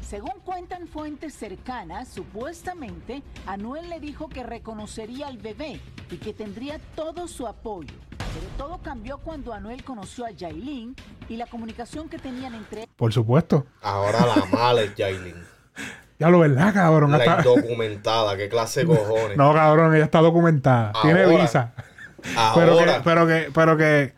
Según 0.09 0.33
cuentan 0.45 0.87
fuentes 0.87 1.35
cercanas, 1.35 2.09
supuestamente 2.09 3.23
Anuel 3.47 3.89
le 3.91 3.99
dijo 4.01 4.29
que 4.29 4.43
reconocería 4.45 5.27
al 5.27 5.39
bebé 5.39 5.81
y 6.11 6.17
que 6.19 6.33
tendría 6.33 6.79
todo 6.95 7.27
su 7.27 7.47
apoyo. 7.47 7.95
Pero 8.35 8.47
todo 8.59 8.79
cambió 8.83 9.19
cuando 9.19 9.53
Anuel 9.53 9.85
conoció 9.85 10.27
a 10.27 10.31
Yailin 10.31 10.95
y 11.29 11.37
la 11.37 11.47
comunicación 11.47 12.09
que 12.09 12.19
tenían 12.19 12.55
entre 12.55 12.89
Por 12.97 13.13
supuesto. 13.13 13.67
Ahora 13.83 14.19
la 14.27 14.45
mala 14.47 14.83
es 14.83 14.93
Jailin. 14.97 15.35
Ya 16.17 16.29
lo 16.31 16.39
verdad, 16.39 16.73
cabrón. 16.73 17.11
La 17.11 17.17
Hasta- 17.19 17.39
indocumentada, 17.51 18.37
qué 18.37 18.49
clase 18.49 18.81
de 18.81 18.87
cojones. 18.87 19.37
No, 19.37 19.53
cabrón, 19.53 19.95
ella 19.97 20.05
está 20.05 20.21
documentada. 20.21 20.93
Tiene 21.03 21.25
Ahora. 21.25 21.43
visa. 21.43 21.73
Pero 22.55 22.77
que, 22.79 22.81
Ahora. 22.85 23.01
pero 23.05 23.27
que, 23.27 23.51
pero 23.53 23.77
que 23.77 24.15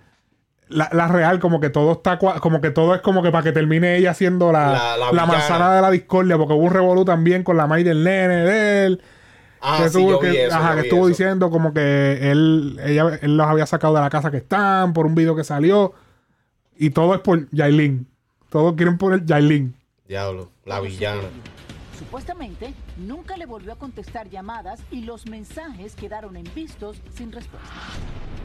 la, 0.69 0.91
la 0.93 1.09
real, 1.09 1.41
como 1.41 1.59
que 1.59 1.71
todo 1.71 1.93
está 1.93 2.19
cua- 2.19 2.39
como 2.41 2.61
que 2.61 2.71
todo 2.71 2.95
es 2.95 3.01
como 3.01 3.23
que 3.23 3.31
para 3.31 3.43
que 3.45 3.53
termine 3.53 3.97
ella 3.97 4.13
siendo 4.13 4.53
la, 4.53 4.97
La- 4.99 5.11
la 5.11 5.27
manzana 5.27 5.75
de 5.75 5.81
la 5.81 5.91
discordia, 5.91 6.37
porque 6.37 6.53
hubo 6.53 6.65
un 6.65 6.71
revolú 6.75 7.07
también 7.07 7.43
con 7.43 7.57
la 7.57 7.67
maíz 7.67 7.87
del 7.87 8.05
nene 8.05 8.37
de 8.45 8.87
él. 8.87 9.03
Ah, 9.69 9.79
que 9.79 9.89
sí, 9.91 9.99
estuvo, 9.99 10.11
yo 10.13 10.21
que, 10.21 10.31
vi 10.31 10.37
eso, 10.37 10.55
ajá, 10.57 10.69
yo 10.71 10.75
que 10.77 10.81
vi 10.83 10.87
estuvo 10.89 11.01
eso. 11.01 11.09
diciendo 11.09 11.51
como 11.51 11.75
que 11.75 12.31
él, 12.31 12.79
ella, 12.85 13.19
él 13.21 13.37
los 13.37 13.47
había 13.47 13.67
sacado 13.67 13.95
de 13.95 14.01
la 14.01 14.11
casa 14.11 14.31
que 14.31 14.37
están 14.37 14.93
por 14.93 15.07
un 15.07 15.15
video 15.17 15.35
que 15.35 15.43
salió. 15.45 15.93
Y 16.77 16.91
todo 16.91 17.15
es 17.15 17.21
por 17.21 17.51
Yailin. 17.51 18.07
Todos 18.49 18.75
quieren 18.75 18.97
poner 18.97 19.25
Yailin. 19.27 19.75
Diablo, 20.07 20.51
la 20.65 20.79
villana. 20.81 21.23
Supuestamente, 21.99 22.75
nunca 22.99 23.37
le 23.37 23.47
volvió 23.47 23.73
a 23.73 23.77
contestar 23.77 24.29
llamadas 24.29 24.81
y 24.91 25.03
los 25.03 25.27
mensajes 25.27 25.97
quedaron 25.97 26.37
en 26.37 26.45
vistos 26.55 27.01
sin 27.15 27.33
respuesta. 27.33 27.69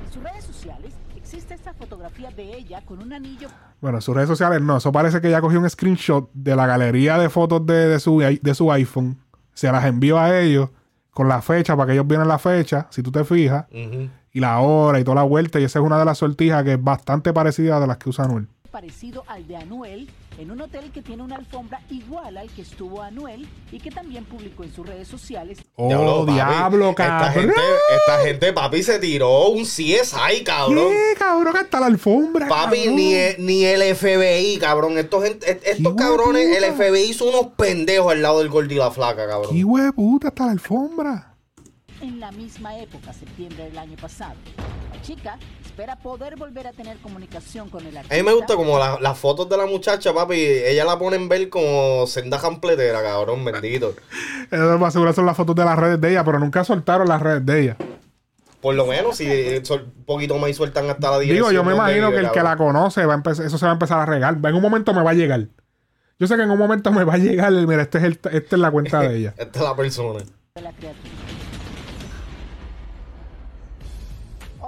En 0.07 0.13
sus 0.13 0.23
redes 0.23 0.43
sociales 0.45 0.93
existe 1.15 1.53
esta 1.53 1.73
fotografía 1.73 2.31
de 2.31 2.55
ella 2.55 2.81
con 2.83 3.01
un 3.01 3.13
anillo 3.13 3.49
Bueno, 3.79 3.97
en 3.99 4.01
sus 4.01 4.15
redes 4.15 4.29
sociales 4.29 4.61
no. 4.61 4.77
Eso 4.77 4.91
parece 4.91 5.21
que 5.21 5.27
ella 5.27 5.41
cogió 5.41 5.59
un 5.59 5.69
screenshot 5.69 6.31
de 6.33 6.55
la 6.55 6.65
galería 6.65 7.17
de 7.19 7.29
fotos 7.29 7.65
de, 7.65 7.87
de 7.89 7.99
su, 7.99 8.19
de 8.19 8.55
su 8.55 8.71
iPhone. 8.71 9.17
Se 9.53 9.71
las 9.71 9.85
envió 9.85 10.17
a 10.17 10.39
ellos 10.39 10.69
con 11.11 11.27
la 11.27 11.41
fecha 11.41 11.75
para 11.75 11.87
que 11.87 11.93
ellos 11.93 12.07
vieran 12.07 12.27
la 12.27 12.39
fecha, 12.39 12.87
si 12.89 13.03
tú 13.03 13.11
te 13.11 13.23
fijas, 13.23 13.65
y 13.71 14.39
la 14.39 14.59
hora 14.59 14.99
y 14.99 15.03
toda 15.03 15.15
la 15.15 15.23
vuelta. 15.23 15.59
Y 15.59 15.65
esa 15.65 15.79
es 15.79 15.85
una 15.85 15.99
de 15.99 16.05
las 16.05 16.17
sortijas 16.17 16.63
que 16.63 16.73
es 16.73 16.83
bastante 16.83 17.33
parecida 17.33 17.77
a 17.77 17.79
de 17.79 17.87
las 17.87 17.97
que 17.97 18.09
usa 18.09 18.25
Anuel. 18.25 18.47
parecido 18.71 19.23
al 19.27 19.45
de 19.47 19.57
Anuel 19.57 20.09
en 20.41 20.51
un 20.51 20.61
hotel 20.61 20.91
que 20.91 21.01
tiene 21.01 21.23
una 21.23 21.35
alfombra 21.35 21.79
igual 21.89 22.37
al 22.37 22.49
que 22.49 22.63
estuvo 22.63 23.01
Anuel 23.01 23.47
y 23.71 23.79
que 23.79 23.91
también 23.91 24.25
publicó 24.25 24.63
en 24.63 24.73
sus 24.73 24.85
redes 24.87 25.07
sociales. 25.07 25.59
Oh, 25.75 26.25
papi. 26.25 26.33
diablo, 26.33 26.89
Esta 26.89 27.05
cabrón. 27.19 27.33
gente, 27.33 27.61
esta 27.95 28.19
gente, 28.25 28.53
papi, 28.53 28.83
se 28.83 28.99
tiró 28.99 29.49
un 29.49 29.63
CSI, 29.63 30.43
cabrón. 30.43 30.89
¿Qué, 30.91 31.13
cabrón? 31.17 31.55
Hasta 31.57 31.79
la 31.79 31.85
alfombra. 31.87 32.47
Papi, 32.47 32.77
cabrón. 32.77 32.95
ni, 32.95 33.13
e- 33.13 33.35
ni 33.39 33.65
el 33.65 33.95
FBI, 33.95 34.57
cabrón. 34.59 34.97
Estos, 34.97 35.23
estos 35.23 35.95
cabrones, 35.95 36.57
el 36.57 36.73
FBI 36.73 37.09
hizo 37.11 37.25
unos 37.25 37.47
pendejos 37.55 38.11
al 38.11 38.21
lado 38.21 38.39
del 38.39 38.49
gordo 38.49 38.73
y 38.73 38.77
la 38.77 38.91
flaca, 38.91 39.27
cabrón. 39.27 39.51
¡Qué 39.55 39.63
hueputa! 39.63 40.29
Hasta 40.29 40.45
la 40.47 40.51
alfombra. 40.51 41.30
En 42.01 42.19
la 42.19 42.31
misma 42.31 42.77
época, 42.79 43.13
septiembre 43.13 43.65
del 43.65 43.77
año 43.77 43.95
pasado. 44.01 44.33
La 44.93 45.01
chica 45.01 45.37
espera 45.63 45.95
poder 45.97 46.35
volver 46.35 46.65
a 46.67 46.71
tener 46.71 46.97
comunicación 46.97 47.69
con 47.69 47.85
el 47.85 47.95
artista. 47.95 48.15
A 48.15 48.17
mí 48.17 48.23
me 48.23 48.33
gusta 48.33 48.55
como 48.55 48.79
la- 48.79 48.99
las 48.99 49.17
fotos 49.17 49.47
de 49.49 49.57
la 49.57 49.65
muchacha, 49.67 50.11
papi. 50.13 50.35
Ella 50.39 50.83
la 50.83 50.97
ponen 50.97 51.29
ver 51.29 51.49
como 51.49 52.05
senda 52.07 52.39
jampletera, 52.39 53.01
cabrón, 53.03 53.45
bendito. 53.45 53.93
Eso 54.51 54.77
más 54.79 54.93
seguro 54.93 55.13
son 55.13 55.25
las 55.27 55.37
fotos 55.37 55.55
de 55.55 55.63
las 55.63 55.77
redes 55.77 56.01
de 56.01 56.09
ella, 56.11 56.23
pero 56.23 56.39
nunca 56.39 56.63
soltaron 56.63 57.07
las 57.07 57.21
redes 57.21 57.45
de 57.45 57.61
ella. 57.61 57.77
Por 58.61 58.75
lo 58.75 58.85
menos, 58.85 59.17
si 59.17 59.25
eh, 59.27 59.61
un 59.71 60.03
poquito 60.05 60.37
más 60.37 60.49
y 60.49 60.53
sueltan 60.53 60.89
hasta 60.89 61.09
la 61.11 61.19
dirección. 61.19 61.49
Digo, 61.49 61.51
yo 61.51 61.63
me 61.63 61.73
imagino 61.73 62.09
vive, 62.09 62.21
que 62.21 62.27
el 62.27 62.31
que 62.31 62.43
la 62.43 62.55
conoce, 62.57 63.05
va 63.05 63.13
a 63.13 63.17
empezar, 63.17 63.45
eso 63.45 63.57
se 63.57 63.65
va 63.65 63.71
a 63.71 63.73
empezar 63.73 63.99
a 63.99 64.05
regar. 64.05 64.37
En 64.43 64.55
un 64.55 64.61
momento 64.61 64.93
me 64.93 65.01
va 65.03 65.11
a 65.11 65.13
llegar. 65.15 65.47
Yo 66.19 66.27
sé 66.27 66.35
que 66.35 66.43
en 66.43 66.51
un 66.51 66.59
momento 66.59 66.91
me 66.91 67.03
va 67.03 67.13
a 67.15 67.17
llegar. 67.17 67.51
el- 67.53 67.65
Mira, 67.67 67.81
este 67.83 67.97
es 67.99 68.03
el- 68.03 68.19
esta 68.31 68.55
es 68.55 68.59
la 68.59 68.69
cuenta 68.71 68.99
de 69.01 69.17
ella. 69.17 69.33
Esta 69.37 69.59
es 69.59 69.65
la 69.65 69.75
persona. 69.75 70.19
de 70.55 70.61
la 70.61 70.71
criatura. 70.73 71.09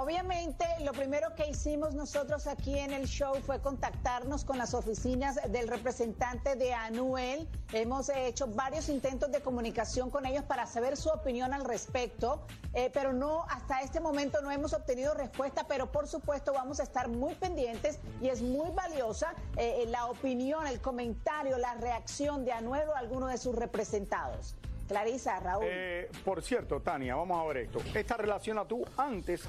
Obviamente, 0.04 0.66
lo 0.80 0.92
primero 0.92 1.34
que 1.34 1.48
hicimos 1.48 1.94
nosotros 1.94 2.46
aquí 2.46 2.78
en 2.78 2.92
el 2.92 3.06
show 3.06 3.36
fue 3.40 3.62
contactarnos 3.62 4.44
con 4.44 4.58
las 4.58 4.74
oficinas 4.74 5.40
del 5.48 5.66
representante 5.66 6.56
de 6.56 6.74
Anuel. 6.74 7.48
Hemos 7.72 8.10
hecho 8.10 8.46
varios 8.48 8.90
intentos 8.90 9.32
de 9.32 9.40
comunicación 9.40 10.10
con 10.10 10.26
ellos 10.26 10.44
para 10.44 10.66
saber 10.66 10.98
su 10.98 11.08
opinión 11.08 11.54
al 11.54 11.64
respecto, 11.64 12.46
eh, 12.74 12.90
pero 12.92 13.14
no, 13.14 13.46
hasta 13.48 13.80
este 13.80 13.98
momento 13.98 14.42
no 14.42 14.50
hemos 14.50 14.74
obtenido 14.74 15.14
respuesta, 15.14 15.64
pero 15.66 15.90
por 15.90 16.06
supuesto 16.06 16.52
vamos 16.52 16.80
a 16.80 16.82
estar 16.82 17.08
muy 17.08 17.34
pendientes 17.36 17.98
y 18.20 18.28
es 18.28 18.42
muy 18.42 18.72
valiosa 18.72 19.32
eh, 19.56 19.86
la 19.88 20.04
opinión, 20.04 20.66
el 20.66 20.82
comentario, 20.82 21.56
la 21.56 21.76
reacción 21.76 22.44
de 22.44 22.52
Anuel 22.52 22.90
o 22.90 22.94
alguno 22.94 23.28
de 23.28 23.38
sus 23.38 23.54
representados. 23.54 24.54
Clarisa, 24.88 25.40
Raúl. 25.40 25.64
Eh, 25.66 26.10
por 26.24 26.42
cierto, 26.42 26.80
Tania, 26.80 27.14
vamos 27.16 27.40
a 27.42 27.46
ver 27.48 27.56
esto. 27.64 27.78
Esta 27.94 28.16
relación 28.16 28.56
la 28.56 28.64
tuvo 28.66 28.84
antes 28.96 29.42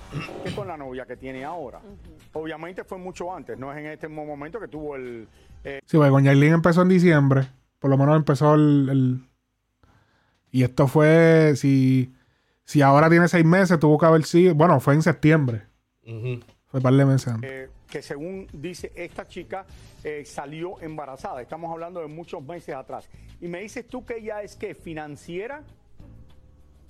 que 0.44 0.54
con 0.56 0.68
la 0.68 0.78
novia 0.78 1.06
que 1.06 1.18
tiene 1.18 1.44
ahora. 1.44 1.82
Obviamente 2.34 2.84
fue 2.84 2.98
mucho 2.98 3.34
antes, 3.36 3.58
no 3.58 3.72
es 3.72 3.78
en 3.80 3.88
este 3.88 4.08
momento 4.08 4.60
que 4.60 4.68
tuvo 4.68 4.96
el... 4.96 5.28
eh, 5.64 5.80
Sí, 5.86 5.98
porque 5.98 6.12
con 6.12 6.24
Yailin 6.24 6.54
empezó 6.54 6.82
en 6.84 6.90
diciembre. 6.90 7.48
Por 7.80 7.90
lo 7.92 7.98
menos 7.98 8.16
empezó 8.16 8.56
el. 8.56 8.88
el- 8.90 9.30
Y 10.52 10.64
esto 10.64 10.88
fue. 10.88 11.54
Si, 11.56 12.14
si 12.64 12.82
ahora 12.82 13.10
tiene 13.10 13.28
seis 13.28 13.46
meses, 13.46 13.80
tuvo 13.80 13.98
que 13.98 14.06
haber 14.06 14.24
sido. 14.24 14.55
Bueno, 14.55 14.80
fue 14.80 14.93
en 14.93 15.01
septiembre. 15.04 15.64
Fue 16.01 16.80
un 16.80 16.82
par 16.82 16.93
de 16.93 17.05
meses 17.05 17.28
antes. 17.28 17.51
eh, 17.51 17.70
que 17.89 18.01
según 18.01 18.47
dice 18.54 18.92
esta 18.96 19.28
chica, 19.28 19.66
eh, 20.08 20.24
salió 20.24 20.80
embarazada. 20.82 21.42
Estamos 21.42 21.72
hablando 21.72 22.00
de 22.00 22.06
muchos 22.06 22.40
meses 22.44 22.76
atrás. 22.76 23.10
Y 23.42 23.48
me 23.48 23.62
dices 23.62 23.88
tú 23.88 24.06
que 24.06 24.18
ella 24.18 24.44
es 24.44 24.56
que 24.56 24.76
financiera. 24.76 25.64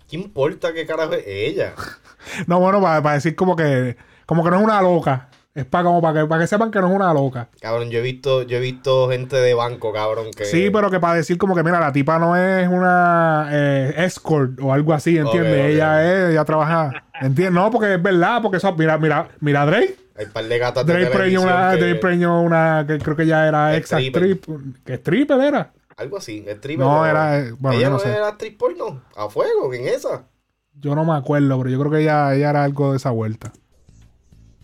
¿Qué 0.10 0.18
importa 0.18 0.74
qué 0.74 0.86
carajo 0.86 1.14
es 1.14 1.24
ella? 1.26 1.74
No, 2.48 2.60
bueno, 2.60 2.82
para, 2.82 3.14
decir 3.14 3.34
como 3.34 3.56
que. 3.56 3.96
Como 4.26 4.44
que 4.44 4.50
no 4.50 4.58
es 4.58 4.64
una 4.64 4.82
loca. 4.82 5.30
Es 5.54 5.64
para 5.64 5.86
como 5.86 6.02
para 6.02 6.22
que, 6.22 6.28
para 6.28 6.42
que 6.42 6.48
sepan 6.48 6.70
que 6.72 6.82
no 6.82 6.90
es 6.90 6.94
una 6.94 7.14
loca. 7.14 7.48
Cabrón, 7.62 7.90
yo 7.90 8.00
he 8.00 8.02
visto, 8.02 8.42
yo 8.42 8.58
he 8.58 8.60
visto 8.60 9.08
gente 9.10 9.38
de 9.38 9.54
banco, 9.54 9.94
cabrón, 9.94 10.32
que. 10.36 10.44
Sí, 10.44 10.70
pero 10.70 10.92
que 10.92 11.00
para 11.00 11.14
decir 11.14 11.38
como 11.38 11.56
que, 11.56 11.64
mira, 11.64 11.80
la 11.80 11.94
tipa 11.94 12.20
no 12.20 12.36
es 12.36 12.68
una 12.68 13.48
eh, 13.50 13.94
escort 13.98 14.60
o 14.60 14.74
algo 14.74 14.92
así, 14.92 15.18
¿entiendes? 15.18 15.74
Ella 15.74 16.04
es, 16.04 16.32
ella 16.32 16.44
trabaja. 16.44 17.06
¿Entiendes? 17.22 17.54
No, 17.54 17.72
porque 17.72 17.94
es 17.94 18.02
verdad, 18.02 18.42
porque 18.42 18.58
eso, 18.58 18.76
mira, 18.76 18.98
mira, 18.98 19.30
mira 19.40 19.66
Drake. 19.66 20.05
Hay 20.18 20.26
un 20.26 20.32
par 20.32 20.46
de 20.46 20.58
gatas 20.58 20.86
de 20.86 20.94
Drake 20.94 21.08
preñó 21.08 21.42
televisión 21.42 21.44
una, 21.54 21.72
que- 21.72 21.78
Drake 21.78 21.96
preñó 22.00 22.42
una 22.42 22.86
que 22.88 22.98
creo 23.00 23.16
que 23.16 23.26
ya 23.28 23.48
era 23.48 23.76
ex 23.76 23.92
actriz. 23.94 24.40
Que 24.86 24.94
stripper 24.96 25.42
era. 25.42 25.74
Algo 25.98 26.18
así, 26.18 26.46
stripper. 26.48 26.86
No, 26.86 27.06
era, 27.06 27.40
eh, 27.40 27.52
bueno, 27.58 27.78
ella 27.78 27.90
no 27.90 28.00
sé. 28.00 28.10
era 28.10 28.30
actriz 28.30 28.56
porno. 28.58 29.02
A 29.16 29.30
fuego, 29.30 29.70
¿quién 29.70 29.86
es 29.88 29.98
esa? 29.98 30.28
Yo 30.74 30.94
no 30.96 31.06
me 31.06 31.14
acuerdo, 31.14 31.58
pero 31.58 31.70
yo 31.70 31.80
creo 31.80 31.92
que 31.92 32.02
ella, 32.02 32.34
ella 32.36 32.50
era 32.50 32.64
algo 32.64 32.92
de 32.92 32.98
esa 32.98 33.12
vuelta. 33.12 33.52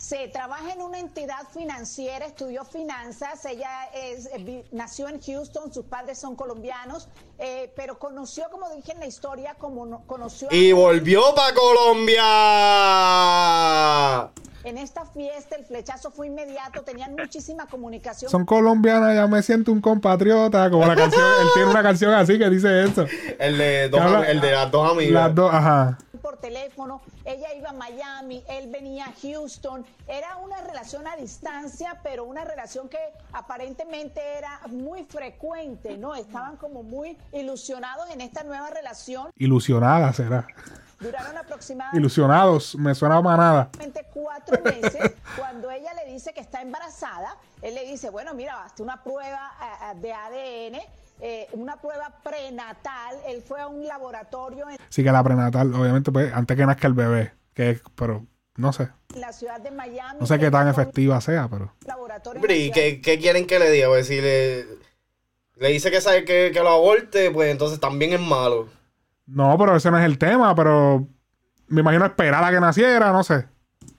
Se 0.01 0.27
trabaja 0.29 0.73
en 0.73 0.81
una 0.81 0.97
entidad 0.97 1.47
financiera, 1.53 2.25
estudió 2.25 2.65
finanzas, 2.65 3.45
ella 3.45 3.69
es, 3.93 4.25
eh, 4.25 4.39
vi- 4.39 4.63
nació 4.71 5.07
en 5.07 5.21
Houston, 5.21 5.71
sus 5.71 5.85
padres 5.85 6.17
son 6.19 6.35
colombianos, 6.35 7.07
eh, 7.37 7.71
pero 7.75 7.99
conoció, 7.99 8.45
como 8.49 8.67
dije 8.71 8.93
en 8.93 8.99
la 8.99 9.05
historia, 9.05 9.53
como 9.59 9.85
no- 9.85 10.01
conoció 10.07 10.49
a- 10.49 10.55
Y 10.55 10.71
volvió 10.71 11.21
para 11.35 11.53
Colombia. 11.53 12.23
en 14.63 14.77
esta 14.79 15.05
fiesta, 15.05 15.55
el 15.55 15.65
flechazo 15.65 16.09
fue 16.09 16.25
inmediato, 16.27 16.81
tenían 16.81 17.13
muchísima 17.15 17.67
comunicación. 17.67 18.31
Son 18.31 18.43
colombianas, 18.43 19.13
ya 19.15 19.27
me 19.27 19.43
siento 19.43 19.71
un 19.71 19.81
compatriota. 19.81 20.69
Como 20.71 20.83
la 20.87 20.95
canción, 20.95 21.21
él 21.41 21.47
tiene 21.53 21.69
una 21.69 21.83
canción 21.83 22.11
así 22.15 22.39
que 22.39 22.49
dice 22.49 22.85
eso. 22.85 23.05
El 23.37 23.55
de, 23.59 23.87
dos 23.89 24.01
el 24.27 24.41
de 24.41 24.51
las 24.51 24.71
dos 24.71 24.91
amigas. 24.93 25.13
Las 25.13 25.35
dos, 25.35 25.53
ajá. 25.53 25.99
Teléfono, 26.41 27.01
ella 27.23 27.53
iba 27.53 27.69
a 27.69 27.73
Miami, 27.73 28.43
él 28.49 28.69
venía 28.69 29.05
a 29.05 29.13
Houston, 29.21 29.85
era 30.07 30.35
una 30.37 30.59
relación 30.61 31.07
a 31.07 31.15
distancia, 31.15 31.99
pero 32.03 32.25
una 32.25 32.43
relación 32.43 32.89
que 32.89 32.99
aparentemente 33.31 34.21
era 34.37 34.59
muy 34.67 35.03
frecuente, 35.05 35.97
¿no? 35.97 36.15
Estaban 36.15 36.57
como 36.57 36.83
muy 36.83 37.17
ilusionados 37.31 38.09
en 38.09 38.21
esta 38.21 38.43
nueva 38.43 38.69
relación. 38.69 39.29
Ilusionada 39.37 40.11
será. 40.11 40.47
Duraron 40.99 41.35
aproximadamente 41.35 41.99
Ilusionados, 41.99 42.75
me 42.75 42.93
suena 42.93 43.17
a 43.17 43.21
manada. 43.21 43.69
cuatro 44.13 44.61
meses. 44.63 45.13
Cuando 45.35 45.71
ella 45.71 45.93
le 45.93 46.11
dice 46.11 46.33
que 46.33 46.41
está 46.41 46.61
embarazada, 46.61 47.37
él 47.61 47.75
le 47.75 47.85
dice, 47.85 48.09
bueno, 48.09 48.33
mira, 48.33 48.63
hazte 48.63 48.83
una 48.83 49.03
prueba 49.03 49.51
eh, 49.93 49.99
de 49.99 50.13
ADN, 50.13 50.81
eh, 51.21 51.47
una 51.53 51.79
prueba 51.79 52.11
prenatal. 52.23 53.17
Él 53.27 53.41
fue 53.41 53.61
a 53.61 53.67
un 53.67 53.85
laboratorio 53.85 54.69
en 54.69 54.77
Sí 54.89 55.03
que 55.03 55.11
la 55.11 55.23
prenatal, 55.23 55.73
obviamente, 55.73 56.11
pues, 56.11 56.33
antes 56.33 56.57
que 56.57 56.65
nazca 56.65 56.87
el 56.87 56.93
bebé. 56.93 57.33
Que 57.53 57.79
pero 57.95 58.25
no 58.55 58.73
sé. 58.73 58.89
la 59.15 59.31
ciudad 59.31 59.59
de 59.61 59.71
Miami. 59.71 60.19
No 60.19 60.25
sé 60.25 60.39
qué 60.39 60.49
tan 60.49 60.67
efectiva 60.67 61.21
sea, 61.21 61.47
pero. 61.49 61.73
laboratorio 61.85 62.41
¿y 62.53 62.71
qué 62.71 63.19
quieren 63.19 63.45
que 63.45 63.59
le 63.59 63.69
diga? 63.69 63.87
Pues 63.87 64.07
si 64.07 64.19
le, 64.19 64.65
le 65.55 65.67
dice 65.67 65.91
que 65.91 66.01
sabe 66.01 66.25
que, 66.25 66.51
que 66.51 66.59
lo 66.59 66.69
aborte, 66.69 67.29
pues 67.29 67.51
entonces 67.51 67.79
también 67.79 68.13
es 68.13 68.19
malo. 68.19 68.69
No, 69.27 69.55
pero 69.57 69.75
ese 69.75 69.91
no 69.91 69.99
es 69.99 70.05
el 70.05 70.17
tema, 70.17 70.55
pero 70.55 71.07
me 71.67 71.81
imagino 71.81 72.05
esperar 72.05 72.43
a 72.43 72.51
que 72.51 72.59
naciera, 72.59 73.11
no 73.11 73.23
sé. 73.23 73.45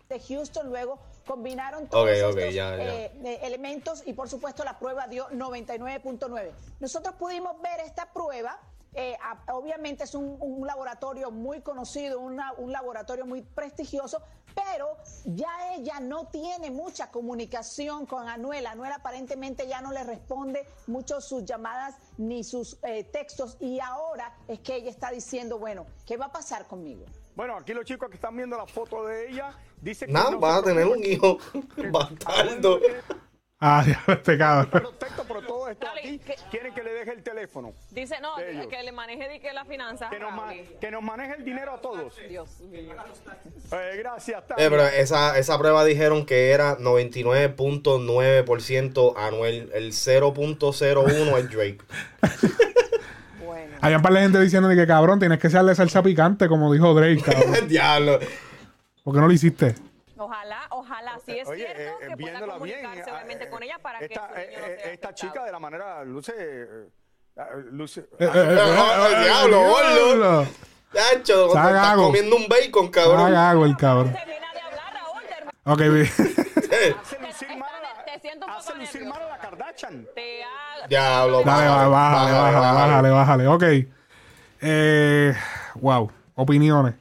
de 0.09 0.21
Houston 0.21 0.69
luego 0.69 0.99
combinaron 1.27 1.87
todos 1.89 2.05
Ok, 2.05 2.33
ok, 2.33 2.39
estos 2.39 2.55
ya, 2.55 2.77
ya. 2.77 2.85
eh, 2.85 3.13
eh, 3.25 3.41
elementos 3.43 4.03
y 4.07 4.13
por 4.13 4.29
supuesto 4.29 4.65
la 4.65 4.79
prueba 4.79 5.07
dio 5.07 5.29
99.9. 5.31 6.53
Nosotros 6.81 7.15
pudimos 7.17 7.61
ver 7.61 7.81
esta 7.81 8.13
prueba. 8.13 8.59
eh, 8.95 9.17
a- 9.23 9.55
obviamente 9.55 10.05
es 10.05 10.15
un, 10.15 10.37
un 10.39 10.67
laboratorio 10.67 11.31
muy 11.31 11.63
conocido, 11.63 12.21
una- 12.21 12.53
un 12.59 12.73
laboratorio 12.73 13.25
muy 13.25 13.41
prestigioso, 13.41 14.21
pero 14.55 14.99
ya 15.25 15.73
ella 15.75 15.99
no 15.99 16.27
tiene 16.27 16.71
mucha 16.71 17.11
comunicación 17.11 18.05
con 18.05 18.29
Anuel. 18.29 18.67
Anuel 18.67 18.93
aparentemente 18.93 19.67
ya 19.67 19.81
no 19.81 19.93
le 19.93 20.05
responde 20.05 20.69
mucho 20.89 21.23
sus 21.23 21.43
llamadas 21.47 21.95
ni 22.19 22.45
sus 22.45 22.77
eh, 22.83 23.05
textos 23.05 23.57
y 23.61 23.81
ahora 23.81 24.37
es 24.47 24.59
que 24.61 24.77
ella 24.77 24.91
está 24.91 25.11
diciendo, 25.11 25.59
bueno, 25.59 25.87
¿qué 26.05 26.19
va 26.19 26.27
a 26.27 26.33
pasar 26.33 26.67
conmigo? 26.67 27.07
Bueno, 27.35 27.57
aquí 27.57 27.73
los 27.73 27.87
chicos 27.87 28.11
que 28.11 28.17
están 28.17 28.37
viendo 28.37 28.59
la 28.59 28.67
foto 28.67 29.07
de 29.07 29.31
ella 29.31 29.57
dicen 29.83 30.07
que 30.07 30.13
Nada, 30.15 30.31
no 30.31 30.41
vas 30.41 30.61
a 30.61 30.63
tener 30.63 30.87
un 30.87 31.05
hijo 31.05 31.37
bastardo. 31.91 32.81
Ah, 33.65 33.85
ya, 33.87 34.03
este 34.15 34.37
cabrón. 34.37 34.69
Perfecto, 34.71 35.25
pero 35.29 35.41
todo 35.43 35.69
esto 35.69 35.87
aquí 35.87 36.21
quieren 36.51 36.75
que 36.75 36.83
le 36.83 36.95
deje 36.95 37.13
el 37.13 37.23
teléfono. 37.23 37.73
Dice, 37.93 38.17
no, 38.21 38.31
que 38.69 38.83
le 38.83 38.91
maneje 38.91 39.39
que 39.39 39.53
la 39.53 39.65
finanza. 39.65 40.11
Que 40.11 40.19
nos, 40.19 40.33
ma- 40.33 40.53
que 40.81 40.91
nos 40.91 41.01
maneje 41.01 41.35
el 41.35 41.45
dinero 41.45 41.75
a 41.75 41.81
todos. 41.81 42.17
Dios 42.29 42.59
mío. 42.63 42.93
Eh, 43.71 43.95
gracias. 43.99 44.43
Eh, 44.57 44.67
pero 44.69 44.85
esa, 44.89 45.39
esa 45.39 45.57
prueba 45.59 45.85
dijeron 45.85 46.27
que 46.27 46.51
era 46.51 46.77
99.9% 46.79 49.15
Anuel. 49.17 49.71
El 49.75 49.93
0.01 49.93 51.39
es 51.39 51.51
Drake. 51.51 51.79
Había 53.81 53.97
un 53.97 54.03
par 54.03 54.13
de 54.13 54.21
gente 54.23 54.41
diciendo 54.41 54.69
de 54.69 54.75
que 54.77 54.87
cabrón, 54.89 55.21
tienes 55.21 55.39
que 55.39 55.47
echarle 55.49 55.75
salsa 55.77 56.03
picante, 56.03 56.49
como 56.49 56.73
dijo 56.73 56.95
Drake, 56.95 57.23
cabrón. 57.23 57.69
Diablo. 57.69 58.19
¿Por 59.03 59.15
qué 59.15 59.21
no 59.21 59.27
lo 59.27 59.33
hiciste? 59.33 59.75
Ojalá, 60.17 60.61
ojalá, 60.71 61.19
si 61.25 61.39
es 61.39 61.49
Oye, 61.49 61.65
cierto, 61.67 61.83
eh, 61.83 61.95
que 62.01 62.17
pueda 62.17 62.17
viéndola 62.17 62.59
bien, 62.59 62.81
comunicarse 62.83 63.11
eh, 63.11 63.13
obviamente 63.13 63.45
eh, 63.45 63.49
con 63.51 63.63
ella 63.63 63.79
para 63.79 63.99
que 63.99 64.05
esta, 64.05 64.29
su 64.29 64.35
niño 64.35 64.61
no 64.61 64.67
eh, 64.67 64.79
sea 64.83 64.93
esta 64.93 65.15
chica 65.15 65.45
de 65.45 65.53
la 65.53 65.59
manera 65.59 66.05
luce 66.05 66.33
eh, 66.37 66.89
eh, 67.37 67.43
luce 67.73 68.01
Eh, 68.01 68.07
eh, 68.21 68.31
eh, 68.35 68.51
eh, 68.53 69.21
diablo, 69.25 69.59
diablo. 69.59 70.47
Chacho, 70.93 71.47
estás 71.47 71.95
comiendo 71.97 72.37
un 72.37 72.47
bacon, 72.49 72.89
cabrón. 72.91 73.33
gago 73.33 73.65
el 73.65 73.77
cabrón. 73.77 74.15
Ok, 75.65 75.79
vi- 75.81 76.03
hace 76.03 77.19
lucir 77.21 77.57
mal 77.57 77.71
a 77.75 77.81
la, 77.81 78.05
te 78.05 78.21
siento 78.21 78.47
un 78.47 78.53
hace 78.53 78.75
lucir 78.75 79.05
mal 79.07 79.23
a 79.23 79.29
la 79.29 79.39
Kardashian. 79.39 80.07
Diablo, 80.89 81.43
Dale, 81.43 81.67
bájale, 81.69 81.89
bájale, 81.91 82.33
bájale, 82.33 83.11
bájale, 83.11 83.11
bájale. 83.11 83.49
Ok. 83.49 83.63
Eh, 84.61 85.35
wow. 85.77 86.11
Opiniones. 86.35 86.95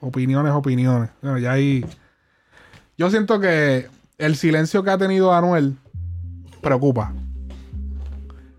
Opiniones, 0.00 0.52
opiniones. 0.52 1.10
Bueno, 1.22 1.38
ya 1.38 1.52
ahí. 1.52 1.84
Yo 2.98 3.10
siento 3.10 3.40
que 3.40 3.88
el 4.18 4.36
silencio 4.36 4.82
que 4.82 4.90
ha 4.90 4.98
tenido 4.98 5.32
Anuel 5.32 5.76
preocupa. 6.60 7.12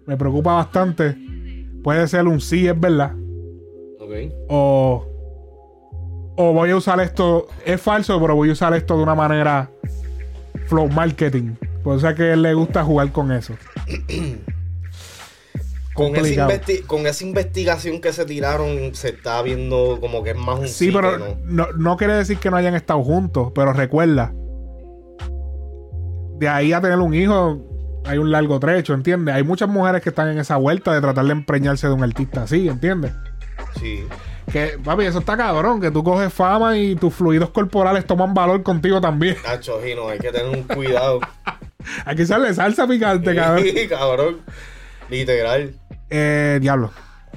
Me 0.06 0.18
preocupa 0.18 0.54
bastante. 0.54 1.18
Puede 1.84 2.08
ser 2.08 2.28
un 2.28 2.40
sí, 2.40 2.68
es 2.68 2.80
verdad. 2.80 3.14
Ok. 4.00 4.12
O. 4.50 5.06
O 6.38 6.54
voy 6.54 6.70
a 6.70 6.76
usar 6.76 7.00
esto. 7.00 7.48
Es 7.66 7.82
falso, 7.82 8.20
pero 8.22 8.36
voy 8.36 8.50
a 8.50 8.54
usar 8.54 8.74
esto 8.74 8.98
de 8.98 9.04
una 9.04 9.16
manera. 9.16 9.70
Flow 10.66 10.90
marketing. 10.90 11.56
Por 11.84 11.98
eso 11.98 12.10
es 12.10 12.16
que 12.16 12.24
a 12.24 12.34
él 12.34 12.42
le 12.42 12.54
gusta 12.54 12.84
jugar 12.84 13.12
con 13.12 13.32
eso. 13.32 13.54
Con 15.98 16.15
esa, 16.15 16.48
con 16.86 17.03
investigación 17.22 18.02
que 18.02 18.14
se 18.14 18.24
tiraron, 18.26 18.94
se 18.94 19.10
está 19.10 19.41
viendo 19.41 19.98
como 19.99 20.24
que 20.24 20.30
es 20.30 20.36
más 20.36 20.60
un 20.60 20.68
Sí, 20.68 20.91
pero 20.91 21.18
no. 21.18 21.38
no. 21.44 21.68
no 21.76 21.98
quiere 21.98 22.14
decir 22.14 22.38
que 22.38 22.52
no 22.52 22.57
hayan 22.57 22.76
estado 22.76 23.03
juntos, 23.03 23.52
pero 23.56 23.74
recuerda, 23.74 24.32
de 26.38 26.48
ahí 26.48 26.72
a 26.72 26.82
tener 26.82 26.99
un 26.99 27.14
hijo 27.14 27.68
hay 28.07 28.18
un 28.18 28.32
largo 28.32 28.60
trecho, 28.60 28.94
¿entiendes? 28.94 29.36
Hay 29.36 29.44
muchas 29.44 29.68
mujeres 29.68 30.02
que 30.02 30.10
están 30.10 30.30
en 30.30 30.38
esa 30.38 30.56
vuelta 30.56 30.94
de 30.94 31.02
tratar 31.02 31.26
de 31.26 31.32
empreñarse 31.32 31.88
de 31.88 31.94
un 31.94 32.03
artista 32.03 32.44
así, 32.44 32.68
¿entiendes? 32.68 33.11
Sí. 33.80 34.06
Que, 34.52 34.80
papi, 34.82 35.03
eso 35.03 35.19
está 35.19 35.36
cabrón, 35.36 35.82
que 35.82 35.91
tú 35.91 36.03
coges 36.03 36.32
fama 36.32 36.78
y 36.78 36.95
tus 36.95 37.14
fluidos 37.14 37.49
corporales 37.49 38.06
toman 38.06 38.34
valor 38.34 38.64
contigo 38.64 39.02
también. 39.02 39.36
Nacho, 39.45 39.82
Gino, 39.84 40.07
hay 40.07 40.19
que 40.19 40.32
tener 40.32 40.56
un 40.56 40.64
cuidado. 40.64 41.19
Que 42.18 42.24
echarle 42.24 42.53
salsa 42.53 42.86
picante, 42.86 43.34
cabrón. 43.34 43.64
Sí, 43.64 43.88
cabrón. 43.88 44.38
Literal. 45.10 45.74
Eh, 46.10 46.58
diablo. 46.62 46.92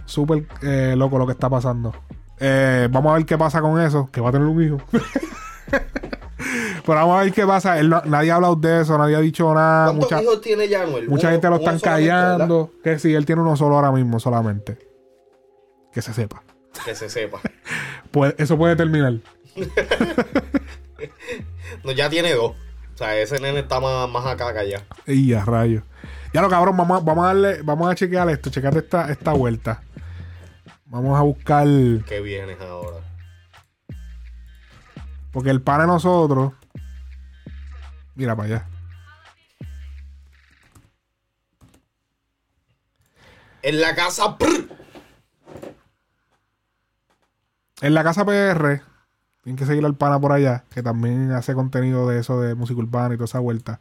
Súper 0.04 0.46
eh, 0.62 0.94
loco 0.96 1.18
lo 1.18 1.26
que 1.26 1.32
está 1.32 1.48
pasando. 1.48 1.94
Eh, 2.38 2.88
vamos 2.90 3.12
a 3.12 3.16
ver 3.16 3.26
qué 3.26 3.36
pasa 3.38 3.60
con 3.60 3.80
eso. 3.80 4.08
Que 4.12 4.20
va 4.20 4.28
a 4.30 4.32
tener 4.32 4.46
un 4.48 4.62
hijo. 4.62 4.78
Pero 6.86 6.98
vamos 6.98 7.20
a 7.20 7.24
ver 7.24 7.32
qué 7.32 7.46
pasa. 7.46 7.78
Él 7.78 7.90
no- 7.90 8.02
nadie 8.06 8.30
ha 8.30 8.36
hablado 8.36 8.56
de 8.56 8.80
eso, 8.80 8.96
nadie 8.98 9.14
ha 9.16 9.20
dicho 9.20 9.52
nada. 9.54 9.86
¿Cuántos 9.86 10.10
Mucha, 10.10 10.22
hijos 10.22 10.40
tiene 10.40 10.68
ya 10.68 10.82
Anuel? 10.82 11.08
mucha 11.08 11.28
Uno- 11.28 11.32
gente 11.32 11.48
lo 11.50 11.56
están 11.56 11.78
callando. 11.78 12.72
Que 12.82 12.98
sí, 12.98 13.14
él 13.14 13.26
tiene 13.26 13.42
uno 13.42 13.56
solo 13.56 13.76
ahora 13.76 13.92
mismo, 13.92 14.18
solamente. 14.18 14.78
Que 15.92 16.02
se 16.02 16.12
sepa. 16.14 16.42
Que 16.84 16.94
se 16.94 17.08
sepa. 17.10 17.40
Puede- 18.10 18.34
eso 18.38 18.56
puede 18.56 18.76
terminar. 18.76 19.14
No, 21.84 21.92
ya 21.92 22.10
tiene 22.10 22.34
dos. 22.34 22.52
O 22.52 22.96
sea, 22.96 23.16
ese 23.18 23.40
nene 23.40 23.60
está 23.60 23.80
más, 23.80 24.08
más 24.10 24.26
acá 24.26 24.52
que 24.52 24.58
allá. 24.58 24.82
Y 25.06 25.32
a 25.32 25.44
rayos. 25.44 25.82
Ya 26.32 26.42
lo 26.42 26.48
cabrón, 26.48 26.76
vamos 26.76 27.00
a, 27.00 27.04
vamos 27.04 27.24
a 27.24 27.26
darle, 27.28 27.62
vamos 27.62 27.90
a 27.90 27.94
chequear 27.94 28.28
esto, 28.30 28.50
checate 28.50 28.78
esta, 28.78 29.10
esta 29.10 29.32
vuelta. 29.32 29.82
Vamos 30.86 31.18
a 31.18 31.22
buscar. 31.22 31.66
Que 32.06 32.20
vienes 32.20 32.60
ahora. 32.60 32.98
Porque 35.32 35.50
el 35.50 35.62
pan 35.62 35.80
de 35.80 35.86
nosotros. 35.86 36.52
Mira 38.14 38.36
para 38.36 38.46
allá. 38.46 38.68
En 43.62 43.80
la 43.80 43.94
casa. 43.94 44.36
En 47.82 47.94
la 47.94 48.04
casa 48.04 48.26
PR, 48.26 48.82
tienen 49.42 49.56
que 49.56 49.64
seguir 49.64 49.84
al 49.86 49.96
pana 49.96 50.20
por 50.20 50.32
allá, 50.32 50.64
que 50.70 50.82
también 50.82 51.32
hace 51.32 51.54
contenido 51.54 52.06
de 52.08 52.20
eso 52.20 52.40
de 52.40 52.54
música 52.54 52.78
urbana 52.78 53.14
y 53.14 53.16
toda 53.16 53.24
esa 53.24 53.38
vuelta. 53.38 53.80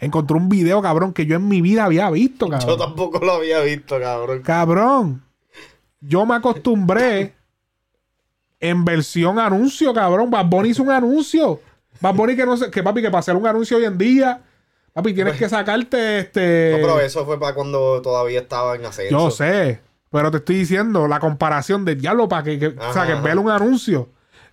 Encontró 0.00 0.36
un 0.36 0.48
video, 0.48 0.80
cabrón, 0.80 1.12
que 1.12 1.26
yo 1.26 1.36
en 1.36 1.48
mi 1.48 1.60
vida 1.60 1.84
había 1.84 2.08
visto, 2.10 2.46
Yo 2.46 2.52
cabrón. 2.52 2.78
tampoco 2.78 3.18
lo 3.24 3.32
había 3.32 3.60
visto, 3.60 3.98
cabrón. 4.00 4.42
Cabrón. 4.42 5.22
Yo 6.00 6.24
me 6.24 6.36
acostumbré 6.36 7.34
en 8.60 8.84
versión 8.84 9.38
anuncio, 9.38 9.92
cabrón. 9.92 10.30
Bad 10.30 10.46
Bunny 10.46 10.68
hizo 10.70 10.82
un 10.82 10.90
anuncio. 10.90 11.60
Bad 12.00 12.14
Bunny 12.14 12.36
que 12.36 12.46
no 12.46 12.56
sé, 12.56 12.70
que 12.70 12.82
papi, 12.82 13.02
que 13.02 13.10
para 13.10 13.20
hacer 13.20 13.34
un 13.36 13.46
anuncio 13.46 13.76
hoy 13.76 13.84
en 13.84 13.98
día, 13.98 14.40
papi, 14.92 15.12
tienes 15.14 15.36
que 15.36 15.48
sacarte 15.48 16.20
este. 16.20 16.70
No, 16.72 16.78
pero 16.86 17.00
eso 17.00 17.24
fue 17.24 17.38
para 17.40 17.54
cuando 17.54 18.00
todavía 18.02 18.40
estaba 18.40 18.76
en 18.76 18.84
ascenso. 18.84 19.10
Yo 19.10 19.30
sé, 19.32 19.80
pero 20.10 20.30
te 20.30 20.36
estoy 20.38 20.56
diciendo 20.58 21.08
la 21.08 21.18
comparación 21.18 21.84
de 21.84 21.96
diablo 21.96 22.28
para 22.28 22.44
que, 22.44 22.58
que- 22.58 22.66
o 22.68 22.92
sea, 22.92 23.04
que 23.06 23.14
ver 23.14 23.36
un 23.38 23.50
anuncio 23.50 24.08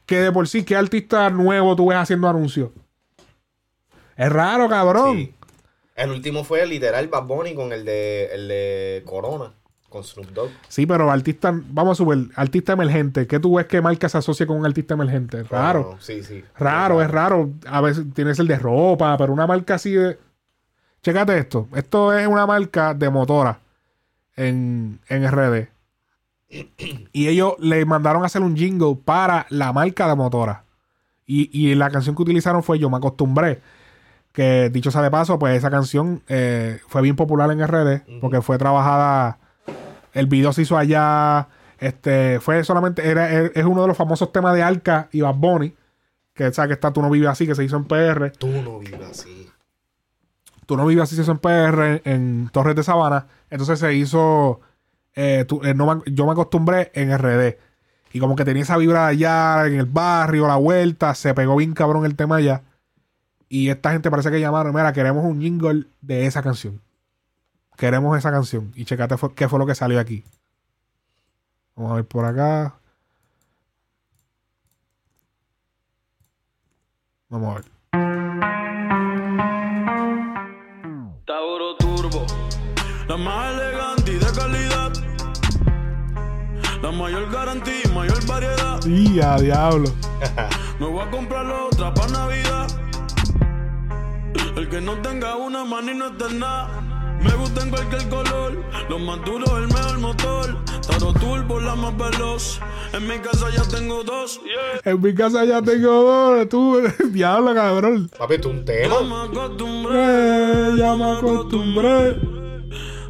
que 0.07 0.19
de 0.19 0.31
por 0.31 0.47
sí, 0.47 0.63
¿qué 0.63 0.75
artista 0.75 1.29
nuevo 1.29 1.75
tú 1.75 1.87
ves 1.89 1.97
haciendo 1.99 2.27
anuncios? 2.27 2.69
Es 4.15 4.31
raro, 4.31 4.69
cabrón. 4.69 5.17
Sí. 5.17 5.33
El 5.95 6.11
último 6.11 6.43
fue 6.43 6.65
literal 6.65 7.07
Bad 7.07 7.23
Bunny 7.23 7.55
con 7.55 7.71
el 7.71 7.85
de, 7.85 8.29
el 8.33 8.47
de 8.49 9.03
Corona, 9.05 9.53
con 9.89 10.03
Snoop 10.03 10.27
Dogg. 10.31 10.49
Sí, 10.67 10.85
pero 10.85 11.09
artista, 11.09 11.53
vamos 11.69 11.97
a 11.99 12.03
subir, 12.03 12.31
artista 12.35 12.73
emergente. 12.73 13.27
¿Qué 13.27 13.39
tú 13.39 13.55
ves 13.55 13.65
que 13.65 13.81
marca 13.81 14.09
se 14.09 14.17
asocia 14.17 14.45
con 14.45 14.57
un 14.57 14.65
artista 14.65 14.93
emergente? 14.93 15.43
Raro. 15.43 15.97
Sí, 15.99 16.21
sí. 16.21 16.43
Raro, 16.57 17.01
es 17.01 17.09
raro. 17.09 17.49
A 17.65 17.79
veces 17.79 18.05
tienes 18.13 18.39
el 18.39 18.47
de 18.47 18.59
ropa, 18.59 19.17
pero 19.17 19.31
una 19.31 19.47
marca 19.47 19.75
así 19.75 19.93
de. 19.93 20.19
Chécate 21.01 21.37
esto. 21.37 21.69
Esto 21.73 22.17
es 22.17 22.27
una 22.27 22.45
marca 22.45 22.93
de 22.93 23.09
motora 23.09 23.59
en, 24.35 24.99
en 25.07 25.31
RD. 25.31 25.69
Y 27.13 27.27
ellos 27.27 27.53
le 27.59 27.85
mandaron 27.85 28.23
a 28.23 28.25
hacer 28.25 28.41
un 28.41 28.55
jingle 28.55 28.97
para 29.03 29.45
la 29.49 29.71
marca 29.71 30.07
de 30.07 30.15
motora. 30.15 30.63
Y, 31.25 31.49
y 31.57 31.73
la 31.75 31.89
canción 31.89 32.15
que 32.15 32.21
utilizaron 32.21 32.63
fue 32.63 32.79
Yo 32.79 32.89
me 32.89 32.97
acostumbré. 32.97 33.61
Que 34.35 34.69
dicho 34.69 34.91
sea 34.91 35.01
de 35.01 35.09
paso, 35.09 35.39
pues 35.39 35.55
esa 35.57 35.71
canción 35.71 36.21
eh, 36.27 36.79
fue 36.89 37.01
bien 37.01 37.15
popular 37.15 37.49
en 37.51 37.65
RD 37.65 38.01
porque 38.19 38.41
fue 38.41 38.57
trabajada. 38.57 39.39
El 40.13 40.27
video 40.27 40.51
se 40.53 40.61
hizo 40.63 40.77
allá. 40.77 41.47
Este, 41.79 42.39
fue 42.41 42.63
solamente, 42.65 43.07
era, 43.09 43.31
es 43.31 43.51
es 43.55 43.65
uno 43.65 43.81
de 43.81 43.87
los 43.87 43.97
famosos 43.97 44.31
temas 44.33 44.53
de 44.53 44.61
Arca 44.63 45.07
y 45.13 45.21
Bad 45.21 45.35
Bunny, 45.35 45.73
que 46.33 46.51
sabes 46.53 46.67
que 46.69 46.73
está 46.73 46.91
Tú 46.91 47.01
no 47.01 47.09
vives 47.09 47.29
así, 47.29 47.47
que 47.47 47.55
se 47.55 47.63
hizo 47.63 47.77
en 47.77 47.85
PR. 47.85 48.31
Tú 48.31 48.47
no 48.47 48.79
vives 48.79 49.09
así. 49.09 49.49
Tú 50.65 50.75
no 50.77 50.85
vives 50.85 51.03
así, 51.03 51.15
se 51.15 51.21
hizo 51.21 51.31
en 51.31 51.37
PR, 51.39 52.01
en 52.05 52.49
Torres 52.51 52.75
de 52.75 52.83
Sabana. 52.83 53.27
Entonces 53.49 53.79
se 53.79 53.93
hizo, 53.93 54.59
eh, 55.15 55.45
tú- 55.47 55.61
eh, 55.63 55.73
no 55.73 56.03
yo 56.05 56.25
me 56.25 56.31
acostumbré 56.33 56.91
en 56.95 57.11
RD. 57.11 57.57
Y 58.13 58.19
como 58.19 58.35
que 58.35 58.43
tenía 58.45 58.63
esa 58.63 58.77
vibra 58.77 59.07
allá, 59.07 59.65
en 59.67 59.75
el 59.75 59.85
barrio, 59.85 60.47
la 60.47 60.55
vuelta, 60.55 61.13
se 61.15 61.33
pegó 61.33 61.55
bien 61.57 61.73
cabrón 61.73 62.05
el 62.05 62.15
tema 62.15 62.37
allá. 62.37 62.63
Y 63.49 63.69
esta 63.69 63.91
gente 63.91 64.09
parece 64.09 64.31
que 64.31 64.39
llamaron, 64.39 64.73
mira, 64.73 64.91
queremos 64.93 65.23
un 65.23 65.39
jingle 65.39 65.85
de 66.01 66.25
esa 66.25 66.41
canción. 66.41 66.81
Queremos 67.77 68.17
esa 68.17 68.31
canción. 68.31 68.71
Y 68.75 68.85
checate 68.85 69.17
fue- 69.17 69.33
qué 69.35 69.47
fue 69.49 69.59
lo 69.59 69.65
que 69.65 69.75
salió 69.75 69.99
aquí. 69.99 70.23
Vamos 71.75 71.91
a 71.91 71.95
ver 71.95 72.05
por 72.05 72.25
acá. 72.25 72.75
Vamos 77.29 77.51
a 77.51 77.55
ver. 77.59 77.65
Tauro 81.25 81.75
Turbo, 81.77 82.25
la 83.07 83.17
más 83.17 83.53
elegante 83.53 84.11
y 84.11 84.15
de 84.15 84.25
calidad. 84.37 84.93
La 86.81 86.91
mayor 86.91 87.31
garantía 87.31 87.73
y 87.83 87.89
mayor 87.89 88.25
variedad. 88.27 88.79
Y 88.85 89.19
a 89.21 89.37
diablo. 89.37 89.89
Me 90.79 90.85
voy 90.87 90.99
a 91.01 91.09
comprar 91.09 91.45
otra 91.47 91.93
para 91.93 92.11
Navidad. 92.11 92.67
El 94.55 94.69
que 94.69 94.79
no 94.79 94.93
tenga 95.01 95.35
una 95.35 95.65
mano 95.65 95.91
y 95.91 95.95
no 95.95 96.07
está 96.07 96.29
en 96.29 96.39
nada. 96.39 96.81
Me 97.21 97.33
gusta 97.35 97.61
en 97.61 97.69
cualquier 97.69 98.07
color. 98.07 98.63
Los 98.89 99.01
más 99.01 99.23
duros, 99.25 99.49
el 99.57 99.67
mejor 99.67 99.99
motor. 99.99 100.57
Tauro 100.87 101.13
Turbo, 101.19 101.59
la 101.59 101.75
más 101.75 101.97
veloz. 101.97 102.61
En 102.93 103.05
mi 103.05 103.17
casa 103.19 103.49
ya 103.49 103.63
tengo 103.63 104.03
dos. 104.03 104.39
Yeah. 104.43 104.93
En 104.93 105.01
mi 105.01 105.13
casa 105.13 105.43
ya 105.43 105.61
tengo 105.61 106.03
dos. 106.03 106.49
Tú, 106.49 106.81
diablo, 107.11 107.53
cabrón. 107.53 108.09
Papi, 108.17 108.37
tú 108.37 108.49
un 108.49 108.63
tema. 108.63 108.95
Ya 108.95 109.01
me 109.01 109.23
acostumbré. 109.23 109.93
Eh, 109.93 110.73
ya 110.77 110.95
me 110.95 111.11
acostumbré. 111.11 112.35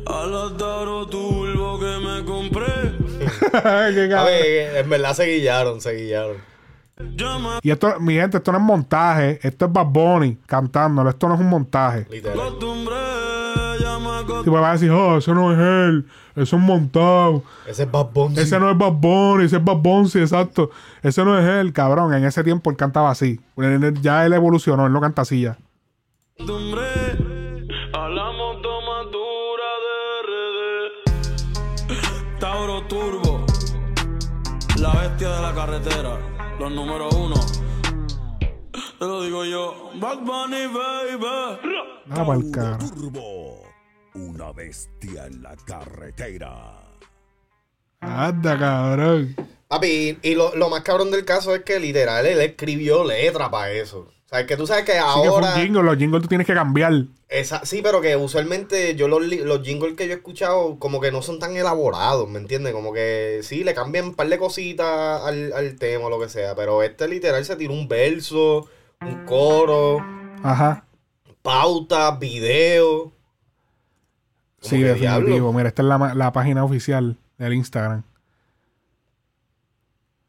A 0.08 0.26
la 0.26 0.58
Tauro 0.58 1.08
Turbo 1.08 1.80
que 1.80 1.98
me 2.00 2.26
compré. 2.26 2.96
A 4.16 4.24
ver, 4.24 4.78
en 4.78 4.90
verdad 4.90 5.14
se 5.14 5.26
guillaron, 5.26 5.80
se 5.80 5.94
guillaron. 5.94 6.55
Y 7.62 7.72
esto, 7.72 8.00
mi 8.00 8.14
gente, 8.14 8.38
esto 8.38 8.52
no 8.52 8.58
es 8.58 8.64
montaje. 8.64 9.40
Esto 9.44 9.66
es 9.66 9.74
Bad 9.74 9.88
Bunny 9.88 10.38
cantándolo. 10.46 11.10
Esto 11.10 11.28
no 11.28 11.36
es 11.36 11.42
un 11.42 11.50
montaje. 11.50 12.08
Literal. 12.10 12.38
Ya 12.38 14.00
me 14.00 14.10
acostumbré. 14.10 14.44
Si 14.44 14.50
me 14.50 14.60
vas 14.60 14.70
a 14.70 14.74
decir, 14.74 14.92
oh, 14.92 15.18
eso 15.18 15.34
no 15.34 15.52
es 15.52 15.60
él. 15.60 16.06
Eso 16.36 16.56
es 16.56 16.62
montado. 16.62 17.44
Ese 17.68 17.84
es 17.84 17.92
Bad 17.92 18.12
Bunny. 18.14 18.40
Ese 18.40 18.60
no 18.60 18.72
es 18.72 18.78
Bad 18.78 18.94
Bunny. 18.94 19.44
Ese 19.46 19.58
es 19.58 19.64
Bad 19.64 19.78
Bunny, 19.78 20.10
exacto. 20.16 20.70
Ese 21.02 21.26
no 21.26 21.38
es 21.38 21.46
él, 21.46 21.74
cabrón. 21.74 22.14
En 22.14 22.24
ese 22.24 22.44
tiempo 22.44 22.70
él 22.70 22.78
cantaba 22.78 23.10
así. 23.12 23.42
Ya 24.02 24.26
él 24.26 24.34
evolucionó. 24.34 24.86
Él 24.86 24.94
no 24.94 25.02
canta 25.02 25.24
así 25.24 25.42
ya. 25.42 25.58
Tauro 32.40 32.82
Turbo, 32.88 33.46
la 34.78 34.92
bestia 34.94 35.30
de 35.30 35.42
la 35.42 35.54
carretera, 35.56 36.20
los 36.60 36.72
número 36.72 37.10
uno. 37.10 37.36
Te 39.00 39.06
lo 39.06 39.24
digo 39.24 39.46
yo, 39.46 39.92
Bad 39.96 40.20
Bunny, 40.20 40.68
baby. 40.68 42.52
Cara. 42.52 42.78
Turbo, 42.78 43.64
una 44.14 44.52
bestia 44.54 45.26
en 45.28 45.44
la 45.44 45.56
carretera. 45.56 46.82
Anda, 48.00 48.58
cabrón. 48.58 49.36
Papi, 49.68 49.88
y, 50.22 50.30
y 50.30 50.36
lo, 50.36 50.56
lo 50.56 50.70
más 50.70 50.82
cabrón 50.84 51.12
del 51.12 51.26
caso 51.26 51.54
es 51.56 51.64
que 51.64 51.80
literal 51.80 52.26
él 52.26 52.40
escribió 52.40 53.04
letra 53.04 53.50
para 53.50 53.72
eso. 53.72 54.15
O 54.36 54.38
sea, 54.38 54.46
que 54.46 54.58
tú 54.58 54.68
sabes 54.68 54.84
que 54.84 54.92
Sí 54.92 54.98
que 54.98 55.28
ahora. 55.30 55.54
jingle. 55.54 55.84
Los 55.84 55.98
jingles 55.98 56.22
tú 56.24 56.28
tienes 56.28 56.46
que 56.46 56.54
cambiar. 56.54 56.92
Esa- 57.30 57.66
sí, 57.66 57.80
pero 57.82 58.02
que 58.02 58.16
usualmente 58.18 58.96
yo 58.96 59.08
los, 59.08 59.26
los 59.26 59.62
jingles 59.64 59.96
que 59.96 60.08
yo 60.08 60.14
he 60.14 60.18
escuchado 60.18 60.78
como 60.78 61.00
que 61.00 61.12
no 61.12 61.22
son 61.22 61.40
tan 61.40 61.56
elaborados, 61.56 62.30
¿me 62.30 62.40
entiendes? 62.40 62.74
Como 62.74 62.92
que 62.92 63.40
sí, 63.44 63.64
le 63.64 63.74
cambian 63.74 64.08
un 64.08 64.16
par 64.16 64.28
de 64.28 64.38
cositas 64.38 65.22
al, 65.24 65.54
al 65.54 65.76
tema 65.78 66.06
o 66.06 66.10
lo 66.10 66.20
que 66.20 66.28
sea, 66.30 66.54
pero 66.56 66.84
este 66.84 67.08
literal 67.08 67.44
se 67.46 67.56
tiró 67.56 67.74
un 67.74 67.88
verso, 67.88 68.68
un 69.02 69.26
coro, 69.26 70.06
Ajá. 70.44 70.86
pauta, 71.42 72.12
video. 72.12 73.12
Sí, 74.62 74.82
definitivo. 74.82 75.28
diablo. 75.28 75.54
Mira, 75.54 75.70
esta 75.70 75.82
es 75.82 75.88
la, 75.88 76.14
la 76.16 76.32
página 76.34 76.64
oficial 76.64 77.18
del 77.38 77.54
Instagram. 77.54 78.04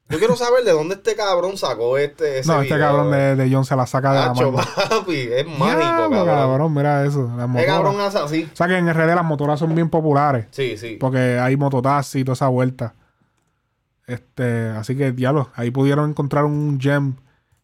Yo 0.09 0.19
quiero 0.19 0.37
saber 0.37 0.63
de 0.63 0.71
dónde 0.71 0.95
este 0.95 1.17
cabrón 1.17 1.57
sacó 1.57 1.99
este 1.99 2.39
ese 2.39 2.49
no, 2.49 2.63
este 2.63 2.75
video, 2.75 2.87
cabrón 2.87 3.13
eh. 3.13 3.17
de, 3.17 3.37
de 3.37 3.53
John 3.53 3.65
se 3.65 3.75
la 3.75 3.87
saca 3.87 4.13
de 4.13 4.21
la 4.21 4.35
mano. 4.35 4.53
papi, 4.53 5.29
es 5.33 5.47
mágico, 5.47 5.81
Diablo, 5.81 6.25
cabrón. 6.25 6.75
mira 6.75 7.05
eso. 7.05 7.29
Las 7.37 7.49
motoras. 7.49 7.67
cabrón 7.67 8.01
hace 8.01 8.19
así. 8.19 8.49
O 8.53 8.57
sea 8.57 8.69
que 8.69 8.77
en 8.77 8.93
RD 8.93 9.15
las 9.15 9.25
motoras 9.25 9.59
son 9.59 9.75
bien 9.75 9.91
populares. 9.91 10.47
Sí, 10.53 10.77
sí. 10.77 10.97
Porque 11.01 11.39
hay 11.41 11.57
mototaxi 11.57 12.21
y 12.21 12.25
toda 12.25 12.35
esa 12.35 12.49
vuelta. 12.49 12.95
Este, 14.07 14.69
así 14.69 14.97
que, 14.97 15.11
diablo, 15.11 15.51
ahí 15.57 15.73
pudieron 15.73 16.11
encontrar 16.11 16.45
un 16.45 16.79
gem 16.81 17.17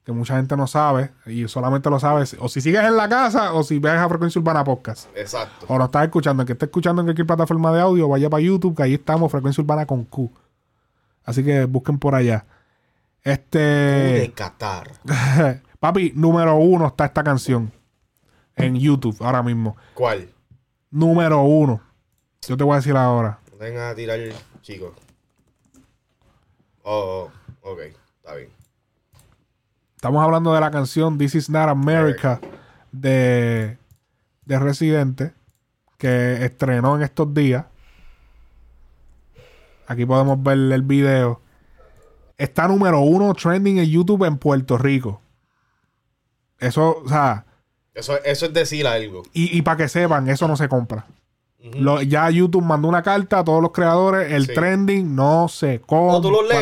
que 0.04 0.10
mucha 0.10 0.34
gente 0.34 0.56
no 0.56 0.66
sabe. 0.66 1.12
Y 1.26 1.46
solamente 1.46 1.88
lo 1.90 2.00
sabes. 2.00 2.36
O 2.40 2.48
si 2.48 2.60
sigues 2.60 2.82
en 2.82 2.96
la 2.96 3.08
casa 3.08 3.52
o 3.52 3.62
si 3.62 3.78
ves 3.78 3.92
a 3.92 4.08
Frecuencia 4.08 4.40
Urbana 4.40 4.64
Podcast. 4.64 5.08
Exacto. 5.14 5.66
O 5.68 5.78
lo 5.78 5.84
estás 5.84 6.02
escuchando. 6.04 6.42
El 6.42 6.48
que 6.48 6.54
esté 6.54 6.64
escuchando 6.64 7.02
en 7.02 7.06
cualquier 7.06 7.26
plataforma 7.26 7.72
de 7.72 7.80
audio, 7.80 8.08
vaya 8.08 8.28
para 8.28 8.42
YouTube, 8.42 8.76
que 8.76 8.82
ahí 8.82 8.94
estamos, 8.94 9.30
Frecuencia 9.30 9.62
Urbana 9.62 9.86
con 9.86 10.04
Q. 10.04 10.32
Así 11.24 11.44
que 11.44 11.64
busquen 11.64 11.98
por 11.98 12.14
allá. 12.14 12.46
Este. 13.22 13.58
De 13.58 14.32
Qatar. 14.34 14.90
Papi, 15.80 16.12
número 16.14 16.56
uno 16.56 16.86
está 16.88 17.06
esta 17.06 17.22
canción. 17.24 17.72
En 18.54 18.76
YouTube, 18.76 19.16
ahora 19.20 19.42
mismo. 19.42 19.76
¿Cuál? 19.94 20.28
Número 20.90 21.42
uno. 21.42 21.80
Yo 22.46 22.56
te 22.56 22.64
voy 22.64 22.74
a 22.74 22.76
decir 22.76 22.96
ahora. 22.96 23.38
Venga 23.58 23.90
a 23.90 23.94
tirar, 23.94 24.18
chicos. 24.60 24.92
Oh, 26.82 27.30
oh, 27.62 27.70
ok, 27.72 27.80
está 28.16 28.34
bien. 28.34 28.50
Estamos 29.94 30.22
hablando 30.22 30.52
de 30.52 30.60
la 30.60 30.70
canción 30.70 31.16
This 31.16 31.36
Is 31.36 31.50
Not 31.50 31.68
America 31.68 32.40
de, 32.90 33.78
de 34.44 34.58
Residente, 34.58 35.32
que 35.96 36.44
estrenó 36.44 36.96
en 36.96 37.02
estos 37.02 37.32
días. 37.32 37.66
Aquí 39.86 40.06
podemos 40.06 40.42
ver 40.42 40.58
el 40.58 40.82
video. 40.82 41.40
Está 42.38 42.66
número 42.68 43.00
uno 43.00 43.34
trending 43.34 43.78
en 43.78 43.86
YouTube 43.86 44.24
en 44.24 44.36
Puerto 44.38 44.78
Rico. 44.78 45.20
Eso, 46.58 47.02
o 47.04 47.08
sea, 47.08 47.44
Eso, 47.94 48.14
eso 48.24 48.46
es 48.46 48.52
decir 48.52 48.86
algo. 48.86 49.22
y, 49.32 49.60
para 49.62 49.76
que 49.78 49.88
sepan, 49.88 50.28
eso 50.28 50.46
no 50.48 50.56
se 50.56 50.68
compra. 50.68 51.06
Lo- 51.74 52.02
ya 52.02 52.28
YouTube 52.30 52.64
mandó 52.64 52.88
una 52.88 53.02
carta 53.02 53.40
a 53.40 53.44
todos 53.44 53.62
los 53.62 53.70
creadores. 53.72 54.32
El 54.32 54.46
Sí. 54.46 54.54
trending 54.54 55.14
no 55.14 55.46
se 55.48 55.80
compra. 55.80 56.20
tú 56.20 56.30
lo 56.30 56.42
lees? 56.42 56.60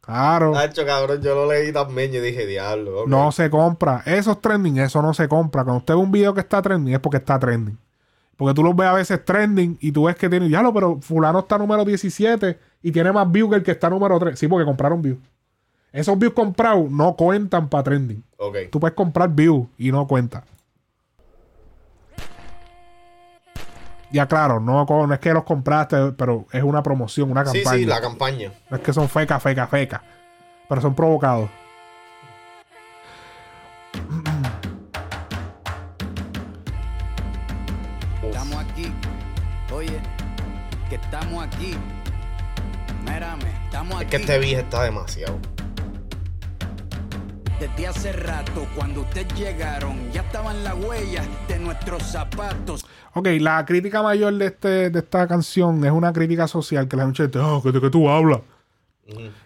Claro. 0.00 0.52
Nacho, 0.52 0.84
cabrón, 0.86 1.20
yo 1.22 1.34
lo 1.34 1.46
leí 1.52 1.72
también 1.72 2.12
y 2.14 2.18
dije, 2.18 2.46
diablo. 2.46 3.04
No 3.06 3.30
se 3.32 3.48
compra. 3.50 4.02
Esos 4.06 4.40
trending, 4.40 4.78
eso 4.78 5.02
no 5.02 5.14
se 5.14 5.28
compra. 5.28 5.62
Cuando 5.64 5.78
usted 5.78 5.94
ve 5.94 6.00
un 6.00 6.10
video 6.12 6.34
que 6.34 6.40
está 6.40 6.60
trending, 6.62 6.94
es 6.94 7.00
porque 7.00 7.18
está 7.18 7.38
trending. 7.38 7.78
Porque 8.40 8.54
tú 8.54 8.62
los 8.62 8.74
ves 8.74 8.86
a 8.88 8.94
veces 8.94 9.22
trending 9.22 9.76
y 9.82 9.92
tú 9.92 10.04
ves 10.04 10.16
que 10.16 10.30
tiene, 10.30 10.48
ya 10.48 10.62
lo, 10.62 10.72
pero 10.72 10.98
fulano 11.02 11.40
está 11.40 11.58
número 11.58 11.84
17 11.84 12.58
y 12.82 12.90
tiene 12.90 13.12
más 13.12 13.30
views 13.30 13.50
que 13.50 13.56
el 13.56 13.62
que 13.62 13.72
está 13.72 13.90
número 13.90 14.18
3. 14.18 14.38
Sí, 14.38 14.48
porque 14.48 14.64
compraron 14.64 15.02
views. 15.02 15.18
Esos 15.92 16.18
views 16.18 16.32
comprados 16.32 16.90
no 16.90 17.14
cuentan 17.16 17.68
para 17.68 17.84
trending. 17.84 18.24
Ok. 18.38 18.56
Tú 18.72 18.80
puedes 18.80 18.96
comprar 18.96 19.28
views 19.28 19.66
y 19.76 19.92
no 19.92 20.06
cuenta. 20.06 20.42
Ya 24.10 24.26
claro, 24.26 24.58
no, 24.58 24.86
es 25.12 25.18
que 25.18 25.34
los 25.34 25.44
compraste, 25.44 26.12
pero 26.12 26.46
es 26.50 26.62
una 26.62 26.82
promoción, 26.82 27.30
una 27.30 27.44
Sí, 27.44 27.58
campaña. 27.62 27.76
sí, 27.78 27.84
la 27.84 28.00
campaña. 28.00 28.52
No 28.70 28.78
es 28.78 28.82
que 28.82 28.94
son 28.94 29.06
feca, 29.10 29.38
feca, 29.38 29.66
feca. 29.66 30.02
Pero 30.66 30.80
son 30.80 30.94
provocados. 30.94 31.50
Que 40.90 40.96
estamos 40.96 41.44
aquí. 41.44 41.74
Mírame, 43.04 43.44
estamos 43.64 43.94
aquí. 43.94 44.04
Es 44.04 44.10
que 44.10 44.16
este 44.16 44.38
viejo 44.40 44.60
está 44.60 44.82
demasiado. 44.82 45.38
Desde 47.60 47.86
hace 47.86 48.12
rato, 48.12 48.66
cuando 48.74 49.02
ustedes 49.02 49.32
llegaron, 49.34 50.10
ya 50.12 50.22
estaban 50.22 50.64
las 50.64 50.74
huellas 50.74 51.26
de 51.46 51.58
nuestros 51.60 52.02
zapatos. 52.02 52.84
Ok, 53.14 53.28
la 53.38 53.64
crítica 53.64 54.02
mayor 54.02 54.34
de, 54.34 54.46
este, 54.46 54.90
de 54.90 54.98
esta 54.98 55.28
canción 55.28 55.84
es 55.84 55.92
una 55.92 56.12
crítica 56.12 56.48
social 56.48 56.88
que 56.88 56.96
la 56.96 57.04
gente 57.04 57.26
dice, 57.26 57.38
oh, 57.38 57.60
¿de 57.60 57.80
qué 57.80 57.90
tú 57.90 58.08
hablas? 58.08 58.40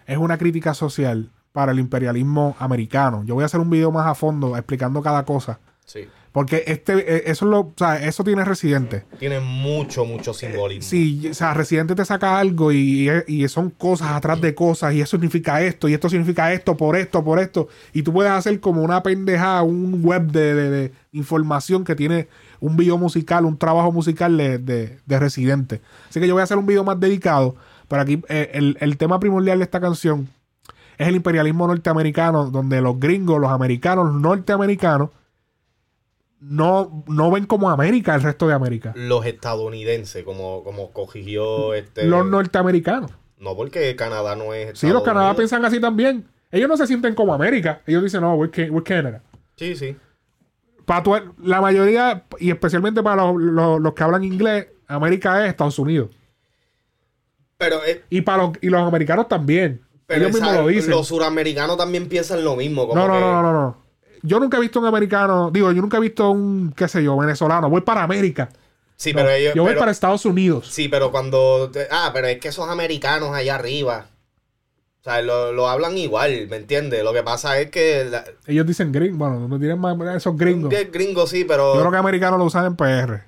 Es 0.07 0.17
una 0.17 0.37
crítica 0.37 0.73
social 0.73 1.29
para 1.51 1.73
el 1.73 1.79
imperialismo 1.79 2.55
americano. 2.59 3.23
Yo 3.25 3.35
voy 3.35 3.43
a 3.43 3.45
hacer 3.45 3.59
un 3.59 3.69
video 3.69 3.91
más 3.91 4.07
a 4.07 4.15
fondo 4.15 4.55
explicando 4.55 5.01
cada 5.01 5.23
cosa 5.25 5.59
Sí. 5.85 6.07
Porque 6.35 6.65
este, 6.67 6.93
eh, 6.99 7.23
eso 7.27 7.45
es 7.45 7.49
lo, 7.49 7.59
o 7.61 7.73
sea, 7.77 7.95
eso 8.05 8.21
tiene 8.25 8.43
Residente. 8.43 9.05
Tiene 9.19 9.39
mucho, 9.39 10.03
mucho 10.03 10.33
simbolismo. 10.33 10.83
Sí, 10.89 11.29
o 11.31 11.33
sea, 11.33 11.53
Residente 11.53 11.95
te 11.95 12.03
saca 12.03 12.37
algo 12.37 12.73
y, 12.73 13.09
y 13.25 13.47
son 13.47 13.69
cosas 13.69 14.09
atrás 14.11 14.41
de 14.41 14.53
cosas 14.53 14.93
y 14.93 14.99
eso 14.99 15.11
significa 15.11 15.61
esto 15.61 15.87
y 15.87 15.93
esto 15.93 16.09
significa 16.09 16.51
esto 16.51 16.75
por 16.75 16.97
esto, 16.97 17.23
por 17.23 17.39
esto. 17.39 17.69
Y 17.93 18.03
tú 18.03 18.11
puedes 18.11 18.33
hacer 18.33 18.59
como 18.59 18.81
una 18.83 19.01
pendejada, 19.01 19.63
un 19.63 20.01
web 20.03 20.23
de, 20.29 20.53
de- 20.53 20.69
de 20.69 20.91
información 21.13 21.85
que 21.85 21.95
tiene 21.95 22.27
un 22.59 22.75
video 22.75 22.97
musical, 22.97 23.45
un 23.45 23.57
trabajo 23.57 23.93
musical 23.93 24.35
de, 24.35 24.57
de- 24.57 24.99
de 25.05 25.19
Residente. 25.19 25.79
Así 26.09 26.19
que 26.19 26.27
yo 26.27 26.33
voy 26.33 26.41
a 26.41 26.43
hacer 26.43 26.57
un 26.57 26.65
video 26.65 26.83
más 26.83 26.99
dedicado, 26.99 27.55
pero 27.87 28.01
aquí 28.01 28.21
eh, 28.27 28.51
el, 28.55 28.77
el 28.81 28.97
tema 28.97 29.21
primordial 29.21 29.59
de 29.59 29.63
esta 29.63 29.79
canción 29.79 30.27
es 30.97 31.07
el 31.07 31.15
imperialismo 31.15 31.65
norteamericano, 31.65 32.51
donde 32.51 32.81
los 32.81 32.99
gringos, 32.99 33.39
los 33.39 33.51
americanos, 33.51 34.05
los 34.11 34.21
norteamericanos, 34.21 35.11
no, 36.47 37.03
no 37.07 37.31
ven 37.31 37.45
como 37.45 37.69
América 37.69 38.13
el 38.15 38.21
resto 38.21 38.47
de 38.47 38.53
América. 38.53 38.93
Los 38.95 39.25
estadounidenses, 39.25 40.23
como, 40.23 40.63
como 40.63 40.91
cogió 40.91 41.73
este. 41.73 42.05
Los 42.05 42.25
norteamericanos. 42.25 43.11
No, 43.39 43.55
porque 43.55 43.95
Canadá 43.95 44.35
no 44.35 44.53
es. 44.53 44.77
Sí, 44.79 44.87
los 44.89 45.03
Canadá 45.03 45.27
Unidos. 45.27 45.37
piensan 45.37 45.65
así 45.65 45.79
también. 45.81 46.27
Ellos 46.51 46.69
no 46.69 46.77
se 46.77 46.87
sienten 46.87 47.15
como 47.15 47.33
América. 47.33 47.81
Ellos 47.85 48.03
dicen, 48.03 48.21
no, 48.21 48.35
we're, 48.35 48.69
we're 48.71 48.83
Canada. 48.83 49.21
Sí, 49.57 49.75
sí. 49.75 49.95
Para 50.85 51.03
tu- 51.03 51.33
la 51.43 51.59
mayoría, 51.61 52.23
y 52.39 52.51
especialmente 52.51 53.01
para 53.03 53.23
los, 53.25 53.35
los- 53.41 53.81
los 53.81 53.93
que 53.93 54.03
hablan 54.03 54.23
inglés, 54.23 54.67
América 54.87 55.43
es 55.43 55.49
Estados 55.49 55.77
Unidos. 55.79 56.09
Pero, 57.57 57.79
Y 58.09 58.21
para 58.21 58.43
los, 58.43 58.51
y 58.61 58.69
los 58.69 58.81
americanos 58.81 59.27
también. 59.27 59.81
pero 60.05 60.25
Ellos 60.27 60.35
mismos 60.39 60.55
lo 60.55 60.67
dicen. 60.67 60.91
los 60.91 61.07
suramericanos 61.07 61.77
también 61.77 62.07
piensan 62.07 62.43
lo 62.43 62.55
mismo. 62.55 62.87
Como 62.87 63.01
No, 63.01 63.07
no, 63.07 63.13
que- 63.13 63.19
no, 63.19 63.41
no, 63.41 63.41
no, 63.41 63.53
no. 63.53 63.84
Yo 64.25 64.39
nunca 64.39 64.57
he 64.57 64.61
visto 64.61 64.79
un 64.79 64.85
americano, 64.85 65.49
digo, 65.51 65.71
yo 65.71 65.81
nunca 65.81 65.97
he 65.97 66.01
visto 66.01 66.29
un, 66.31 66.73
qué 66.75 66.87
sé 66.87 67.03
yo, 67.03 67.17
venezolano. 67.17 67.69
Voy 67.69 67.81
para 67.81 68.03
América. 68.03 68.49
Sí, 68.97 69.11
No, 69.13 69.17
pero 69.19 69.29
ellos. 69.31 69.53
yo 69.55 69.61
voy 69.63 69.71
pero- 69.71 69.79
para 69.79 69.91
Estados 69.91 70.25
Unidos. 70.25 70.67
Sí, 70.71 70.87
pero 70.87 71.11
cuando. 71.11 71.71
ah, 71.91 72.11
pero 72.13 72.27
es 72.27 72.39
que 72.39 72.47
esos 72.49 72.67
americanos 72.69 73.33
allá 73.35 73.55
arriba. 73.55 74.07
O 75.01 75.03
sea, 75.03 75.21
lo, 75.21 75.51
lo 75.51 75.69
hablan 75.69 75.97
igual, 75.97 76.47
¿me 76.49 76.55
entiendes? 76.57 77.03
Lo 77.03 77.13
que 77.13 77.21
pasa 77.21 77.59
es 77.59 77.69
que. 77.69 78.05
la- 78.05 78.23
Ellos 78.47 78.65
dicen 78.65 78.91
gringos. 78.91 79.17
Bueno, 79.19 79.47
no 79.47 79.59
tienen 79.59 79.79
más 79.79 79.95
esos 80.15 80.35
gringos. 80.37 80.69
que 80.73 80.85
gringo 80.85 81.27
sí, 81.27 81.43
pero. 81.45 81.73
Yo 81.75 81.79
creo 81.81 81.91
que 81.91 81.97
americanos 81.97 82.39
lo 82.39 82.45
usan 82.45 82.65
en 82.65 82.75
PR. 82.75 83.23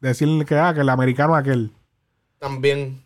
Decirle 0.00 0.44
que, 0.44 0.56
ah, 0.56 0.72
que 0.72 0.80
el 0.80 0.88
americano 0.88 1.34
es 1.36 1.40
aquel. 1.40 1.70
También. 2.38 3.02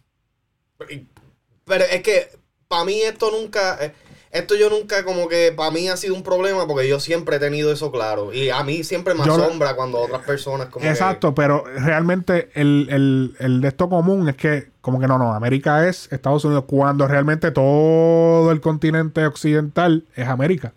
Pero 1.64 1.84
es 1.84 2.02
que 2.02 2.28
para 2.68 2.84
mí 2.84 3.00
esto 3.00 3.30
nunca. 3.30 3.78
eh, 3.84 3.92
Esto 4.32 4.54
yo 4.54 4.70
nunca 4.70 5.04
como 5.04 5.28
que 5.28 5.52
para 5.56 5.72
mí 5.72 5.88
ha 5.88 5.96
sido 5.96 6.14
un 6.14 6.22
problema 6.22 6.64
porque 6.68 6.86
yo 6.88 7.00
siempre 7.00 7.36
he 7.36 7.38
tenido 7.40 7.72
eso 7.72 7.90
claro. 7.90 8.32
Y 8.32 8.48
a 8.50 8.62
mí 8.62 8.84
siempre 8.84 9.12
me 9.14 9.24
Yo- 9.24 9.34
asombra 9.34 9.74
cuando 9.74 9.98
otras 9.98 10.22
personas 10.22 10.68
como 10.68 10.84
que- 10.84 10.90
Exacto, 10.90 11.34
pero 11.34 11.64
realmente 11.64 12.48
el, 12.54 12.86
el, 12.90 13.34
el 13.40 13.60
de 13.60 13.68
esto 13.68 13.88
común 13.88 14.28
es 14.28 14.36
que, 14.36 14.70
como 14.80 15.00
que 15.00 15.08
no, 15.08 15.18
no, 15.18 15.34
América 15.34 15.88
es 15.88 16.08
Estados 16.12 16.44
Unidos, 16.44 16.64
cuando 16.68 17.08
realmente 17.08 17.50
todo 17.50 18.52
el 18.52 18.60
continente 18.60 19.26
occidental 19.26 20.04
es 20.14 20.28
América. 20.28 20.74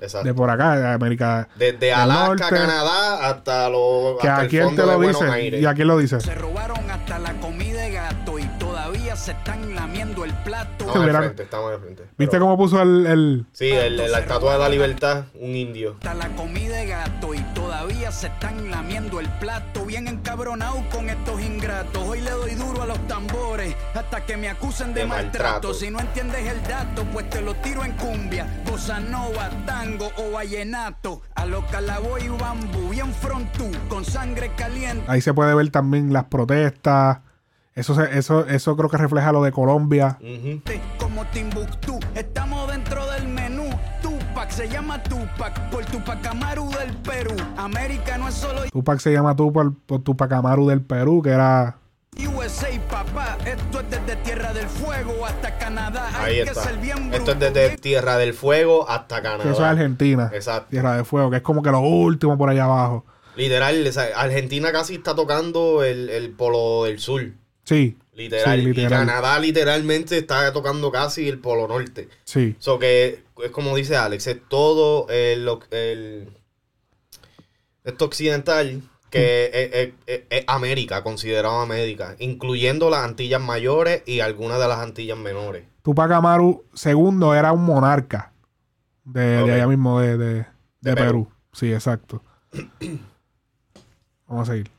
Exacto. 0.00 0.28
De 0.28 0.32
por 0.32 0.48
acá, 0.48 0.76
de 0.76 0.86
América. 0.86 1.48
Desde 1.56 1.92
Alaska, 1.92 2.26
norte, 2.28 2.44
Canadá, 2.56 3.28
hasta, 3.28 3.68
lo, 3.68 4.16
Que 4.20 4.28
hasta 4.28 4.42
a 4.42 4.44
el 4.44 4.62
fondo 4.62 4.82
te 4.82 4.86
lo 4.92 5.00
dice. 5.00 5.58
Y 5.58 5.64
a 5.66 5.74
quién 5.74 5.88
lo 5.88 5.98
dice. 5.98 6.20
Se 6.20 6.34
robaron 6.36 6.81
se 9.22 9.32
están 9.32 9.74
lamiendo 9.74 10.24
el 10.24 10.32
plato. 10.42 10.84
Estamos 10.84 11.00
de 11.00 11.06
Mira. 11.06 11.18
frente, 11.20 11.42
estamos 11.44 11.70
de 11.70 11.78
frente. 11.78 12.02
¿Viste 12.18 12.38
cómo 12.40 12.56
puso 12.56 12.82
el, 12.82 13.06
el- 13.06 13.46
Sí, 13.52 13.70
el, 13.70 13.96
la 14.10 14.18
estatua 14.18 14.54
de 14.54 14.58
la 14.58 14.68
libertad, 14.68 15.24
un 15.40 15.54
indio. 15.54 15.92
Hasta 15.94 16.14
la 16.14 16.28
comida 16.30 16.76
de 16.76 16.86
gato 16.86 17.32
y 17.34 17.40
todavía 17.54 18.10
se 18.10 18.26
están 18.26 18.70
lamiendo 18.70 19.20
el 19.20 19.28
plato. 19.38 19.84
Bien 19.86 20.08
encabronado 20.08 20.82
con 20.90 21.08
estos 21.08 21.40
ingratos. 21.40 22.02
Hoy 22.06 22.20
le 22.20 22.30
doy 22.32 22.54
duro 22.56 22.82
a 22.82 22.86
los 22.86 22.98
tambores 23.06 23.76
hasta 23.94 24.24
que 24.26 24.36
me 24.36 24.48
acusen 24.48 24.92
de, 24.92 25.02
De 25.02 25.06
maltrato. 25.06 25.44
maltrato. 25.68 25.74
Si 25.74 25.90
no 25.90 26.00
entiendes 26.00 26.44
el 26.46 26.60
dato, 26.64 27.04
pues 27.12 27.30
te 27.30 27.40
lo 27.42 27.54
tiro 27.54 27.84
en 27.84 27.92
cumbia, 27.92 28.46
bossa 28.68 28.98
nova, 28.98 29.50
tango 29.66 30.10
o 30.16 30.32
vallenato. 30.32 31.22
A 31.36 31.46
lo 31.46 31.64
calaboy 31.68 32.24
y 32.24 32.28
bambú, 32.28 32.88
bien 32.90 33.12
frontú, 33.14 33.70
con 33.88 34.04
sangre 34.04 34.50
caliente. 34.56 35.04
Ahí 35.06 35.20
se 35.20 35.32
puede 35.32 35.54
ver 35.54 35.70
también 35.70 36.12
las 36.12 36.24
protestas. 36.24 37.18
Eso, 37.74 37.94
se- 37.94 38.18
eso, 38.18 38.46
eso 38.46 38.76
creo 38.76 38.90
que 38.90 38.98
refleja 38.98 39.32
lo 39.32 39.42
de 39.42 39.50
Colombia. 39.52 40.18
como 40.98 41.24
Timbuktu. 41.26 41.98
Estamos 42.14 42.68
dentro 42.70 43.10
del 43.12 43.28
menú. 43.28 43.70
Tupac 44.02 44.50
se 44.50 44.68
llama 44.68 45.02
Tupac 45.02 45.70
por 45.70 45.84
Tupac 45.86 46.24
Amaru 46.26 46.70
del 46.70 46.94
Perú. 46.98 47.34
América 47.56 48.18
no 48.18 48.28
es 48.28 48.34
solo 48.34 48.62
Tupac 48.70 48.98
se 49.00 49.12
llama 49.12 49.34
Tupac 49.36 49.72
por 49.86 50.02
Tupac 50.02 50.30
Amaru 50.32 50.68
del 50.68 50.82
Perú, 50.82 51.22
que 51.22 51.30
era. 51.30 51.78
USA, 52.28 52.68
papá. 52.90 53.38
Esto 53.46 53.80
es 53.80 53.90
desde 53.90 54.16
Tierra 54.16 54.52
del 54.52 54.66
Fuego 54.68 55.24
hasta 55.24 55.56
Canadá. 55.56 56.10
Hay 56.18 56.40
Ahí 56.40 56.44
que 56.44 56.50
está. 56.50 56.62
ser 56.64 56.76
bien 56.78 57.12
Esto 57.14 57.32
es 57.32 57.38
desde 57.40 57.78
Tierra 57.78 58.18
del 58.18 58.34
Fuego 58.34 58.86
hasta 58.88 59.16
que 59.16 59.22
Canadá. 59.22 59.44
eso 59.50 59.52
es 59.62 59.66
Argentina. 59.70 60.30
Exacto. 60.34 60.68
Tierra 60.68 60.94
de 60.98 61.04
Fuego, 61.04 61.30
que 61.30 61.36
es 61.36 61.42
como 61.42 61.62
que 61.62 61.70
lo 61.70 61.80
último 61.80 62.36
por 62.36 62.50
allá 62.50 62.64
abajo. 62.64 63.06
Literal, 63.34 63.86
o 63.86 63.92
sea, 63.92 64.08
Argentina 64.14 64.72
casi 64.72 64.96
está 64.96 65.14
tocando 65.14 65.82
el, 65.82 66.10
el 66.10 66.32
polo 66.32 66.84
del 66.84 66.98
sur. 66.98 67.22
Sí. 67.64 67.96
Literal. 68.14 68.60
Sí, 68.60 68.68
Y. 68.80 68.86
Canadá 68.88 69.38
literalmente 69.38 70.18
está 70.18 70.52
tocando 70.52 70.90
casi 70.92 71.28
el 71.28 71.38
polo 71.38 71.66
norte. 71.68 72.08
Sí. 72.24 72.56
So 72.58 72.78
que 72.78 73.22
es 73.42 73.50
como 73.50 73.74
dice 73.76 73.96
Alex, 73.96 74.26
es 74.26 74.38
todo 74.48 75.08
el, 75.08 75.48
el- 75.70 76.28
esto 77.84 78.04
occidental 78.04 78.82
que 79.10 79.46
es, 79.52 79.70
es- 79.74 79.92
es- 80.06 80.22
es 80.30 80.44
América, 80.46 81.02
considerado 81.02 81.60
América, 81.60 82.16
incluyendo 82.18 82.88
las 82.90 83.00
Antillas 83.04 83.40
mayores 83.40 84.02
y 84.06 84.20
algunas 84.20 84.58
de 84.58 84.68
las 84.68 84.78
Antillas 84.78 85.18
menores. 85.18 85.64
Tupac 85.82 86.10
Amaru 86.12 86.64
segundo 86.74 87.34
era 87.34 87.52
un 87.52 87.64
monarca 87.64 88.32
de, 89.04 89.38
allá 89.38 89.66
mismo, 89.66 90.00
de, 90.00 90.16
de- 90.16 90.34
de 90.34 90.44
De 90.80 90.94
Perú. 90.94 91.04
Perú. 91.06 91.28
Sí, 91.52 91.72
exacto. 91.72 92.22
Vamos 94.28 94.48
a 94.48 94.52
seguir. 94.52 94.70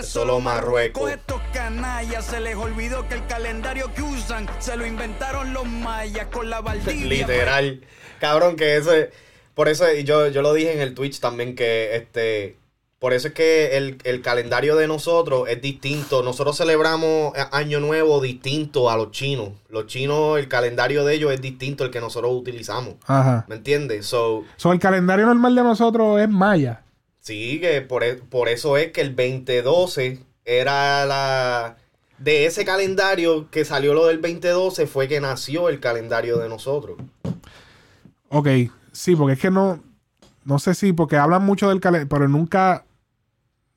Es 0.00 0.08
solo 0.08 0.40
Marruecos. 0.40 1.02
Marruecos. 1.02 1.10
Estos 1.12 1.40
canallas 1.52 2.24
se 2.24 2.40
les 2.40 2.56
olvidó 2.56 3.06
que 3.08 3.14
el 3.14 3.26
calendario 3.26 3.92
que 3.94 4.02
usan 4.02 4.46
se 4.58 4.76
lo 4.76 4.86
inventaron 4.86 5.52
los 5.52 5.66
mayas 5.66 6.26
con 6.28 6.50
la 6.50 6.60
Valdivia. 6.60 7.06
Literal. 7.06 7.80
Cabrón, 8.20 8.56
que 8.56 8.76
eso 8.76 8.92
es- 8.92 9.08
Por 9.54 9.68
eso 9.68 9.84
y 9.92 10.04
yo, 10.04 10.28
yo 10.28 10.42
lo 10.42 10.54
dije 10.54 10.72
en 10.72 10.80
el 10.80 10.94
Twitch 10.94 11.20
también 11.20 11.54
que 11.54 11.94
este. 11.96 12.56
Por 12.98 13.14
eso 13.14 13.28
es 13.28 13.34
que 13.34 13.78
el, 13.78 13.96
el 14.04 14.20
calendario 14.20 14.76
de 14.76 14.86
nosotros 14.86 15.48
es 15.48 15.62
distinto. 15.62 16.22
Nosotros 16.22 16.56
celebramos 16.58 17.32
Año 17.50 17.80
Nuevo 17.80 18.20
distinto 18.20 18.90
a 18.90 18.96
los 18.98 19.10
chinos. 19.10 19.50
Los 19.70 19.86
chinos, 19.86 20.38
el 20.38 20.48
calendario 20.48 21.04
de 21.06 21.14
ellos 21.14 21.32
es 21.32 21.40
distinto 21.40 21.82
al 21.84 21.90
que 21.90 21.98
nosotros 22.00 22.30
utilizamos. 22.34 22.96
Ajá. 23.06 23.46
¿Me 23.48 23.54
entiendes? 23.56 24.04
So, 24.06 24.44
So, 24.56 24.70
el 24.72 24.78
calendario 24.78 25.24
normal 25.24 25.54
de 25.54 25.62
nosotros 25.62 26.20
es 26.20 26.28
maya. 26.28 26.82
Sí, 27.30 27.60
que 27.60 27.80
por, 27.80 28.02
e- 28.02 28.16
por 28.16 28.48
eso 28.48 28.76
es 28.76 28.90
que 28.90 29.00
el 29.02 29.14
2012 29.14 30.18
era 30.44 31.06
la. 31.06 31.76
De 32.18 32.44
ese 32.44 32.64
calendario 32.64 33.48
que 33.50 33.64
salió 33.64 33.94
lo 33.94 34.06
del 34.06 34.20
2012 34.20 34.86
fue 34.88 35.06
que 35.06 35.20
nació 35.20 35.68
el 35.68 35.78
calendario 35.78 36.38
de 36.38 36.48
nosotros. 36.48 36.98
Ok, 38.28 38.48
sí, 38.90 39.14
porque 39.14 39.34
es 39.34 39.38
que 39.38 39.50
no. 39.50 39.80
No 40.44 40.58
sé 40.58 40.74
si, 40.74 40.92
porque 40.92 41.16
hablan 41.16 41.44
mucho 41.44 41.68
del 41.68 41.78
calendario, 41.80 42.08
pero 42.08 42.26
nunca. 42.28 42.84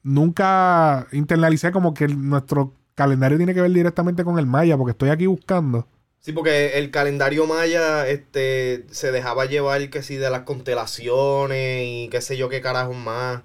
Nunca 0.01 1.07
internalicé 1.11 1.71
como 1.71 1.93
que 1.93 2.07
nuestro 2.07 2.73
calendario 2.95 3.37
tiene 3.37 3.53
que 3.53 3.61
ver 3.61 3.71
directamente 3.71 4.23
con 4.25 4.37
el 4.39 4.47
maya, 4.47 4.77
porque 4.77 4.91
estoy 4.91 5.09
aquí 5.09 5.27
buscando. 5.27 5.87
Sí, 6.23 6.31
porque 6.31 6.77
el 6.77 6.89
calendario 6.89 7.45
maya 7.47 8.07
este, 8.07 8.85
se 8.91 9.11
dejaba 9.11 9.43
llevar 9.43 9.89
que 9.89 10.01
sí 10.01 10.15
de 10.15 10.29
las 10.29 10.43
constelaciones 10.43 11.83
y 11.85 12.07
qué 12.07 12.21
sé 12.21 12.37
yo 12.37 12.47
qué 12.47 12.61
carajos 12.61 12.95
más. 12.95 13.41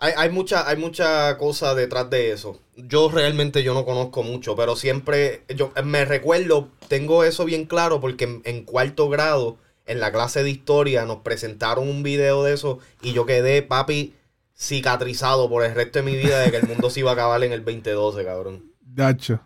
Hay, 0.00 0.14
hay 0.16 0.28
mucha, 0.28 0.68
hay 0.68 0.76
mucha 0.76 1.38
cosa 1.38 1.76
detrás 1.76 2.10
de 2.10 2.32
eso. 2.32 2.58
Yo 2.74 3.08
realmente 3.08 3.62
yo 3.62 3.72
no 3.72 3.84
conozco 3.84 4.24
mucho, 4.24 4.56
pero 4.56 4.74
siempre, 4.74 5.44
yo 5.54 5.72
me 5.84 6.04
recuerdo, 6.04 6.70
tengo 6.88 7.22
eso 7.22 7.44
bien 7.44 7.66
claro 7.66 8.00
porque 8.00 8.24
en, 8.24 8.42
en 8.44 8.64
cuarto 8.64 9.08
grado, 9.08 9.56
en 9.86 10.00
la 10.00 10.10
clase 10.10 10.42
de 10.42 10.50
historia, 10.50 11.04
nos 11.04 11.18
presentaron 11.18 11.88
un 11.88 12.02
video 12.02 12.42
de 12.42 12.54
eso 12.54 12.80
y 13.00 13.12
yo 13.12 13.26
quedé, 13.26 13.62
papi, 13.62 14.12
cicatrizado 14.56 15.48
por 15.48 15.64
el 15.64 15.72
resto 15.72 16.00
de 16.00 16.04
mi 16.04 16.16
vida 16.16 16.40
de 16.40 16.50
que 16.50 16.56
el 16.56 16.66
mundo 16.66 16.90
se 16.90 16.98
iba 16.98 17.10
a 17.10 17.14
acabar 17.14 17.44
en 17.44 17.52
el 17.52 17.64
2012, 17.64 18.24
cabrón. 18.24 18.72
Dacho. 18.80 19.38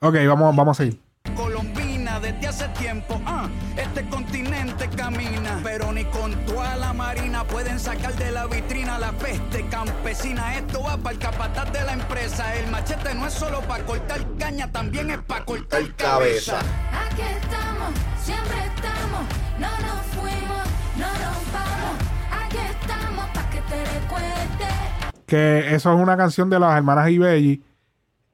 Ok, 0.00 0.14
vamos, 0.26 0.56
vamos 0.56 0.80
a 0.80 0.84
seguir. 0.84 1.09
Colombina 1.34 2.20
desde 2.20 2.46
hace 2.48 2.68
tiempo. 2.68 3.20
Ah, 3.26 3.48
este 3.76 4.04
continente 4.08 4.88
camina, 4.90 5.60
pero 5.62 5.92
ni 5.92 6.04
con 6.04 6.32
toda 6.46 6.76
la 6.76 6.92
marina 6.92 7.44
pueden 7.44 7.78
sacar 7.78 8.14
de 8.14 8.30
la 8.30 8.46
vitrina 8.46 8.98
la 8.98 9.12
peste 9.12 9.64
campesina. 9.66 10.56
Esto 10.56 10.82
va 10.82 10.96
para 10.96 11.14
el 11.14 11.18
capataz 11.18 11.72
de 11.72 11.84
la 11.84 11.92
empresa. 11.92 12.54
El 12.56 12.70
machete 12.70 13.14
no 13.14 13.26
es 13.26 13.32
solo 13.32 13.60
para 13.62 13.84
cortar 13.84 14.20
caña, 14.38 14.70
también 14.70 15.10
es 15.10 15.18
para 15.18 15.44
cortar 15.44 15.82
cabeza. 15.96 16.58
Aquí 16.58 17.22
estamos, 17.22 17.92
siempre 18.22 18.56
estamos, 18.74 19.22
no 19.58 19.70
nos 19.86 20.06
fuimos, 20.14 20.66
no 20.96 21.08
nos 21.08 21.52
vamos. 21.52 21.96
Aquí 22.44 22.58
estamos 22.58 23.26
para 23.30 23.50
que 23.50 23.60
te 23.62 23.84
recuerdes. 23.84 25.14
Que 25.26 25.74
eso 25.74 25.92
es 25.92 26.00
una 26.00 26.16
canción 26.16 26.50
de 26.50 26.58
las 26.58 26.76
hermanas 26.76 27.10
Ibelli. 27.10 27.62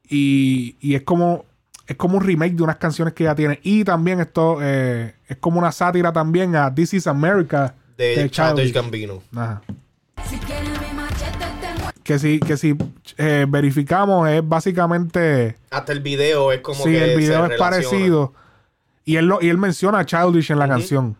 Y, 0.08 0.76
y 0.80 0.94
es 0.94 1.02
como 1.02 1.44
es 1.86 1.96
como 1.96 2.16
un 2.18 2.24
remake 2.24 2.54
de 2.54 2.62
unas 2.62 2.76
canciones 2.76 3.14
que 3.14 3.24
ya 3.24 3.34
tiene. 3.34 3.60
Y 3.62 3.84
también 3.84 4.20
esto 4.20 4.58
eh, 4.60 5.14
es 5.28 5.36
como 5.36 5.58
una 5.58 5.70
sátira 5.72 6.12
también 6.12 6.56
a 6.56 6.74
This 6.74 6.94
is 6.94 7.06
America 7.06 7.74
De 7.96 8.28
Childish. 8.28 8.32
Childish 8.32 8.72
Gambino. 8.72 9.22
Ajá. 9.34 9.62
Que 12.02 12.18
si, 12.18 12.38
que 12.40 12.56
si 12.56 12.76
eh, 13.18 13.46
verificamos 13.48 14.28
es 14.28 14.46
básicamente... 14.46 15.56
Hasta 15.70 15.92
el 15.92 16.00
video 16.00 16.52
es 16.52 16.60
como 16.60 16.84
sí, 16.84 16.90
que 16.90 17.12
el 17.12 17.18
video 17.18 17.46
se 17.46 17.54
es 17.54 17.60
relaciona. 17.60 17.70
parecido. 17.70 18.34
Y 19.04 19.16
él, 19.16 19.26
lo, 19.26 19.38
y 19.40 19.48
él 19.48 19.58
menciona 19.58 20.00
a 20.00 20.06
Childish 20.06 20.50
en 20.50 20.58
la 20.58 20.68
canción. 20.68 21.16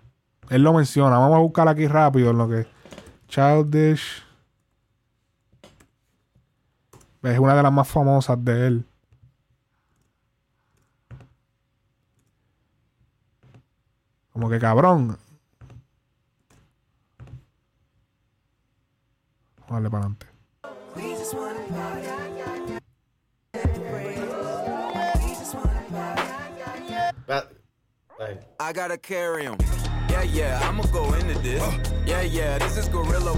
Él 0.49 0.63
lo 0.63 0.73
menciona. 0.73 1.19
Vamos 1.19 1.37
a 1.37 1.41
buscar 1.41 1.69
aquí 1.69 1.87
rápido 1.87 2.31
en 2.31 2.39
lo 2.39 2.49
que... 2.49 2.67
Childish... 3.29 4.25
Es 7.23 7.39
una 7.41 7.57
de 7.57 7.63
las 7.65 7.73
más 7.73 7.89
famosas 7.89 8.45
de 8.45 8.67
él. 8.69 8.85
Como 14.37 14.51
que 14.51 14.59
cabrón. 14.59 15.17
Vamos 19.61 19.71
a 19.71 19.73
darle 19.73 19.89
para 19.89 20.03
adelante. 20.05 20.27
Ay. 28.19 28.39
I 28.61 28.73
gotta 28.73 28.99
carry 28.99 29.45
him. 29.45 29.57
Yeah, 30.11 30.23
yeah, 30.25 30.61
I'ma 30.69 30.83
go 30.93 31.05
into 31.15 31.39
this. 31.41 31.63
Yeah, 32.07 32.21
yeah, 32.23 32.59
this 32.59 32.77
is 32.77 32.89
Gorilla. 32.89 33.33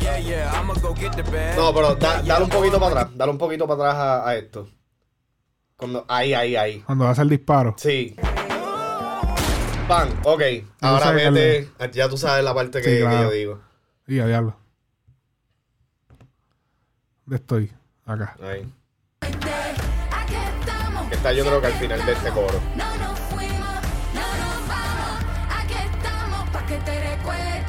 Yeah, 0.00 0.18
yeah, 0.18 0.50
I'ma 0.52 0.74
go 0.74 0.92
get 0.92 1.12
the 1.16 1.22
bag. 1.24 1.56
No, 1.56 1.72
pero 1.72 1.94
da- 1.96 2.20
dale 2.22 2.44
un 2.44 2.50
poquito 2.50 2.78
para 2.78 3.00
atrás. 3.00 3.16
Dale 3.16 3.30
un 3.32 3.38
poquito 3.38 3.66
para 3.66 3.80
atrás 3.90 3.94
a, 3.96 4.28
a 4.28 4.36
esto. 4.36 4.68
Cuando, 5.76 6.04
ahí, 6.08 6.34
ahí, 6.34 6.54
ahí. 6.56 6.80
Cuando 6.80 7.06
hace 7.08 7.22
el 7.22 7.28
disparo. 7.30 7.74
Sí. 7.78 8.14
Ok. 10.24 10.42
Ahora 10.82 11.12
vete. 11.12 11.68
Ya 11.92 12.08
tú 12.08 12.18
sabes 12.18 12.44
la 12.44 12.52
parte 12.54 12.82
que, 12.82 12.90
Sí, 12.90 12.96
que 12.96 13.00
claro. 13.00 13.22
yo 13.24 13.30
digo. 13.30 13.60
Y 14.06 14.20
a 14.20 14.26
diablo. 14.26 14.56
¿Dónde 17.24 17.36
estoy? 17.36 17.72
Acá. 18.04 18.36
Ahí. 18.42 18.70
Está 21.10 21.32
yo 21.32 21.44
creo 21.44 21.60
que 21.60 21.66
al 21.68 21.72
final 21.74 22.04
de 22.04 22.12
este 22.12 22.30
coro. 22.30 22.60
no 22.76 22.96
nos 22.96 23.18
fuimos, 23.20 23.82
no 24.14 24.20
nos 24.20 24.68
vamos. 24.68 25.24
Aquí 25.58 25.74
estamos 25.74 26.50
para 26.50 26.66
que 26.66 26.76
te 26.78 27.16
recuerdes. 27.16 27.64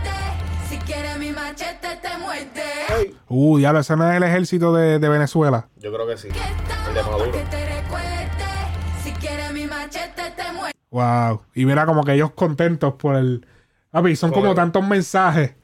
Si 0.69 0.77
quieres 0.79 1.17
mi 1.17 1.31
machete 1.31 1.99
te 2.01 2.17
muerde. 2.17 3.15
Uh, 3.29 3.57
diablo, 3.57 3.79
ese 3.79 3.95
no 3.95 4.09
es 4.09 4.17
el 4.17 4.23
ejército 4.23 4.73
de, 4.73 4.99
de 4.99 5.09
Venezuela. 5.09 5.69
Yo 5.77 5.91
creo 5.93 6.05
que 6.05 6.17
sí. 6.17 6.27
El 6.27 6.93
de 6.93 7.03
Maduro. 7.03 7.31
Wow. 10.91 11.41
Y 11.53 11.65
mira 11.65 11.85
como 11.85 12.03
que 12.03 12.13
ellos 12.13 12.31
contentos 12.31 12.93
por 12.95 13.15
el... 13.15 13.45
Papi, 13.91 14.15
son 14.15 14.31
como 14.31 14.53
tantos 14.55 14.85
mensajes. 14.87 15.55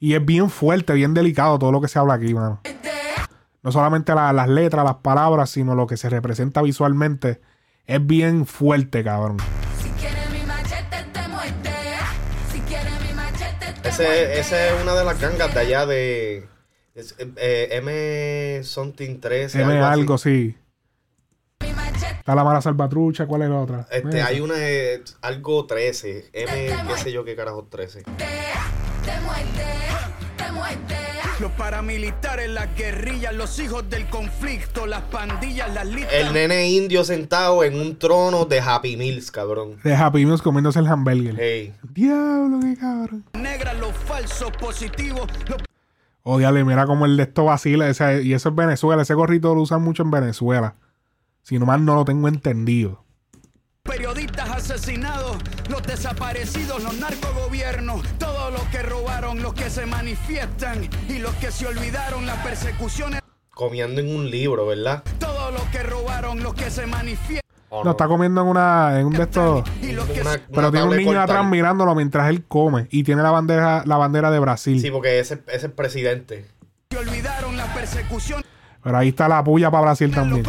Y 0.00 0.14
es 0.14 0.24
bien 0.24 0.50
fuerte, 0.50 0.92
bien 0.94 1.14
delicado 1.14 1.58
todo 1.58 1.72
lo 1.72 1.80
que 1.80 1.88
se 1.88 1.98
habla 1.98 2.14
aquí, 2.14 2.32
mano. 2.34 2.60
No 3.62 3.72
solamente 3.72 4.14
la- 4.14 4.32
las 4.32 4.48
letras, 4.48 4.84
las 4.84 4.96
palabras, 4.96 5.50
sino 5.50 5.74
lo 5.74 5.86
que 5.86 5.96
se 5.96 6.08
representa 6.08 6.62
visualmente. 6.62 7.40
Es 7.86 8.04
bien 8.06 8.46
fuerte, 8.46 9.02
cabrón. 9.02 9.38
Si 9.82 9.88
quieres 9.90 10.30
mi 10.30 10.46
machete 10.46 11.04
te 11.12 11.28
muerde. 11.28 11.74
Si 12.52 12.60
quieres 12.60 12.92
mi 13.08 13.14
machete 13.14 13.72
te 13.82 13.88
Ese, 13.88 14.38
ese 14.38 14.68
es 14.68 14.82
una 14.82 14.94
de 14.94 15.04
las 15.04 15.20
gangas 15.20 15.52
de 15.54 15.60
allá 15.60 15.86
de. 15.86 16.48
es, 16.94 17.14
eh, 17.18 17.32
eh, 17.36 17.68
M 17.72 18.62
something 18.62 19.18
13. 19.20 19.62
M 19.62 19.72
algo 19.72 19.84
así. 19.86 20.00
algo, 20.00 20.18
sí. 20.18 20.56
Está 22.28 22.34
la 22.36 22.44
mala 22.44 22.60
salvatrucha, 22.60 23.26
¿cuál 23.26 23.40
es 23.40 23.48
la 23.48 23.58
otra? 23.58 23.86
Este, 23.90 24.06
Mira. 24.06 24.26
hay 24.26 24.40
una 24.40 24.52
eh, 24.58 25.02
algo 25.22 25.64
13. 25.64 26.28
M, 26.34 26.46
qué 26.86 26.98
sé 27.02 27.10
yo 27.10 27.24
qué 27.24 27.34
carajo 27.34 27.64
13. 27.70 28.02
te 28.02 28.10
muerde. 29.24 29.64
Te 30.36 30.52
muerde. 30.52 30.96
Los 31.40 31.50
paramilitares, 31.52 32.50
las 32.50 32.76
guerrillas, 32.76 33.32
los 33.34 33.58
hijos 33.58 33.88
del 33.88 34.10
conflicto, 34.10 34.86
las 34.86 35.04
pandillas, 35.04 35.72
las 35.72 35.86
listas. 35.86 36.12
El 36.12 36.34
nene 36.34 36.68
indio 36.68 37.02
sentado 37.02 37.64
en 37.64 37.80
un 37.80 37.98
trono 37.98 38.44
de 38.44 38.60
Happy 38.60 38.98
Meals, 38.98 39.30
cabrón. 39.30 39.78
De 39.82 39.94
Happy 39.94 40.26
Meals 40.26 40.42
comiéndose 40.42 40.80
el 40.80 40.86
hamburger. 40.86 41.34
Hey. 41.38 41.72
Diablo, 41.94 42.60
qué 42.60 42.76
cabrón. 42.78 43.24
negras, 43.32 43.74
los 43.78 43.94
falsos 43.96 44.50
positivos, 44.60 45.26
los 45.48 45.62
Oh, 46.24 46.36
diablo, 46.36 46.60
y 46.60 46.64
mira 46.64 46.84
cómo 46.84 47.06
el 47.06 47.16
de 47.16 47.22
esto 47.22 47.46
vacila. 47.46 47.88
ese- 47.88 48.22
y 48.22 48.34
eso 48.34 48.50
es 48.50 48.54
Venezuela. 48.54 49.00
Ese 49.00 49.14
gorrito 49.14 49.54
lo 49.54 49.62
usan 49.62 49.80
mucho 49.80 50.02
en 50.02 50.10
Venezuela. 50.10 50.74
Si 51.48 51.58
nomás 51.58 51.80
no 51.80 51.94
lo 51.94 52.04
tengo 52.04 52.28
entendido. 52.28 53.06
periodistas 53.82 54.50
asesinados, 54.50 55.38
los 55.70 55.82
desaparecidos, 55.82 56.82
los 56.84 56.98
narcogobiernos, 57.00 58.02
todos 58.18 58.52
los 58.52 58.60
que 58.64 58.82
robaron, 58.82 59.42
los 59.42 59.54
que 59.54 59.70
se 59.70 59.86
manifiestan 59.86 60.90
y 61.08 61.18
los 61.20 61.34
que 61.36 61.50
se 61.50 61.66
olvidaron, 61.66 62.26
las 62.26 62.36
persecuciones, 62.44 63.22
Comiendo 63.54 64.02
en 64.02 64.14
un 64.14 64.30
libro, 64.30 64.66
¿verdad? 64.66 65.02
todos 65.18 65.54
los 65.54 65.62
que 65.70 65.82
robaron, 65.82 66.42
los 66.42 66.52
que 66.52 66.70
se 66.70 66.86
manifiestan. 66.86 67.40
¿O 67.70 67.82
No, 67.82 67.92
está 67.92 68.06
comiendo 68.08 68.42
en 68.42 68.46
una 68.48 69.00
en 69.00 69.06
un 69.06 69.14
de 69.14 69.22
estos. 69.22 69.64
Una- 70.20 70.38
Pero 70.54 70.70
tiene 70.70 70.86
un 70.86 70.96
niño 70.98 71.18
atrás 71.18 71.46
mirándolo 71.46 71.94
mientras 71.94 72.28
él 72.28 72.44
come. 72.46 72.88
Y 72.90 73.04
tiene 73.04 73.22
la 73.22 73.30
bandera, 73.30 73.84
la 73.86 73.96
bandera 73.96 74.30
de 74.30 74.38
Brasil. 74.38 74.78
Sí, 74.82 74.90
porque 74.90 75.18
ese, 75.18 75.42
es 75.50 75.64
el 75.64 75.72
presidente. 75.72 76.44
Se 76.90 76.98
olvidaron 76.98 77.56
las 77.56 77.68
persecuciones, 77.74 78.44
Pero 78.82 78.96
ahí 78.98 79.08
está 79.08 79.28
la 79.28 79.42
puya 79.42 79.70
para 79.70 79.82
Brasil 79.82 80.10
también. 80.14 80.42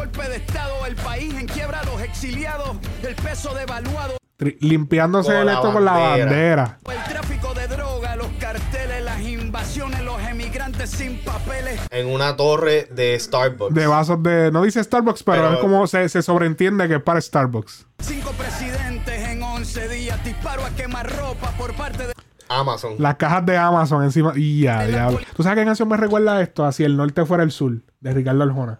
Peso 3.29 3.53
devaluado, 3.53 4.17
Tri- 4.37 4.57
limpiándose 4.61 5.29
Con 5.31 5.39
el 5.41 5.45
la 5.47 5.53
esto 5.53 5.73
con 5.73 5.85
la 5.85 5.91
bandera. 5.91 6.79
el 6.89 7.03
tráfico 7.11 7.53
de 7.53 7.67
droga, 7.67 8.15
los 8.15 8.27
carteles, 8.39 9.03
las 9.03 9.19
invasiones, 9.21 10.01
los 10.01 10.21
emigrantes 10.23 10.89
sin 10.89 11.19
papeles. 11.23 11.79
En 11.91 12.07
una 12.07 12.35
torre 12.37 12.87
de 12.91 13.19
Starbucks. 13.19 13.73
De 13.75 13.85
vasos 13.85 14.23
de. 14.23 14.49
No 14.51 14.63
dice 14.63 14.83
Starbucks, 14.83 15.23
pero, 15.23 15.41
Pero- 15.43 15.53
es 15.55 15.59
como 15.59 15.85
se, 15.87 16.07
se 16.09 16.21
sobreentiende 16.21 16.87
que 16.87 16.95
es 16.95 17.03
para 17.03 17.19
Starbucks. 17.21 17.85
Cinco 17.99 18.31
presidentes 18.31 19.27
en 19.29 19.43
11 19.43 19.87
días, 19.89 20.23
disparo 20.23 20.65
a 20.65 20.69
quemar 20.71 21.07
ropa 21.17 21.51
por 21.57 21.73
parte 21.75 22.07
de... 22.07 22.13
Amazon. 22.47 22.95
Las 22.97 23.15
cajas 23.15 23.45
de 23.45 23.57
Amazon 23.57 24.03
encima. 24.03 24.33
Y 24.35 24.61
ya, 24.61 24.87
diablo. 24.87 25.19
¿Tú 25.35 25.43
sabes 25.43 25.59
qué 25.59 25.65
canción 25.65 25.87
me 25.87 25.97
recuerda 25.97 26.37
a 26.37 26.41
esto? 26.41 26.65
Así 26.65 26.83
el 26.83 26.97
norte 26.97 27.23
fuera 27.25 27.43
el 27.43 27.51
sur, 27.51 27.73
de 27.99 28.13
Ricardo 28.13 28.41
Arjona. 28.43 28.79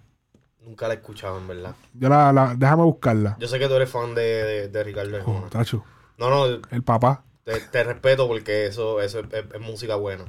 Nunca 0.69 0.87
la 0.87 0.93
he 0.93 0.97
escuchado, 0.97 1.39
en 1.39 1.47
verdad. 1.47 1.75
Yo 1.95 2.09
la, 2.09 2.31
la- 2.31 2.53
déjame 2.55 2.83
buscarla. 2.83 3.35
Yo 3.39 3.47
sé 3.47 3.57
que 3.57 3.67
tú 3.67 3.73
eres 3.73 3.89
fan 3.89 4.13
de, 4.13 4.21
de, 4.21 4.67
de 4.67 4.83
Ricardo 4.83 5.13
Oh, 5.15 5.17
Arjona. 5.17 5.49
tacho. 5.49 5.83
No, 6.19 6.29
no, 6.29 6.45
El 6.69 6.83
papá. 6.83 7.23
te, 7.43 7.59
te 7.59 7.83
respeto 7.83 8.27
porque 8.27 8.67
eso, 8.67 9.01
eso 9.01 9.19
es, 9.21 9.25
es- 9.33 9.51
es 9.53 9.59
música 9.61 9.95
buena. 9.95 10.25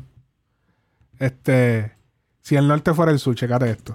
Este. 1.18 1.94
Si 2.40 2.56
el 2.56 2.66
norte 2.66 2.94
fuera 2.94 3.12
el 3.12 3.18
sur, 3.18 3.34
checate 3.34 3.70
esto. 3.70 3.94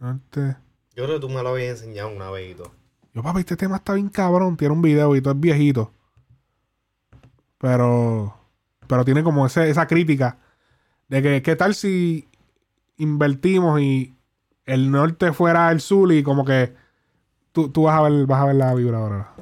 Norte. 0.00 0.56
Yo 0.94 1.04
creo 1.04 1.14
que 1.14 1.20
tú 1.20 1.28
me 1.30 1.42
lo 1.42 1.48
habías 1.48 1.80
enseñado 1.80 2.10
una 2.10 2.30
vez 2.30 2.50
y 2.52 2.54
todo. 2.54 2.70
Yo, 3.14 3.22
papi, 3.22 3.40
este 3.40 3.56
tema 3.56 3.76
está 3.76 3.94
bien 3.94 4.10
cabrón. 4.10 4.56
Tiene 4.58 4.74
un 4.74 4.82
video 4.82 5.16
y 5.16 5.22
todo 5.22 5.32
es 5.32 5.40
viejito. 5.40 5.92
Pero. 7.58 8.36
Pero 8.86 9.04
tiene 9.04 9.22
como 9.24 9.46
ese, 9.46 9.70
esa 9.70 9.86
crítica 9.86 10.36
de 11.08 11.22
que, 11.22 11.42
¿qué 11.42 11.56
tal 11.56 11.74
si 11.74 12.28
invertimos 12.98 13.80
y 13.80 14.14
el 14.66 14.90
norte 14.90 15.32
fuera 15.32 15.70
el 15.70 15.80
sur 15.80 16.12
y 16.12 16.22
como 16.22 16.44
que 16.44 16.74
tú, 17.52 17.68
tú 17.70 17.82
vas 17.84 17.98
a 17.98 18.02
ver, 18.02 18.26
vas 18.26 18.40
a 18.40 18.46
ver 18.46 18.56
la 18.56 18.74
vibradora. 18.74 19.34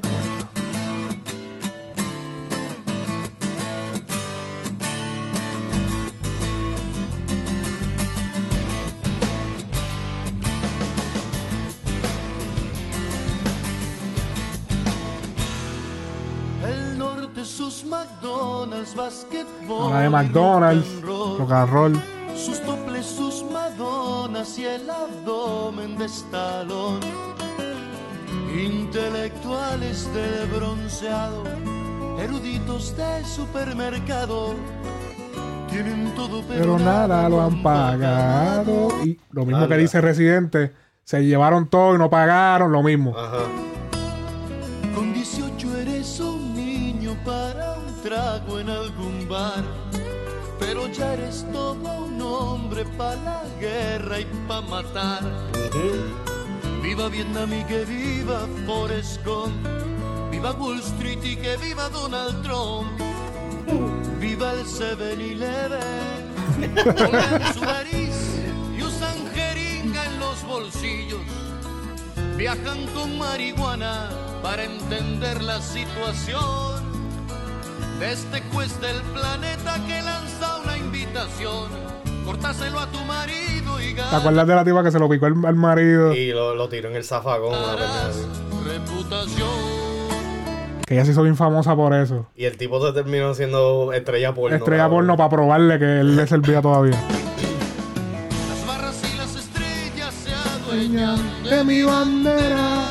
El 16.64 16.98
norte 16.98 17.44
sus 17.44 17.84
McDonald's, 17.84 18.94
basketball, 18.96 19.92
La 19.92 20.00
de 20.00 20.10
McDonald's, 20.10 21.02
rock 21.02 21.50
and 21.52 21.72
roll, 21.72 22.02
de 26.02 26.06
estalón. 26.06 27.00
Intelectuales 28.52 30.12
de 30.12 30.46
bronceado, 30.56 31.44
eruditos 32.18 32.96
de 32.96 33.24
supermercado, 33.24 34.54
tienen 35.70 36.12
todo 36.14 36.42
Pero 36.48 36.78
nada 36.78 37.28
lo 37.28 37.40
han 37.40 37.62
pagado. 37.62 38.88
Y 39.04 39.18
lo 39.30 39.46
mismo 39.46 39.68
que 39.68 39.76
dice 39.76 40.00
Residente, 40.00 40.72
se 41.04 41.24
llevaron 41.24 41.68
todo 41.68 41.94
y 41.94 41.98
no 41.98 42.10
pagaron, 42.10 42.72
lo 42.72 42.82
mismo. 42.82 43.14
Con 44.94 45.14
18 45.14 45.78
eres 45.78 46.20
un 46.20 46.54
niño 46.54 47.16
para 47.24 47.78
un 47.78 48.02
trago 48.02 48.58
en 48.58 48.68
algún 48.68 49.28
bar. 49.28 49.64
Pero 50.58 50.86
ya 50.88 51.14
eres 51.14 51.46
todo 51.52 52.04
un 52.04 52.20
hombre 52.20 52.84
para 52.98 53.16
la 53.16 53.42
guerra 53.60 54.20
y 54.20 54.26
para 54.46 54.60
matar. 54.62 55.61
Viva 56.82 57.08
Vietnam 57.08 57.50
y 57.52 57.64
que 57.64 57.86
viva 57.86 58.46
Forrest. 58.66 59.24
Viva 60.30 60.52
Wall 60.52 60.80
Street 60.80 61.24
y 61.24 61.36
que 61.36 61.56
viva 61.56 61.88
Donald 61.88 62.42
Trump. 62.42 62.90
Viva 64.20 64.52
el 64.52 64.66
7-Eleven. 64.66 66.34
Toman 66.94 67.54
su 67.54 67.60
nariz 67.64 68.14
y 68.76 68.82
usan 68.82 69.16
jeringa 69.34 70.04
en 70.04 70.20
los 70.20 70.44
bolsillos. 70.44 71.22
Viajan 72.36 72.86
con 72.88 73.16
marihuana 73.16 74.10
para 74.42 74.64
entender 74.64 75.40
la 75.42 75.62
situación 75.62 76.82
de 77.98 78.12
este 78.12 78.42
juez 78.52 78.78
del 78.80 79.00
planeta 79.14 79.80
que 79.86 80.02
lanza 80.02 80.58
una 80.58 80.76
invitación. 80.76 82.01
A 82.34 82.86
tu 82.90 82.98
marido 83.04 83.80
y 83.80 83.94
¿Te 83.94 84.16
acuerdas 84.16 84.46
de 84.46 84.54
la 84.54 84.64
tipa 84.64 84.82
que 84.82 84.90
se 84.90 84.98
lo 84.98 85.08
picó 85.08 85.26
al, 85.26 85.34
al 85.44 85.54
marido? 85.54 86.12
Y 86.14 86.32
lo, 86.32 86.54
lo 86.54 86.68
tiró 86.68 86.88
en 86.88 86.96
el 86.96 87.04
zafagón. 87.04 87.54
reputación. 88.66 89.48
Que 90.86 90.94
ella 90.94 91.04
se 91.04 91.12
hizo 91.12 91.22
bien 91.22 91.36
famosa 91.36 91.76
por 91.76 91.94
eso. 91.94 92.26
Y 92.34 92.46
el 92.46 92.56
tipo 92.56 92.84
se 92.84 92.92
terminó 92.92 93.34
siendo 93.34 93.92
estrella 93.92 94.34
porno. 94.34 94.56
Estrella 94.56 94.84
cabrón. 94.84 94.98
porno 94.98 95.16
para 95.16 95.28
probarle 95.30 95.78
que 95.78 96.00
él 96.00 96.16
le 96.16 96.26
servía 96.26 96.60
todavía. 96.62 96.98
Las 98.48 98.66
barras 98.66 99.02
y 99.02 99.16
las 99.18 99.36
estrellas 99.36 100.14
se 100.14 100.34
adueñan 100.34 101.18
De 101.44 101.64
mi 101.64 101.82
bandera. 101.82 102.84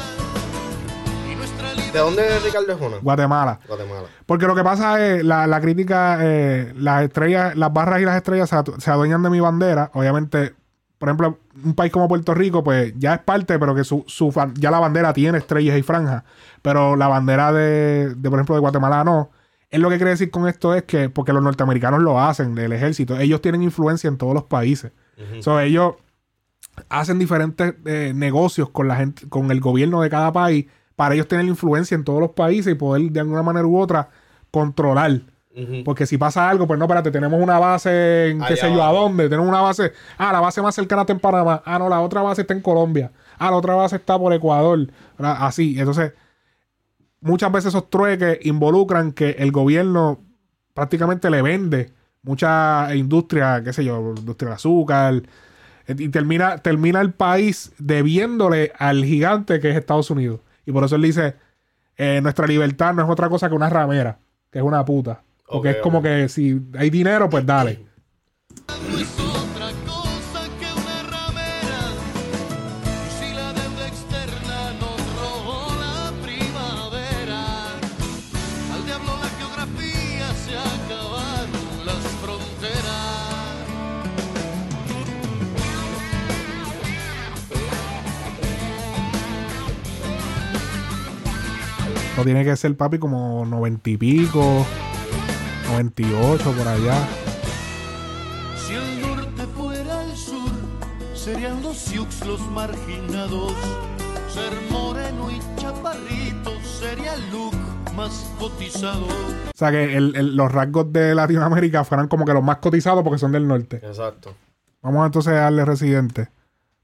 ¿De 1.93 1.99
dónde 1.99 2.26
es 2.38 2.43
Ricardo 2.43 2.77
Jona? 2.77 2.97
Guatemala. 3.01 3.59
Guatemala. 3.68 4.07
Porque 4.26 4.47
lo 4.47 4.55
que 4.55 4.63
pasa 4.63 5.05
es, 5.05 5.23
la, 5.26 5.45
la 5.47 5.59
crítica, 5.59 6.19
eh, 6.22 6.73
las 6.77 7.03
estrellas, 7.03 7.55
las 7.57 7.73
barras 7.73 8.01
y 8.01 8.05
las 8.05 8.15
estrellas 8.15 8.49
se, 8.49 8.55
adu- 8.55 8.80
se 8.80 8.89
adueñan 8.91 9.22
de 9.23 9.30
mi 9.30 9.39
bandera. 9.41 9.91
Obviamente, 9.93 10.53
por 10.97 11.09
ejemplo, 11.09 11.39
un 11.65 11.73
país 11.73 11.91
como 11.91 12.07
Puerto 12.07 12.34
Rico, 12.34 12.63
pues 12.63 12.93
ya 12.97 13.15
es 13.15 13.19
parte, 13.22 13.59
pero 13.59 13.76
que 13.76 13.84
su, 13.84 14.05
su 14.07 14.31
fan- 14.31 14.53
ya 14.55 14.72
la 14.72 14.80
bandera 14.80 15.11
tiene 15.11 15.38
estrellas 15.38 15.77
y 15.77 15.81
franjas. 15.81 16.23
Pero 16.61 16.95
la 16.95 17.07
bandera 17.09 17.51
de, 17.51 18.13
de, 18.15 18.30
por 18.30 18.39
ejemplo, 18.39 18.55
de 18.55 18.61
Guatemala 18.61 19.03
no. 19.03 19.31
Es 19.69 19.80
lo 19.80 19.89
que 19.89 19.95
quiere 19.97 20.11
decir 20.11 20.31
con 20.31 20.47
esto 20.47 20.73
es 20.76 20.84
que, 20.84 21.09
porque 21.09 21.34
los 21.34 21.43
norteamericanos 21.43 22.01
lo 22.01 22.19
hacen, 22.22 22.57
el 22.57 22.72
ejército, 22.73 23.18
ellos 23.18 23.41
tienen 23.41 23.63
influencia 23.63 24.07
en 24.07 24.18
todos 24.18 24.34
los 24.34 24.43
países. 24.43 24.91
Ujú. 25.18 25.41
So, 25.43 25.59
ellos 25.59 25.95
hacen 26.89 27.19
diferentes 27.19 27.73
eh, 27.85 28.11
negocios 28.15 28.69
con 28.69 28.88
la 28.88 28.95
gente, 28.97 29.27
con 29.30 29.49
el 29.51 29.59
gobierno 29.61 30.01
de 30.01 30.09
cada 30.09 30.31
país, 30.34 30.65
para 30.95 31.15
ellos 31.15 31.27
tener 31.27 31.45
influencia 31.45 31.95
en 31.95 32.03
todos 32.03 32.19
los 32.19 32.31
países 32.31 32.72
y 32.73 32.76
poder 32.76 33.11
de 33.11 33.19
alguna 33.19 33.43
manera 33.43 33.65
u 33.65 33.77
otra 33.77 34.09
controlar. 34.51 35.22
Porque 35.84 36.05
si 36.05 36.18
pasa 36.18 36.49
algo, 36.49 36.65
pues 36.65 36.80
no, 36.80 36.85
espérate, 36.85 37.11
tenemos 37.11 37.41
una 37.41 37.59
base 37.59 38.30
en 38.30 38.39
qué 38.39 38.53
Allá 38.53 38.55
sé 38.55 38.73
yo, 38.73 38.81
¿a 38.81 38.91
dónde? 38.93 39.27
Tenemos 39.27 39.49
una 39.49 39.59
base, 39.59 39.91
ah, 40.18 40.31
la 40.31 40.39
base 40.39 40.61
más 40.61 40.73
cercana 40.73 41.01
está 41.01 41.11
en 41.11 41.19
Panamá, 41.19 41.61
ah, 41.65 41.77
no, 41.77 41.89
la 41.89 41.99
otra 41.99 42.22
base 42.22 42.41
está 42.41 42.53
en 42.53 42.61
Colombia, 42.61 43.11
ah, 43.38 43.51
la 43.51 43.57
otra 43.57 43.76
base 43.76 43.97
está 43.97 44.18
por 44.18 44.31
Ecuador, 44.31 44.88
así. 45.18 45.77
Entonces, 45.77 46.13
muchas 47.19 47.51
veces 47.51 47.68
esos 47.69 47.89
trueques 47.89 48.39
involucran 48.45 49.11
que 49.11 49.31
el 49.31 49.51
gobierno 49.51 50.22
prácticamente 50.73 51.30
le 51.30 51.41
vende 51.41 51.91
mucha 52.23 52.95
industria, 52.95 53.61
qué 53.61 53.73
sé 53.73 53.84
yo, 53.84 54.13
industria 54.15 54.49
del 54.49 54.55
azúcar, 54.55 55.23
y 55.88 56.09
termina, 56.09 56.59
termina 56.59 57.01
el 57.01 57.11
país 57.11 57.73
debiéndole 57.77 58.72
al 58.77 59.03
gigante 59.03 59.59
que 59.59 59.72
es 59.72 59.76
Estados 59.76 60.09
Unidos. 60.09 60.39
Y 60.65 60.71
por 60.71 60.83
eso 60.83 60.95
él 60.95 61.01
dice, 61.01 61.35
eh, 61.97 62.19
nuestra 62.21 62.47
libertad 62.47 62.93
no 62.93 63.03
es 63.03 63.09
otra 63.09 63.29
cosa 63.29 63.49
que 63.49 63.55
una 63.55 63.69
ramera, 63.69 64.19
que 64.51 64.59
es 64.59 64.63
una 64.65 64.83
puta. 64.85 65.21
Porque 65.47 65.69
Ok, 65.69 65.75
es 65.75 65.81
como 65.81 66.01
que 66.01 66.29
si 66.29 66.61
hay 66.77 66.89
dinero, 66.89 67.29
pues 67.29 67.45
dale. 67.45 67.85
No 92.22 92.26
tiene 92.26 92.43
que 92.45 92.56
ser, 92.56 92.77
papi, 92.77 92.99
como 92.99 93.43
noventa 93.48 93.89
y 93.89 93.98
pico, 93.98 94.64
98 95.72 96.52
por 96.52 96.68
allá. 96.68 97.07
Si 98.56 98.76
el 98.76 99.02
norte 99.02 99.48
fuera 99.57 100.03
el 100.03 100.15
sur, 100.15 100.52
serían 101.15 101.64
los 101.64 101.76
Sioux 101.76 102.06
los 102.27 102.39
marginados. 102.52 103.53
Ser 104.30 104.53
moreno 104.69 105.31
y 105.31 105.39
chaparrito 105.60 106.52
sería 106.80 107.15
el 107.15 107.31
look 107.31 107.56
más 107.95 108.30
cotizado. 108.38 109.07
O 109.07 109.57
sea 109.57 109.72
que 109.72 109.98
el- 109.98 110.15
el- 110.15 110.35
los 110.35 110.52
rasgos 110.52 110.93
de 110.93 111.15
Latinoamérica 111.15 111.84
fueran 111.84 112.07
como 112.07 112.23
que 112.23 112.34
los 112.35 112.43
más 112.43 112.57
cotizados 112.57 113.03
porque 113.03 113.18
son 113.18 113.31
del 113.31 113.48
norte. 113.48 113.77
Exacto. 113.77 114.35
Vamos 114.84 115.07
entonces 115.07 115.34
a 115.34 115.38
darle 115.38 115.65
residente. 115.65 116.30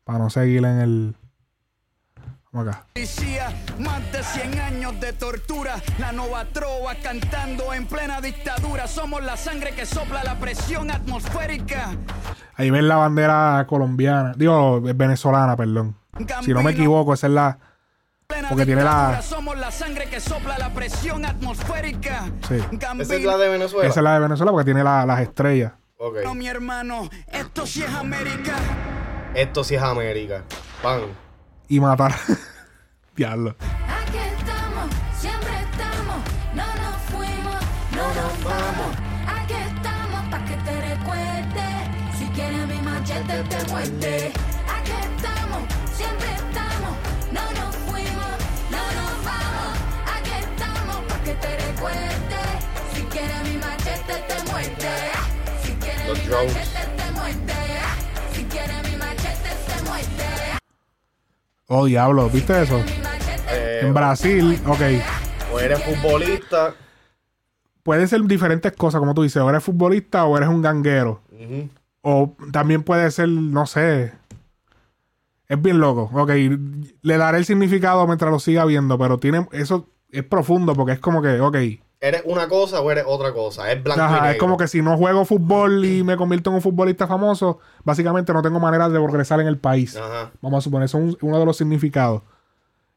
Para 0.03 0.17
no 0.17 0.31
seguir 0.31 0.65
en 0.65 0.79
el. 0.79 1.15
Vamos 2.57 2.73
acá. 2.73 2.85
Policía, 2.93 3.49
más 3.79 4.11
de 4.11 4.23
100 4.23 4.59
años 4.59 4.99
de 4.99 5.13
tortura, 5.13 5.75
la 5.99 6.11
nova 6.11 6.45
trova 6.45 6.95
cantando 6.95 7.71
en 7.73 7.85
plena 7.85 8.19
dictadura. 8.19 8.87
Somos 8.87 9.23
la 9.23 9.37
sangre 9.37 9.71
que 9.75 9.85
sopla 9.85 10.23
la 10.23 10.39
presión 10.39 10.89
atmosférica. 10.89 11.91
Ahí 12.55 12.71
ven 12.71 12.87
la 12.87 12.95
bandera 12.95 13.65
colombiana. 13.69 14.33
Digo, 14.35 14.81
venezolana, 14.81 15.55
perdón. 15.55 15.95
Si 16.43 16.51
no 16.51 16.63
me 16.63 16.71
equivoco, 16.71 17.13
esa 17.13 17.27
es 17.27 17.33
la. 17.33 17.59
Plena 18.25 18.49
Porque 18.49 18.65
tiene 18.65 18.83
la. 18.83 19.21
Somos 19.21 19.55
la 19.57 19.71
sangre 19.71 20.09
que 20.09 20.19
sopla 20.19 20.57
la 20.57 20.73
presión 20.73 21.25
atmosférica. 21.25 22.25
Sí. 22.47 22.57
Gambino, 22.71 23.03
¿Esa 23.03 23.15
es 23.15 23.23
la 23.23 23.37
de 23.37 23.49
Venezuela? 23.49 23.87
Esa 23.87 23.99
es 23.99 24.03
la 24.03 24.13
de 24.15 24.19
Venezuela 24.21 24.51
porque 24.51 24.65
tiene 24.65 24.83
la- 24.83 25.05
las 25.05 25.19
estrellas. 25.21 25.73
Ok. 25.99 26.17
no, 26.23 26.33
mi 26.35 26.47
hermano, 26.47 27.07
esto 27.31 27.65
sí 27.67 27.83
es 27.83 27.93
América. 27.93 28.53
Esto 29.35 29.63
sí 29.63 29.75
es 29.75 29.81
América. 29.81 30.41
Pan. 30.81 31.01
Y 31.69 31.79
matar. 31.79 32.15
Diablo. 33.15 33.55
Aquí 33.59 34.17
estamos, 34.17 34.89
siempre 35.19 35.51
estamos, 35.59 36.19
no 36.53 36.65
nos 36.65 36.95
fuimos, 37.11 37.61
no 37.91 38.07
nos 38.07 38.43
vamos. 38.43 38.95
Aquí 39.27 39.53
estamos 39.53 40.21
pa' 40.29 40.45
que 40.45 40.55
te 40.57 40.81
recuerdes. 40.95 42.17
Si 42.17 42.25
quieres 42.27 42.67
mi 42.67 42.79
machete 42.81 43.43
te 43.43 43.71
muerde. 43.71 44.31
Aquí 44.77 44.91
estamos, 44.91 45.61
siempre 45.95 46.29
estamos, 46.35 46.93
no 47.31 47.43
nos 47.59 47.75
fuimos, 47.87 48.33
no 48.71 48.83
nos 48.97 49.13
vamos. 49.25 49.73
Aquí 50.15 50.31
estamos 50.39 50.95
pa' 51.09 51.19
que 51.25 51.33
te 51.33 51.57
recuerdes. 51.67 52.57
Si 52.93 53.01
quieres 53.03 53.43
mi 53.43 53.57
machete 53.57 54.15
te 54.29 54.51
muerde. 54.51 54.95
Si 55.63 55.71
quieres 55.73 56.07
Los 56.07 56.17
mi 56.19 56.25
drones. 56.27 56.53
machete 56.53 56.87
te 56.87 56.96
Oh, 61.67 61.85
diablo. 61.85 62.29
¿Viste 62.29 62.61
eso? 62.61 62.79
Eh, 63.51 63.81
En 63.83 63.93
Brasil, 63.93 64.59
ok. 64.65 64.81
O 65.53 65.59
eres 65.59 65.81
futbolista. 65.83 66.73
Pueden 67.83 68.07
ser 68.07 68.21
diferentes 68.23 68.71
cosas, 68.73 68.99
como 68.99 69.13
tú 69.13 69.23
dices. 69.23 69.41
O 69.41 69.49
eres 69.49 69.63
futbolista 69.63 70.25
o 70.25 70.37
eres 70.37 70.49
un 70.49 70.61
ganguero. 70.61 71.21
O 72.01 72.35
también 72.51 72.83
puede 72.83 73.09
ser, 73.11 73.29
no 73.29 73.65
sé. 73.65 74.13
Es 75.47 75.61
bien 75.61 75.79
loco. 75.79 76.09
Ok, 76.13 76.31
le 77.01 77.17
daré 77.17 77.37
el 77.39 77.45
significado 77.45 78.05
mientras 78.07 78.31
lo 78.31 78.39
siga 78.39 78.65
viendo, 78.65 78.97
pero 78.97 79.17
tiene 79.17 79.47
eso 79.51 79.87
es 80.09 80.23
profundo 80.23 80.73
porque 80.75 80.93
es 80.93 80.99
como 80.99 81.21
que, 81.21 81.39
ok. 81.39 81.57
¿Eres 81.99 82.21
una 82.25 82.47
cosa 82.47 82.79
o 82.81 82.91
eres 82.91 83.05
otra 83.07 83.33
cosa? 83.33 83.71
Es 83.71 83.81
blanco 83.83 83.99
y 84.01 84.03
Ajá, 84.05 84.15
negro. 84.17 84.31
es 84.31 84.37
como 84.37 84.57
que 84.57 84.67
si 84.67 84.81
no 84.83 84.95
juego 84.97 85.25
fútbol 85.25 85.83
y 85.83 86.03
me 86.03 86.15
convierto 86.15 86.51
en 86.51 86.57
un 86.57 86.61
futbolista 86.61 87.07
famoso, 87.07 87.57
básicamente 87.83 88.31
no 88.33 88.43
tengo 88.43 88.59
manera 88.59 88.87
de 88.87 88.99
progresar 88.99 89.39
en 89.41 89.47
el 89.47 89.57
país. 89.57 89.95
Ajá. 89.97 90.31
Vamos 90.41 90.59
a 90.59 90.61
suponer, 90.61 90.85
eso 90.85 90.99
es 90.99 91.03
un- 91.03 91.17
uno 91.21 91.39
de 91.39 91.45
los 91.45 91.57
significados. 91.57 92.21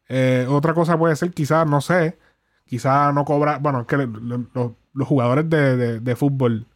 Eh, 0.07 0.45
otra 0.49 0.73
cosa 0.75 0.97
puede 0.99 1.15
ser, 1.15 1.31
quizás, 1.33 1.65
no 1.67 1.81
sé, 1.81 2.19
quizás 2.65 3.11
no 3.13 3.25
cobra. 3.25 3.57
Bueno, 3.57 3.81
es 3.81 3.87
que 3.87 3.97
los 3.97 5.07
jugadores 5.07 5.49
de, 5.49 5.77
de- 5.77 5.99
de 5.99 6.15
fútbol 6.15 6.67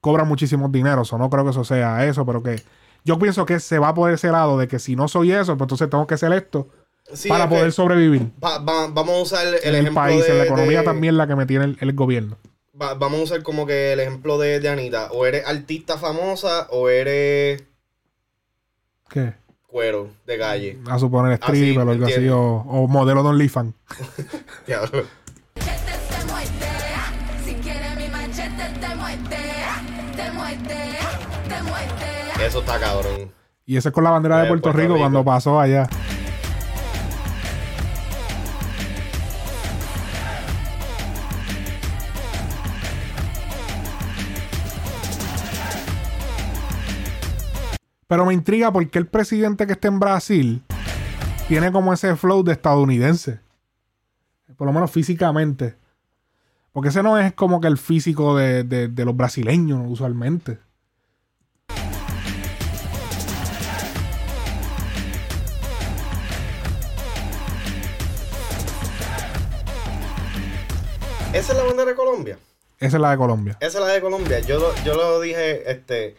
cobran 0.00 0.28
muchísimo 0.28 0.68
dinero, 0.68 1.02
o 1.10 1.18
no 1.18 1.30
creo 1.30 1.44
que 1.44 1.50
eso 1.50 1.64
sea 1.64 2.04
eso, 2.06 2.26
pero 2.26 2.42
que 2.42 2.60
yo 3.04 3.18
pienso 3.18 3.46
que 3.46 3.60
se 3.60 3.78
va 3.78 3.94
por 3.94 4.10
ese 4.10 4.30
lado 4.30 4.58
de 4.58 4.68
que 4.68 4.78
si 4.78 4.96
no 4.96 5.08
soy 5.08 5.32
eso, 5.32 5.56
pues 5.56 5.66
entonces 5.66 5.88
tengo 5.90 6.06
que 6.06 6.16
ser 6.16 6.32
esto 6.32 6.68
Sí, 7.14 7.28
para 7.28 7.48
que- 7.48 7.54
poder 7.56 7.72
sobrevivir. 7.72 8.30
Va- 8.42 8.58
va- 8.58 8.88
vamos 8.88 9.14
a 9.14 9.22
usar 9.22 9.46
el, 9.46 9.54
en 9.54 9.60
el 9.64 9.74
ejemplo 9.76 9.94
país, 9.94 10.24
de, 10.24 10.30
en 10.32 10.38
la 10.38 10.44
economía 10.44 10.78
de- 10.80 10.84
también 10.84 11.16
la 11.16 11.26
que 11.26 11.36
me 11.36 11.46
tiene 11.46 11.64
el, 11.66 11.76
el 11.80 11.92
gobierno. 11.94 12.36
va- 12.80 12.94
vamos 12.94 13.20
a 13.20 13.22
usar 13.24 13.42
como 13.42 13.66
que 13.66 13.92
el 13.92 14.00
ejemplo 14.00 14.38
de, 14.38 14.60
de 14.60 14.68
Anita. 14.68 15.08
O 15.12 15.26
eres 15.26 15.46
artista 15.46 15.98
famosa 15.98 16.66
o 16.70 16.88
eres 16.88 17.62
¿Qué? 19.10 19.34
cuero 19.66 20.08
de 20.26 20.38
calle. 20.38 20.78
A 20.88 20.98
suponer 20.98 21.32
Así, 21.40 21.42
stripper 21.52 21.86
o 21.86 21.90
algo 21.90 22.06
así, 22.06 22.28
o, 22.28 22.40
o 22.40 22.88
modelo. 22.88 23.22
Diablo. 24.66 25.04
Te 31.48 31.62
muerde. 31.62 32.46
Eso 32.46 32.60
está 32.60 32.78
cabrón. 32.78 33.30
Y 33.64 33.76
eso 33.76 33.88
es 33.88 33.94
con 33.94 34.04
la 34.04 34.10
bandera 34.10 34.38
de 34.42 34.48
Puerto, 34.48 34.64
Puerto 34.64 34.78
Rico, 34.78 34.94
Rico. 34.94 35.02
cuando 35.02 35.24
pasó 35.24 35.60
allá. 35.60 35.88
Pero 48.12 48.26
me 48.26 48.34
intriga 48.34 48.70
porque 48.70 48.98
el 48.98 49.06
presidente 49.06 49.66
que 49.66 49.72
está 49.72 49.88
en 49.88 49.98
Brasil 49.98 50.62
tiene 51.48 51.72
como 51.72 51.94
ese 51.94 52.14
flow 52.14 52.42
de 52.44 52.52
estadounidense. 52.52 53.40
Por 54.58 54.66
lo 54.66 54.72
menos 54.74 54.90
físicamente. 54.90 55.76
Porque 56.74 56.90
ese 56.90 57.02
no 57.02 57.16
es 57.16 57.32
como 57.32 57.58
que 57.62 57.68
el 57.68 57.78
físico 57.78 58.36
de, 58.36 58.64
de- 58.64 58.88
de 58.88 59.04
los 59.06 59.16
brasileños 59.16 59.80
usualmente. 59.86 60.58
Esa 71.32 71.52
es 71.52 71.58
la 71.58 71.64
bandera 71.64 71.90
de 71.90 71.94
Colombia. 71.96 72.38
Esa 72.78 72.96
es 72.96 73.00
la 73.00 73.10
de 73.12 73.16
Colombia. 73.16 73.56
Esa 73.60 73.78
es 73.78 73.84
la 73.86 73.92
de 73.92 74.00
Colombia. 74.00 74.40
Yo 74.40 74.58
lo, 74.58 74.74
yo 74.84 74.94
lo 74.94 75.20
dije, 75.20 75.70
este. 75.70 76.16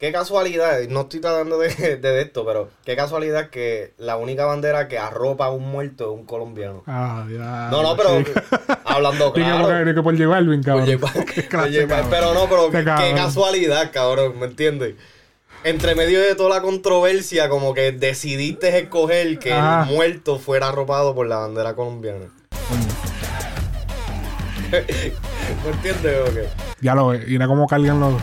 Qué 0.00 0.12
casualidad, 0.12 0.80
no 0.88 1.02
estoy 1.02 1.20
tratando 1.20 1.58
de, 1.58 1.68
de, 1.74 1.96
de 2.00 2.22
esto, 2.22 2.46
pero 2.46 2.70
qué 2.86 2.96
casualidad 2.96 3.50
que 3.50 3.92
la 3.98 4.16
única 4.16 4.46
bandera 4.46 4.88
que 4.88 4.98
arropa 4.98 5.44
a 5.44 5.50
un 5.50 5.70
muerto 5.70 6.04
es 6.14 6.18
un 6.18 6.24
colombiano. 6.24 6.82
Ah, 6.86 7.26
ya. 7.30 7.68
No, 7.70 7.82
no, 7.82 7.94
pero 7.98 8.24
hablando 8.86 9.30
que 9.34 9.42
claro. 9.42 9.64
por- 9.66 9.86
ni 9.86 9.94
que 9.94 10.02
por 10.02 10.26
Balvin, 10.26 10.62
cabrón. 10.62 10.86
Qué 11.34 11.46
clase, 11.46 11.68
Oye, 11.68 11.86
cabrón. 11.86 12.06
pero 12.08 12.32
no, 12.32 12.48
pero 12.48 12.70
Qué 12.70 12.78
qué, 12.78 13.12
casualidad, 13.14 13.90
cabrón, 13.92 14.38
¿me 14.38 14.46
entiendes? 14.46 14.94
Entre 15.64 15.94
medio 15.94 16.18
de 16.22 16.34
toda 16.34 16.48
la 16.56 16.62
controversia, 16.62 17.50
como 17.50 17.74
que 17.74 17.92
decidiste 17.92 18.78
escoger 18.78 19.38
que 19.38 19.50
el 19.52 19.84
muerto 19.86 20.38
fuera 20.38 20.68
arropado 20.68 21.14
por 21.14 21.26
la 21.26 21.36
bandera 21.36 21.74
colombiana. 21.74 22.24
¿Me 24.70 25.70
entiendes 25.72 26.16
o 26.26 26.32
qué? 26.32 26.48
Ya 26.80 26.94
lo 26.94 27.08
ve. 27.08 27.22
Y 27.26 27.32
mira 27.32 27.46
cómo 27.46 27.66
cargan 27.66 28.00
los. 28.00 28.14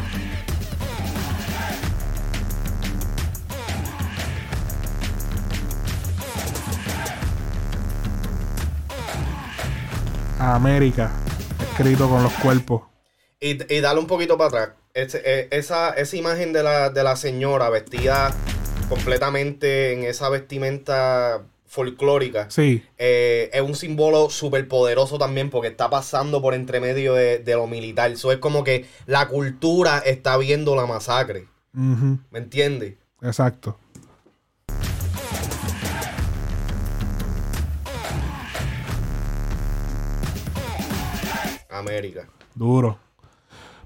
América. 10.40 11.12
Escrito 11.72 12.10
con 12.10 12.24
los 12.24 12.34
cuerpos. 12.34 12.84
Y, 13.40 13.62
y 13.74 13.80
dale 13.82 14.00
un 14.00 14.08
poquito 14.08 14.38
para 14.38 14.48
atrás. 14.48 14.70
Ese- 14.94 15.22
eh, 15.26 15.48
esa, 15.52 15.92
esa 15.92 16.16
imagen 16.18 16.54
de 16.54 16.64
la, 16.64 16.90
de 16.90 17.04
la 17.04 17.16
señora 17.16 17.70
vestida 17.70 18.34
completamente 18.90 19.94
en 19.94 20.04
esa 20.04 20.30
vestimenta 20.30 21.44
folclórica. 21.68 22.50
Sí. 22.50 22.84
eh, 22.98 23.50
es 23.54 23.62
un 23.62 23.76
símbolo 23.76 24.30
súper 24.30 24.68
poderoso 24.68 25.18
también 25.18 25.50
porque 25.50 25.68
está 25.68 25.90
pasando 25.90 26.42
por 26.42 26.54
entre 26.54 26.80
medio 26.80 27.14
de, 27.14 27.40
de 27.40 27.54
lo 27.56 27.68
militar. 27.68 28.10
Eso 28.12 28.32
es 28.32 28.38
como 28.38 28.64
que 28.64 28.86
la 29.06 29.28
cultura 29.28 30.00
está 30.00 30.38
viendo 30.38 30.76
la 30.76 30.86
masacre. 30.86 31.48
¿Me 31.74 32.40
entiendes? 32.40 32.96
Exacto. 33.22 33.78
América. 41.80 42.28
Duro. 42.56 42.98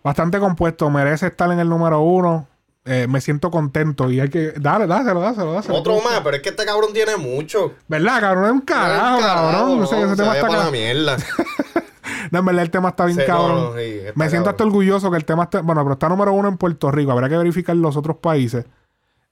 Bastante 0.04 0.40
compuesto. 0.40 0.90
Merece 0.90 1.28
estar 1.28 1.52
en 1.52 1.60
el 1.60 1.70
número 1.70 2.02
uno. 2.02 2.48
Eh, 2.84 3.06
me 3.08 3.22
siento 3.22 3.52
contento 3.52 4.10
y 4.10 4.20
hay 4.20 4.30
que. 4.30 4.54
Dale, 4.58 4.88
dáselo, 4.88 5.22
dáselo, 5.22 5.54
dáselo. 5.54 5.76
Otro 5.78 6.02
más, 6.02 6.22
pero 6.24 6.38
es 6.38 6.42
que 6.42 6.50
este 6.50 6.66
cabrón 6.66 6.94
tiene 6.94 7.16
mucho. 7.18 7.74
¿Verdad, 7.88 8.20
cabrón? 8.22 8.46
Es 8.46 8.52
un 8.52 8.62
carajo, 8.62 9.18
Es 9.18 9.22
un 9.24 9.28
carajo, 9.30 9.52
cabrón. 9.52 9.80
No 9.82 9.86
sé, 9.88 10.00
ese 10.02 10.10
se 10.10 10.16
tema 10.16 10.36
está 10.36 10.48
pa' 10.48 10.58
la 10.58 10.72
mierda. 10.72 11.18
No, 12.32 12.40
en 12.40 12.46
verdad 12.46 12.64
el 12.64 12.72
tema 12.72 12.90
está 12.90 13.06
bien 13.06 13.18
Sí, 13.18 13.26
cabrón. 13.26 13.56
no, 13.56 13.74
sí, 13.76 13.82
está 13.82 14.14
Me 14.16 14.30
siento 14.30 14.46
cabrón. 14.46 14.50
hasta 14.50 14.64
orgulloso 14.64 15.12
que 15.12 15.18
el 15.18 15.26
tema 15.26 15.44
esté. 15.44 15.60
Bueno, 15.62 15.82
pero 15.84 15.94
está 15.94 16.08
número 16.08 16.32
uno 16.32 16.48
en 16.48 16.56
Puerto 16.58 16.90
Rico. 16.90 17.12
Habrá 17.12 17.28
que 17.28 17.36
verificar 17.36 17.76
los 17.76 17.98
otros 17.98 18.18
países. 18.18 18.66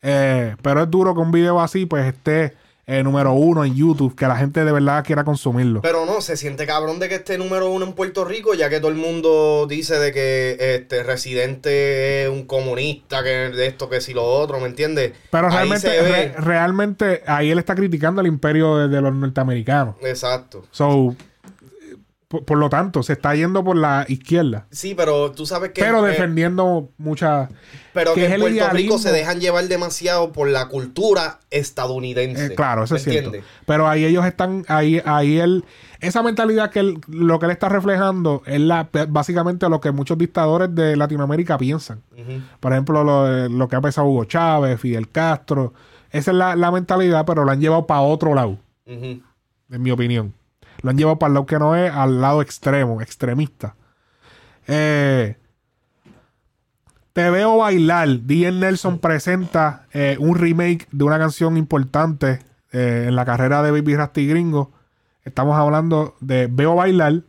Eh, 0.01 0.55
pero 0.61 0.81
es 0.83 0.89
duro 0.91 1.13
que 1.13 1.21
un 1.21 1.31
video 1.31 1.61
así, 1.61 1.85
pues 1.85 2.05
esté 2.07 2.55
eh, 2.89 3.03
número 3.03 3.33
uno 3.33 3.63
en 3.63 3.75
YouTube. 3.75 4.15
Que 4.15 4.25
la 4.27 4.35
gente 4.35 4.65
de 4.65 4.71
verdad 4.71 5.03
quiera 5.05 5.23
consumirlo. 5.23 5.81
Pero 5.81 6.05
no, 6.05 6.21
se 6.21 6.35
siente 6.37 6.65
cabrón 6.65 6.99
de 6.99 7.07
que 7.09 7.15
esté 7.15 7.37
número 7.37 7.69
uno 7.71 7.85
en 7.85 7.93
Puerto 7.93 8.25
Rico, 8.25 8.53
ya 8.55 8.69
que 8.69 8.79
todo 8.79 8.91
el 8.91 8.97
mundo 8.97 9.67
dice 9.69 9.99
de 9.99 10.11
que 10.11 10.57
este 10.59 11.03
Residente 11.03 12.23
es 12.23 12.29
un 12.29 12.45
comunista, 12.45 13.23
que 13.23 13.29
de 13.29 13.67
esto, 13.67 13.89
que 13.89 14.01
si 14.01 14.13
lo 14.13 14.23
otro, 14.25 14.59
¿me 14.59 14.67
entiendes? 14.67 15.13
Pero 15.31 15.47
Ahí 15.47 15.53
realmente, 15.53 16.01
re- 16.01 16.33
realmente 16.37 17.23
ahí 17.27 17.51
él 17.51 17.59
está 17.59 17.75
criticando 17.75 18.21
el 18.21 18.27
imperio 18.27 18.77
de, 18.77 18.87
de 18.87 19.01
los 19.01 19.13
norteamericanos. 19.13 19.95
Exacto. 20.01 20.65
So, 20.71 21.15
por, 22.29 22.45
por 22.45 22.57
lo 22.59 22.69
tanto, 22.69 23.03
se 23.03 23.13
está 23.13 23.35
yendo 23.35 23.63
por 23.63 23.75
la 23.75 24.05
izquierda. 24.07 24.67
Sí, 24.71 24.93
pero 24.95 25.31
tú 25.31 25.45
sabes 25.45 25.71
que. 25.71 25.81
pero 25.81 26.05
eh, 26.07 26.11
defendiendo 26.11 26.89
mucha. 26.97 27.49
pero 27.93 28.13
que, 28.13 28.25
es 28.27 28.31
en 28.31 28.39
Puerto. 28.39 28.69
Rico 28.69 28.97
se 28.99 29.11
dejan 29.11 29.39
llevar 29.41 29.67
demasiado 29.67 30.31
por 30.31 30.47
la 30.47 30.67
cultura 30.67 31.39
estadounidense. 31.49 32.45
Eh, 32.45 32.55
claro, 32.55 32.83
eso 32.83 32.93
¿me 32.93 32.97
es 32.99 33.03
cierto. 33.03 33.27
entiendes? 33.29 33.51
Pero 33.65 33.87
ahí 33.89 34.05
ellos 34.05 34.25
están, 34.25 34.63
ahí, 34.67 35.01
ahí 35.05 35.39
él, 35.39 35.65
esa 36.01 36.21
mentalidad 36.23 36.69
que 36.69 36.79
él, 36.81 37.01
lo 37.07 37.39
que 37.39 37.45
él 37.47 37.51
está 37.51 37.67
reflejando 37.67 38.43
es 38.45 38.59
la, 38.59 38.87
básicamente 39.09 39.67
lo 39.67 39.81
que 39.81 39.91
muchos 39.91 40.17
dictadores 40.17 40.73
de 40.75 40.95
Latinoamérica 40.95 41.57
piensan. 41.57 42.01
Por 42.59 42.71
ejemplo, 42.73 43.03
lo, 43.03 43.25
de- 43.25 43.49
lo 43.49 43.67
que 43.67 43.75
ha 43.75 43.81
pensado 43.81 44.07
Hugo 44.07 44.25
Chávez, 44.25 44.79
Fidel 44.79 45.09
Castro. 45.09 45.73
Esa 46.11 46.31
es 46.31 46.37
la, 46.37 46.55
la 46.55 46.71
mentalidad, 46.71 47.25
pero 47.25 47.43
lo 47.43 47.51
han 47.51 47.59
llevado 47.59 47.85
para 47.87 48.01
otro 48.01 48.33
lado, 48.35 48.57
en 48.85 49.23
mi 49.69 49.91
opinión. 49.91 50.33
Lo 50.81 50.89
han 50.89 50.97
llevado 50.97 51.19
para 51.19 51.29
el 51.29 51.33
lado 51.33 51.45
que 51.45 51.59
no 51.59 51.75
es, 51.75 51.91
al 51.91 52.21
lado 52.21 52.41
extremo, 52.41 53.01
extremista. 53.01 53.75
Eh, 54.71 55.35
te 57.13 57.29
veo 57.31 57.57
bailar. 57.57 58.07
D.N. 58.07 58.59
Nelson 58.59 58.99
presenta 58.99 59.87
eh, 59.91 60.15
un 60.19 60.35
remake 60.35 60.87
de 60.91 61.03
una 61.03 61.17
canción 61.17 61.57
importante 61.57 62.39
eh, 62.71 63.05
en 63.07 63.15
la 63.15 63.25
carrera 63.25 63.63
de 63.63 63.71
Baby 63.71 63.95
Rasty 63.95 64.27
Gringo. 64.27 64.71
Estamos 65.23 65.57
hablando 65.57 66.15
de 66.21 66.47
Veo 66.47 66.75
Bailar, 66.75 67.23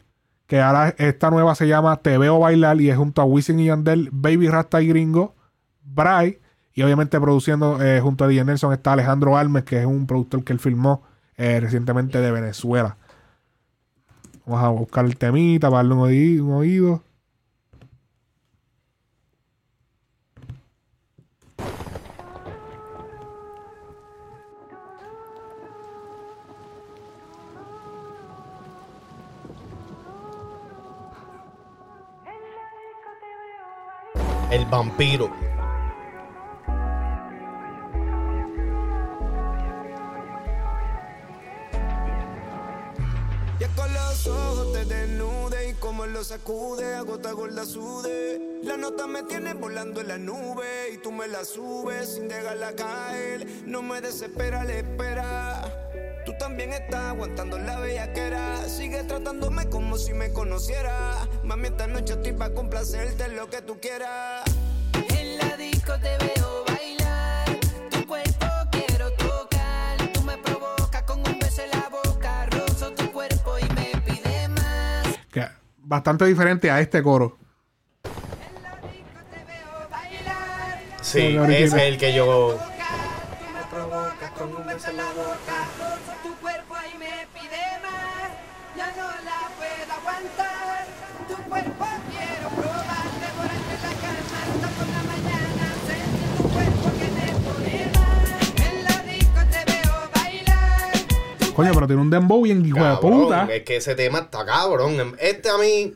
que 0.47 0.61
ahora 0.61 0.95
esta 0.99 1.31
nueva 1.31 1.55
se 1.55 1.67
llama 1.67 1.97
Te 1.97 2.19
Veo 2.19 2.39
Bailar 2.39 2.81
y 2.81 2.91
es 2.91 2.97
junto 2.97 3.21
a 3.21 3.25
Wisin 3.25 3.59
y 3.59 3.67
Yandel, 3.67 4.11
Baby 4.13 4.49
Rasta 4.49 4.81
y 4.81 4.89
Gringo, 4.89 5.35
Bray, 5.83 6.41
y 6.73 6.83
obviamente 6.83 7.21
produciendo 7.21 7.79
junto 8.01 8.25
a 8.25 8.29
D.N. 8.29 8.45
Nelson 8.45 8.73
está 8.73 8.93
Alejandro 8.93 9.37
Almes, 9.37 9.65
que 9.65 9.81
es 9.81 9.87
un 9.87 10.07
productor 10.07 10.45
que 10.45 10.53
él 10.53 10.61
filmó 10.61 11.03
recientemente 11.37 12.21
de 12.21 12.31
Venezuela. 12.31 12.97
Vamos 14.51 14.65
a 14.65 14.69
buscar 14.71 15.05
el 15.05 15.17
temita 15.17 15.71
para 15.71 15.77
darle 15.85 15.95
un 15.95 16.01
oí- 16.01 16.41
un 16.41 16.53
oído. 16.55 17.05
El 34.51 34.65
vampiro. 34.67 35.31
Lo 46.21 46.25
sacude, 46.25 47.01
gota 47.01 47.33
gorda 47.33 47.65
sude. 47.65 48.61
La 48.63 48.77
nota 48.77 49.07
me 49.07 49.23
tiene 49.23 49.55
volando 49.55 50.03
en 50.03 50.09
la 50.09 50.19
nube 50.19 50.91
y 50.93 50.99
tú 50.99 51.13
me 51.13 51.27
la 51.27 51.47
subes 51.47 52.17
sin 52.17 52.29
dejarla 52.29 52.75
caer. 52.75 53.47
No 53.65 53.81
me 53.81 54.03
desespera 54.03 54.63
la 54.65 54.75
espera. 54.75 56.23
Tú 56.27 56.35
también 56.39 56.75
estás 56.75 57.05
aguantando 57.05 57.59
la 57.59 57.81
bellaquera. 57.81 58.69
Sigue 58.69 59.03
tratándome 59.05 59.71
como 59.71 59.97
si 59.97 60.13
me 60.13 60.31
conociera. 60.31 61.27
Mami, 61.43 61.69
esta 61.69 61.87
noche 61.87 62.13
estoy 62.13 62.33
para 62.33 62.53
complacerte 62.53 63.29
lo 63.29 63.49
que 63.49 63.63
tú 63.63 63.81
quieras. 63.81 64.43
En 65.17 65.39
la 65.39 65.57
disco 65.57 65.95
te 66.03 66.19
veo 66.19 66.70
bastante 75.91 76.25
diferente 76.25 76.71
a 76.71 76.81
este 76.81 77.03
coro. 77.03 77.37
Sí, 81.01 81.37
es 81.49 81.73
el 81.73 81.99
que 81.99 82.15
yo. 82.15 82.57
Coño, 101.61 101.75
pero 101.75 101.87
tiene 101.87 102.03
un 102.03 102.11
dembow 102.11 102.43
bien 102.43 102.65
hijo 102.65 102.79
de 102.79 102.85
Cabrón, 102.85 103.23
puta. 103.23 103.45
Es 103.53 103.63
que 103.65 103.77
ese 103.77 103.95
tema 103.95 104.21
está 104.21 104.45
cabrón. 104.45 105.15
Este 105.19 105.51
a 105.51 105.59
mí 105.59 105.95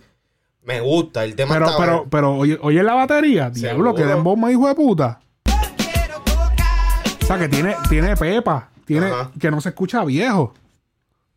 me 0.65 0.81
gusta. 0.81 1.25
El 1.25 1.35
tema 1.35 1.55
Pero, 1.55 1.67
está 1.67 1.79
pero, 1.79 2.07
pero, 2.11 2.35
oye, 2.37 2.59
oye 2.63 2.83
la 2.83 2.95
batería, 2.95 3.51
diablo, 3.51 3.95
que 3.95 4.05
dembow 4.05 4.37
más 4.37 4.53
hijo 4.53 4.69
de 4.69 4.75
puta. 4.75 5.21
O 7.23 7.27
sea, 7.27 7.39
que 7.39 7.49
tiene, 7.49 7.75
tiene 7.89 8.17
pepa. 8.17 8.69
Tiene, 8.85 9.07
Ajá. 9.07 9.31
que 9.41 9.51
no 9.51 9.61
se 9.63 9.71
escucha 9.71 10.05
viejo. 10.05 10.53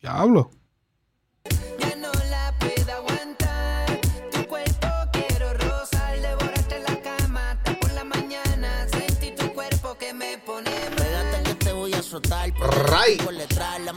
Diablo. 0.02 0.52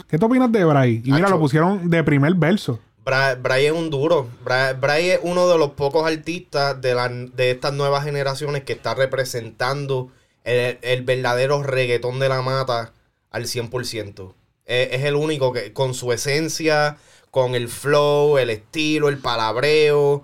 ¿Qué 0.07 0.17
te 0.17 0.25
opinas 0.25 0.51
de 0.51 0.65
Bray? 0.65 1.01
Y 1.05 1.11
mira, 1.11 1.25
Acho. 1.27 1.35
lo 1.35 1.39
pusieron 1.39 1.89
de 1.89 2.03
primer 2.03 2.33
verso. 2.35 2.79
Bra- 3.03 3.35
Bray 3.41 3.65
es 3.65 3.71
un 3.71 3.89
duro. 3.89 4.27
Bra- 4.45 4.79
Bray 4.79 5.11
es 5.11 5.19
uno 5.23 5.47
de 5.47 5.57
los 5.57 5.71
pocos 5.71 6.05
artistas 6.05 6.79
de, 6.81 6.93
la- 6.93 7.09
de 7.09 7.51
estas 7.51 7.73
nuevas 7.73 8.03
generaciones 8.03 8.63
que 8.63 8.73
está 8.73 8.93
representando 8.93 10.11
el, 10.43 10.77
el 10.81 11.01
verdadero 11.03 11.63
reggaetón 11.63 12.19
de 12.19 12.29
la 12.29 12.41
mata 12.41 12.93
al 13.31 13.43
100%. 13.45 14.33
Eh, 14.65 14.89
es 14.93 15.03
el 15.03 15.15
único 15.15 15.51
que, 15.51 15.73
con 15.73 15.93
su 15.93 16.11
esencia, 16.13 16.97
con 17.31 17.55
el 17.55 17.67
flow, 17.69 18.37
el 18.37 18.49
estilo, 18.49 19.09
el 19.09 19.17
palabreo, 19.17 20.23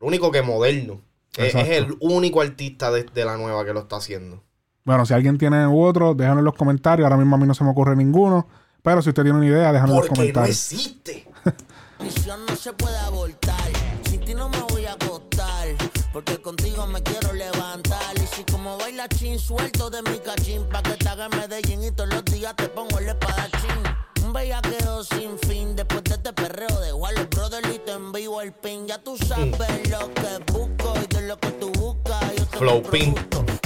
lo 0.00 0.06
único 0.06 0.30
que 0.30 0.38
es 0.40 0.44
moderno. 0.44 1.00
Eh, 1.38 1.46
es 1.48 1.54
Exacto. 1.54 1.72
el 1.72 1.96
único 2.00 2.40
artista 2.40 2.90
de, 2.90 3.04
de 3.04 3.24
la 3.24 3.36
nueva 3.36 3.64
que 3.64 3.72
lo 3.72 3.80
está 3.80 3.96
haciendo. 3.96 4.42
Bueno, 4.86 5.04
si 5.04 5.12
alguien 5.12 5.36
tiene 5.36 5.66
u 5.66 5.82
otro, 5.82 6.14
déjenlo 6.14 6.38
en 6.38 6.44
los 6.44 6.54
comentarios. 6.54 7.04
Ahora 7.04 7.16
mismo 7.16 7.34
a 7.34 7.38
mí 7.40 7.46
no 7.46 7.54
se 7.54 7.64
me 7.64 7.70
ocurre 7.70 7.96
ninguno. 7.96 8.46
Pero 8.82 9.02
si 9.02 9.08
usted 9.08 9.24
tiene 9.24 9.36
una 9.36 9.46
idea, 9.46 9.72
déjenlo 9.72 9.94
en 9.94 9.98
los 9.98 10.06
Porque 10.08 10.10
no 10.10 10.16
comentarios. 10.32 10.72
existe. 10.72 11.28
Misión 11.98 12.46
no 12.48 12.54
se 12.54 12.72
puede 12.72 12.96
abortar. 12.98 13.68
Sin 14.08 14.20
ti 14.20 14.32
no 14.32 14.48
me 14.48 14.60
voy 14.70 14.86
a 14.86 14.92
acostar. 14.92 15.66
Porque 16.12 16.40
contigo 16.40 16.86
me 16.86 17.02
quiero 17.02 17.32
levantar. 17.32 18.14
Y 18.14 18.26
si 18.28 18.44
como 18.44 18.78
baila 18.78 19.08
chin, 19.08 19.40
suelto 19.40 19.90
de 19.90 20.02
mi 20.02 20.18
cachín. 20.20 20.62
Pa' 20.70 20.82
que 20.84 20.92
te 20.92 21.08
haga 21.08 21.28
Medellín 21.30 21.82
y 21.82 21.90
todos 21.90 22.10
los 22.10 22.24
días 22.26 22.54
te 22.54 22.68
pongo 22.68 22.96
el 23.00 23.08
espadachín. 23.08 23.82
Un 24.24 24.32
bellaqueo 24.32 25.02
sin 25.02 25.36
fin. 25.48 25.74
Después 25.74 26.04
de 26.04 26.14
este 26.14 26.32
perreo 26.32 26.80
de 26.80 26.92
Warner 26.92 27.26
Brothers 27.26 27.74
y 27.74 27.80
te 27.80 27.90
envío 27.90 28.40
el 28.40 28.52
pin. 28.52 28.86
Ya 28.86 28.98
tú 29.02 29.16
sabes 29.16 29.90
lo 29.90 30.14
que 30.14 30.52
busco 30.52 30.94
y 31.02 31.12
de 31.12 31.22
lo 31.26 31.36
que 31.40 31.50
tú 31.50 31.72
buscas. 31.72 32.36
Yo 32.36 32.46
te 32.46 32.56
Flow 32.56 32.82
Pin. 32.84 33.16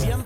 Bien 0.02 0.24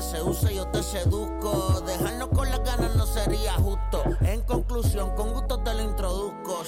me 0.00 0.06
seduces, 0.06 0.50
yo 0.54 0.66
te 0.68 0.82
seduzco. 0.82 1.82
Dejarnos 1.82 2.28
con 2.28 2.48
las 2.50 2.64
ganas 2.64 2.96
no 2.96 3.06
sería 3.06 3.52
justo. 3.54 4.02
En 4.20 4.40
conclusión, 4.42 5.14
con 5.14 5.32
gusto 5.32 5.58
te 5.60 5.74
lo 5.74 5.82
introduzco. 5.82 6.64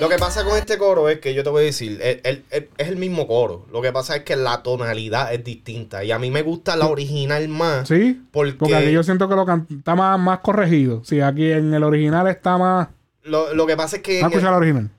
Lo 0.00 0.08
que 0.08 0.16
pasa 0.16 0.44
con 0.44 0.56
este 0.56 0.78
coro 0.78 1.08
es 1.08 1.18
que 1.18 1.34
yo 1.34 1.42
te 1.42 1.50
voy 1.50 1.62
a 1.62 1.66
decir, 1.66 1.98
el- 2.00 2.20
el- 2.22 2.44
el- 2.50 2.68
es 2.78 2.88
el 2.88 2.96
mismo 2.96 3.26
coro. 3.26 3.66
Lo 3.72 3.82
que 3.82 3.92
pasa 3.92 4.14
es 4.16 4.22
que 4.22 4.36
la 4.36 4.62
tonalidad 4.62 5.34
es 5.34 5.42
distinta. 5.42 6.04
Y 6.04 6.12
a 6.12 6.20
mí 6.20 6.30
me 6.30 6.42
gusta 6.42 6.76
la 6.76 6.86
original 6.86 7.48
más. 7.48 7.88
¿Sí? 7.88 8.22
Porque, 8.30 8.52
Porque 8.52 8.76
aquí 8.76 8.92
yo 8.92 9.02
siento 9.02 9.28
que 9.28 9.34
lo 9.34 9.42
está 9.42 9.96
más, 9.96 10.18
más 10.20 10.38
corregido. 10.38 11.02
Sí, 11.04 11.20
aquí 11.20 11.50
en 11.50 11.74
el 11.74 11.82
original 11.82 12.28
está 12.28 12.56
más. 12.58 12.88
lo, 13.24 13.52
lo 13.54 13.66
que 13.66 13.76
pasa 13.76 13.96
es 13.96 14.02
que. 14.02 14.18
¿Has 14.18 14.20
en 14.20 14.26
el- 14.26 14.32
escuchado 14.34 14.56
el 14.56 14.62
original? 14.62 14.90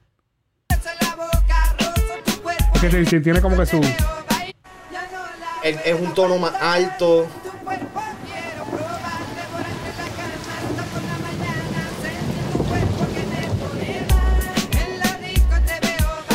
Que 2.82 3.20
tiene 3.22 3.42
como 3.42 3.58
que 3.58 3.66
su. 3.66 3.82
es 5.64 6.00
un 6.00 6.14
tono 6.14 6.38
más 6.38 6.54
alto. 6.62 7.26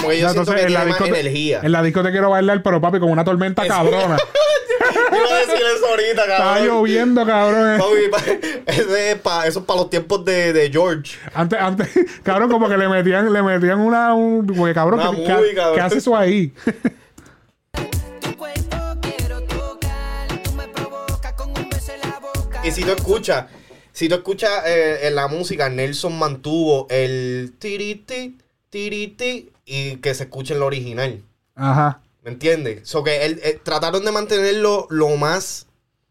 Como 0.04 0.10
que 0.10 0.20
yo 0.20 0.22
Ya, 0.26 0.30
siento 0.32 0.40
entonces, 0.52 0.54
que 0.54 0.66
en 0.66 0.72
la 0.72 0.84
más 0.84 0.98
discote- 0.98 1.08
energía. 1.20 1.60
En 1.62 1.72
la 1.72 1.82
disco 1.82 2.02
te 2.02 2.10
quiero 2.10 2.30
bailar, 2.30 2.62
pero 2.62 2.80
papi, 2.80 3.00
con 3.00 3.10
una 3.10 3.24
tormenta 3.24 3.66
cabrona. 3.66 4.16
Iba 5.12 5.36
a 5.36 5.38
decir 5.38 5.66
eso 5.76 5.86
ahorita, 5.88 6.22
Está 6.22 6.36
cabrón. 6.36 6.66
lloviendo, 6.66 7.26
cabrón. 7.26 7.78
Papi, 7.78 8.08
pa- 8.10 8.70
ese 8.72 9.10
es 9.12 9.18
pa- 9.20 9.46
eso 9.46 9.60
es 9.60 9.64
para 9.64 9.80
los 9.80 9.90
tiempos 9.90 10.24
de, 10.24 10.52
de 10.52 10.70
George. 10.70 11.16
Antes, 11.32 11.58
antes, 11.58 11.88
cabrón, 12.22 12.50
como 12.50 12.68
que 12.68 12.76
le 12.76 12.88
metían, 12.88 13.32
le 13.32 13.42
metían 13.42 13.80
una, 13.80 14.14
un, 14.14 14.46
güey, 14.46 14.74
cabrón, 14.74 15.00
Una 15.00 15.10
¿qué, 15.10 15.16
movie, 15.32 15.48
qué- 15.50 15.54
cabrón. 15.54 15.74
qué 15.76 15.80
hace 15.80 15.98
eso 15.98 16.16
ahí? 16.16 16.52
Y 22.62 22.70
si 22.70 22.82
tú 22.82 22.92
escuchas, 22.92 23.46
si 23.92 24.08
tú 24.08 24.14
escuchas 24.14 24.50
eh, 24.66 25.00
en 25.06 25.14
la 25.14 25.28
música, 25.28 25.68
Nelson 25.68 26.18
mantuvo 26.18 26.86
el 26.88 27.54
tiriti, 27.58 28.38
tiriti, 28.70 29.50
y 29.64 29.96
que 29.96 30.14
se 30.14 30.24
escuche 30.24 30.54
en 30.54 30.60
lo 30.60 30.66
original. 30.66 31.22
Ajá. 31.54 32.00
¿Me 32.22 32.30
entiendes? 32.30 32.88
So 32.88 33.04
que 33.04 33.24
él, 33.26 33.40
eh, 33.44 33.60
trataron 33.62 34.04
de 34.04 34.12
mantenerlo 34.12 34.86
lo 34.90 35.10
más 35.16 35.66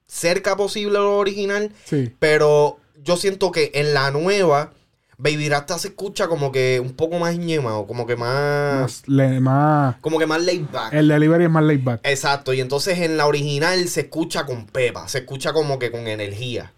cerca 0.07 0.55
posible 0.55 0.97
a 0.97 1.01
lo 1.01 1.17
original, 1.17 1.71
Sí. 1.85 2.13
pero 2.19 2.77
yo 3.03 3.17
siento 3.17 3.51
que 3.51 3.71
en 3.73 3.93
la 3.93 4.11
nueva, 4.11 4.71
Baby 5.17 5.47
Rasta 5.49 5.77
se 5.79 5.89
escucha 5.89 6.27
como 6.27 6.51
que 6.51 6.79
un 6.83 6.93
poco 6.93 7.17
más 7.19 7.37
ñema, 7.37 7.77
o 7.77 7.87
como 7.87 8.05
que 8.05 8.15
más, 8.15 8.81
Más, 8.81 9.03
le- 9.07 9.39
más- 9.39 9.95
como 10.01 10.19
que 10.19 10.25
más 10.25 10.41
laid 10.43 10.65
back. 10.71 10.93
el 10.93 11.07
delivery 11.07 11.45
es 11.45 11.49
más 11.49 11.63
laid 11.63 11.83
back. 11.83 12.01
Exacto, 12.03 12.53
y 12.53 12.61
entonces 12.61 12.99
en 12.99 13.15
la 13.17 13.25
original 13.27 13.87
se 13.87 14.01
escucha 14.01 14.45
con 14.45 14.65
pepa, 14.65 15.07
se 15.07 15.19
escucha 15.19 15.53
como 15.53 15.79
que 15.79 15.91
con 15.91 16.07
energía. 16.07 16.73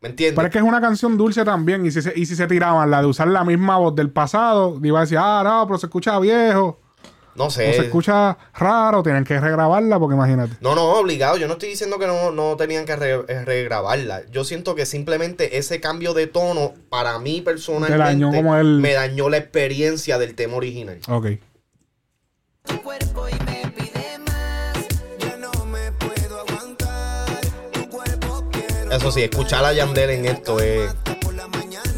¿Me 0.00 0.08
entiendes? 0.08 0.36
Pero 0.36 0.46
es 0.48 0.52
que 0.52 0.58
es 0.58 0.64
una 0.64 0.80
canción 0.80 1.16
dulce 1.18 1.44
también. 1.44 1.84
Y 1.84 1.90
si, 1.90 2.00
se, 2.00 2.12
y 2.18 2.24
si 2.26 2.34
se 2.34 2.46
tiraban 2.46 2.90
la 2.90 3.00
de 3.02 3.06
usar 3.06 3.28
la 3.28 3.44
misma 3.44 3.76
voz 3.76 3.94
del 3.94 4.10
pasado, 4.10 4.78
iba 4.82 4.98
a 4.98 5.02
decir, 5.02 5.18
ah, 5.20 5.42
no, 5.44 5.66
pero 5.66 5.78
se 5.78 5.86
escucha 5.86 6.18
viejo. 6.18 6.80
No 7.36 7.44
O 7.44 7.50
sé. 7.50 7.72
se 7.74 7.82
escucha 7.82 8.36
raro, 8.54 9.02
tienen 9.04 9.24
que 9.24 9.38
regrabarla 9.38 9.98
porque 10.00 10.14
imagínate. 10.16 10.56
No, 10.60 10.74
no, 10.74 10.84
obligado. 10.94 11.36
Yo 11.36 11.46
no 11.46 11.52
estoy 11.54 11.68
diciendo 11.68 11.98
que 11.98 12.06
no, 12.06 12.30
no 12.32 12.56
tenían 12.56 12.84
que 12.86 12.96
re- 12.96 13.24
eh, 13.28 13.44
regrabarla. 13.44 14.22
Yo 14.30 14.42
siento 14.44 14.74
que 14.74 14.84
simplemente 14.84 15.58
ese 15.58 15.80
cambio 15.80 16.12
de 16.12 16.26
tono, 16.26 16.72
para 16.88 17.18
mí 17.18 17.40
personalmente, 17.40 17.96
Te 17.96 18.02
dañó 18.02 18.32
como 18.32 18.56
el- 18.56 18.80
me 18.80 18.94
dañó 18.94 19.28
la 19.28 19.36
experiencia 19.36 20.18
del 20.18 20.34
tema 20.34 20.56
original. 20.56 20.98
Ok. 21.08 21.26
Eso 28.90 29.10
sí, 29.12 29.22
escuchar 29.22 29.64
a 29.64 29.72
Yandel 29.72 30.10
en 30.10 30.24
esto 30.26 30.58
es 30.60 30.94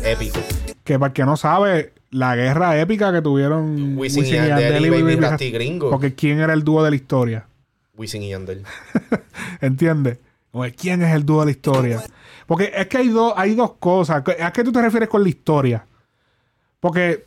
épico. 0.05 0.39
Que 0.85 0.99
para 0.99 1.09
el 1.09 1.13
que 1.15 1.25
no 1.25 1.37
sabe, 1.37 1.93
la 2.11 2.37
guerra 2.37 2.79
épica 2.81 3.13
que 3.13 3.23
tuvieron 3.23 3.97
Wisin 3.97 4.25
y 4.25 4.31
Yandel 4.31 4.87
y 4.87 4.91
Baby 4.91 5.17
Rasty 5.17 5.51
Gringo. 5.51 5.91
Porque 5.91 6.15
quién 6.15 6.41
era 6.41 6.53
el 6.53 6.63
dúo 6.65 6.83
de 6.85 6.91
la 6.91 6.97
historia. 6.97 7.47
Wisin 7.97 8.23
y 8.23 8.31
Yandel. 8.31 8.65
¿Entiendes? 9.61 10.19
¿Quién 10.77 11.03
es 11.03 11.15
el 11.15 11.25
dúo 11.25 11.41
de 11.41 11.47
la 11.47 11.51
historia? 11.53 12.03
Porque 12.47 12.71
es 12.77 12.87
que 12.89 12.99
hay, 12.99 13.09
dos 13.09 13.33
hay 13.37 13.55
dos 13.55 13.73
cosas. 13.79 14.23
¿A 14.43 14.53
qué 14.53 14.63
tú 14.63 14.71
te 14.71 14.83
refieres 14.83 15.09
con 15.09 15.23
la 15.23 15.29
historia? 15.31 15.87
Porque 16.79 17.25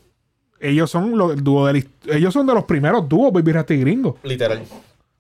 ellos 0.60 0.92
son 0.92 1.18
lo- 1.18 1.32
el 1.32 1.44
dúo 1.44 1.66
de 1.66 1.74
la 1.74 2.14
ellos 2.16 2.34
son 2.34 2.46
de 2.46 2.54
los 2.54 2.66
primeros 2.66 3.10
dúos 3.10 3.34
Baby 3.34 3.52
Rasty 3.54 3.78
Gringo. 3.78 4.20
Literal. 4.24 4.62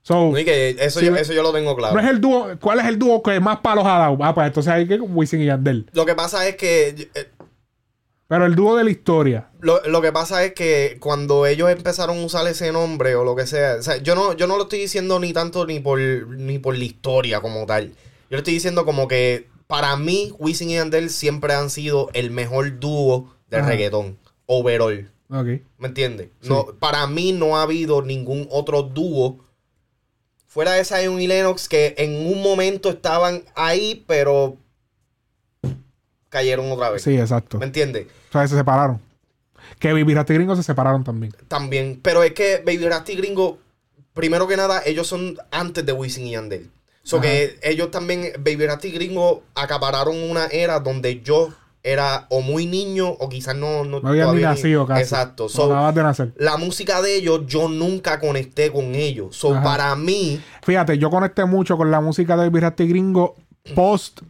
So, 0.07 0.32
que 0.36 0.76
eso, 0.80 0.99
si 0.99 1.07
yo, 1.07 1.11
me- 1.11 1.19
eso 1.22 1.34
yo 1.34 1.41
lo 1.41 1.52
tengo 1.52 1.76
claro. 1.76 1.95
no 1.95 1.99
es 1.99 2.07
el 2.07 2.22
dúo, 2.22 2.48
¿cuál 2.61 2.80
es 2.80 2.86
el 2.86 2.99
dúo 2.99 3.23
que 3.23 3.40
más 3.40 3.57
palos 3.61 3.86
ha 3.88 3.98
dado? 3.98 4.15
Ah, 4.22 4.36
pues 4.36 4.45
entonces 4.45 4.72
hay 4.72 4.88
que 4.88 4.99
Wisin 4.99 5.41
y 5.41 5.45
Yandel. 5.45 5.90
Lo 5.94 6.06
que 6.06 6.14
pasa 6.14 6.48
es 6.48 6.57
que 6.57 7.10
eh, 7.15 7.32
Pero 8.27 8.45
el 8.45 8.53
dúo 8.53 8.76
de 8.77 8.84
la 8.84 8.91
historia. 8.91 9.49
Lo, 9.61 9.82
lo 9.88 10.03
que 10.03 10.11
pasa 10.11 10.44
es 10.44 10.53
que 10.53 10.98
cuando 10.99 11.48
ellos 11.48 11.72
empezaron 11.72 12.19
a 12.19 12.23
usar 12.23 12.45
ese 12.48 12.72
nombre 12.72 13.15
o 13.15 13.23
lo 13.23 13.36
que 13.36 13.48
sea, 13.48 13.77
o 13.80 13.82
sea, 13.82 13.98
yo 13.98 14.14
no, 14.14 14.34
yo 14.34 14.45
no 14.45 14.57
lo 14.57 14.64
estoy 14.64 14.77
diciendo 14.77 15.19
ni 15.19 15.34
tanto 15.34 15.65
ni 15.65 15.80
por, 15.80 15.99
ni 15.99 16.60
por 16.60 16.77
la 16.77 16.84
historia 16.84 17.41
como 17.41 17.65
tal. 17.65 17.88
Yo 17.90 17.95
lo 18.30 18.38
estoy 18.38 18.53
diciendo 18.53 18.86
como 18.86 19.07
que 19.07 19.48
para 19.65 19.95
mí, 19.95 20.32
Wisin 20.38 20.69
y 20.69 20.76
Yandel 20.76 21.10
siempre 21.10 21.53
han 21.56 21.72
sido 21.72 22.10
el 22.14 22.30
mejor 22.30 22.80
dúo 22.80 23.34
de 23.49 23.57
Ajá. 23.57 23.69
reggaetón. 23.69 24.19
Overall. 24.45 25.10
Ok. 25.32 25.48
¿Me 25.80 25.88
entiendes? 25.88 26.30
Sí. 26.41 26.49
No, 26.49 26.65
para 26.80 27.07
mí 27.07 27.32
no 27.32 27.57
ha 27.57 27.64
habido 27.64 28.03
ningún 28.03 28.48
otro 28.52 28.84
dúo 28.84 29.40
fuera 30.56 30.72
de 30.72 30.86
Zion 30.86 31.19
y 31.22 31.27
Lennox 31.27 31.68
que 31.68 31.95
en 31.98 32.15
un 32.27 32.41
momento 32.41 32.90
estaban 32.90 33.44
ahí, 33.56 34.06
pero 34.07 34.56
cayeron 36.30 36.72
otra 36.72 36.91
vez. 36.91 37.02
Sí, 37.02 37.18
exacto. 37.18 37.57
¿Me 37.57 37.65
entiendes? 37.65 38.07
O 38.30 38.32
sea, 38.32 38.48
se 38.48 38.56
separaron. 38.56 39.02
Que 39.80 39.91
Baby 39.91 40.14
Rasty 40.14 40.34
Gringo 40.34 40.56
se 40.56 40.64
separaron 40.64 41.03
también. 41.03 41.34
También. 41.49 41.99
Pero 42.02 42.23
es 42.23 42.32
que 42.32 42.60
Baby 42.60 42.88
Rasty 42.88 43.15
Gringo, 43.15 43.60
primero 44.14 44.48
que 44.48 44.56
nada, 44.56 44.82
ellos 44.86 45.07
son 45.07 45.36
antes 45.52 45.86
de 45.86 45.91
Wisin 45.91 46.26
y 46.27 46.32
Yandel. 46.32 46.72
So 47.03 47.18
Ajá. 47.18 47.23
que 47.23 47.60
ellos 47.61 47.91
también, 47.91 48.32
Baby 48.40 48.65
Rasty 48.65 48.91
Gringo, 48.91 49.44
acapararon 49.56 50.15
una 50.15 50.45
era 50.45 50.80
donde 50.80 51.19
yo 51.19 51.53
era 51.87 52.25
o 52.29 52.41
muy 52.41 52.65
niño 52.65 53.07
o 53.09 53.29
quizás 53.29 53.55
no... 53.55 53.83
No, 53.85 53.99
No 53.99 54.09
habían 54.09 54.35
ni 54.35 54.41
nacido 54.41 54.87
casi. 54.87 55.01
Exacto. 55.03 55.47
So, 55.49 55.65
acabas 55.65 55.93
de 55.93 56.01
nacer. 56.03 56.33
la 56.37 56.57
música 56.57 56.99
de 57.01 57.15
ellos, 57.15 57.41
yo 57.45 57.69
nunca 57.69 58.19
conecté 58.19 58.71
con 58.71 58.95
ellos. 58.95 59.35
So, 59.35 59.53
Ajá. 59.53 59.63
para 59.63 59.95
mí, 59.95 60.41
Fíjate, 60.63 60.97
yo 60.97 61.09
conecté 61.11 61.45
mucho 61.45 61.77
con 61.77 61.91
la 61.91 62.01
música 62.01 62.35
de 62.35 62.49
Baby 62.49 62.59
Rasty 62.61 62.87
Gringo 62.87 63.35
post 63.75 64.21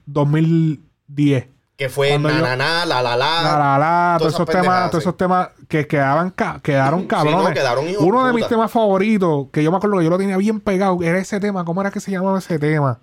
2010. 0.55 1.47
que 1.77 1.89
fue 1.89 2.17
na, 2.19 2.29
yo- 2.31 2.41
na, 2.41 2.55
na, 2.55 2.85
la, 2.85 3.01
la, 3.01 3.15
la. 3.17 3.41
La, 3.43 3.57
la, 3.57 3.77
la, 3.79 4.15
todos 4.19 4.33
esos 4.33 4.47
temas, 4.47 4.89
todos 4.91 5.03
esos 5.03 5.17
temas 5.17 5.49
que 5.67 5.87
quedaban 5.87 6.29
ca- 6.31 6.59
quedaron 6.63 7.01
Sí, 7.01 7.07
cabrones. 7.07 7.43
no, 7.49 7.53
quedaron 7.53 7.87
hijos 7.89 8.03
Uno 8.03 8.21
de 8.23 8.27
de 8.31 8.33
mis 8.35 8.47
temas 8.47 8.71
favoritos, 8.71 9.47
que 9.51 9.63
yo 9.63 9.71
me 9.71 9.77
acuerdo 9.77 9.97
que 9.97 10.03
yo 10.05 10.09
lo 10.09 10.17
tenía 10.17 10.37
bien 10.37 10.59
pegado, 10.61 10.99
era 11.03 11.17
ese 11.19 11.39
tema. 11.39 11.65
¿Cómo 11.65 11.81
era 11.81 11.91
que 11.91 11.99
se 11.99 12.11
llamaba 12.11 12.39
ese 12.39 12.59
tema? 12.59 12.99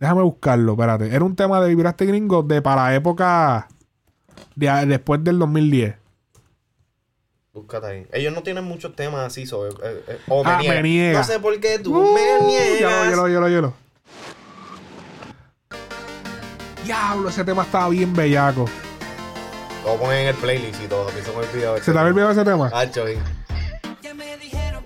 Déjame 0.00 0.22
buscarlo, 0.22 0.72
espérate. 0.72 1.14
Era 1.14 1.24
un 1.24 1.34
tema 1.36 1.60
de 1.60 1.68
Vibraste 1.68 2.06
Gringo 2.06 2.42
de 2.44 2.60
para 2.62 2.84
la 2.84 2.94
época 2.94 3.68
de, 4.54 4.86
después 4.86 5.22
del 5.24 5.38
2010. 5.38 5.94
Búscate 7.52 7.86
ahí. 7.86 8.06
Ellos 8.12 8.32
no 8.34 8.42
tienen 8.42 8.64
muchos 8.64 8.94
temas 8.94 9.26
así. 9.26 9.46
so, 9.46 9.66
eh, 9.66 9.72
eh, 9.82 10.18
o 10.28 10.44
me 10.44 10.50
Ah, 10.50 10.58
niegas. 10.60 10.76
me 10.76 10.82
niega. 10.88 11.18
No 11.18 11.24
sé 11.24 11.40
por 11.40 11.58
qué 11.60 11.78
tú 11.78 11.96
Uh, 11.98 12.14
me 12.14 12.46
niegas. 12.46 13.08
Hielo, 13.08 13.26
hielo, 13.26 13.28
hielo, 13.28 13.48
hielo. 13.48 13.74
Diablo, 16.84 17.28
ese 17.28 17.44
tema 17.44 17.62
estaba 17.64 17.88
bien 17.88 18.14
bellaco. 18.14 18.64
Lo 19.84 19.90
voy 19.90 19.96
a 19.96 20.00
poner 20.00 20.20
en 20.22 20.26
el 20.28 20.34
playlist 20.36 20.82
y 20.82 20.86
todo. 20.86 21.08
Se 21.10 21.22
me 21.32 21.36
olvidó. 21.38 21.76
¿Se 21.78 21.92
te 21.92 21.98
había 21.98 22.10
olvidado 22.10 22.30
ese 22.32 22.44
tema? 22.44 22.70
Hacho, 22.72 23.06
sí. 23.06 23.14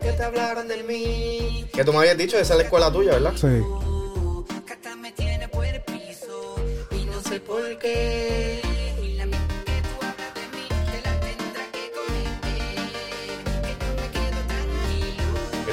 Que 0.01 0.13
te 0.13 0.23
hablaron 0.25 0.67
del 0.67 0.83
mí. 0.85 1.69
Que 1.73 1.85
tú 1.85 1.93
me 1.93 1.99
habías 2.01 2.17
dicho, 2.19 2.37
esa 2.37 2.55
es 2.55 2.59
la 2.59 2.65
escuela 2.65 2.91
tuya, 2.93 3.13
¿verdad? 3.13 3.35
Sí. 3.37 3.47
Y 6.91 7.05
no 7.05 7.21
sé 7.23 7.39
por 7.41 7.79
qué. 7.79 8.52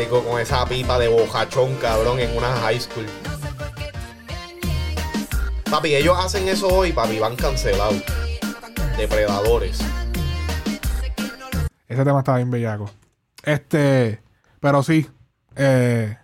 Con 0.08 0.40
esa 0.40 0.66
pipa 0.66 0.98
de 0.98 1.10
bojachón, 1.10 1.76
cabrón, 1.76 2.20
en 2.20 2.36
una 2.36 2.48
high 2.62 2.80
school. 2.80 3.06
Papi, 5.70 5.94
ellos 5.94 6.18
hacen 6.18 6.48
eso 6.48 6.68
hoy, 6.68 6.94
papi, 6.94 7.20
van 7.20 7.36
cancelados. 7.36 8.02
Depredadores. 8.98 9.80
Ese 11.88 12.06
tema 12.06 12.20
estaba 12.20 12.38
bien 12.38 12.50
bellaco. 12.50 12.90
Este, 13.44 14.22
pero 14.62 14.84
sí. 14.84 15.08
Eh, 15.58 16.18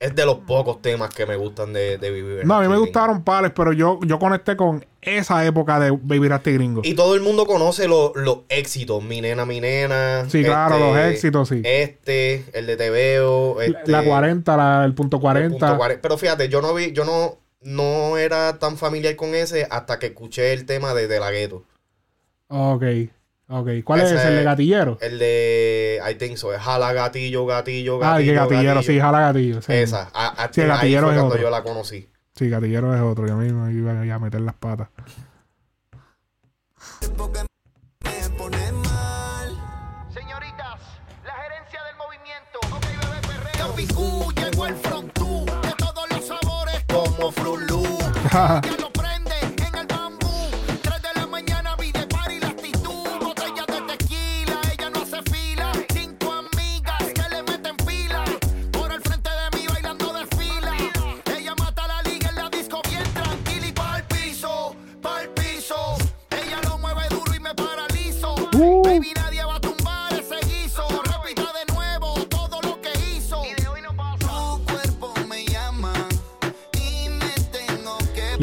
Es 0.00 0.14
de 0.14 0.24
los 0.24 0.36
pocos 0.38 0.80
temas 0.80 1.12
que 1.12 1.26
me 1.26 1.34
gustan 1.34 1.72
de, 1.72 1.98
de 1.98 2.10
Baby 2.10 2.46
no, 2.46 2.54
a 2.54 2.60
mí 2.60 2.68
me 2.68 2.74
Rasty 2.74 2.80
gustaron 2.84 3.24
pales, 3.24 3.50
pero 3.52 3.72
yo, 3.72 3.98
yo 4.06 4.20
conecté 4.20 4.56
con 4.56 4.86
esa 5.02 5.44
época 5.44 5.80
de 5.80 5.90
Baby 5.90 6.28
Rasty 6.28 6.52
Gringo. 6.52 6.82
Y 6.84 6.94
todo 6.94 7.16
el 7.16 7.20
mundo 7.20 7.46
conoce 7.46 7.88
lo- 7.88 8.12
los 8.14 8.40
éxitos. 8.48 9.02
Mi 9.02 9.20
nena, 9.20 9.44
mi 9.44 9.60
nena. 9.60 10.24
Sí, 10.30 10.44
claro, 10.44 10.78
los 10.78 10.96
éxitos, 10.98 11.48
sí. 11.48 11.62
Este, 11.64 12.44
el 12.52 12.66
de 12.66 12.76
Te 12.76 12.90
Veo. 12.90 13.60
Este, 13.60 13.90
la 13.90 14.04
40, 14.04 14.56
la, 14.56 14.84
el 14.84 14.94
punto 14.94 15.18
40. 15.18 15.58
punto 15.58 15.76
40. 15.76 16.00
Pero 16.00 16.16
fíjate, 16.16 16.48
yo 16.48 16.62
no 16.62 16.74
vi, 16.74 16.92
yo 16.92 17.04
no, 17.04 17.38
no 17.62 18.18
era 18.18 18.60
tan 18.60 18.76
familiar 18.76 19.16
con 19.16 19.34
ese 19.34 19.66
hasta 19.68 19.98
que 19.98 20.06
escuché 20.06 20.52
el 20.52 20.64
tema 20.64 20.94
de 20.94 21.08
De 21.08 21.18
La 21.18 21.32
Ghetto. 21.32 21.64
Ok, 22.46 22.84
ok. 23.48 23.68
¿Cuál 23.84 24.00
es 24.00 24.06
Ese- 24.06 24.16
ese? 24.16 24.28
¿El 24.28 24.36
de 24.36 24.42
gatillero? 24.44 24.98
El 25.00 25.18
de, 25.18 26.00
I 26.10 26.14
think 26.16 26.36
so, 26.36 26.52
es 26.54 26.60
Jala 26.60 26.92
Gatillo, 26.92 27.46
Gatillo, 27.46 27.98
Gatillo. 27.98 28.14
Ah, 28.14 28.20
el 28.20 28.26
que 28.26 28.34
gatillero, 28.34 28.82
sí, 28.82 28.98
jala 29.00 29.20
gatillo. 29.20 29.62
sí. 29.62 29.72
Esa, 29.72 30.10
a, 30.12 30.44
a- 30.44 30.52
Sí, 30.52 30.60
el 30.60 30.70
ahí 30.70 30.76
gatillero 30.76 31.06
fue 31.06 31.14
es 31.14 31.18
cuando 31.18 31.34
otro. 31.34 31.42
yo 31.42 31.50
la 31.50 31.62
conocí. 31.62 32.08
Sí, 32.34 32.48
gatillero 32.48 32.94
es 32.94 33.00
otro. 33.00 33.26
Yo 33.26 33.36
mismo 33.36 33.68
iba 33.70 34.14
a- 34.14 34.18
meter 34.18 34.40
las 34.40 34.54
patas. 34.54 34.88
Capicú 43.56 44.32
llegó 44.36 44.66
el 44.66 44.74
frontú 44.76 45.44
de 45.62 45.72
todos 45.76 46.04
los 46.10 46.26
sabores 46.26 46.84
como 46.88 47.30
Frulú. 47.32 47.82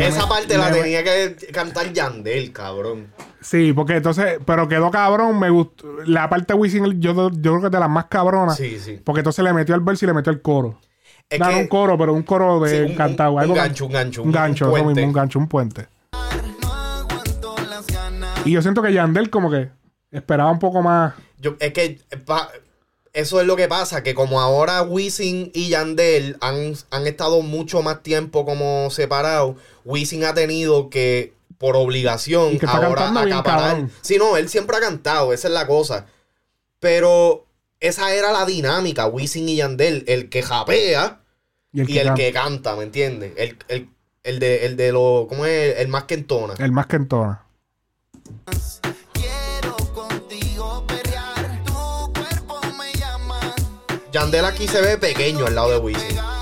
Esa 0.08 0.28
parte 0.28 0.58
la 0.58 0.72
tenía 0.72 1.04
que 1.04 1.36
cantar 1.52 1.92
Yandel, 1.94 2.52
cabrón. 2.52 3.08
Sí, 3.42 3.74
porque 3.74 3.98
entonces, 3.98 4.40
pero 4.46 4.68
quedó 4.68 4.90
cabrón, 4.92 5.40
me 5.40 5.50
gustó. 5.50 5.88
La 6.06 6.30
parte 6.30 6.54
de 6.54 6.60
Wisin, 6.60 7.00
yo, 7.00 7.30
yo 7.32 7.32
creo 7.32 7.60
que 7.62 7.66
es 7.68 7.72
de 7.72 7.80
las 7.80 7.90
más 7.90 8.06
cabronas. 8.06 8.58
Sí, 8.58 8.80
sí. 8.80 9.00
Porque 9.04 9.20
entonces 9.20 9.44
le 9.46 9.54
metió 9.54 9.76
el 9.76 9.82
verso 9.82 10.06
y 10.06 10.08
le 10.08 10.14
metió 10.14 10.32
el 10.32 10.42
coro. 10.42 10.80
Es 11.30 11.40
no, 11.40 11.46
no 11.46 11.52
que- 11.52 11.62
un 11.62 11.68
coro, 11.68 11.98
pero 11.98 12.14
un 12.14 12.24
coro 12.24 12.60
de 12.60 12.70
Sí, 12.86 12.92
un- 12.92 12.96
cantado. 12.98 13.34
un- 13.34 13.54
gancho, 13.54 13.86
un 13.86 13.92
gancho, 13.92 14.24
Un 14.24 14.32
gancho, 14.32 14.68
un 14.72 14.74
mismo, 14.88 15.08
un 15.08 15.14
gancho, 15.14 15.40
un 15.40 15.48
puente. 15.48 15.88
Y 18.46 18.52
yo 18.52 18.62
siento 18.62 18.82
que 18.82 18.94
Yandel 18.94 19.30
como 19.30 19.50
que 19.50 19.70
esperaba 20.12 20.52
un 20.52 20.60
poco 20.60 20.82
más. 20.82 21.14
Yo, 21.40 21.56
es 21.60 21.74
que 21.74 22.00
pa- 22.26 22.50
eso 23.16 23.42
es 23.42 23.48
lo 23.48 23.56
que 23.56 23.68
pasa, 23.68 24.04
que 24.04 24.14
como 24.14 24.42
ahora 24.42 24.82
Wisin 24.84 25.50
y 25.54 25.70
Yandel 25.70 26.38
han, 26.42 26.76
han 26.92 27.08
estado 27.08 27.42
mucho 27.42 27.82
más 27.82 28.04
tiempo 28.04 28.46
como 28.46 28.90
separados, 28.92 29.56
Wisin 29.86 30.26
ha 30.26 30.34
tenido 30.34 30.90
que, 30.90 31.34
por 31.58 31.76
obligación, 31.78 32.60
que 32.60 32.66
ahora 32.68 33.10
acaparar. 33.22 33.88
Sí, 34.02 34.18
no, 34.18 34.38
él 34.38 34.50
siempre 34.50 34.78
ha 34.78 34.82
cantado, 34.82 35.34
esa 35.34 35.48
es 35.48 35.54
la 35.54 35.66
cosa. 35.66 36.06
Pero 36.80 37.46
esa 37.80 38.14
era 38.14 38.32
la 38.32 38.46
dinámica, 38.46 39.08
Wisin 39.08 39.48
y 39.50 39.56
Yandel, 39.58 40.04
el 40.08 40.30
que 40.30 40.44
japea 40.44 41.22
Y 41.72 41.82
el 41.82 41.90
y 41.90 41.94
que 41.94 42.00
el 42.02 42.08
canta. 42.08 42.22
que 42.22 42.32
canta, 42.34 42.76
¿me 42.76 42.84
entiendes? 42.84 43.34
El, 43.38 43.58
el, 43.70 43.90
el 44.24 44.40
de, 44.40 44.66
el 44.66 44.76
de 44.76 44.92
lo, 44.92 45.26
¿cómo 45.30 45.46
es? 45.46 45.80
El 45.80 45.88
más 45.88 46.04
que 46.04 46.16
entona. 46.16 46.54
El 46.60 46.72
más 46.74 46.88
que 46.88 46.98
entona. 46.98 47.46
Yandel 54.16 54.46
aquí 54.46 54.66
se 54.66 54.80
ve 54.80 54.98
pequeño 54.98 55.46
al 55.46 55.56
lado 55.56 55.72
de 55.72 55.78
Wisin. 55.78 56.35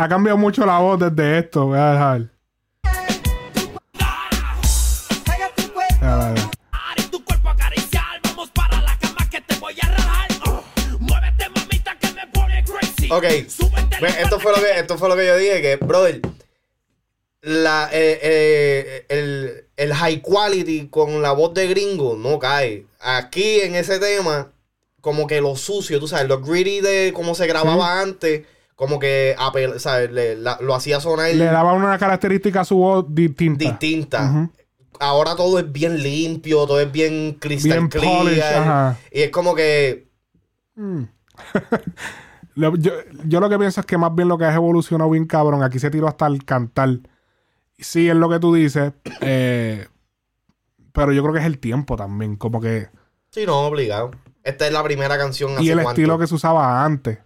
Ha 0.00 0.08
cambiado 0.08 0.38
mucho 0.38 0.64
la 0.64 0.78
voz 0.78 0.98
desde 0.98 1.40
esto. 1.40 1.66
Voy 1.66 1.78
a 1.78 1.92
dejar. 1.92 2.30
Ya. 6.00 6.34
Ok, 13.12 13.24
esto 13.24 14.38
fue, 14.38 14.52
lo 14.52 14.62
que, 14.62 14.78
esto 14.78 14.96
fue 14.96 15.08
lo 15.08 15.16
que 15.16 15.26
yo 15.26 15.36
dije, 15.36 15.60
que, 15.60 15.76
brother, 15.76 16.20
la, 17.42 17.90
eh, 17.92 18.20
eh, 18.22 19.06
el, 19.08 19.64
el 19.76 19.92
high 19.92 20.22
quality 20.22 20.86
con 20.88 21.20
la 21.20 21.32
voz 21.32 21.52
de 21.52 21.66
gringo 21.66 22.16
no 22.16 22.38
cae. 22.38 22.86
Aquí 23.00 23.60
en 23.62 23.74
ese 23.74 23.98
tema, 23.98 24.52
como 25.00 25.26
que 25.26 25.40
lo 25.40 25.56
sucio, 25.56 25.98
tú 25.98 26.06
sabes, 26.06 26.28
lo 26.28 26.40
gritty 26.40 26.80
de 26.80 27.12
cómo 27.12 27.34
se 27.34 27.48
grababa 27.48 28.00
antes, 28.00 28.42
como 28.80 28.98
que 28.98 29.36
apel- 29.38 29.78
¿sabes? 29.78 30.10
Le- 30.10 30.36
la- 30.36 30.56
lo 30.62 30.74
hacía 30.74 31.00
sonar 31.00 31.34
Le 31.34 31.44
daba 31.44 31.74
una 31.74 31.98
característica 31.98 32.62
a 32.62 32.64
su 32.64 32.76
voz 32.78 33.04
distinta. 33.10 33.62
distinta. 33.62 34.48
Ahora 34.98 35.36
todo 35.36 35.58
es 35.58 35.70
bien 35.70 36.02
limpio, 36.02 36.66
todo 36.66 36.80
es 36.80 36.90
bien 36.90 37.34
crystal 37.38 37.72
Bien 37.72 37.88
clear. 37.88 38.54
ajá. 38.62 38.96
Y 39.12 39.20
es 39.20 39.30
como 39.30 39.54
que 39.54 40.08
Mm. 40.76 41.02
Yo, 42.56 42.72
yo 43.26 43.40
lo 43.40 43.48
que 43.48 43.58
pienso 43.58 43.80
es 43.80 43.86
que 43.86 43.96
más 43.98 44.14
bien 44.14 44.28
lo 44.28 44.36
que 44.38 44.44
has 44.44 44.54
evolucionado 44.54 45.10
bien 45.10 45.26
cabrón. 45.26 45.62
Aquí 45.62 45.78
se 45.78 45.90
tiró 45.90 46.08
hasta 46.08 46.26
el 46.26 46.44
cantar. 46.44 46.88
Sí, 47.78 48.08
es 48.08 48.16
lo 48.16 48.28
que 48.28 48.38
tú 48.40 48.54
dices. 48.54 48.92
eh, 49.20 49.86
pero 50.92 51.12
yo 51.12 51.22
creo 51.22 51.34
que 51.34 51.40
es 51.40 51.46
el 51.46 51.58
tiempo 51.58 51.96
también. 51.96 52.36
Como 52.36 52.60
que. 52.60 52.88
Sí, 53.30 53.44
no, 53.46 53.60
obligado. 53.60 54.10
Esta 54.42 54.66
es 54.66 54.72
la 54.72 54.82
primera 54.82 55.16
canción 55.18 55.52
Y 55.52 55.54
hace 55.56 55.72
el 55.72 55.74
cuánto? 55.82 55.90
estilo 56.00 56.18
que 56.18 56.26
se 56.26 56.34
usaba 56.34 56.84
antes. 56.84 57.18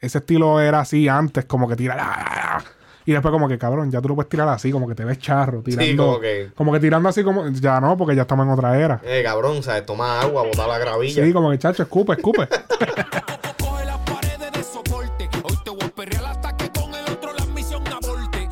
Ese 0.00 0.18
estilo 0.18 0.60
era 0.60 0.80
así 0.80 1.08
antes, 1.08 1.44
como 1.46 1.68
que 1.68 1.76
tirar. 1.76 2.62
Y 3.06 3.12
después, 3.12 3.30
como 3.32 3.48
que 3.48 3.56
cabrón, 3.56 3.90
ya 3.90 4.00
tú 4.02 4.08
lo 4.08 4.14
puedes 4.16 4.28
tirar 4.28 4.48
así, 4.48 4.70
como 4.72 4.86
que 4.88 4.94
te 4.94 5.04
ves 5.04 5.18
charro. 5.18 5.62
Tirando, 5.62 6.06
como 6.06 6.20
que- 6.20 6.50
como 6.54 6.72
que 6.72 6.80
tirando 6.80 7.08
así, 7.08 7.22
como. 7.22 7.48
Ya 7.48 7.80
no, 7.80 7.96
porque 7.96 8.14
ya 8.16 8.22
estamos 8.22 8.46
en 8.46 8.52
otra 8.52 8.78
era. 8.78 9.00
Eh, 9.04 9.22
cabrón, 9.24 9.62
¿sabes? 9.62 9.86
Toma 9.86 10.20
agua, 10.20 10.42
botar 10.42 10.68
la 10.68 10.78
gravilla. 10.78 11.24
Sí, 11.24 11.32
como 11.32 11.50
que 11.50 11.58
chacho, 11.58 11.82
escupe, 11.84 12.12
escupe. 12.14 12.48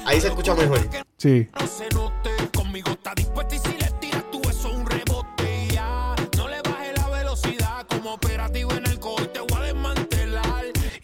Ahí 0.07 0.21
se 0.21 0.29
escucha 0.29 0.55
mejor. 0.55 0.79
Sí. 1.17 1.49
Conmigo 2.55 2.91
está 2.91 3.13
dispuesta 3.15 3.55
y 3.57 3.59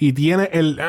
Y 0.00 0.14
tiene 0.14 0.48
el. 0.52 0.80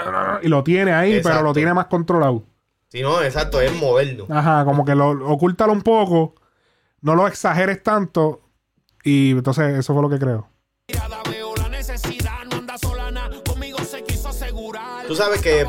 Y 0.41 0.47
lo 0.47 0.63
tiene 0.63 0.93
ahí, 0.93 1.19
pero 1.21 1.41
lo 1.41 1.53
tiene 1.53 1.73
más 1.73 1.88
controlado. 1.88 2.43
Sí, 2.88 3.01
no, 3.01 3.21
exacto, 3.21 3.61
es 3.61 3.73
moderno. 3.73 4.25
Ajá, 4.29 4.65
como 4.65 4.83
que 4.83 4.95
lo 4.95 5.09
ocúltalo 5.29 5.73
un 5.73 5.81
poco, 5.81 6.35
no 7.01 7.15
lo 7.15 7.27
exageres 7.27 7.83
tanto. 7.83 8.41
Y 9.03 9.31
entonces 9.31 9.77
eso 9.77 9.93
fue 9.93 10.01
lo 10.01 10.09
que 10.09 10.19
creo. 10.19 10.47
Veo 11.29 11.55
la 11.55 11.69
necesidad, 11.69 12.45
no 12.49 12.57
anda 12.57 12.77
sola 12.77 13.11
nada. 13.11 13.38
Conmigo 13.47 13.79
se 13.79 14.03
quiso 14.03 14.29
asegurar. 14.29 15.05
Tú 15.07 15.15
sabes 15.15 15.41
que 15.41 15.65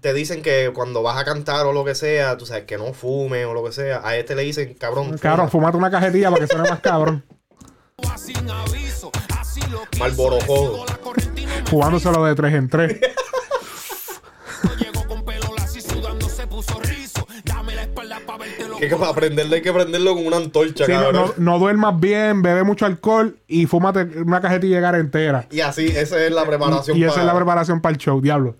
te 0.00 0.12
dicen 0.12 0.42
que 0.42 0.70
cuando 0.74 1.02
vas 1.02 1.18
a 1.18 1.24
cantar 1.24 1.66
o 1.66 1.72
lo 1.72 1.84
que 1.84 1.94
sea, 1.94 2.36
tú 2.36 2.46
sabes 2.46 2.64
que 2.64 2.76
no 2.76 2.92
fume 2.92 3.44
o 3.44 3.54
lo 3.54 3.64
que 3.64 3.72
sea. 3.72 4.00
A 4.04 4.16
este 4.16 4.34
le 4.34 4.42
dicen, 4.42 4.74
cabrón, 4.74 5.16
Cabrón, 5.18 5.50
fumate 5.50 5.76
una 5.76 5.90
cajetilla 5.90 6.30
para 6.30 6.46
que 6.46 6.52
suene 6.52 6.68
más 6.68 6.80
cabrón. 6.80 7.24
Jodo. 10.46 10.84
Fumándoselo 11.66 12.24
de 12.24 12.34
tres 12.34 12.54
en 12.54 12.68
tres. 12.68 13.00
Que, 18.78 18.88
que 18.88 18.96
para 18.96 19.12
prenderlo 19.14 19.54
hay 19.54 19.62
que 19.62 19.72
prenderlo 19.72 20.14
con 20.14 20.26
una 20.26 20.36
antorcha, 20.38 20.86
Sí, 20.86 20.92
no, 20.92 21.12
no, 21.12 21.34
no 21.36 21.58
duermas 21.58 21.98
bien, 22.00 22.42
bebe 22.42 22.62
mucho 22.64 22.86
alcohol 22.86 23.36
y 23.46 23.66
fúmate 23.66 24.02
una 24.20 24.40
cajetilla 24.40 24.76
llegar 24.76 24.94
entera. 24.96 25.46
Y 25.50 25.60
así, 25.60 25.86
esa 25.86 26.22
es 26.24 26.32
la 26.32 26.44
preparación 26.44 26.96
Y 26.96 27.04
esa 27.04 27.12
para- 27.14 27.22
es 27.22 27.26
la 27.26 27.34
preparación 27.36 27.80
para 27.80 27.92
el 27.92 27.98
show, 27.98 28.20
diablo. 28.20 28.56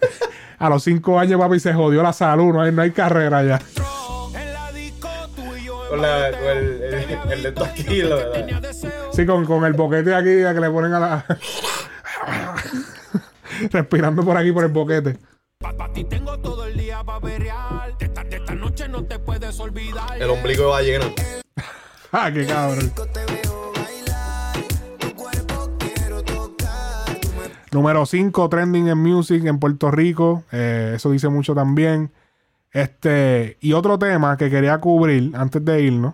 A 0.58 0.68
los 0.68 0.84
cinco 0.84 1.18
años, 1.18 1.40
papi, 1.40 1.58
se 1.58 1.72
jodió 1.74 2.02
la 2.04 2.12
salud, 2.12 2.52
no 2.52 2.60
hay, 2.62 2.70
no 2.70 2.82
hay 2.82 2.92
carrera 2.92 3.42
ya. 3.42 3.58
Con, 5.90 6.00
la, 6.00 6.30
con 6.30 6.48
el, 6.48 6.81
el, 7.30 7.42
de 7.42 7.48
esto 7.48 7.64
aquí, 7.64 8.02
la 8.02 8.16
verdad. 8.16 8.72
Sí, 9.12 9.26
con, 9.26 9.44
con 9.44 9.64
el 9.64 9.72
boquete 9.72 10.14
aquí 10.14 10.24
que 10.24 10.60
le 10.60 10.70
ponen 10.70 10.94
a 10.94 11.00
la. 11.00 11.24
Respirando 13.70 14.24
por 14.24 14.36
aquí 14.36 14.52
por 14.52 14.64
el 14.64 14.70
boquete. 14.70 15.18
Tengo 16.08 16.38
todo 16.40 16.66
el 16.66 16.76
día 16.76 17.02
perrear. 17.20 17.96
De 17.98 18.06
esta, 18.06 18.24
de 18.24 18.36
esta 18.36 18.54
noche 18.54 18.88
no 18.88 19.04
te 19.04 19.18
puedes 19.18 19.58
olvidar. 19.60 20.20
El 20.20 20.30
ombligo 20.30 20.64
de 20.64 20.70
ballena. 20.70 21.06
Ah, 22.14 22.30
qué 22.30 22.44
cabrón. 22.44 22.92
Número 27.70 28.04
5, 28.04 28.48
trending 28.50 28.88
en 28.88 28.98
music 28.98 29.46
en 29.46 29.58
Puerto 29.58 29.90
Rico. 29.90 30.44
Eh, 30.52 30.92
eso 30.96 31.10
dice 31.10 31.30
mucho 31.30 31.54
también. 31.54 32.12
Este, 32.70 33.56
y 33.62 33.72
otro 33.72 33.98
tema 33.98 34.36
que 34.36 34.50
quería 34.50 34.78
cubrir 34.78 35.34
antes 35.34 35.64
de 35.64 35.80
irnos 35.80 36.12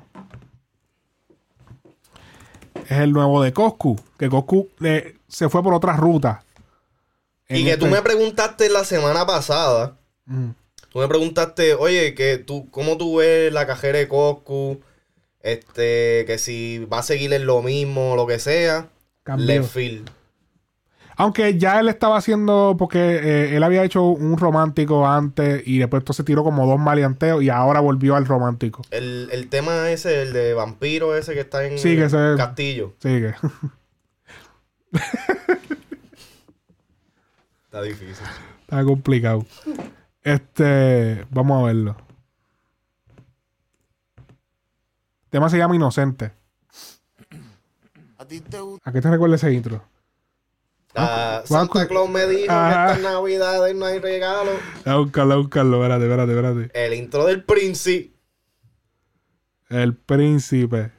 es 2.89 2.99
el 2.99 3.13
nuevo 3.13 3.43
de 3.43 3.53
Coscu. 3.53 3.99
Que 4.19 4.29
Coscu 4.29 4.69
eh, 4.83 5.17
se 5.29 5.49
fue 5.49 5.63
por 5.63 5.75
otra 5.75 5.97
ruta. 5.97 6.43
Y 7.49 7.65
que 7.65 7.77
tú 7.77 7.87
este- 7.87 7.97
me 7.97 8.03
preguntaste 8.03 8.69
la 8.69 8.85
semana 8.85 9.27
pasada. 9.27 9.97
Mm. 10.27 10.51
Tú 10.91 10.99
me 11.01 11.09
preguntaste, 11.09 11.75
oye, 11.75 12.15
que 12.15 12.39
tú, 12.39 12.71
¿cómo 12.71 12.97
tú 12.97 13.17
ves 13.17 13.53
la 13.53 13.67
cajera 13.67 13.99
de 13.99 14.09
Coscu? 14.09 14.81
Este, 15.41 16.25
que 16.27 16.39
si 16.39 16.85
va 16.87 16.99
a 16.99 17.03
seguir 17.03 17.33
en 17.33 17.47
lo 17.47 17.63
mismo 17.63 18.17
lo 18.17 18.27
que 18.27 18.39
sea. 18.39 18.89
Cambió. 19.23 19.47
Left 19.47 19.71
field. 19.71 20.11
Aunque 21.21 21.59
ya 21.59 21.81
él 21.81 21.89
estaba 21.89 22.17
haciendo, 22.17 22.77
porque 22.79 22.99
eh, 23.17 23.57
él 23.57 23.63
había 23.65 23.83
hecho 23.83 24.05
un 24.05 24.39
romántico 24.39 25.07
antes 25.07 25.63
y 25.67 25.79
después 25.79 26.01
entonces 26.03 26.25
tiró 26.25 26.45
como 26.45 26.65
dos 26.65 26.79
maleanteos 26.79 27.43
y 27.43 27.51
ahora 27.51 27.81
volvió 27.81 28.15
al 28.15 28.25
romántico. 28.25 28.83
El, 28.93 29.29
el 29.33 29.49
tema 29.49 29.91
ese, 29.91 30.23
el 30.23 30.33
de 30.33 30.55
vampiro 30.55 31.17
ese 31.17 31.35
que 31.35 31.41
está 31.41 31.67
en 31.67 31.77
Sí, 31.79 31.97
que 31.97 32.05
el 32.05 32.11
se- 32.11 32.35
castillo. 32.37 32.95
Sigue. 33.01 33.35
Está 37.65 37.83
difícil. 37.83 38.25
Está 38.63 38.85
complicado. 38.85 39.45
Este, 40.23 41.25
vamos 41.31 41.61
a 41.63 41.67
verlo. 41.67 41.97
El 45.25 45.31
tema 45.31 45.49
se 45.51 45.59
llama 45.59 45.77
Inocente. 45.77 46.33
¿A 48.19 48.93
qué 48.93 49.01
te 49.01 49.11
recuerda 49.11 49.37
ese 49.37 49.53
intro? 49.53 49.83
Ah, 51.01 51.43
Vamos 51.49 51.69
Santa 51.73 51.89
Claus 51.89 52.09
me 52.11 52.27
dijo 52.27 52.53
Ajá. 52.53 52.87
que 52.87 52.93
estas 53.01 53.13
navidades 53.13 53.75
no 53.77 53.87
hay 53.87 53.99
regalo. 53.99 54.51
A 54.85 54.97
buscarlo. 54.97 55.41
Espérate, 55.43 56.05
espérate, 56.05 56.33
espérate. 56.33 56.85
El 56.87 56.95
intro 56.95 57.25
del 57.27 57.45
príncipe. 57.45 58.13
El 59.69 59.95
príncipe. 59.95 60.93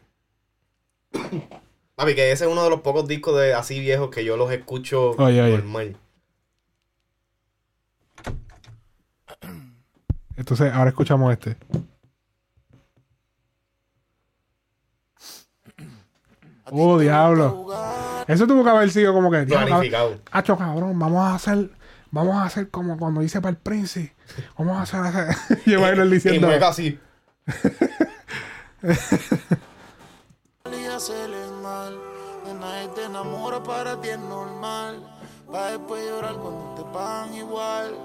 Papi, 1.95 2.15
que 2.15 2.31
ese 2.31 2.45
es 2.45 2.51
uno 2.51 2.63
de 2.63 2.69
los 2.69 2.81
pocos 2.81 3.07
discos 3.07 3.37
de 3.39 3.53
así 3.53 3.79
viejos 3.79 4.09
que 4.09 4.23
yo 4.23 4.37
los 4.37 4.51
escucho 4.51 5.11
Oye, 5.17 5.41
oye. 5.41 5.57
normal. 5.57 5.97
Entonces, 10.37 10.71
ahora 10.73 10.89
escuchamos 10.89 11.31
este. 11.33 11.57
Oh, 16.71 16.99
diablo. 16.99 17.67
Eso 18.27 18.45
tuvo 18.47 18.63
que 18.63 18.69
haber 18.69 18.91
sido 18.91 19.13
como 19.13 19.31
que. 19.31 19.43
Planificado. 19.43 20.17
Hacho, 20.31 20.57
cabrón, 20.57 20.97
vamos 20.99 21.21
a 21.23 21.35
hacer. 21.35 21.71
Vamos 22.11 22.35
a 22.35 22.43
hacer 22.45 22.69
como 22.69 22.97
cuando 22.97 23.21
hice 23.21 23.39
para 23.41 23.51
el 23.51 23.57
príncipe. 23.57 24.15
Vamos 24.57 24.77
a 24.77 24.81
hacer. 24.81 24.99
hacer- 25.01 25.63
Lleva 25.65 25.89
él 25.89 26.09
diciendo. 26.09 26.47
Y 26.47 26.49
mueve 26.49 26.65
así. 26.65 26.99
y 30.71 30.85
hacerle 30.85 31.37
mal. 31.61 31.97
De 32.45 32.53
nadie 32.53 32.87
te 32.95 33.05
enamora, 33.05 33.61
para 33.61 33.99
ti 34.01 34.09
es 34.09 34.19
normal. 34.19 35.03
Pa' 35.51 35.71
después 35.71 36.03
llorar 36.07 36.35
cuando 36.35 36.75
te 36.75 36.83
pagan 36.93 37.33
igual. 37.33 37.95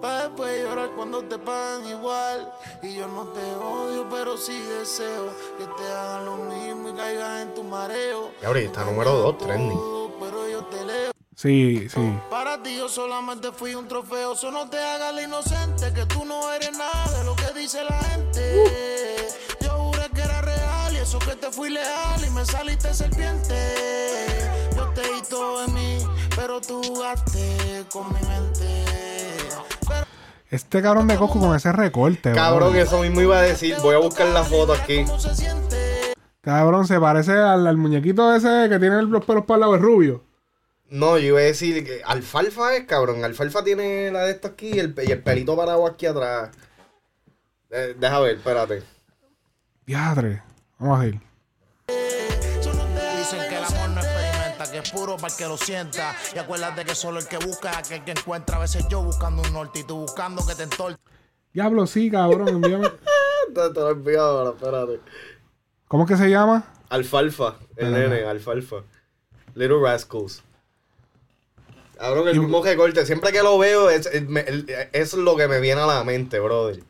Pa' 0.00 0.22
después 0.22 0.62
llorar 0.62 0.90
cuando 0.96 1.22
te 1.24 1.38
pagan 1.38 1.86
igual. 1.86 2.52
Y 2.82 2.94
yo 2.94 3.06
no 3.06 3.24
te 3.28 3.54
odio, 3.56 4.08
pero 4.10 4.36
sí 4.36 4.58
deseo 4.60 5.28
que 5.58 5.66
te 5.66 5.92
hagan 5.92 6.24
lo 6.24 6.36
mismo 6.36 6.88
y 6.88 6.92
caigas 6.94 7.42
en 7.42 7.54
tu 7.54 7.62
mareo. 7.62 8.30
Y 8.40 8.46
ahora 8.46 8.60
está 8.60 8.84
número 8.84 9.12
2, 9.12 9.38
trending. 9.38 9.80
Pero 10.20 10.48
yo 10.48 10.64
te 10.66 10.84
leo. 10.84 11.10
Sí, 11.36 11.88
sí. 11.88 12.18
Para 12.28 12.62
ti 12.62 12.76
yo 12.76 12.88
solamente 12.88 13.52
fui 13.52 13.74
un 13.74 13.88
trofeo. 13.88 14.32
Eso 14.32 14.50
no 14.50 14.68
te 14.68 14.78
haga 14.78 15.12
la 15.12 15.22
inocente, 15.22 15.92
que 15.92 16.06
tú 16.06 16.24
no 16.24 16.52
eres 16.52 16.72
nada 16.76 17.18
de 17.18 17.24
lo 17.24 17.36
que 17.36 17.52
dice 17.58 17.84
la 17.84 17.98
gente. 17.98 19.28
Yo 19.60 19.70
juré 19.70 20.08
que 20.14 20.20
era 20.22 20.40
real 20.40 20.94
y 20.94 20.98
eso 20.98 21.18
que 21.18 21.36
te 21.36 21.50
fui 21.50 21.70
leal 21.70 22.24
y 22.26 22.30
me 22.30 22.44
saliste 22.44 22.92
serpiente. 22.94 23.54
Yo 24.76 24.86
te 24.94 25.02
di 25.02 25.22
todo 25.28 25.62
de 25.62 25.68
mí, 25.68 25.98
pero 26.36 26.60
tú 26.60 26.82
jugaste 26.82 27.84
con 27.90 28.06
mi 28.08 28.20
mente. 28.28 29.19
Este 30.50 30.82
cabrón 30.82 31.06
de 31.06 31.16
Coscu 31.16 31.38
con 31.38 31.54
ese 31.54 31.70
recorte, 31.70 32.32
Cabrón, 32.32 32.74
eso 32.74 33.00
mismo 33.02 33.20
iba 33.20 33.38
a 33.38 33.42
decir. 33.42 33.76
Voy 33.82 33.94
a 33.94 33.98
buscar 33.98 34.26
la 34.28 34.42
foto 34.42 34.72
aquí. 34.72 35.04
Cabrón, 36.40 36.88
se 36.88 36.98
parece 36.98 37.32
al, 37.32 37.66
al 37.66 37.76
muñequito 37.76 38.34
ese 38.34 38.68
que 38.68 38.78
tiene 38.80 39.00
los 39.02 39.24
pelos 39.24 39.44
para 39.44 39.56
el 39.56 39.60
lado, 39.60 39.76
es 39.76 39.80
rubio. 39.80 40.24
No, 40.88 41.18
yo 41.18 41.28
iba 41.28 41.38
a 41.38 41.42
decir 41.42 41.84
que 41.84 42.02
Alfalfa 42.04 42.74
es, 42.74 42.84
cabrón. 42.84 43.24
Alfalfa 43.24 43.62
tiene 43.62 44.10
la 44.10 44.24
de 44.24 44.32
esto 44.32 44.48
aquí 44.48 44.70
y 44.74 44.78
el, 44.80 44.92
y 45.06 45.12
el 45.12 45.22
pelito 45.22 45.56
parado 45.56 45.86
aquí 45.86 46.06
atrás. 46.06 46.50
Eh, 47.70 47.94
deja 47.96 48.18
ver, 48.18 48.36
espérate. 48.36 48.82
Diadre. 49.86 50.42
Vamos 50.80 51.00
a 51.00 51.06
ir. 51.06 51.20
Es 54.80 54.90
puro 54.90 55.16
para 55.16 55.32
el 55.32 55.38
que 55.38 55.46
lo 55.46 55.56
sienta. 55.56 56.14
Y 56.34 56.38
acuérdate 56.38 56.84
que 56.84 56.94
solo 56.94 57.18
el 57.20 57.26
que 57.28 57.38
busca 57.38 57.70
es 57.70 57.76
aquel 57.78 58.04
que 58.04 58.10
encuentra. 58.12 58.56
A 58.56 58.60
veces 58.60 58.86
yo 58.88 59.02
buscando 59.02 59.42
un 59.42 59.52
norte 59.52 59.80
y 59.80 59.84
tú 59.84 59.98
buscando 59.98 60.44
que 60.46 60.54
te 60.54 60.64
entorte. 60.64 61.00
Diablo, 61.52 61.86
sí, 61.86 62.10
cabrón. 62.10 62.48
envíame. 62.48 62.88
Te, 63.54 63.68
te 63.70 63.80
lo 63.80 63.90
envío 63.90 64.22
ahora, 64.22 64.50
espérate. 64.50 65.00
¿Cómo 65.88 66.04
es 66.04 66.08
que 66.10 66.16
se 66.16 66.30
llama? 66.30 66.72
Alfalfa, 66.88 67.56
el 67.76 67.92
nene, 67.92 68.22
Alfalfa. 68.22 68.76
Little 69.54 69.80
Rascals. 69.82 70.44
Cabrón, 71.98 72.28
el 72.28 72.38
mismo 72.38 72.62
recorte. 72.62 73.04
Siempre 73.04 73.32
que 73.32 73.42
lo 73.42 73.58
veo, 73.58 73.90
es, 73.90 74.06
es, 74.06 74.28
me- 74.28 74.42
el- 74.42 74.66
es 74.92 75.14
lo 75.14 75.36
que 75.36 75.48
me 75.48 75.58
viene 75.58 75.80
a 75.80 75.86
la 75.86 76.04
mente, 76.04 76.38
brother. 76.38 76.80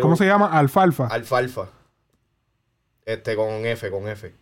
¿Cómo 0.00 0.14
se 0.16 0.24
llama? 0.26 0.46
Alfalfa. 0.56 1.08
Alfalfa. 1.08 1.68
Este, 3.04 3.34
con 3.34 3.66
F, 3.66 3.90
con 3.90 4.08
F. 4.08 4.32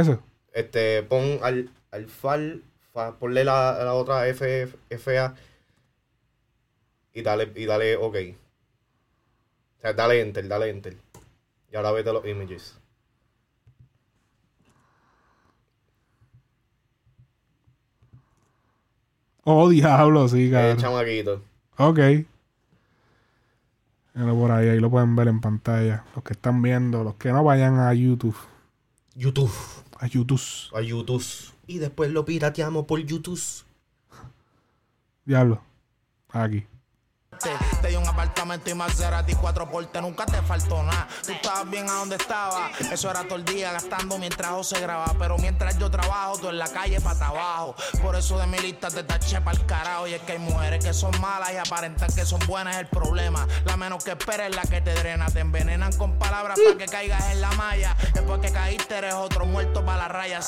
Eso. 0.00 0.22
Este, 0.52 1.02
pon 1.02 1.38
al, 1.42 1.70
alfalfa, 1.90 3.18
ponle 3.18 3.44
la, 3.44 3.78
la 3.84 3.94
otra 3.94 4.26
F, 4.28 4.68
FA 4.90 5.34
y 7.12 7.22
dale, 7.22 7.52
y 7.54 7.64
dale 7.66 7.96
OK. 7.96 8.16
O 9.78 9.80
sea, 9.80 9.92
dale 9.92 10.20
enter, 10.20 10.46
dale 10.48 10.70
enter. 10.70 10.96
Y 11.70 11.76
ahora 11.76 11.92
vete 11.92 12.12
los 12.12 12.24
images. 12.26 12.78
Oh, 19.44 19.68
diablo, 19.68 20.28
sí, 20.28 20.46
Eh, 20.48 20.50
cabrón. 20.50 20.76
chamaquito. 20.78 21.42
Ok. 21.76 21.98
Por 24.14 24.50
ahí, 24.52 24.68
ahí 24.68 24.78
lo 24.80 24.90
pueden 24.90 25.16
ver 25.16 25.28
en 25.28 25.40
pantalla. 25.40 26.04
Los 26.14 26.24
que 26.24 26.34
están 26.34 26.62
viendo, 26.62 27.02
los 27.02 27.16
que 27.16 27.32
no 27.32 27.42
vayan 27.44 27.78
a 27.80 27.92
YouTube. 27.94 28.36
YouTube. 29.16 29.50
A 30.04 30.06
YouTube. 30.06 30.42
A 30.74 30.82
YouTube. 30.82 31.24
Y 31.66 31.78
después 31.78 32.10
lo 32.10 32.26
pirateamos 32.26 32.84
por 32.84 33.00
YouTube. 33.00 33.40
Diablo. 35.24 35.62
Aquí. 36.28 36.66
Te 37.82 37.88
di 37.88 37.96
un 37.96 38.06
apartamento 38.06 38.70
y 38.70 38.74
Maserati 38.74 39.34
cuatro 39.34 39.68
portes, 39.68 40.00
nunca 40.00 40.24
te 40.26 40.40
faltó 40.42 40.82
nada. 40.82 41.06
Tú 41.24 41.32
estabas 41.32 41.68
bien 41.70 41.88
a 41.88 41.94
donde 41.94 42.16
estaba. 42.16 42.70
Eso 42.90 43.10
era 43.10 43.24
todo 43.24 43.36
el 43.36 43.44
día 43.44 43.72
gastando 43.72 44.18
mientras 44.18 44.50
José 44.50 44.80
grababa. 44.80 45.14
Pero 45.18 45.36
mientras 45.38 45.78
yo 45.78 45.90
trabajo, 45.90 46.38
tú 46.38 46.48
en 46.48 46.58
la 46.58 46.68
calle 46.68 47.00
para 47.00 47.18
trabajo. 47.18 47.74
Por 48.02 48.16
eso 48.16 48.38
de 48.38 48.46
mi 48.46 48.58
lista 48.58 48.88
te 48.88 49.02
taché 49.02 49.40
para 49.40 49.58
el 49.58 49.66
carajo. 49.66 50.06
Y 50.06 50.14
es 50.14 50.22
que 50.22 50.32
hay 50.32 50.38
mujeres 50.38 50.84
que 50.84 50.94
son 50.94 51.12
malas 51.20 51.52
y 51.52 51.56
aparentan 51.56 52.12
que 52.14 52.24
son 52.24 52.40
buenas 52.46 52.76
es 52.76 52.80
el 52.82 52.88
problema. 52.88 53.46
La 53.64 53.76
menos 53.76 54.02
que 54.04 54.12
esperes 54.12 54.50
es 54.50 54.56
la 54.56 54.62
que 54.62 54.80
te 54.80 54.94
drena. 54.94 55.26
Te 55.26 55.40
envenenan 55.40 55.92
con 55.96 56.18
palabras 56.18 56.58
para 56.64 56.78
que 56.78 56.86
caigas 56.86 57.32
en 57.32 57.40
la 57.40 57.52
malla. 57.52 57.96
Después 58.12 58.40
que 58.40 58.50
caíste, 58.50 58.96
eres 58.96 59.14
otro 59.14 59.46
muerto 59.46 59.84
para 59.84 59.98
la 59.98 60.08
raya. 60.08 60.40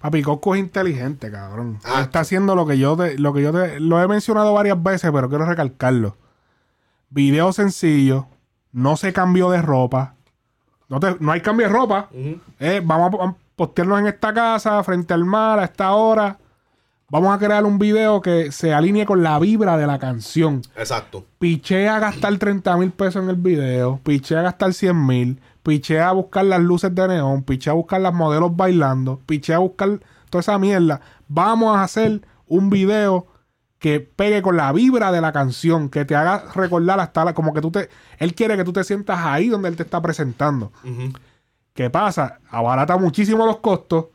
Papi, 0.00 0.22
Cosco 0.22 0.54
es 0.54 0.60
inteligente, 0.60 1.30
cabrón. 1.30 1.78
Él 1.82 2.02
Está 2.02 2.20
haciendo 2.20 2.54
lo 2.54 2.66
que 2.66 2.76
yo 2.76 2.94
te, 2.94 3.18
lo 3.18 3.32
que 3.32 3.40
yo 3.40 3.52
te, 3.52 3.80
lo 3.80 4.02
he 4.02 4.06
mencionado 4.06 4.52
varias 4.52 4.82
veces, 4.82 5.10
pero 5.10 5.30
quiero 5.30 5.46
recalcarlo. 5.46 6.18
Video 7.14 7.52
sencillo, 7.52 8.26
no 8.72 8.96
se 8.96 9.12
cambió 9.12 9.50
de 9.50 9.62
ropa. 9.62 10.14
No, 10.88 10.98
te- 10.98 11.16
no 11.20 11.30
hay 11.30 11.40
cambio 11.40 11.68
de 11.68 11.72
ropa. 11.72 12.08
Eh, 12.58 12.82
vamos 12.84 13.14
a, 13.20 13.24
a 13.24 13.34
postearnos 13.54 14.00
en 14.00 14.08
esta 14.08 14.34
casa, 14.34 14.82
frente 14.82 15.14
al 15.14 15.24
mar, 15.24 15.60
a 15.60 15.64
esta 15.64 15.92
hora. 15.92 16.38
Vamos 17.08 17.32
a 17.32 17.38
crear 17.38 17.64
un 17.64 17.78
video 17.78 18.20
que 18.20 18.50
se 18.50 18.74
alinee 18.74 19.06
con 19.06 19.22
la 19.22 19.38
vibra 19.38 19.76
de 19.76 19.86
la 19.86 20.00
canción. 20.00 20.62
Exacto. 20.76 21.24
Piché 21.38 21.88
a 21.88 22.00
gastar 22.00 22.36
30 22.36 22.76
mil 22.78 22.90
pesos 22.90 23.22
en 23.22 23.30
el 23.30 23.36
video. 23.36 24.00
Piché 24.02 24.36
a 24.36 24.42
gastar 24.42 24.72
100 24.74 25.06
mil. 25.06 25.40
Piché 25.62 26.00
a 26.00 26.10
buscar 26.10 26.44
las 26.46 26.60
luces 26.60 26.92
de 26.94 27.06
neón. 27.06 27.44
Piché 27.44 27.70
a 27.70 27.74
buscar 27.74 28.00
las 28.00 28.12
modelos 28.12 28.56
bailando. 28.56 29.20
Piché 29.24 29.54
a 29.54 29.58
buscar 29.58 30.00
toda 30.30 30.40
esa 30.40 30.58
mierda. 30.58 31.00
Vamos 31.28 31.76
a 31.76 31.84
hacer 31.84 32.22
un 32.48 32.68
video 32.70 33.26
que 33.84 34.00
pegue 34.00 34.40
con 34.40 34.56
la 34.56 34.72
vibra 34.72 35.12
de 35.12 35.20
la 35.20 35.30
canción. 35.30 35.90
Que 35.90 36.06
te 36.06 36.16
haga 36.16 36.44
recordar 36.54 36.98
hasta 37.00 37.22
la, 37.22 37.34
como 37.34 37.52
que 37.52 37.60
tú 37.60 37.70
te. 37.70 37.90
Él 38.18 38.34
quiere 38.34 38.56
que 38.56 38.64
tú 38.64 38.72
te 38.72 38.82
sientas 38.82 39.18
ahí 39.22 39.50
donde 39.50 39.68
él 39.68 39.76
te 39.76 39.82
está 39.82 40.00
presentando. 40.00 40.72
¿Qué 41.74 41.90
pasa? 41.90 42.38
Abarata 42.48 42.96
muchísimo 42.96 43.44
los 43.44 43.58
costos. 43.58 44.06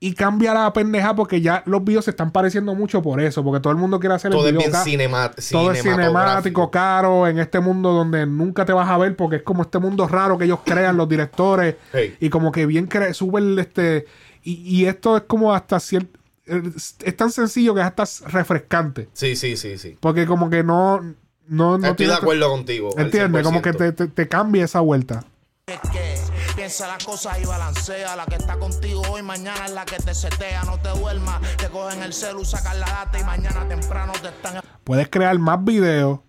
Y 0.00 0.14
cambia 0.14 0.54
la 0.54 0.72
pendeja 0.72 1.14
porque 1.14 1.42
ya 1.42 1.62
los 1.66 1.84
videos 1.84 2.06
se 2.06 2.12
están 2.12 2.30
pareciendo 2.30 2.74
mucho 2.74 3.02
por 3.02 3.20
eso. 3.20 3.44
Porque 3.44 3.60
todo 3.60 3.72
el 3.74 3.78
mundo 3.78 4.00
quiere 4.00 4.14
hacer 4.14 4.30
Todo 4.32 4.48
el 4.48 4.56
es 4.56 4.58
video 4.58 4.70
bien 4.70 4.72
ca- 4.72 4.84
cinema- 4.84 5.30
Todo 5.50 5.72
es 5.72 5.82
cinemático, 5.82 6.70
caro, 6.70 7.26
en 7.26 7.38
este 7.38 7.60
mundo 7.60 7.92
donde 7.92 8.24
nunca 8.24 8.64
te 8.64 8.72
vas 8.72 8.88
a 8.88 8.96
ver 8.96 9.16
porque 9.16 9.36
es 9.36 9.42
como 9.42 9.62
este 9.64 9.78
mundo 9.78 10.08
raro 10.08 10.38
que 10.38 10.44
ellos 10.46 10.60
crean, 10.64 10.96
los 10.96 11.08
directores. 11.10 11.76
Hey. 11.92 12.16
Y 12.20 12.30
como 12.30 12.52
que 12.52 12.64
bien 12.64 12.88
súper 13.12 13.42
este. 13.58 14.06
Y, 14.42 14.52
y 14.80 14.86
esto 14.86 15.16
es 15.18 15.24
como 15.24 15.52
hasta 15.54 15.78
cierto. 15.78 16.18
Es, 16.46 16.96
es 17.02 17.16
tan 17.16 17.30
sencillo 17.30 17.74
que 17.74 17.80
es 17.80 17.86
hasta 17.86 18.04
refrescante. 18.28 19.08
Sí, 19.12 19.36
sí, 19.36 19.56
sí, 19.56 19.78
sí. 19.78 19.96
Porque 20.00 20.26
como 20.26 20.50
que 20.50 20.62
no. 20.62 21.00
no, 21.46 21.78
no 21.78 21.86
Estoy 21.88 22.06
de 22.06 22.14
acuerdo 22.14 22.50
contigo. 22.50 22.90
al 22.96 23.04
¿Entiendes? 23.06 23.42
Como 23.42 23.62
que 23.62 23.72
100%. 23.72 23.76
te, 23.76 23.92
te, 23.92 24.06
te 24.08 24.28
cambia 24.28 24.64
esa 24.64 24.80
vuelta. 24.80 25.24
Es 25.66 25.80
que 25.90 26.16
piensa 26.54 26.86
las 26.86 27.02
cosas 27.02 27.40
y 27.42 27.46
balancea. 27.46 28.14
La 28.16 28.26
que 28.26 28.34
está 28.36 28.58
contigo 28.58 29.00
hoy, 29.10 29.22
mañana 29.22 29.64
es 29.64 29.72
la 29.72 29.84
que 29.86 29.96
te 29.96 30.14
setea. 30.14 30.62
No 30.64 30.78
te 30.78 30.90
duermas, 30.90 31.40
te 31.56 31.68
cogen 31.68 32.02
el 32.02 32.12
celu, 32.12 32.44
sacan 32.44 32.80
la 32.80 32.86
data 32.86 33.18
y 33.18 33.24
mañana 33.24 33.66
temprano 33.66 34.12
te 34.20 34.28
están. 34.28 34.62
Puedes 34.84 35.08
crear 35.08 35.38
más 35.38 35.64
videos. 35.64 36.20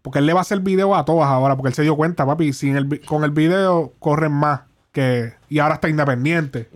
Porque 0.00 0.20
él 0.20 0.26
le 0.26 0.32
va 0.32 0.40
a 0.40 0.42
hacer 0.42 0.60
video 0.60 0.94
a 0.94 1.04
todas 1.04 1.28
ahora. 1.28 1.56
Porque 1.56 1.68
él 1.68 1.74
se 1.74 1.82
dio 1.82 1.96
cuenta, 1.96 2.24
papi. 2.24 2.54
Sin 2.54 2.76
el, 2.76 3.04
con 3.04 3.24
el 3.24 3.30
video 3.30 3.92
corren 3.98 4.32
más. 4.32 4.62
que 4.92 5.34
Y 5.50 5.58
ahora 5.58 5.74
está 5.74 5.90
independiente. 5.90 6.70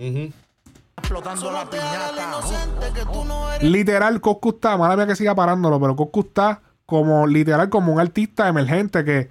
Explotando 1.02 1.50
la 1.50 1.68
piñata. 1.68 2.40
Literal, 3.60 4.20
Coscu 4.20 4.50
está, 4.50 4.76
mala 4.76 4.96
mía 4.96 5.06
que 5.06 5.16
siga 5.16 5.34
parándolo, 5.34 5.80
pero 5.80 5.96
Coscu 5.96 6.20
está 6.20 6.62
como 6.86 7.26
literal 7.26 7.68
como 7.68 7.92
un 7.92 8.00
artista 8.00 8.48
emergente 8.48 9.04
que, 9.04 9.28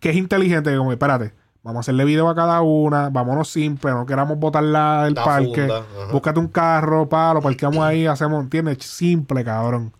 que 0.00 0.10
es 0.10 0.16
inteligente. 0.16 0.70
que 0.70 0.76
Como, 0.76 0.92
espérate, 0.92 1.32
vamos 1.62 1.78
a 1.78 1.80
hacerle 1.80 2.04
video 2.04 2.28
a 2.28 2.34
cada 2.34 2.60
una, 2.60 3.08
vámonos 3.10 3.48
simple, 3.48 3.90
no 3.92 4.06
queramos 4.06 4.38
botarla 4.38 5.04
del 5.04 5.14
La 5.14 5.24
parque. 5.24 5.66
funda. 5.66 5.82
Búscate 6.12 6.40
un 6.40 6.48
carro, 6.48 7.08
pa, 7.08 7.34
lo 7.34 7.40
parqueamos 7.40 7.80
ahí, 7.84 8.06
hacemos, 8.08 8.42
¿entiendes? 8.42 8.78
Simple, 8.84 9.44
cabrón. 9.44 9.92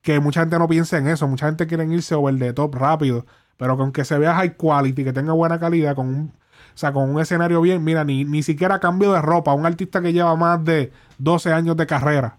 Que 0.00 0.20
mucha 0.20 0.40
gente 0.40 0.58
no 0.58 0.68
piensa 0.68 0.98
en 0.98 1.08
eso, 1.08 1.26
mucha 1.26 1.46
gente 1.46 1.66
quiere 1.66 1.84
irse 1.86 2.14
over 2.14 2.38
the 2.38 2.52
top 2.52 2.74
rápido, 2.74 3.24
pero 3.56 3.76
con 3.76 3.90
que 3.90 4.04
se 4.04 4.18
vea 4.18 4.34
high 4.34 4.56
quality, 4.56 5.02
que 5.04 5.12
tenga 5.12 5.32
buena 5.32 5.58
calidad, 5.58 5.94
con 5.94 6.08
un, 6.08 6.32
o 6.74 6.78
sea, 6.78 6.92
con 6.92 7.08
un 7.08 7.20
escenario 7.20 7.60
bien, 7.60 7.84
mira, 7.84 8.04
ni, 8.04 8.24
ni 8.24 8.42
siquiera 8.42 8.80
cambio 8.80 9.12
de 9.12 9.22
ropa, 9.22 9.54
un 9.54 9.64
artista 9.64 10.00
que 10.02 10.12
lleva 10.12 10.34
más 10.34 10.64
de 10.64 10.92
12 11.18 11.52
años 11.52 11.76
de 11.76 11.86
carrera. 11.86 12.38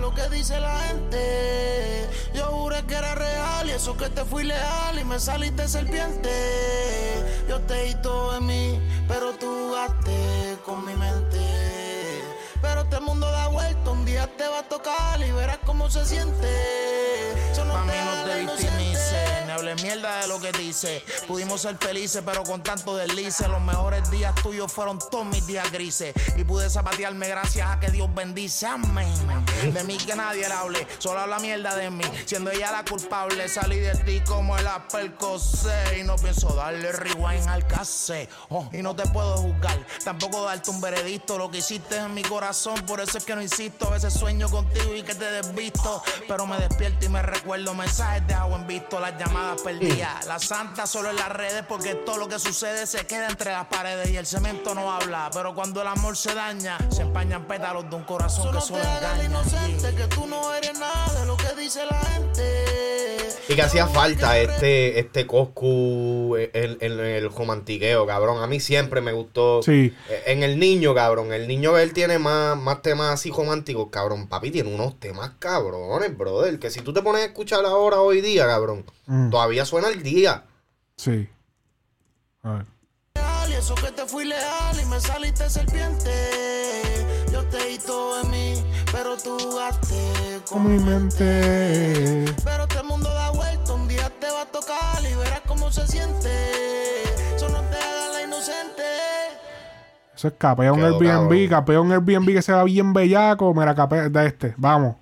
Lo 0.00 0.14
que 0.14 0.28
dice 0.28 0.60
la 0.60 0.78
gente. 0.80 2.06
Yo 2.34 2.44
juré 2.46 2.82
que 2.86 2.94
era 2.94 3.14
real 3.14 3.66
y 3.68 3.70
eso 3.70 3.96
que 3.96 4.08
te 4.10 4.24
fui 4.24 4.44
leal 4.44 4.98
y 5.00 5.04
me 5.04 5.18
saliste 5.18 5.66
serpiente. 5.66 6.30
Yo 7.48 7.58
te 7.62 7.84
di 7.84 7.94
todo 8.02 8.34
de 8.34 8.40
mí, 8.40 8.80
pero 9.08 9.32
tú 9.32 9.46
jugaste 9.46 10.58
con 10.64 10.84
mi 10.84 10.94
mente. 10.94 11.38
Pero 12.60 12.82
este 12.82 13.00
mundo 13.00 13.30
da 13.30 13.48
vuelta, 13.48 13.90
un 13.90 14.04
día 14.04 14.28
te 14.36 14.46
va 14.46 14.60
a 14.60 14.68
tocar 14.68 15.20
y 15.26 15.32
verás 15.32 15.58
cómo 15.64 15.88
se 15.90 16.04
siente. 16.04 16.46
Mí 17.88 17.94
no 18.04 18.54
te 18.56 18.77
mierda 19.62 20.22
de 20.22 20.28
lo 20.28 20.40
que 20.40 20.52
dice. 20.52 21.04
Pudimos 21.26 21.62
ser 21.62 21.76
felices, 21.78 22.22
pero 22.24 22.42
con 22.42 22.62
tanto 22.62 22.96
deslice. 22.96 23.48
Los 23.48 23.60
mejores 23.60 24.10
días 24.10 24.34
tuyos 24.42 24.72
fueron 24.72 24.98
todos 24.98 25.26
mis 25.26 25.46
días 25.46 25.70
grises. 25.70 26.14
Y 26.36 26.44
pude 26.44 26.70
zapatearme 26.70 27.28
gracias 27.28 27.68
a 27.68 27.80
que 27.80 27.90
Dios 27.90 28.12
bendice. 28.14 28.66
Amén. 28.66 29.12
De 29.72 29.84
mí 29.84 29.96
que 29.96 30.14
nadie 30.14 30.48
le 30.48 30.54
hable, 30.54 30.86
solo 30.98 31.20
habla 31.20 31.38
mierda 31.38 31.74
de 31.76 31.90
mí. 31.90 32.04
Siendo 32.26 32.50
ella 32.50 32.70
la 32.70 32.84
culpable, 32.84 33.48
salí 33.48 33.78
de 33.78 33.94
ti 33.96 34.20
como 34.26 34.56
el 34.56 34.66
Apple 34.66 35.12
Y 35.98 36.02
no 36.02 36.16
pienso 36.16 36.48
darle 36.54 36.92
rewind 36.92 37.48
al 37.48 37.66
cassette. 37.66 38.30
Oh, 38.48 38.68
y 38.72 38.82
no 38.82 38.94
te 38.94 39.06
puedo 39.08 39.36
juzgar, 39.38 39.78
tampoco 40.04 40.44
darte 40.44 40.70
un 40.70 40.80
veredicto. 40.80 41.38
Lo 41.38 41.50
que 41.50 41.58
hiciste 41.58 41.96
en 41.96 42.14
mi 42.14 42.22
corazón, 42.22 42.76
por 42.86 43.00
eso 43.00 43.18
es 43.18 43.24
que 43.24 43.34
no 43.34 43.42
insisto. 43.42 43.88
A 43.88 43.90
veces 43.90 44.12
sueño 44.12 44.48
contigo 44.48 44.94
y 44.94 45.02
que 45.02 45.14
te 45.14 45.30
desvisto. 45.30 46.02
Pero 46.26 46.46
me 46.46 46.58
despierto 46.58 47.06
y 47.06 47.08
me 47.08 47.22
recuerdo 47.22 47.74
mensajes 47.74 48.26
de 48.26 48.34
agua 48.34 48.58
en 48.58 48.66
visto. 48.66 49.00
Las 49.00 49.18
llamadas 49.18 49.47
La 50.26 50.38
santa 50.38 50.86
solo 50.86 51.10
en 51.10 51.16
las 51.16 51.30
redes 51.30 51.64
porque 51.66 51.94
todo 51.94 52.18
lo 52.18 52.28
que 52.28 52.38
sucede 52.38 52.86
se 52.86 53.06
queda 53.06 53.28
entre 53.28 53.52
las 53.52 53.66
paredes 53.66 54.10
y 54.10 54.16
el 54.16 54.26
cemento 54.26 54.74
no 54.74 54.92
habla. 54.92 55.30
Pero 55.32 55.54
cuando 55.54 55.82
el 55.82 55.88
amor 55.88 56.16
se 56.16 56.34
daña, 56.34 56.78
se 56.90 57.02
empañan 57.02 57.44
pétalos 57.46 57.88
de 57.88 57.96
un 57.96 58.04
corazón 58.04 58.44
Solo 58.44 58.60
que 58.60 58.66
te 58.66 58.66
solo 58.66 58.82
hagas 58.82 59.18
la 59.18 59.24
engaña. 59.24 59.40
inocente, 59.40 59.94
que 59.94 60.06
tú 60.08 60.26
no 60.26 60.54
eres 60.54 60.78
nada 60.78 61.20
de 61.20 61.26
lo 61.26 61.36
que 61.36 61.54
dice 61.54 61.84
la 61.86 61.98
gente. 62.00 63.27
Y 63.48 63.54
que 63.54 63.62
hacía 63.62 63.86
falta 63.86 64.38
este, 64.38 64.98
este 65.00 65.26
Coscu 65.26 66.36
en, 66.36 66.76
en 66.80 67.00
el 67.00 67.30
romantiqueo, 67.32 68.06
cabrón. 68.06 68.42
A 68.42 68.46
mí 68.46 68.60
siempre 68.60 69.00
me 69.00 69.12
gustó. 69.12 69.62
Sí. 69.62 69.94
En 70.26 70.42
el 70.42 70.58
niño, 70.58 70.94
cabrón. 70.94 71.32
El 71.32 71.48
niño 71.48 71.78
él 71.78 71.94
tiene 71.94 72.18
más, 72.18 72.58
más 72.58 72.82
temas 72.82 73.14
así 73.14 73.30
románticos, 73.30 73.88
cabrón. 73.90 74.28
Papi 74.28 74.50
tiene 74.50 74.74
unos 74.74 75.00
temas 75.00 75.32
cabrones, 75.38 76.16
brother. 76.16 76.58
Que 76.58 76.70
si 76.70 76.80
tú 76.82 76.92
te 76.92 77.00
pones 77.00 77.22
a 77.22 77.26
escuchar 77.26 77.64
ahora, 77.64 78.00
hoy 78.00 78.20
día, 78.20 78.46
cabrón, 78.46 78.84
Mm. 79.06 79.30
todavía 79.30 79.64
suena 79.64 79.88
el 79.88 80.02
día. 80.02 80.44
Sí. 80.96 81.26
A 82.42 82.52
ver. 82.52 82.66
eso 83.58 83.74
que 83.74 83.90
te 83.90 84.04
fui 84.06 84.24
leal 84.26 84.76
y 84.80 84.84
me 84.86 85.00
saliste 85.00 85.48
serpiente. 85.50 86.10
Yo 87.50 87.58
te 87.58 87.66
di 87.66 87.78
todo 87.78 88.20
en 88.22 88.30
mí, 88.30 88.54
pero 88.92 89.16
tú 89.16 89.38
jugaste 89.38 90.40
Con 90.50 90.70
mi 90.70 90.78
mente. 90.82 92.24
Pero 92.44 92.64
este 92.64 92.82
mundo 92.82 93.08
da 93.08 93.30
vuelta, 93.30 93.72
un 93.72 93.88
día 93.88 94.10
te 94.20 94.26
va 94.26 94.42
a 94.42 94.46
tocar 94.46 95.02
y 95.10 95.14
verás 95.14 95.40
cómo 95.46 95.70
se 95.70 95.86
siente. 95.86 96.28
Solo 97.36 97.60
te 97.70 97.76
hagas 97.76 98.12
la 98.12 98.22
inocente. 98.26 98.82
Eso 100.14 100.28
es 100.28 100.34
capea 100.36 100.72
un 100.72 100.82
Airbnb, 100.82 101.48
capea 101.48 101.80
un 101.80 101.92
Airbnb 101.92 102.26
que 102.26 102.42
se 102.42 102.52
va 102.52 102.64
bien 102.64 102.92
bellaco. 102.92 103.54
Mira, 103.54 103.74
capea 103.74 104.08
de 104.08 104.26
este. 104.26 104.54
Vamos. 104.58 104.96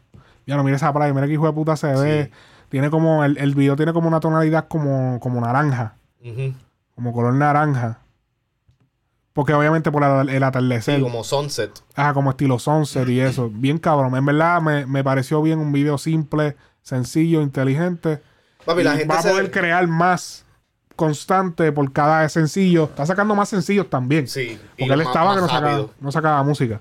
Ya 0.46 0.56
no 0.56 0.62
mira 0.62 0.76
esa 0.76 0.92
playa, 0.92 1.12
mira 1.12 1.26
que 1.26 1.32
hijo 1.32 1.46
de 1.46 1.52
puta 1.52 1.76
se 1.76 1.92
ve. 1.94 2.30
Tiene 2.68 2.90
como, 2.90 3.24
el, 3.24 3.38
el 3.38 3.54
video 3.54 3.74
tiene 3.76 3.92
como 3.92 4.08
una 4.08 4.20
tonalidad 4.20 4.68
como, 4.68 5.18
como 5.20 5.40
naranja. 5.40 5.96
Ujú. 6.20 6.54
Como 6.94 7.12
color 7.12 7.34
naranja. 7.34 7.98
Porque 9.36 9.52
obviamente 9.54 9.92
por 9.92 10.02
el, 10.02 10.30
el 10.30 10.42
atardecer. 10.42 10.96
Sí, 10.96 11.02
como 11.02 11.22
Sunset. 11.22 11.70
Ajá, 11.94 12.12
como 12.14 12.30
estilo 12.30 12.58
sunset 12.58 13.06
y 13.08 13.20
eso. 13.20 13.50
Bien 13.52 13.78
cabrón. 13.78 14.16
En 14.16 14.24
verdad 14.26 14.60
me, 14.62 14.86
me 14.86 15.04
pareció 15.04 15.42
bien 15.42 15.58
un 15.60 15.70
video 15.72 15.98
simple, 15.98 16.56
sencillo, 16.82 17.42
inteligente. 17.42 18.20
Papi, 18.64 18.82
la 18.82 18.92
gente 18.92 19.06
va 19.12 19.18
a 19.20 19.22
se- 19.22 19.30
poder 19.30 19.50
crear 19.50 19.86
más 19.86 20.44
constante 20.96 21.70
por 21.70 21.92
cada 21.92 22.26
sencillo. 22.30 22.84
Está 22.84 23.04
sacando 23.04 23.34
más 23.34 23.50
sencillos 23.50 23.90
también. 23.90 24.26
Sí. 24.26 24.58
Porque 24.78 24.94
él 24.94 25.02
estaba 25.02 25.34
que 25.34 25.40
no 25.42 25.48
sacaba, 25.48 25.86
no 26.00 26.10
sacaba 26.12 26.42
música. 26.42 26.80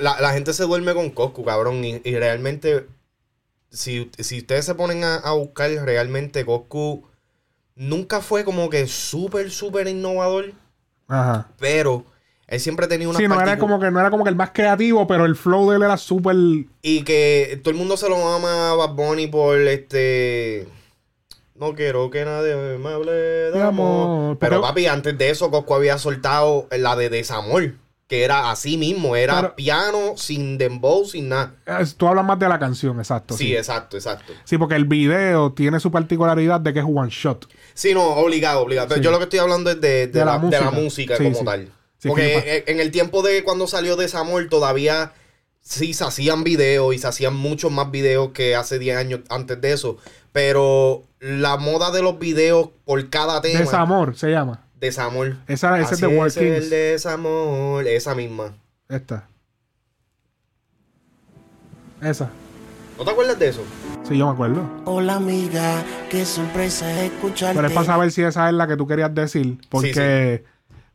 La, 0.00 0.20
la 0.20 0.32
gente 0.32 0.52
se 0.52 0.64
duerme 0.64 0.92
con 0.94 1.10
Coscu, 1.10 1.44
cabrón. 1.44 1.84
Y, 1.84 2.02
y 2.04 2.16
realmente, 2.16 2.88
si, 3.70 4.10
si 4.18 4.38
ustedes 4.38 4.64
se 4.64 4.74
ponen 4.74 5.04
a, 5.04 5.14
a 5.16 5.32
buscar, 5.34 5.70
realmente 5.70 6.44
Coscu 6.44 7.06
nunca 7.76 8.20
fue 8.20 8.44
como 8.44 8.68
que 8.68 8.88
súper, 8.88 9.52
súper 9.52 9.86
innovador. 9.86 10.52
Ajá. 11.08 11.48
Pero 11.58 12.04
él 12.46 12.60
siempre 12.60 12.86
tenía 12.86 13.08
una 13.08 13.18
Sí, 13.18 13.26
no 13.26 13.40
era 13.40 13.58
como 13.58 13.80
que 13.80 13.90
no 13.90 14.00
era 14.00 14.10
como 14.10 14.24
que 14.24 14.30
el 14.30 14.36
más 14.36 14.50
creativo, 14.50 15.06
pero 15.06 15.24
el 15.24 15.36
flow 15.36 15.70
de 15.70 15.76
él 15.76 15.82
era 15.82 15.96
súper. 15.96 16.36
Y 16.82 17.02
que 17.02 17.60
todo 17.62 17.70
el 17.70 17.76
mundo 17.76 17.96
se 17.96 18.08
lo 18.08 18.16
ama 18.28 18.70
a 18.70 18.74
Bad 18.74 18.94
Bunny 18.94 19.26
por 19.26 19.58
este. 19.58 20.68
No 21.54 21.74
quiero 21.74 22.10
que 22.10 22.24
nadie 22.24 22.54
me 22.78 22.88
hable 22.90 23.12
de, 23.12 23.62
amor. 23.62 24.38
Pero 24.38 24.60
papi, 24.60 24.86
antes 24.86 25.16
de 25.16 25.30
eso, 25.30 25.50
Coscu 25.50 25.74
había 25.74 25.98
soltado 25.98 26.66
la 26.70 26.96
de 26.96 27.10
Desamor. 27.10 27.74
Que 28.06 28.22
era 28.22 28.50
así 28.50 28.76
mismo, 28.76 29.16
era 29.16 29.36
Pero- 29.36 29.56
piano, 29.56 30.12
sin 30.16 30.58
dembow, 30.58 31.06
sin 31.06 31.30
nada. 31.30 31.54
Tú 31.96 32.06
hablas 32.06 32.24
más 32.24 32.38
de 32.38 32.48
la 32.48 32.58
canción, 32.58 32.98
exacto. 32.98 33.34
Sí, 33.36 33.44
Sí, 33.46 33.56
exacto, 33.56 33.96
exacto. 33.96 34.32
Sí, 34.44 34.58
porque 34.58 34.74
el 34.74 34.84
video 34.84 35.52
tiene 35.52 35.80
su 35.80 35.90
particularidad 35.90 36.60
de 36.60 36.74
que 36.74 36.80
es 36.80 36.84
one 36.86 37.08
shot. 37.10 37.48
Sí, 37.72 37.94
no, 37.94 38.02
obligado, 38.04 38.60
obligado. 38.60 38.88
Pero 38.88 38.98
Sí. 39.00 39.04
yo 39.04 39.10
lo 39.10 39.16
que 39.18 39.24
estoy 39.24 39.38
hablando 39.38 39.70
es 39.70 39.80
de, 39.80 39.88
de 39.88 40.06
De 40.08 40.18
la, 40.24 40.36
la 40.36 40.38
de 40.38 40.50
la 40.60 40.70
música. 40.70 40.80
música 40.82 41.16
Sí, 41.16 41.24
como 41.24 41.44
tal. 41.44 41.72
Porque 42.06 42.22
que 42.44 42.56
en, 42.66 42.74
en 42.76 42.80
el 42.80 42.90
tiempo 42.90 43.22
de 43.22 43.42
cuando 43.42 43.66
salió 43.66 43.96
Desamor 43.96 44.46
todavía 44.50 45.12
sí 45.62 45.94
se 45.94 46.04
hacían 46.04 46.44
videos 46.44 46.94
y 46.94 46.98
se 46.98 47.06
hacían 47.06 47.34
muchos 47.34 47.72
más 47.72 47.90
videos 47.90 48.32
que 48.32 48.54
hace 48.54 48.78
10 48.78 48.98
años 48.98 49.20
antes 49.30 49.58
de 49.62 49.72
eso. 49.72 49.96
Pero 50.30 51.04
la 51.20 51.56
moda 51.56 51.90
de 51.90 52.02
los 52.02 52.18
videos 52.18 52.68
por 52.84 53.08
cada 53.08 53.40
tema. 53.40 53.60
Desamor 53.60 54.14
se 54.16 54.28
llama. 54.30 54.60
Desamor. 54.84 55.36
Esa, 55.48 55.80
ese 55.80 55.94
es 55.94 56.00
de 56.02 56.06
World 56.08 56.26
es 56.26 56.36
el 56.36 56.54
Kings. 56.56 56.68
desamor. 56.70 57.86
Esa 57.88 58.14
misma. 58.14 58.52
Esta. 58.86 59.26
Esa. 62.02 62.28
¿No 62.98 63.04
te 63.06 63.10
acuerdas 63.10 63.38
de 63.38 63.48
eso? 63.48 63.62
Sí, 64.06 64.18
yo 64.18 64.26
me 64.26 64.32
acuerdo. 64.34 64.68
Hola 64.84 65.14
amiga, 65.14 65.82
qué 66.10 66.26
sorpresa 66.26 67.02
escucharte. 67.02 67.56
Pero 67.56 67.68
es 67.68 67.72
para 67.72 67.86
saber 67.86 68.12
si 68.12 68.22
esa 68.22 68.46
es 68.48 68.54
la 68.54 68.66
que 68.66 68.76
tú 68.76 68.86
querías 68.86 69.14
decir. 69.14 69.56
Porque, 69.70 70.44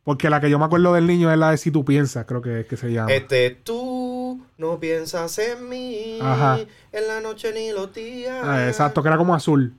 porque 0.04 0.30
la 0.30 0.40
que 0.40 0.52
yo 0.52 0.60
me 0.60 0.66
acuerdo 0.66 0.94
del 0.94 1.08
niño 1.08 1.32
es 1.32 1.38
la 1.40 1.50
de 1.50 1.58
Si 1.58 1.72
tú 1.72 1.84
piensas, 1.84 2.26
creo 2.28 2.44
que 2.44 2.60
es 2.60 2.68
que 2.68 2.78
se 2.78 2.92
llama. 2.94 3.12
Este, 3.12 3.50
tú 3.50 4.40
no 4.60 4.80
piensas 4.80 5.36
en 5.40 5.68
mí. 5.68 6.20
Ajá. 6.22 6.60
En 6.92 7.08
la 7.08 7.22
noche 7.22 7.52
ni 7.54 7.72
los 7.72 7.92
días. 7.92 8.38
Ah, 8.44 8.68
exacto, 8.68 9.02
que 9.02 9.08
era 9.08 9.18
como 9.18 9.34
azul. 9.34 9.74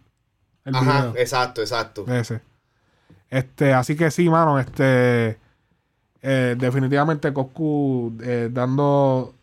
El 0.65 0.74
Ajá, 0.74 1.07
video. 1.07 1.15
exacto, 1.16 1.61
exacto. 1.61 2.05
Ese. 2.12 2.41
Este, 3.31 3.73
así 3.73 3.97
que 3.97 4.11
sí, 4.11 4.28
mano, 4.28 4.59
este. 4.59 5.39
eh, 6.23 6.57
definitivamente 6.59 7.32
Coscu 7.32 8.15
eh, 8.23 8.48
dando. 8.52 9.35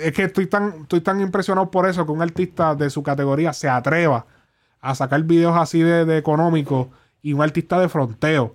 Es 0.00 0.12
que 0.12 0.24
estoy 0.24 0.46
tan, 0.46 0.82
estoy 0.82 1.00
tan 1.00 1.20
impresionado 1.20 1.70
por 1.70 1.88
eso 1.88 2.04
que 2.04 2.12
un 2.12 2.22
artista 2.22 2.74
de 2.74 2.90
su 2.90 3.02
categoría 3.02 3.52
se 3.52 3.68
atreva 3.68 4.26
a 4.80 4.94
sacar 4.94 5.22
videos 5.22 5.56
así 5.56 5.80
de, 5.80 6.04
de 6.04 6.18
económicos 6.18 6.88
y 7.22 7.32
un 7.32 7.42
artista 7.42 7.78
de 7.80 7.88
fronteo. 7.88 8.54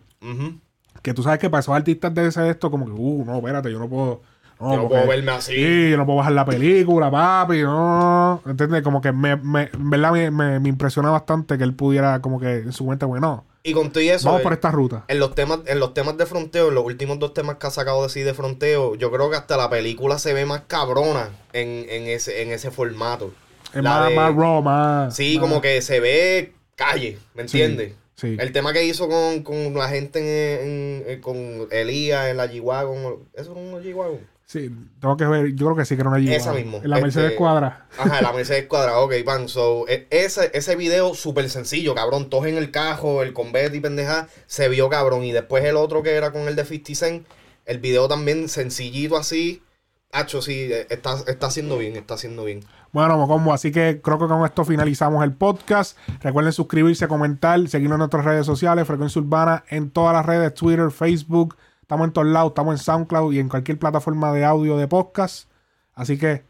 Que 1.01 1.13
tú 1.13 1.23
sabes 1.23 1.39
que 1.39 1.49
para 1.49 1.61
esos 1.61 1.76
artistas 1.76 2.13
de 2.13 2.27
ese 2.27 2.49
esto, 2.49 2.69
como 2.69 2.85
que, 2.85 2.91
uh, 2.91 3.26
no, 3.26 3.38
espérate, 3.38 3.72
yo 3.72 3.80
no 3.80 3.89
puedo. 3.89 4.22
Yo 4.59 4.76
no 4.77 4.88
puedo 4.88 5.07
verme 5.07 5.31
así. 5.31 5.53
Sí, 5.55 5.89
yo 5.89 5.97
no 5.97 6.05
puedo 6.05 6.18
bajar 6.19 6.34
la 6.34 6.45
película, 6.45 7.09
papi, 7.09 7.63
no. 7.63 8.41
¿Entiendes? 8.45 8.84
Como 8.84 9.01
que 9.01 9.11
me, 9.11 9.35
me, 9.38 9.72
en 9.73 9.89
verdad 9.89 10.11
me, 10.11 10.30
me, 10.30 10.59
me 10.59 10.69
impresiona 10.69 11.09
bastante 11.09 11.57
que 11.57 11.63
él 11.63 11.73
pudiera, 11.73 12.22
como 12.22 12.39
que 12.39 12.57
en 12.59 12.72
su 12.72 12.85
mente, 12.85 13.05
bueno, 13.05 13.45
Y 13.64 13.74
con 13.74 13.92
todo 13.92 14.02
eso. 14.04 14.26
vamos 14.28 14.42
eh, 14.42 14.44
por 14.44 14.54
esta 14.54 14.72
ruta. 14.72 15.06
En 15.08 15.20
los 15.20 15.36
temas, 15.36 15.60
en 15.68 15.80
los 15.80 15.94
temas 15.94 16.18
de 16.18 16.26
fronteo, 16.26 16.70
en 16.70 16.76
los 16.76 16.84
últimos 16.84 17.20
dos 17.20 17.34
temas 17.34 17.58
que 17.58 17.68
ha 17.68 17.72
sacado 17.72 18.02
de 18.04 18.10
sí 18.10 18.22
de 18.22 18.34
fronteo, 18.34 18.96
yo 18.96 19.12
creo 19.12 19.30
que 19.30 19.36
hasta 19.36 19.56
la 19.58 19.70
película 19.70 20.18
se 20.20 20.34
ve 20.34 20.46
más 20.46 20.64
cabrona 20.68 21.30
en, 21.54 21.86
en 21.90 22.08
ese, 22.08 22.42
en 22.42 22.52
ese 22.52 22.72
formato. 22.72 23.32
Es 23.74 23.84
La 23.84 24.00
más, 24.00 24.10
de- 24.10 24.16
más 24.16 24.36
raw, 24.36 24.62
más. 24.62 25.16
Sí, 25.16 25.36
más- 25.36 25.42
como 25.42 25.62
que 25.62 25.82
se 25.82 26.00
ve 26.00 26.54
calle, 26.76 27.20
¿me 27.36 27.44
entiendes? 27.44 27.94
sí. 28.16 28.36
El 28.40 28.52
tema 28.52 28.74
que 28.74 28.84
hizo 28.84 29.08
con, 29.08 29.44
con 29.44 29.74
la 29.76 29.90
gente 29.90 30.20
en, 30.20 30.68
en- 30.68 31.10
en- 31.12 31.22
con 31.22 31.68
Elías 31.72 32.28
en 32.30 32.38
la 32.38 32.48
G-Wagon. 32.48 33.30
¿Eso 33.36 33.52
era 33.52 33.62
un 33.62 33.84
G-Wagon? 33.84 34.20
Sí, 34.52 34.69
tengo 34.99 35.15
que 35.15 35.26
ver, 35.26 35.56
yo 35.56 35.68
creo 35.68 35.78
que 35.78 35.86
sí 35.86 35.95
que 35.95 36.02
era 36.02 36.10
una 36.10 36.19
G-Wagon. 36.19 36.41
Esa 36.41 36.52
mismo. 36.52 36.82
En 36.84 36.90
la 36.90 36.99
Mercedes 36.99 37.28
Este, 37.28 37.38
Cuadra. 37.38 37.88
Ajá, 37.98 38.22
la 38.22 38.34
Mercedes 38.34 38.65
Cuadra, 38.68 38.99
ok, 38.99 39.14
pan. 39.23 39.48
So, 39.48 39.88
e- 39.88 40.07
ese, 40.10 40.52
ese 40.53 40.76
video 40.76 41.14
súper 41.14 41.49
sencillo, 41.49 41.95
cabrón. 41.95 42.30
Todos 42.30 42.48
en 42.48 42.57
el 42.57 42.69
cajo, 42.69 43.23
el 43.23 43.32
convete 43.32 43.78
y 43.78 43.80
pendeja, 43.80 44.28
se 44.48 44.68
vio 44.68 44.90
cabrón. 44.90 45.23
Y 45.23 45.32
después 45.32 45.64
el 45.64 45.78
otro 45.78 46.03
que 46.03 46.11
era 46.15 46.34
con 46.34 46.49
el 46.49 46.57
de 46.57 46.65
50 46.65 46.95
Cent, 46.95 47.28
el 47.65 47.80
video 47.80 48.10
también 48.10 48.49
sencillito 48.49 49.15
así. 49.15 49.64
Hacho, 50.11 50.41
sí, 50.41 50.68
eh, 50.69 50.86
está, 50.90 51.15
está 51.28 51.48
haciendo 51.48 51.78
bien, 51.78 51.95
está 51.95 52.15
haciendo 52.15 52.44
bien. 52.44 52.60
Bueno, 52.91 53.18
Mocombo, 53.18 53.53
así 53.53 53.72
que 53.72 54.02
creo 54.02 54.19
que 54.19 54.28
con 54.28 54.44
esto 54.44 54.65
finalizamos 54.65 55.23
el 55.23 55.32
podcast. 55.32 55.98
Recuerden 56.22 56.52
suscribirse, 56.52 57.07
comentar, 57.07 57.65
seguirnos 57.69 57.95
en 57.95 57.99
nuestras 57.99 58.26
redes 58.26 58.45
sociales, 58.45 58.86
Frecuencia 58.86 59.22
Urbana, 59.22 59.64
en 59.69 59.91
todas 59.91 60.14
las 60.14 60.26
redes, 60.26 60.53
Twitter, 60.56 60.91
Facebook. 60.91 61.56
Estamos 61.91 62.07
en 62.07 62.13
todos 62.13 62.27
lados, 62.27 62.51
estamos 62.51 62.73
en 62.76 62.77
SoundCloud 62.77 63.34
y 63.34 63.39
en 63.39 63.49
cualquier 63.49 63.77
plataforma 63.77 64.31
de 64.31 64.45
audio 64.45 64.77
de 64.77 64.88
podcast. 64.88 65.51
Así 65.93 66.18
que 66.18 66.45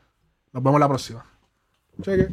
nos 0.54 0.62
vemos 0.62 0.80
la 0.80 0.88
próxima. 0.88 1.26
Cheque. 2.00 2.32